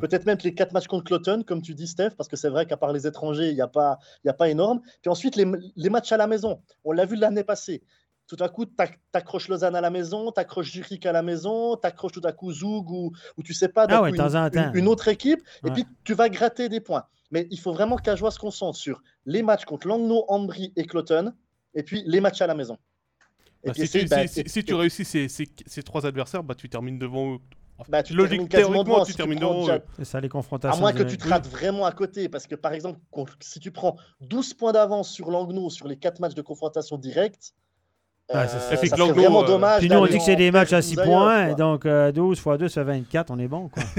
Peut-être 0.00 0.26
même 0.26 0.36
les 0.44 0.54
quatre 0.54 0.72
matchs 0.72 0.88
contre 0.88 1.04
Cloton, 1.04 1.42
comme 1.42 1.62
tu 1.62 1.74
dis, 1.74 1.86
Steph, 1.86 2.10
parce 2.10 2.28
que 2.28 2.36
c'est 2.36 2.50
vrai 2.50 2.66
qu'à 2.66 2.76
part 2.76 2.92
les 2.92 3.06
étrangers, 3.06 3.48
il 3.48 3.54
n'y 3.54 3.62
a, 3.62 3.68
pas- 3.68 3.98
il 4.24 4.26
y 4.26 4.30
a 4.30 4.34
pas 4.34 4.48
énorme. 4.50 4.80
Puis 5.00 5.10
ensuite, 5.10 5.36
les, 5.36 5.46
les 5.74 5.90
matchs 5.90 6.12
à 6.12 6.16
la 6.18 6.26
maison. 6.26 6.60
On 6.84 6.92
l'a 6.92 7.06
vu 7.06 7.16
l'année 7.16 7.44
passée. 7.44 7.82
Tout 8.26 8.36
à 8.40 8.48
coup, 8.48 8.66
tu 8.66 8.72
accroches 9.12 9.48
Lausanne 9.48 9.76
à 9.76 9.80
la 9.80 9.88
maison, 9.90 10.32
tu 10.32 10.40
accroches 10.40 10.72
Zurich 10.72 11.06
à 11.06 11.12
la 11.12 11.22
maison, 11.22 11.76
tu 11.76 11.86
accroches 11.86 12.12
tout 12.12 12.20
à 12.24 12.32
coup 12.32 12.52
Zoug 12.52 12.90
ou, 12.90 13.12
ou 13.38 13.42
tu 13.42 13.54
sais 13.54 13.68
pas, 13.68 13.86
Ah 13.94 14.02
ouais, 14.02 14.10
une, 14.10 14.20
une- 14.74 14.80
une 14.80 14.88
autre 14.88 15.08
équipe, 15.08 15.40
et 15.64 15.70
puis 15.72 15.86
tu 16.04 16.12
vas 16.12 16.28
gratter 16.28 16.68
des 16.68 16.80
points. 16.80 17.04
Mais 17.30 17.46
il 17.50 17.58
faut 17.60 17.72
vraiment 17.72 17.96
qu'Ajoie 17.96 18.30
se 18.32 18.38
concentre 18.38 18.76
sur 18.78 19.00
les 19.26 19.42
matchs 19.42 19.64
contre 19.64 19.86
Langnau, 19.88 20.24
Ambry 20.28 20.72
et 20.76 20.84
Cloton, 20.84 21.32
et 21.74 21.82
puis 21.84 22.02
les 22.06 22.20
matchs 22.20 22.40
à 22.42 22.46
la 22.48 22.54
maison. 22.54 22.76
Et 23.62 23.68
Bah, 23.68 23.72
puis 23.74 23.86
si, 23.86 23.98
tu, 24.00 24.06
bah, 24.06 24.26
si- 24.26 24.34
si- 24.34 24.40
et- 24.40 24.48
si 24.48 24.64
tu 24.64 24.74
réussis 24.74 25.04
ces, 25.04 25.28
ces- 25.28 25.48
ces 25.66 25.82
trois 25.82 26.04
adversaires, 26.04 26.42
bah, 26.42 26.54
tu 26.54 26.68
termines 26.68 26.98
devant 26.98 27.34
eux. 27.34 27.38
Bah, 27.88 28.02
tu 28.02 28.14
Logique, 28.14 28.48
termines 28.48 28.48
quasiment 28.48 29.04
tu 29.04 29.10
Si 29.12 29.16
termines 29.16 29.38
déjà-. 29.38 29.80
C'est 29.96 30.04
ça, 30.04 30.20
les 30.20 30.26
À 30.26 30.30
confrontations. 30.30 30.80
moins 30.80 30.92
que 30.92 31.02
tu 31.02 31.18
te 31.18 31.28
rates 31.28 31.46
vraiment 31.48 31.84
à 31.84 31.92
côté, 31.92 32.28
parce 32.28 32.46
que 32.46 32.54
par 32.54 32.72
exemple, 32.72 32.98
si 33.40 33.60
tu 33.60 33.70
prends 33.70 33.96
12 34.22 34.54
points 34.54 34.72
d'avance 34.72 35.10
sur 35.10 35.30
Langnau 35.30 35.70
sur 35.70 35.86
les 35.88 35.96
4 35.96 36.20
matchs 36.20 36.34
de 36.34 36.42
confrontation 36.42 36.96
directe, 36.98 37.52
Ah, 38.32 38.42
euh, 38.42 38.46
c'est 38.48 38.58
ça. 38.58 38.60
ça 38.70 38.76
serait 38.76 38.88
que 38.88 38.96
Langnau, 38.96 39.14
vraiment 39.14 39.42
euh, 39.42 39.46
dommage. 39.46 39.80
Puis 39.80 39.88
nous, 39.88 39.96
on 39.98 40.06
dit 40.06 40.18
que 40.18 40.24
c'est 40.24 40.36
des 40.36 40.50
matchs 40.50 40.68
à 40.72 40.80
perdre 40.80 40.84
6 40.84 40.98
ailleurs, 40.98 41.12
points, 41.12 41.54
donc 41.54 41.86
euh, 41.86 42.12
12 42.12 42.38
x 42.38 42.58
2, 42.58 42.68
ça 42.68 42.84
fait 42.84 42.92
24, 42.92 43.30
on 43.30 43.38
est 43.38 43.48
bon. 43.48 43.68
Quoi. 43.68 43.82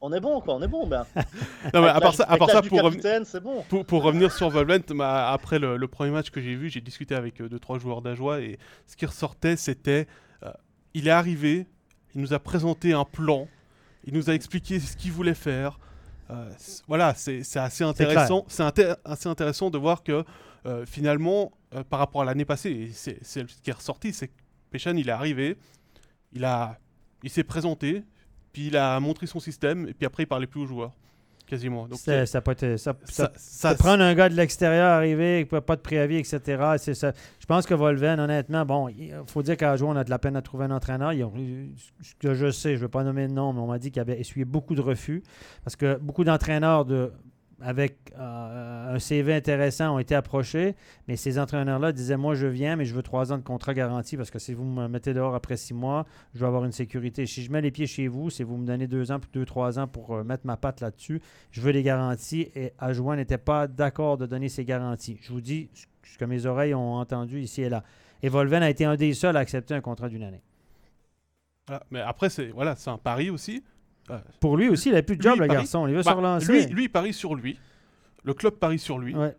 On 0.00 0.12
est 0.12 0.20
bon, 0.20 0.40
quoi, 0.40 0.54
on 0.54 0.62
est 0.62 0.68
bon. 0.68 0.86
Ben. 0.86 1.04
Non, 1.74 1.82
mais 1.82 1.88
à 1.88 1.98
part 2.00 2.14
ça, 2.14 2.22
à 2.28 2.36
part 2.36 2.48
ça 2.50 2.62
pour, 2.62 2.78
reven- 2.78 2.90
capitaine, 2.92 3.24
c'est 3.24 3.40
bon. 3.40 3.64
pour, 3.68 3.84
pour 3.84 4.04
revenir 4.04 4.30
sur 4.30 4.48
Volvent, 4.48 4.78
bah, 4.94 5.32
après 5.32 5.58
le, 5.58 5.76
le 5.76 5.88
premier 5.88 6.12
match 6.12 6.30
que 6.30 6.40
j'ai 6.40 6.54
vu, 6.54 6.68
j'ai 6.68 6.80
discuté 6.80 7.16
avec 7.16 7.40
euh, 7.40 7.48
deux 7.48 7.58
trois 7.58 7.80
joueurs 7.80 8.00
d'Ajoie 8.00 8.40
et 8.40 8.60
ce 8.86 8.94
qui 8.96 9.06
ressortait, 9.06 9.56
c'était 9.56 10.06
euh, 10.44 10.52
il 10.94 11.08
est 11.08 11.10
arrivé, 11.10 11.66
il 12.14 12.20
nous 12.20 12.32
a 12.32 12.38
présenté 12.38 12.92
un 12.92 13.04
plan, 13.04 13.48
il 14.04 14.14
nous 14.14 14.30
a 14.30 14.34
expliqué 14.34 14.80
ce 14.80 14.96
qu'il 14.96 15.12
voulait 15.12 15.34
faire. 15.34 15.78
Euh, 16.30 16.50
voilà, 16.86 17.14
c'est 17.14 17.42
assez 17.56 17.84
intéressant. 17.84 18.44
C'est 18.48 18.62
assez 19.04 19.28
intéressant 19.28 19.70
de 19.70 19.78
voir 19.78 20.02
que 20.02 20.24
euh, 20.66 20.84
finalement, 20.86 21.52
euh, 21.74 21.82
par 21.84 21.98
rapport 21.98 22.22
à 22.22 22.24
l'année 22.24 22.44
passée, 22.44 22.70
et 22.70 22.90
c'est 22.92 23.18
c'est 23.22 23.48
ce 23.48 23.60
qui 23.62 23.70
est 23.70 23.74
ressorti, 23.74 24.12
c'est 24.12 24.28
que 24.28 24.34
Péchan, 24.70 24.96
il 24.96 25.08
est 25.08 25.12
arrivé, 25.12 25.56
il 26.32 26.44
a, 26.44 26.78
il 27.22 27.30
s'est 27.30 27.44
présenté, 27.44 28.02
puis 28.52 28.66
il 28.66 28.76
a 28.76 28.98
montré 29.00 29.26
son 29.26 29.40
système, 29.40 29.88
et 29.88 29.94
puis 29.94 30.04
après 30.04 30.24
il 30.24 30.26
parlait 30.26 30.46
plus 30.46 30.60
aux 30.60 30.66
joueurs, 30.66 30.92
quasiment. 31.48 31.86
Donc 31.88 31.98
C'est- 31.98 32.26
ça 32.26 32.40
peut 32.40 32.52
être- 32.52 32.76
ça- 32.76 32.94
ça 33.04 33.32
ça, 33.36 33.70
ça- 33.70 33.74
prendre 33.74 34.02
un 34.02 34.14
gars 34.14 34.28
de 34.28 34.34
l'extérieur 34.34 34.90
arriver, 34.90 35.44
pas 35.44 35.76
de 35.76 35.80
préavis, 35.80 36.16
etc. 36.18 36.40
C'est 36.78 36.94
ça. 36.94 37.12
Je 37.40 37.46
pense 37.46 37.66
que 37.66 37.74
Volven, 37.74 38.20
honnêtement, 38.20 38.64
bon, 38.66 38.88
il 38.88 39.14
faut 39.26 39.42
dire 39.42 39.56
qu'à 39.56 39.76
jouer, 39.76 39.88
on 39.88 39.96
a 39.96 40.04
de 40.04 40.10
la 40.10 40.18
peine 40.18 40.36
à 40.36 40.42
trouver 40.42 40.66
un 40.66 40.70
entraîneur. 40.70 41.12
Ils 41.12 41.24
ont- 41.24 41.32
ce 42.02 42.14
que 42.20 42.34
je 42.34 42.50
sais, 42.50 42.70
je 42.70 42.74
ne 42.76 42.80
vais 42.82 42.88
pas 42.88 43.02
nommer 43.04 43.26
de 43.26 43.32
nom, 43.32 43.52
mais 43.52 43.60
on 43.60 43.66
m'a 43.66 43.78
dit 43.78 43.90
qu'il 43.90 44.00
avait 44.00 44.20
essuyé 44.20 44.44
beaucoup 44.44 44.74
de 44.74 44.80
refus. 44.82 45.22
Parce 45.64 45.74
que 45.76 45.96
beaucoup 45.96 46.24
d'entraîneurs 46.24 46.84
de 46.84 47.12
avec 47.60 48.12
euh, 48.16 48.94
un 48.94 48.98
CV 49.00 49.34
intéressant 49.34 49.94
ont 49.96 49.98
été 49.98 50.14
approchés, 50.14 50.76
mais 51.08 51.16
ces 51.16 51.38
entraîneurs-là 51.38 51.92
disaient 51.92 52.16
Moi, 52.16 52.34
je 52.34 52.46
viens, 52.46 52.76
mais 52.76 52.84
je 52.84 52.94
veux 52.94 53.02
trois 53.02 53.32
ans 53.32 53.38
de 53.38 53.42
contrat 53.42 53.74
garanti 53.74 54.16
parce 54.16 54.30
que 54.30 54.38
si 54.38 54.54
vous 54.54 54.64
me 54.64 54.86
mettez 54.88 55.12
dehors 55.14 55.34
après 55.34 55.56
six 55.56 55.74
mois, 55.74 56.06
je 56.34 56.40
veux 56.40 56.46
avoir 56.46 56.64
une 56.64 56.72
sécurité. 56.72 57.26
Si 57.26 57.42
je 57.42 57.50
mets 57.50 57.60
les 57.60 57.70
pieds 57.72 57.86
chez 57.88 58.06
vous, 58.06 58.30
si 58.30 58.42
vous 58.44 58.56
me 58.56 58.66
donnez 58.66 58.86
deux 58.86 59.10
ans, 59.10 59.18
deux, 59.32 59.44
trois 59.44 59.78
ans 59.78 59.88
pour 59.88 60.14
euh, 60.14 60.22
mettre 60.24 60.46
ma 60.46 60.56
patte 60.56 60.80
là-dessus, 60.80 61.20
je 61.50 61.60
veux 61.60 61.72
des 61.72 61.82
garanties. 61.82 62.48
Et 62.54 62.72
Ajoin 62.78 63.16
n'était 63.16 63.38
pas 63.38 63.66
d'accord 63.66 64.18
de 64.18 64.26
donner 64.26 64.48
ces 64.48 64.64
garanties. 64.64 65.18
Je 65.20 65.32
vous 65.32 65.40
dis 65.40 65.68
ce- 65.74 66.16
que 66.16 66.24
mes 66.24 66.46
oreilles 66.46 66.74
ont 66.74 66.94
entendu 66.94 67.40
ici 67.40 67.62
et 67.62 67.68
là. 67.68 67.82
Et 68.22 68.28
Volven 68.28 68.62
a 68.62 68.70
été 68.70 68.84
un 68.84 68.96
des 68.96 69.14
seuls 69.14 69.36
à 69.36 69.40
accepter 69.40 69.74
un 69.74 69.80
contrat 69.80 70.08
d'une 70.08 70.22
année. 70.22 70.42
Voilà. 71.66 71.82
Mais 71.90 72.00
après, 72.00 72.30
c'est 72.30 72.48
voilà, 72.48 72.76
un 72.86 72.98
pari 72.98 73.30
aussi. 73.30 73.62
Pour 74.40 74.56
lui 74.56 74.68
aussi, 74.68 74.88
il 74.88 74.94
n'a 74.94 75.02
plus 75.02 75.16
de 75.16 75.22
job, 75.22 75.38
le 75.38 75.46
parie. 75.46 75.60
garçon. 75.60 75.86
Il 75.86 75.94
veut 75.94 76.02
bah, 76.02 76.12
se 76.12 76.16
relancer. 76.16 76.52
lui, 76.52 76.66
lui, 76.66 76.84
il 76.84 76.88
parie 76.88 77.12
sur 77.12 77.34
lui. 77.34 77.58
Le 78.24 78.34
club 78.34 78.54
parie 78.54 78.78
sur 78.78 78.98
lui. 78.98 79.14
Ouais. 79.14 79.34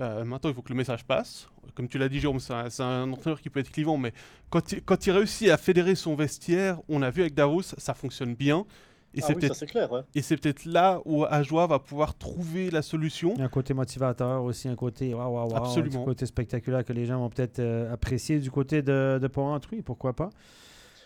Euh, 0.00 0.24
maintenant, 0.24 0.50
il 0.50 0.54
faut 0.54 0.62
que 0.62 0.70
le 0.70 0.76
message 0.76 1.04
passe. 1.04 1.48
Comme 1.74 1.88
tu 1.88 1.98
l'as 1.98 2.08
dit, 2.08 2.20
Jérôme, 2.20 2.40
c'est 2.40 2.82
un, 2.82 3.12
entraîneur 3.12 3.40
qui 3.40 3.50
peut 3.50 3.60
être 3.60 3.70
clivant, 3.70 3.96
mais 3.98 4.12
quand 4.48 4.72
il, 4.72 4.82
quand 4.82 5.06
il 5.06 5.12
réussit 5.12 5.50
à 5.50 5.56
fédérer 5.56 5.94
son 5.94 6.14
vestiaire, 6.14 6.78
on 6.88 7.02
a 7.02 7.10
vu 7.10 7.22
avec 7.22 7.34
Davos, 7.34 7.62
ça 7.62 7.94
fonctionne 7.94 8.34
bien. 8.34 8.64
Et 9.12 9.20
Ah 9.22 9.26
c'est 9.26 9.34
oui, 9.34 9.40
peut-être 9.40 9.54
ça 9.54 9.60
c'est 9.60 9.66
clair. 9.66 9.90
ouais. 9.90 10.02
et 10.14 10.22
c'est 10.22 10.36
peut-être 10.36 10.64
là 10.64 11.00
où 11.04 11.24
Ajoie 11.24 11.66
va 11.66 11.80
pouvoir 11.80 12.16
trouver 12.16 12.70
la 12.70 12.80
solution. 12.80 13.32
Il 13.34 13.40
y 13.40 13.42
a 13.42 13.46
un 13.46 13.48
côté 13.48 13.74
motivateur 13.74 14.44
aussi, 14.44 14.68
un 14.68 14.76
côté 14.76 15.12
waouh, 15.14 15.34
waouh, 15.34 15.56
un 15.56 16.04
côté 16.04 16.26
spectaculaire 16.26 16.84
que 16.84 16.92
les 16.92 17.06
gens 17.06 17.18
vont 17.18 17.28
peut-être 17.28 17.58
euh, 17.58 17.92
apprécier 17.92 18.38
du 18.38 18.52
côté 18.52 18.82
de, 18.82 19.18
de 19.20 19.26
Port-Entruy, 19.26 19.82
pourquoi 19.82 20.12
pas. 20.12 20.30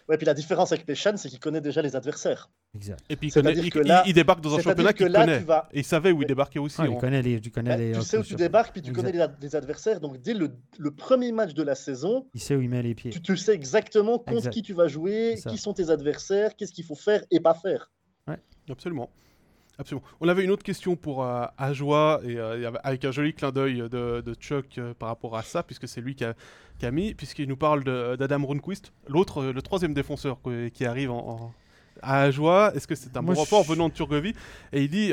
Ouais, 0.08 0.18
puis 0.18 0.26
la 0.26 0.34
différence 0.34 0.70
avec 0.70 0.84
Péchan, 0.84 1.16
c'est 1.16 1.30
qu'il 1.30 1.38
connaît 1.40 1.62
déjà 1.62 1.80
les 1.80 1.96
adversaires. 1.96 2.50
Exact. 2.74 3.00
Et 3.08 3.16
puis 3.16 3.28
il, 3.28 3.32
connaît- 3.32 3.52
il- 3.54 3.70
que 3.70 3.78
là- 3.78 4.02
il- 4.04 4.10
il 4.10 4.12
débarque 4.12 4.42
dans 4.42 4.54
un 4.54 4.60
championnat 4.60 4.92
que 4.92 4.98
qu'il 5.04 5.10
connaît. 5.12 5.38
tu 5.38 5.44
vas- 5.44 5.66
Et 5.72 5.78
il 5.80 5.84
savait 5.84 6.12
où 6.12 6.20
il 6.20 6.28
débarquait 6.28 6.58
aussi. 6.58 6.76
Ah, 6.78 6.84
il 6.86 6.92
hein. 6.94 6.98
connaît 7.00 7.22
les, 7.22 7.36
Bah, 7.38 7.76
les 7.76 7.92
tu 7.92 8.02
sais 8.02 8.18
où 8.18 8.22
tu 8.22 8.34
débarques, 8.34 8.72
puis 8.72 8.82
tu 8.82 8.90
Exact. 8.90 9.00
connais 9.02 9.12
les, 9.16 9.20
ad- 9.22 9.36
les 9.40 9.56
adversaires. 9.56 10.00
Donc 10.00 10.20
dès 10.20 10.34
le, 10.34 10.50
le 10.78 10.90
premier 10.90 11.32
match 11.32 11.54
de 11.54 11.62
la 11.62 11.74
saison, 11.74 12.26
Il 12.34 12.40
sait 12.40 12.54
où 12.54 12.60
il 12.60 12.68
met 12.68 12.82
les 12.82 12.94
pieds. 12.94 13.12
tu, 13.12 13.22
tu 13.22 13.36
sais 13.38 13.54
exactement 13.54 14.18
contre 14.18 14.32
Exact. 14.38 14.50
qui 14.52 14.62
tu 14.62 14.74
vas 14.74 14.88
jouer, 14.88 15.36
qui 15.48 15.56
sont 15.56 15.72
tes 15.72 15.88
adversaires, 15.88 16.54
qu'est-ce 16.54 16.72
qu'il 16.72 16.84
faut 16.84 16.96
faire 16.96 17.24
et 17.30 17.40
pas 17.40 17.54
faire. 17.54 17.90
Absolument. 18.70 19.10
Absolument. 19.78 20.06
On 20.20 20.28
avait 20.28 20.44
une 20.44 20.50
autre 20.52 20.62
question 20.62 20.94
pour 20.94 21.24
euh, 21.24 21.44
Ajoie, 21.58 22.20
et 22.24 22.36
euh, 22.38 22.70
avec 22.84 23.04
un 23.04 23.10
joli 23.10 23.34
clin 23.34 23.50
d'œil 23.50 23.78
de, 23.90 24.20
de 24.20 24.34
Chuck 24.34 24.66
euh, 24.78 24.94
par 24.96 25.08
rapport 25.08 25.36
à 25.36 25.42
ça, 25.42 25.62
puisque 25.64 25.88
c'est 25.88 26.00
lui 26.00 26.14
qui 26.14 26.24
a, 26.24 26.34
qui 26.78 26.86
a 26.86 26.90
mis, 26.92 27.12
puisqu'il 27.14 27.48
nous 27.48 27.56
parle 27.56 27.82
d'Adam 28.16 28.46
Runquist, 28.46 28.92
l'autre, 29.08 29.42
euh, 29.42 29.52
le 29.52 29.62
troisième 29.62 29.92
défenseur 29.94 30.38
qui 30.72 30.84
arrive 30.84 31.10
en, 31.10 31.18
en- 31.18 31.52
à 32.02 32.20
Ajoie. 32.22 32.72
Est-ce 32.76 32.86
que 32.86 32.94
c'est 32.94 33.16
un 33.16 33.22
Moi, 33.22 33.34
bon 33.34 33.40
rapport 33.42 33.62
venant 33.64 33.88
de 33.88 33.94
Turgovie 33.94 34.34
Et 34.72 34.82
il 34.82 34.88
dit, 34.90 35.12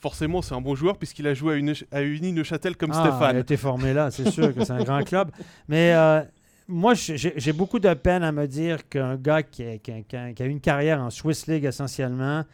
forcément, 0.00 0.42
c'est 0.42 0.54
un 0.54 0.60
bon 0.60 0.74
joueur, 0.74 0.98
puisqu'il 0.98 1.26
a 1.26 1.32
joué 1.34 1.54
à, 1.54 1.56
une, 1.56 1.74
à 1.90 2.02
Uni 2.02 2.32
Neuchâtel 2.32 2.76
comme 2.76 2.90
Ah, 2.92 3.00
Il 3.02 3.08
a 3.08 3.10
Stéphane. 3.10 3.36
été 3.38 3.56
formé 3.56 3.94
là, 3.94 4.10
c'est 4.10 4.30
sûr 4.30 4.54
que 4.54 4.64
c'est 4.64 4.72
un 4.72 4.84
grand 4.84 5.02
club. 5.02 5.30
Mais 5.68 5.94
euh, 5.94 6.20
moi, 6.68 6.92
j'ai 6.94 7.52
beaucoup 7.54 7.78
de 7.78 7.92
peine 7.94 8.22
à 8.22 8.32
me 8.32 8.46
dire 8.46 8.86
qu'un 8.88 9.16
gars 9.16 9.42
qui 9.42 9.64
a, 9.64 9.78
qui 9.78 9.92
a- 9.92 10.02
qui 10.02 10.16
a- 10.16 10.32
qui 10.34 10.42
a 10.42 10.46
eu 10.46 10.50
une 10.50 10.60
carrière 10.60 11.00
en 11.00 11.08
Swiss 11.10 11.46
League 11.46 11.64
essentiellement 11.64 12.44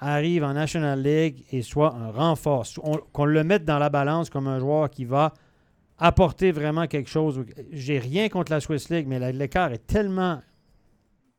arrive 0.00 0.42
en 0.44 0.54
National 0.54 1.00
League 1.02 1.44
et 1.52 1.62
soit 1.62 1.94
un 1.94 2.10
renfort. 2.10 2.66
On- 2.82 2.96
Qu'on 3.12 3.24
le 3.26 3.44
mette 3.44 3.64
dans 3.64 3.78
la 3.78 3.90
balance 3.90 4.30
comme 4.30 4.48
un 4.48 4.58
joueur 4.58 4.90
qui 4.90 5.04
va 5.04 5.34
apporter 5.98 6.50
vraiment 6.52 6.86
quelque 6.86 7.10
chose. 7.10 7.44
J'ai 7.70 7.98
rien 7.98 8.28
contre 8.28 8.50
la 8.52 8.60
Swiss 8.60 8.88
League, 8.88 9.06
mais 9.06 9.32
l'écart 9.32 9.72
est 9.72 9.86
tellement 9.86 10.40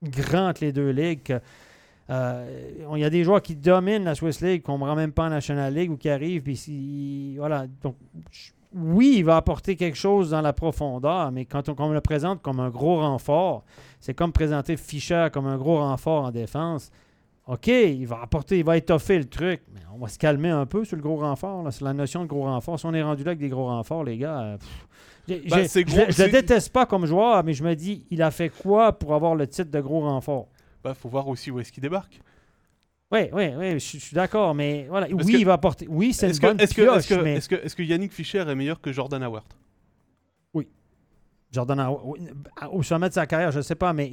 grand 0.03 0.49
entre 0.49 0.64
les 0.64 0.72
deux 0.72 0.89
ligues 0.91 1.24
que 1.24 1.39
euh, 2.09 2.72
il 2.93 2.99
y 2.99 3.05
a 3.05 3.09
des 3.09 3.24
joueurs 3.24 3.41
qui 3.41 3.55
dominent 3.55 4.03
la 4.03 4.16
Swiss 4.16 4.41
League, 4.41 4.62
qu'on 4.64 4.78
ne 4.78 4.84
rend 4.84 4.95
même 4.95 5.12
pas 5.14 5.26
en 5.28 5.30
National 5.30 5.74
League 5.74 5.91
ou 5.91 5.97
qui 5.97 6.09
arrivent. 6.09 6.43
Puis 6.43 7.36
voilà. 7.38 7.66
Oui, 8.74 9.16
il 9.18 9.24
va 9.26 9.36
apporter 9.38 9.76
quelque 9.76 9.97
chose 9.97 10.30
dans 10.30 10.41
la 10.41 10.53
profondeur, 10.53 11.32
mais 11.32 11.45
quand 11.45 11.68
on 11.78 11.91
le 11.91 11.99
présente 12.01 12.41
comme 12.41 12.59
un 12.62 12.70
gros 12.70 12.99
renfort, 12.99 13.64
c'est 13.99 14.14
comme 14.14 14.32
présenter 14.32 14.78
Fischer 14.78 15.28
comme 15.34 15.45
un 15.45 15.57
gros 15.57 15.78
renfort 15.80 16.24
en 16.26 16.32
défense. 16.32 16.89
OK, 17.47 17.67
il 17.67 18.05
va 18.05 18.21
apporter, 18.21 18.59
il 18.59 18.63
va 18.65 18.77
étoffer 18.77 19.17
le 19.17 19.25
truc, 19.25 19.61
mais 19.73 19.81
on 19.93 19.97
va 19.97 20.07
se 20.07 20.17
calmer 20.19 20.49
un 20.49 20.65
peu 20.65 20.85
sur 20.85 20.95
le 20.95 21.01
gros 21.01 21.17
renfort. 21.17 21.63
là, 21.63 21.71
sur 21.71 21.85
la 21.85 21.93
notion 21.93 22.21
de 22.23 22.27
gros 22.27 22.43
renfort. 22.43 22.79
Si 22.79 22.85
on 22.85 22.93
est 22.93 23.01
rendu 23.01 23.23
là 23.23 23.31
avec 23.31 23.39
des 23.39 23.49
gros 23.49 23.65
renforts, 23.65 24.03
les 24.03 24.17
gars, 24.17 24.39
euh, 24.41 24.57
pff, 24.57 25.67
c'est 25.67 25.87
je 25.87 25.93
gros, 25.95 26.11
c'est- 26.11 26.29
déteste 26.29 26.71
pas 26.71 26.85
comme 26.85 27.05
joueur, 27.05 27.43
mais 27.43 27.53
je 27.53 27.63
me 27.63 27.73
dis, 27.75 28.05
il 28.11 28.21
a 28.21 28.31
fait 28.31 28.49
quoi 28.49 28.93
pour 28.97 29.13
avoir 29.15 29.35
le 29.35 29.47
titre 29.47 29.71
de 29.71 29.81
gros 29.81 30.01
renfort? 30.01 30.47
Bah, 30.83 30.93
faut 30.93 31.09
voir 31.09 31.27
aussi 31.27 31.51
où 31.51 31.59
est-ce 31.59 31.71
qu'il 31.71 31.81
débarque. 31.83 32.19
Oui, 33.11 33.21
oui, 33.33 33.49
oui, 33.57 33.71
je, 33.73 33.77
je 33.79 33.97
suis 33.97 34.15
d'accord, 34.15 34.55
mais 34.55 34.85
voilà. 34.87 35.07
Parce 35.07 35.25
oui, 35.25 35.33
que- 35.33 35.37
il 35.39 35.45
va 35.45 35.53
apporter. 35.53 35.85
Oui, 35.89 36.13
c'est 36.13 36.27
une 36.27 36.31
Est-ce 36.31 36.39
que, 36.41 36.45
bonne 36.47 36.59
est-ce 36.61 36.73
que, 36.73 36.81
pioche, 36.83 36.97
est-ce 36.99 37.09
que, 37.09 37.21
mais 37.21 37.33
est-ce 37.35 37.49
que, 37.49 37.55
est-ce 37.55 37.75
que 37.75 37.83
Yannick 37.83 38.13
Fischer 38.13 38.39
est 38.47 38.55
meilleur 38.55 38.79
que 38.79 38.91
Jordan 38.93 39.21
Howard? 39.23 39.45
Jordan 41.53 41.79
Howard, 41.81 42.01
oui, 42.05 42.19
au 42.71 42.81
sommet 42.81 43.09
de 43.09 43.13
sa 43.13 43.27
carrière, 43.27 43.51
je 43.51 43.57
ne 43.57 43.61
sais 43.63 43.75
pas, 43.75 43.91
mais 43.91 44.09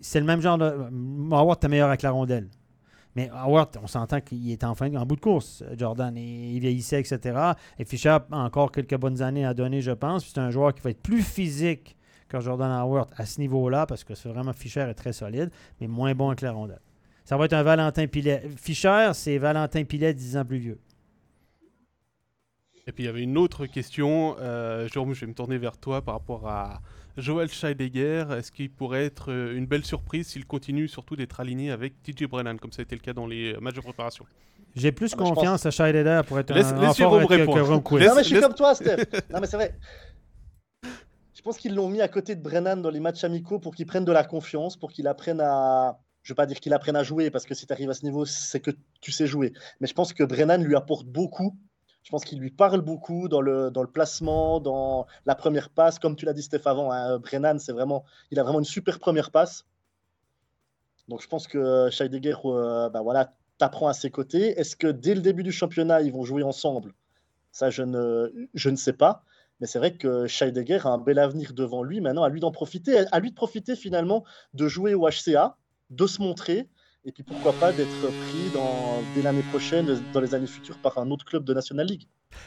c'est- 0.00 0.20
le 0.20 0.26
même 0.26 0.40
genre 0.40 0.58
de. 0.58 0.64
Howard 1.32 1.58
était 1.58 1.68
meilleur 1.68 1.88
avec 1.88 2.02
la 2.02 2.10
rondelle. 2.10 2.48
Mais 3.14 3.30
Howard, 3.32 3.78
on 3.82 3.86
s'entend 3.86 4.20
qu'il 4.20 4.50
est 4.50 4.62
en 4.62 4.74
fin, 4.74 4.94
en 4.94 5.06
bout 5.06 5.16
de 5.16 5.20
course, 5.22 5.64
Jordan, 5.78 6.14
et 6.18 6.50
il 6.52 6.60
vieillissait, 6.60 7.00
etc. 7.00 7.52
Et 7.78 7.84
Fischer 7.86 8.10
a 8.10 8.26
encore 8.30 8.70
quelques 8.70 8.96
bonnes 8.98 9.22
années 9.22 9.46
à 9.46 9.54
donner, 9.54 9.80
je 9.80 9.92
pense. 9.92 10.26
C'est 10.26 10.38
un 10.38 10.50
joueur 10.50 10.74
qui 10.74 10.82
va 10.82 10.90
être 10.90 11.00
plus 11.00 11.22
physique 11.22 11.96
que 12.28 12.38
Jordan 12.40 12.70
Howard 12.70 13.08
à 13.16 13.24
ce 13.24 13.40
niveau-là, 13.40 13.86
parce 13.86 14.04
que 14.04 14.14
c'est 14.14 14.28
vraiment 14.28 14.52
Fischer 14.52 14.80
est 14.80 14.94
très 14.94 15.14
solide, 15.14 15.50
mais 15.80 15.86
moins 15.86 16.14
bon 16.14 16.28
avec 16.28 16.42
la 16.42 16.52
rondelle. 16.52 16.80
Ça 17.24 17.38
va 17.38 17.46
être 17.46 17.54
un 17.54 17.62
Valentin 17.62 18.06
Pilet. 18.06 18.42
Fischer, 18.56 19.12
c'est 19.14 19.38
Valentin 19.38 19.84
Pilet 19.84 20.12
10 20.12 20.36
ans 20.36 20.44
plus 20.44 20.58
vieux. 20.58 20.78
Et 22.86 22.92
puis 22.92 23.04
il 23.04 23.06
y 23.06 23.08
avait 23.08 23.22
une 23.22 23.36
autre 23.38 23.66
question, 23.66 24.36
euh, 24.38 24.86
Jérôme, 24.88 25.12
je 25.14 25.22
vais 25.22 25.26
me 25.26 25.34
tourner 25.34 25.58
vers 25.58 25.76
toi 25.78 26.02
par 26.02 26.14
rapport 26.14 26.48
à 26.48 26.80
Joel 27.16 27.48
Scheidegger. 27.48 28.24
Est-ce 28.36 28.52
qu'il 28.52 28.70
pourrait 28.70 29.04
être 29.04 29.30
euh, 29.32 29.56
une 29.56 29.66
belle 29.66 29.84
surprise 29.84 30.26
s'il 30.28 30.44
continue 30.46 30.88
surtout 30.88 31.16
d'être 31.16 31.40
aligné 31.40 31.70
avec 31.70 32.02
TJ 32.02 32.24
Brennan, 32.26 32.58
comme 32.58 32.72
ça 32.72 32.82
a 32.82 32.84
été 32.84 32.94
le 32.94 33.00
cas 33.00 33.12
dans 33.12 33.26
les 33.26 33.54
matchs 33.60 33.76
de 33.76 33.80
préparation? 33.80 34.24
J'ai 34.74 34.92
plus 34.92 35.12
Ah, 35.14 35.16
confiance 35.16 35.64
à 35.66 35.70
Scheidegger 35.70 36.20
pour 36.26 36.38
être 36.38 36.52
Laisse- 36.52 36.66
un 36.66 36.80
laisse 36.80 37.00
renfort 37.00 37.26
que 37.28 37.34
répondre. 37.34 37.98
Laisse- 37.98 38.08
non, 38.08 38.14
mais 38.16 38.22
je 38.22 38.26
suis 38.26 38.34
laisse- 38.34 38.44
comme 38.44 38.54
toi, 38.54 38.74
Steph. 38.74 38.96
non, 39.30 39.40
mais 39.40 39.46
c'est 39.46 39.56
vrai. 39.56 39.74
Je 41.34 41.42
pense 41.42 41.56
qu'ils 41.58 41.74
l'ont 41.74 41.88
mis 41.88 42.00
à 42.00 42.08
côté 42.08 42.34
de 42.34 42.42
Brennan 42.42 42.76
dans 42.82 42.90
les 42.90 43.00
matchs 43.00 43.24
amicaux 43.24 43.58
pour 43.58 43.74
qu'il 43.74 43.86
prenne 43.86 44.04
de 44.04 44.12
la 44.12 44.24
confiance, 44.24 44.76
pour 44.76 44.90
qu'il 44.92 45.06
apprenne 45.06 45.40
à. 45.40 45.98
Je 46.22 46.32
ne 46.32 46.34
veux 46.34 46.36
pas 46.36 46.46
dire 46.46 46.58
qu'il 46.58 46.72
apprenne 46.72 46.96
à 46.96 47.04
jouer, 47.04 47.30
parce 47.30 47.44
que 47.46 47.54
si 47.54 47.66
tu 47.68 47.72
arrives 47.72 47.88
à 47.88 47.94
ce 47.94 48.04
niveau, 48.04 48.24
c'est 48.24 48.58
que 48.58 48.72
tu 49.00 49.12
sais 49.12 49.28
jouer. 49.28 49.52
Mais 49.80 49.86
je 49.86 49.94
pense 49.94 50.12
que 50.12 50.24
Brennan 50.24 50.62
lui 50.62 50.74
apporte 50.74 51.06
beaucoup. 51.06 51.56
Je 52.06 52.12
pense 52.12 52.24
qu'il 52.24 52.38
lui 52.38 52.52
parle 52.52 52.82
beaucoup 52.82 53.28
dans 53.28 53.40
le, 53.40 53.68
dans 53.72 53.82
le 53.82 53.90
placement, 53.90 54.60
dans 54.60 55.08
la 55.24 55.34
première 55.34 55.70
passe. 55.70 55.98
Comme 55.98 56.14
tu 56.14 56.24
l'as 56.24 56.34
dit, 56.34 56.42
Steph, 56.44 56.60
avant, 56.64 56.92
hein, 56.92 57.18
Brennan, 57.18 57.58
c'est 57.58 57.72
vraiment, 57.72 58.04
il 58.30 58.38
a 58.38 58.44
vraiment 58.44 58.60
une 58.60 58.64
super 58.64 59.00
première 59.00 59.32
passe. 59.32 59.66
Donc 61.08 61.20
je 61.20 61.26
pense 61.26 61.48
que 61.48 61.90
Scheidegger, 61.90 62.36
euh, 62.44 62.88
bah 62.90 63.02
voilà, 63.02 63.34
t'apprends 63.58 63.88
à 63.88 63.92
ses 63.92 64.12
côtés. 64.12 64.56
Est-ce 64.56 64.76
que 64.76 64.86
dès 64.86 65.16
le 65.16 65.20
début 65.20 65.42
du 65.42 65.50
championnat, 65.50 66.00
ils 66.00 66.12
vont 66.12 66.22
jouer 66.22 66.44
ensemble? 66.44 66.94
Ça, 67.50 67.70
je 67.70 67.82
ne, 67.82 68.30
je 68.54 68.70
ne 68.70 68.76
sais 68.76 68.92
pas. 68.92 69.24
Mais 69.58 69.66
c'est 69.66 69.80
vrai 69.80 69.96
que 69.96 70.28
Scheidegger 70.28 70.82
a 70.84 70.90
un 70.90 70.98
bel 70.98 71.18
avenir 71.18 71.54
devant 71.54 71.82
lui. 71.82 72.00
Maintenant, 72.00 72.22
à 72.22 72.28
lui 72.28 72.38
d'en 72.38 72.52
profiter, 72.52 72.98
à 73.10 73.18
lui 73.18 73.30
de 73.30 73.34
profiter 73.34 73.74
finalement 73.74 74.22
de 74.54 74.68
jouer 74.68 74.94
au 74.94 75.08
HCA, 75.08 75.56
de 75.90 76.06
se 76.06 76.22
montrer, 76.22 76.68
et 77.06 77.12
puis 77.12 77.22
pourquoi 77.22 77.52
pas 77.52 77.72
d'être 77.72 77.88
pris 78.00 78.50
dans, 78.52 79.00
dès 79.14 79.22
l'année 79.22 79.44
prochaine, 79.50 79.86
dans 80.12 80.20
les 80.20 80.34
années 80.34 80.46
futures, 80.48 80.76
par 80.78 80.98
un 80.98 81.08
autre 81.12 81.24
club 81.24 81.44
de 81.44 81.54
National 81.54 81.86
League. 81.86 82.02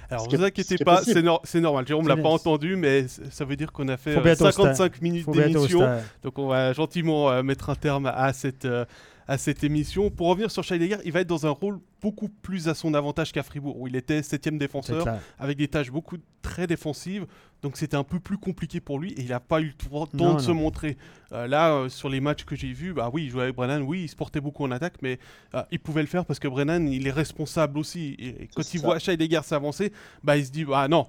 Alors, 0.10 0.30
Ce 0.30 0.36
vous 0.36 0.44
inquiétez 0.44 0.76
ce 0.78 0.84
pas, 0.84 1.02
c'est 1.02 1.22
nor- 1.22 1.42
c'est 1.46 1.62
normal. 1.62 1.88
Jérôme 1.88 2.08
l'a 2.08 2.16
C'est 2.16 2.22
pas 2.22 2.30
entendu, 2.30 2.76
mais 2.76 3.08
ça 3.08 3.46
veut 3.46 3.56
dire 3.56 3.72
qu'on 3.72 3.88
a 3.88 3.96
fait 3.96 4.14
Faut 4.14 4.20
euh. 4.20 4.36
55 4.36 5.02
minutes 5.02 5.30
d'émission. 5.32 5.88
Donc 6.24 6.38
on 6.38 6.48
va 6.48 6.74
gentiment 6.74 7.32
euh, 7.32 7.42
mettre 7.42 7.70
un 7.70 7.76
terme 7.76 8.06
à 8.06 8.34
cette, 8.34 8.66
euh, 8.66 8.84
à 9.30 9.38
cette 9.38 9.64
émission. 9.64 10.10
Pour 10.10 10.28
revenir 10.28 10.50
sur 10.50 10.64
Scheidegger, 10.64 10.98
il 11.06 11.12
va 11.12 11.22
être 11.22 11.28
dans 11.28 11.46
un 11.46 11.52
rôle 11.52 11.80
beaucoup 12.02 12.30
plus 12.30 12.68
à 12.68 12.74
son 12.74 12.96
avantage 12.96 13.32
qu'à 13.32 13.44
Fribourg, 13.44 13.80
où 13.80 13.88
il 13.88 13.96
était 13.96 14.24
septième 14.24 14.58
défenseur, 14.58 15.06
avec 15.38 15.56
des 15.56 15.68
tâches 15.68 15.92
beaucoup 15.92 16.18
très 16.42 16.66
défensives. 16.66 17.28
Donc 17.62 17.78
c'était 17.78 17.96
un 17.96 18.04
peu 18.04 18.20
plus 18.20 18.40
compliqué 18.40 18.80
pour 18.80 18.98
lui 18.98 19.12
et 19.14 19.22
il 19.22 19.28
n'a 19.30 19.40
pas 19.40 19.62
eu 19.62 19.68
le 19.68 19.74
temps 19.74 20.08
Non, 20.14 20.34
de 20.36 20.40
se 20.42 20.50
montrer. 20.52 20.98
Euh, 21.32 21.46
là, 21.46 21.74
euh, 21.74 21.90
sur 21.90 22.10
les 22.10 22.22
matchs 22.22 22.44
que 22.44 22.56
j'ai 22.56 22.74
vus, 22.74 22.94
bah 22.94 23.12
oui, 23.14 23.26
il 23.26 23.30
jouait 23.30 23.44
avec 23.44 23.56
Brennan, 23.56 23.84
oui, 23.84 24.04
il 24.04 24.08
se 24.08 24.16
portait 24.16 24.42
beaucoup 24.42 24.64
en 24.64 24.72
attaque, 24.72 24.96
mais 25.04 25.20
euh, 25.54 25.62
il 25.70 25.80
pouvait 25.80 26.02
le 26.02 26.08
faire 26.08 26.26
parce 26.26 26.40
que 26.40 26.48
Brennan, 26.48 26.88
il 26.88 27.06
est 27.06 27.12
responsable 27.12 27.78
aussi. 27.78 28.16
Et, 28.18 28.44
et 28.44 28.50
quand 28.56 28.74
il 28.74 28.80
ça. 28.80 28.86
voit 28.88 28.98
Scheidegger 28.98 29.42
s'avancer, 29.44 29.94
bah 30.24 30.38
il 30.38 30.46
se 30.46 30.52
dit, 30.52 30.66
ah 30.74 30.88
non, 30.88 31.06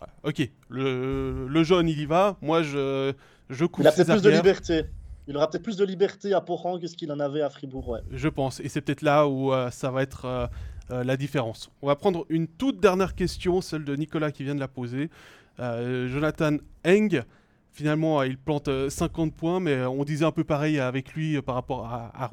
Ouais, 0.00 0.30
ok, 0.30 0.48
le, 0.68 1.46
le 1.48 1.64
jaune, 1.64 1.88
il 1.88 1.98
y 1.98 2.06
va, 2.06 2.36
moi 2.40 2.62
je, 2.62 3.12
je 3.50 3.64
couvre 3.64 3.86
Il 3.86 3.88
a 3.88 3.92
peut-être 3.92 4.06
ses 4.06 4.12
plus 4.12 4.22
de 4.22 4.30
liberté. 4.30 4.84
Il 5.28 5.36
aura 5.36 5.48
peut-être 5.48 5.62
plus 5.62 5.76
de 5.76 5.84
liberté 5.84 6.34
à 6.34 6.40
Porang 6.40 6.78
que 6.80 6.86
ce 6.86 6.96
qu'il 6.96 7.10
en 7.12 7.20
avait 7.20 7.42
à 7.42 7.50
Fribourg. 7.50 7.88
Ouais. 7.88 8.00
Je 8.10 8.28
pense. 8.28 8.58
Et 8.60 8.68
c'est 8.68 8.80
peut-être 8.80 9.02
là 9.02 9.26
où 9.28 9.52
euh, 9.52 9.70
ça 9.70 9.90
va 9.90 10.02
être 10.02 10.24
euh, 10.24 10.46
euh, 10.90 11.04
la 11.04 11.16
différence. 11.16 11.70
On 11.80 11.86
va 11.86 11.94
prendre 11.96 12.26
une 12.28 12.48
toute 12.48 12.80
dernière 12.80 13.14
question, 13.14 13.60
celle 13.60 13.84
de 13.84 13.94
Nicolas 13.94 14.32
qui 14.32 14.42
vient 14.44 14.54
de 14.54 14.60
la 14.60 14.68
poser. 14.68 15.10
Euh, 15.60 16.08
Jonathan 16.08 16.56
Eng, 16.84 17.22
finalement, 17.70 18.22
il 18.24 18.36
plante 18.36 18.66
euh, 18.68 18.90
50 18.90 19.34
points, 19.34 19.60
mais 19.60 19.84
on 19.84 20.02
disait 20.04 20.24
un 20.24 20.32
peu 20.32 20.44
pareil 20.44 20.80
avec 20.80 21.12
lui 21.14 21.40
par 21.40 21.54
rapport 21.54 21.86
à, 21.86 22.10
à 22.20 22.26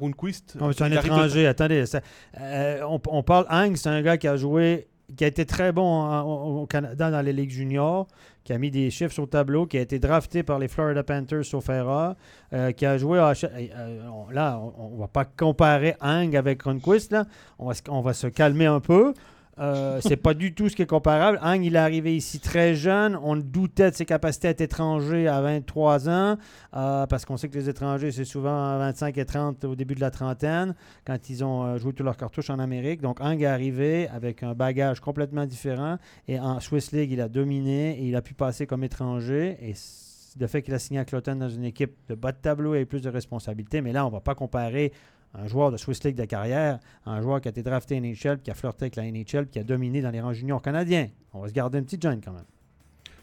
c'est 0.72 0.82
un 0.82 0.90
de- 0.90 0.94
étranger. 1.06 1.46
Attendez, 1.46 1.86
ça- 1.86 2.00
euh, 2.40 2.80
on, 2.88 3.00
on 3.08 3.22
parle 3.22 3.46
Hang, 3.48 3.76
c'est 3.76 3.88
un 3.88 4.02
gars 4.02 4.16
qui 4.18 4.26
a 4.26 4.36
joué, 4.36 4.88
qui 5.16 5.24
a 5.24 5.26
été 5.26 5.44
très 5.46 5.72
bon 5.72 6.20
au, 6.22 6.66
Canada 6.66 7.10
dans 7.10 7.20
les 7.20 7.32
ligues 7.32 7.50
juniors, 7.50 8.06
qui 8.44 8.52
a 8.52 8.58
mis 8.58 8.70
des 8.70 8.90
chiffres 8.90 9.12
sur 9.12 9.24
le 9.24 9.28
tableau, 9.28 9.66
qui 9.66 9.78
a 9.78 9.80
été 9.80 9.98
drafté 9.98 10.42
par 10.42 10.58
les 10.58 10.68
Florida 10.68 11.02
Panthers 11.02 11.44
sauf 11.44 11.68
erreur, 11.68 12.14
euh, 12.52 12.72
qui 12.72 12.86
a 12.86 12.96
joué 12.98 13.18
à 13.18 13.32
euh, 13.44 14.00
on- 14.12 14.30
là, 14.30 14.60
on, 14.78 14.94
ne 14.94 15.00
va 15.00 15.08
pas 15.08 15.24
comparer 15.24 15.94
Hang 16.00 16.34
avec. 16.36 16.62
On 16.66 16.78
se- 17.72 17.82
on 17.88 18.00
va 18.00 18.12
se 18.12 18.26
calmer 18.26 18.66
un 18.66 18.80
peu. 18.80 19.14
Euh, 19.60 20.00
c'est 20.02 20.16
pas 20.16 20.32
du 20.32 20.54
tout 20.54 20.68
ce 20.68 20.76
qui 20.76 20.82
est 20.82 20.86
comparable. 20.86 21.38
Hang, 21.42 21.62
il 21.62 21.76
est 21.76 21.78
arrivé 21.78 22.16
ici 22.16 22.40
très 22.40 22.74
jeune. 22.74 23.18
On 23.22 23.36
doutait 23.36 23.90
de 23.90 23.96
ses 23.96 24.06
capacités 24.06 24.48
à 24.48 24.50
être 24.52 24.62
étranger 24.62 25.28
à 25.28 25.40
23 25.42 26.08
ans, 26.08 26.36
euh, 26.74 27.06
parce 27.06 27.24
qu'on 27.26 27.36
sait 27.36 27.48
que 27.48 27.58
les 27.58 27.68
étrangers, 27.68 28.10
c'est 28.10 28.24
souvent 28.24 28.78
25 28.78 29.18
et 29.18 29.24
30 29.24 29.64
au 29.64 29.74
début 29.74 29.94
de 29.94 30.00
la 30.00 30.10
trentaine, 30.10 30.74
quand 31.04 31.28
ils 31.28 31.44
ont 31.44 31.64
euh, 31.64 31.78
joué 31.78 31.92
tous 31.92 32.02
leurs 32.02 32.16
cartouches 32.16 32.50
en 32.50 32.58
Amérique. 32.58 33.02
Donc, 33.02 33.20
Hang 33.20 33.40
est 33.42 33.46
arrivé 33.46 34.08
avec 34.08 34.42
un 34.42 34.54
bagage 34.54 35.00
complètement 35.00 35.44
différent. 35.44 35.98
Et 36.26 36.40
en 36.40 36.58
Swiss 36.60 36.92
League, 36.92 37.10
il 37.12 37.20
a 37.20 37.28
dominé 37.28 37.98
et 38.00 38.04
il 38.04 38.16
a 38.16 38.22
pu 38.22 38.32
passer 38.32 38.66
comme 38.66 38.82
étranger. 38.82 39.58
Et 39.60 39.74
le 40.38 40.46
fait 40.46 40.62
qu'il 40.62 40.74
a 40.74 40.78
signé 40.78 41.00
à 41.00 41.04
Cloton 41.04 41.36
dans 41.36 41.48
une 41.48 41.64
équipe 41.64 41.96
de 42.08 42.14
bas 42.14 42.32
de 42.32 42.38
tableau 42.38 42.74
et 42.74 42.84
plus 42.84 43.02
de 43.02 43.10
responsabilités. 43.10 43.80
Mais 43.80 43.92
là, 43.92 44.06
on 44.06 44.10
va 44.10 44.20
pas 44.20 44.34
comparer 44.34 44.92
un 45.34 45.46
joueur 45.46 45.70
de 45.70 45.76
Swiss 45.76 46.02
League 46.04 46.16
de 46.16 46.24
carrière 46.24 46.78
à 47.06 47.12
un 47.12 47.22
joueur 47.22 47.40
qui 47.40 47.48
a 47.48 47.50
été 47.50 47.62
drafté 47.62 48.00
NHL, 48.00 48.36
puis 48.36 48.44
qui 48.44 48.50
a 48.50 48.54
flirté 48.54 48.84
avec 48.84 48.96
la 48.96 49.10
NHL, 49.10 49.48
qui 49.48 49.58
a 49.58 49.64
dominé 49.64 50.02
dans 50.02 50.10
les 50.10 50.20
rangs 50.20 50.32
juniors 50.32 50.62
canadiens. 50.62 51.08
On 51.32 51.40
va 51.40 51.48
se 51.48 51.52
garder 51.52 51.78
une 51.78 51.84
petite 51.84 52.02
gêne 52.02 52.20
quand 52.24 52.32
même. 52.32 52.44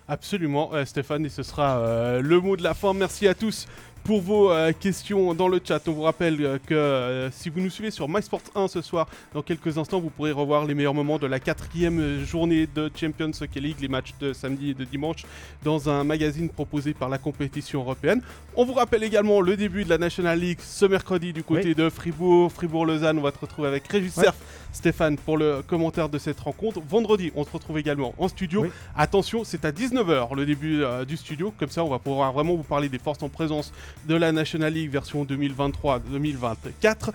Absolument, 0.08 0.74
euh, 0.74 0.86
Stéphane, 0.86 1.26
et 1.26 1.30
ce 1.30 1.44
sera 1.44 1.80
euh, 1.80 2.22
le 2.22 2.40
mot 2.40 2.56
de 2.56 2.64
la 2.64 2.74
fin. 2.74 2.94
Merci 2.94 3.28
à 3.28 3.34
tous 3.34 3.68
pour 4.08 4.22
vos 4.22 4.54
euh, 4.54 4.72
questions 4.72 5.34
dans 5.34 5.50
le 5.50 5.60
chat. 5.62 5.86
On 5.86 5.92
vous 5.92 6.04
rappelle 6.04 6.38
euh, 6.40 6.58
que 6.66 6.74
euh, 6.74 7.30
si 7.30 7.50
vous 7.50 7.60
nous 7.60 7.70
suivez 7.70 7.92
sur 7.92 8.08
MySport 8.08 8.40
1 8.56 8.70
ce 8.70 8.82
soir, 8.82 9.06
dans 9.34 9.42
quelques 9.42 9.78
instants, 9.78 10.00
vous 10.00 10.10
pourrez 10.10 10.32
revoir 10.32 10.64
les 10.64 10.74
meilleurs 10.76 10.94
moments 10.94 11.20
de 11.20 11.28
la 11.28 11.42
quatrième 11.42 12.24
journée 12.24 12.70
de 12.74 12.90
Champions 12.96 13.32
Hockey 13.42 13.60
League, 13.60 13.76
les 13.82 13.90
matchs 13.90 14.14
de 14.22 14.32
samedi 14.32 14.70
et 14.70 14.74
de 14.74 14.86
dimanche, 14.86 15.26
dans 15.62 15.90
un 15.90 16.06
magazine 16.06 16.48
proposé 16.48 16.94
par 16.94 17.10
la 17.10 17.18
compétition 17.18 17.82
européenne. 17.82 18.22
On 18.56 18.64
vous 18.64 18.76
rappelle 18.76 19.04
également 19.04 19.42
le 19.42 19.58
début 19.58 19.84
de 19.84 19.90
la 19.90 19.98
National 19.98 20.40
League 20.40 20.60
ce 20.62 20.86
mercredi 20.86 21.34
du 21.34 21.44
côté 21.44 21.76
de 21.76 21.90
Fribourg, 21.90 22.50
Fribourg-Lausanne. 22.54 23.20
On 23.20 23.24
va 23.24 23.34
te 23.34 23.40
retrouver 23.40 23.68
avec 23.68 23.86
Régis 23.90 24.16
Ouais. 24.16 24.24
Cerf, 24.24 24.36
Stéphane, 24.72 25.18
pour 25.18 25.38
le 25.38 25.62
commentaire 25.68 26.08
de 26.08 26.18
cette 26.18 26.40
rencontre. 26.40 26.80
Vendredi, 26.88 27.34
on 27.36 27.44
se 27.44 27.52
retrouve 27.52 27.78
également 27.78 28.14
en 28.18 28.30
studio. 28.30 28.62
Oui. 28.62 28.70
Attention, 28.96 29.44
c'est 29.44 29.66
à 29.66 29.72
19h 29.72 30.34
le 30.34 30.46
début 30.46 30.82
du 31.06 31.18
studio. 31.18 31.54
Comme 31.60 31.70
ça, 31.70 31.84
on 31.84 31.90
va 31.90 32.00
pouvoir 32.00 32.32
vraiment 32.32 32.56
vous 32.56 32.64
parler 32.64 32.88
des 32.88 33.00
forces 33.00 33.22
en 33.22 33.28
présence 33.28 33.74
de 34.06 34.16
la 34.16 34.32
National 34.32 34.74
League 34.74 34.90
version 34.92 35.26
2023-2024. 35.26 37.12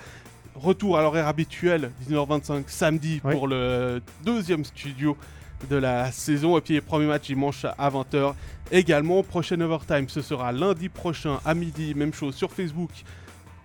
Retour 0.55 0.99
à 0.99 1.03
l'horaire 1.03 1.29
habituel, 1.29 1.91
19h25 2.09 2.65
samedi 2.67 3.21
Oui. 3.25 3.33
pour 3.33 3.49
le 3.49 4.03
deuxième 4.25 4.65
studio 4.65 5.17
de 5.71 5.77
la 5.77 6.13
saison. 6.13 6.59
Et 6.59 6.61
puis, 6.61 6.81
premier 6.81 7.07
match 7.07 7.27
dimanche 7.27 7.65
à 7.65 7.89
20h 7.91 8.35
également. 8.71 9.23
Prochain 9.23 9.61
overtime, 9.61 10.09
ce 10.09 10.21
sera 10.21 10.53
lundi 10.53 10.89
prochain 10.89 11.41
à 11.45 11.55
midi. 11.55 11.95
Même 11.95 12.13
chose 12.13 12.35
sur 12.35 12.53
Facebook 12.53 12.91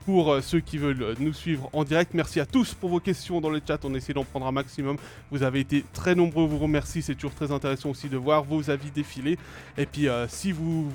pour 0.08 0.32
euh, 0.32 0.40
ceux 0.40 0.62
qui 0.62 0.78
veulent 0.78 1.04
euh, 1.04 1.16
nous 1.20 1.34
suivre 1.34 1.70
en 1.74 1.84
direct. 1.84 2.14
Merci 2.14 2.40
à 2.40 2.46
tous 2.46 2.74
pour 2.74 2.90
vos 2.90 3.02
questions 3.02 3.42
dans 3.42 3.50
le 3.50 3.60
chat. 3.68 3.84
On 3.84 3.94
essaie 3.94 4.14
d'en 4.14 4.24
prendre 4.24 4.48
un 4.48 4.54
maximum. 4.54 4.96
Vous 5.32 5.44
avez 5.44 5.60
été 5.60 5.84
très 5.92 6.16
nombreux. 6.16 6.48
Vous 6.48 6.60
remercie. 6.60 7.02
C'est 7.02 7.16
toujours 7.16 7.34
très 7.36 7.52
intéressant 7.52 7.90
aussi 7.90 8.08
de 8.08 8.16
voir 8.16 8.46
vos 8.46 8.70
avis 8.70 8.90
défiler. 8.90 9.38
Et 9.78 9.86
puis, 9.86 10.08
euh, 10.08 10.26
si 10.30 10.54
vous, 10.54 10.90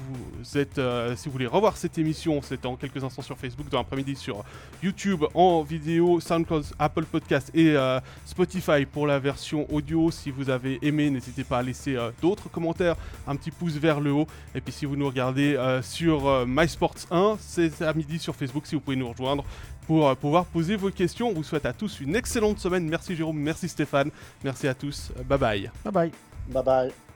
êtes, 0.54 0.80
si 1.16 1.26
vous 1.26 1.32
voulez 1.32 1.46
revoir 1.46 1.76
cette 1.76 1.98
émission, 1.98 2.40
c'est 2.40 2.64
en 2.64 2.76
quelques 2.76 3.04
instants 3.04 3.20
sur 3.20 3.36
Facebook, 3.36 3.68
dans 3.68 3.78
l'après-midi 3.78 4.16
sur 4.16 4.44
YouTube 4.82 5.24
en 5.34 5.60
vidéo, 5.60 6.18
SoundCloud, 6.18 6.64
Apple 6.78 7.04
Podcast 7.04 7.50
et 7.54 7.76
Spotify 8.24 8.86
pour 8.90 9.06
la 9.06 9.18
version 9.18 9.70
audio. 9.70 10.10
Si 10.10 10.30
vous 10.30 10.48
avez 10.48 10.78
aimé, 10.80 11.10
n'hésitez 11.10 11.44
pas 11.44 11.58
à 11.58 11.62
laisser 11.62 11.98
d'autres 12.22 12.48
commentaires, 12.48 12.96
un 13.26 13.36
petit 13.36 13.50
pouce 13.50 13.74
vers 13.74 14.00
le 14.00 14.12
haut. 14.12 14.26
Et 14.54 14.62
puis, 14.62 14.72
si 14.72 14.86
vous 14.86 14.96
nous 14.96 15.06
regardez 15.06 15.58
sur 15.82 16.46
MySports 16.46 17.06
1, 17.10 17.36
c'est 17.38 17.82
à 17.82 17.92
midi 17.92 18.18
sur 18.18 18.34
Facebook. 18.34 18.66
Si 18.66 18.74
vous 18.74 18.80
pouvez 18.80 18.96
nous 18.96 19.01
rejoindre 19.02 19.44
pour 19.86 20.08
euh, 20.08 20.14
pouvoir 20.14 20.44
poser 20.46 20.76
vos 20.76 20.90
questions. 20.90 21.28
On 21.28 21.34
vous 21.34 21.44
souhaite 21.44 21.66
à 21.66 21.72
tous 21.72 22.00
une 22.00 22.16
excellente 22.16 22.58
semaine. 22.58 22.88
Merci 22.88 23.14
Jérôme, 23.16 23.38
merci 23.38 23.68
Stéphane, 23.68 24.10
merci 24.42 24.68
à 24.68 24.74
tous. 24.74 25.12
Bye 25.24 25.38
bye. 25.38 25.70
Bye 25.84 25.92
bye. 25.92 26.12
Bye 26.48 26.62
bye. 26.64 27.11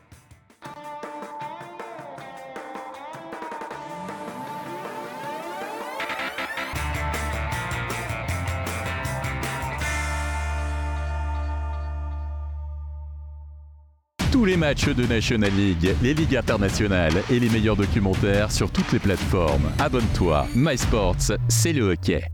Tous 14.36 14.44
les 14.44 14.58
matchs 14.58 14.90
de 14.90 15.06
National 15.06 15.50
League, 15.56 15.96
les 16.02 16.12
ligues 16.12 16.36
internationales 16.36 17.14
et 17.30 17.40
les 17.40 17.48
meilleurs 17.48 17.74
documentaires 17.74 18.52
sur 18.52 18.70
toutes 18.70 18.92
les 18.92 18.98
plateformes. 18.98 19.72
Abonne-toi, 19.78 20.46
MySports, 20.54 21.32
c'est 21.48 21.72
le 21.72 21.92
hockey. 21.92 22.28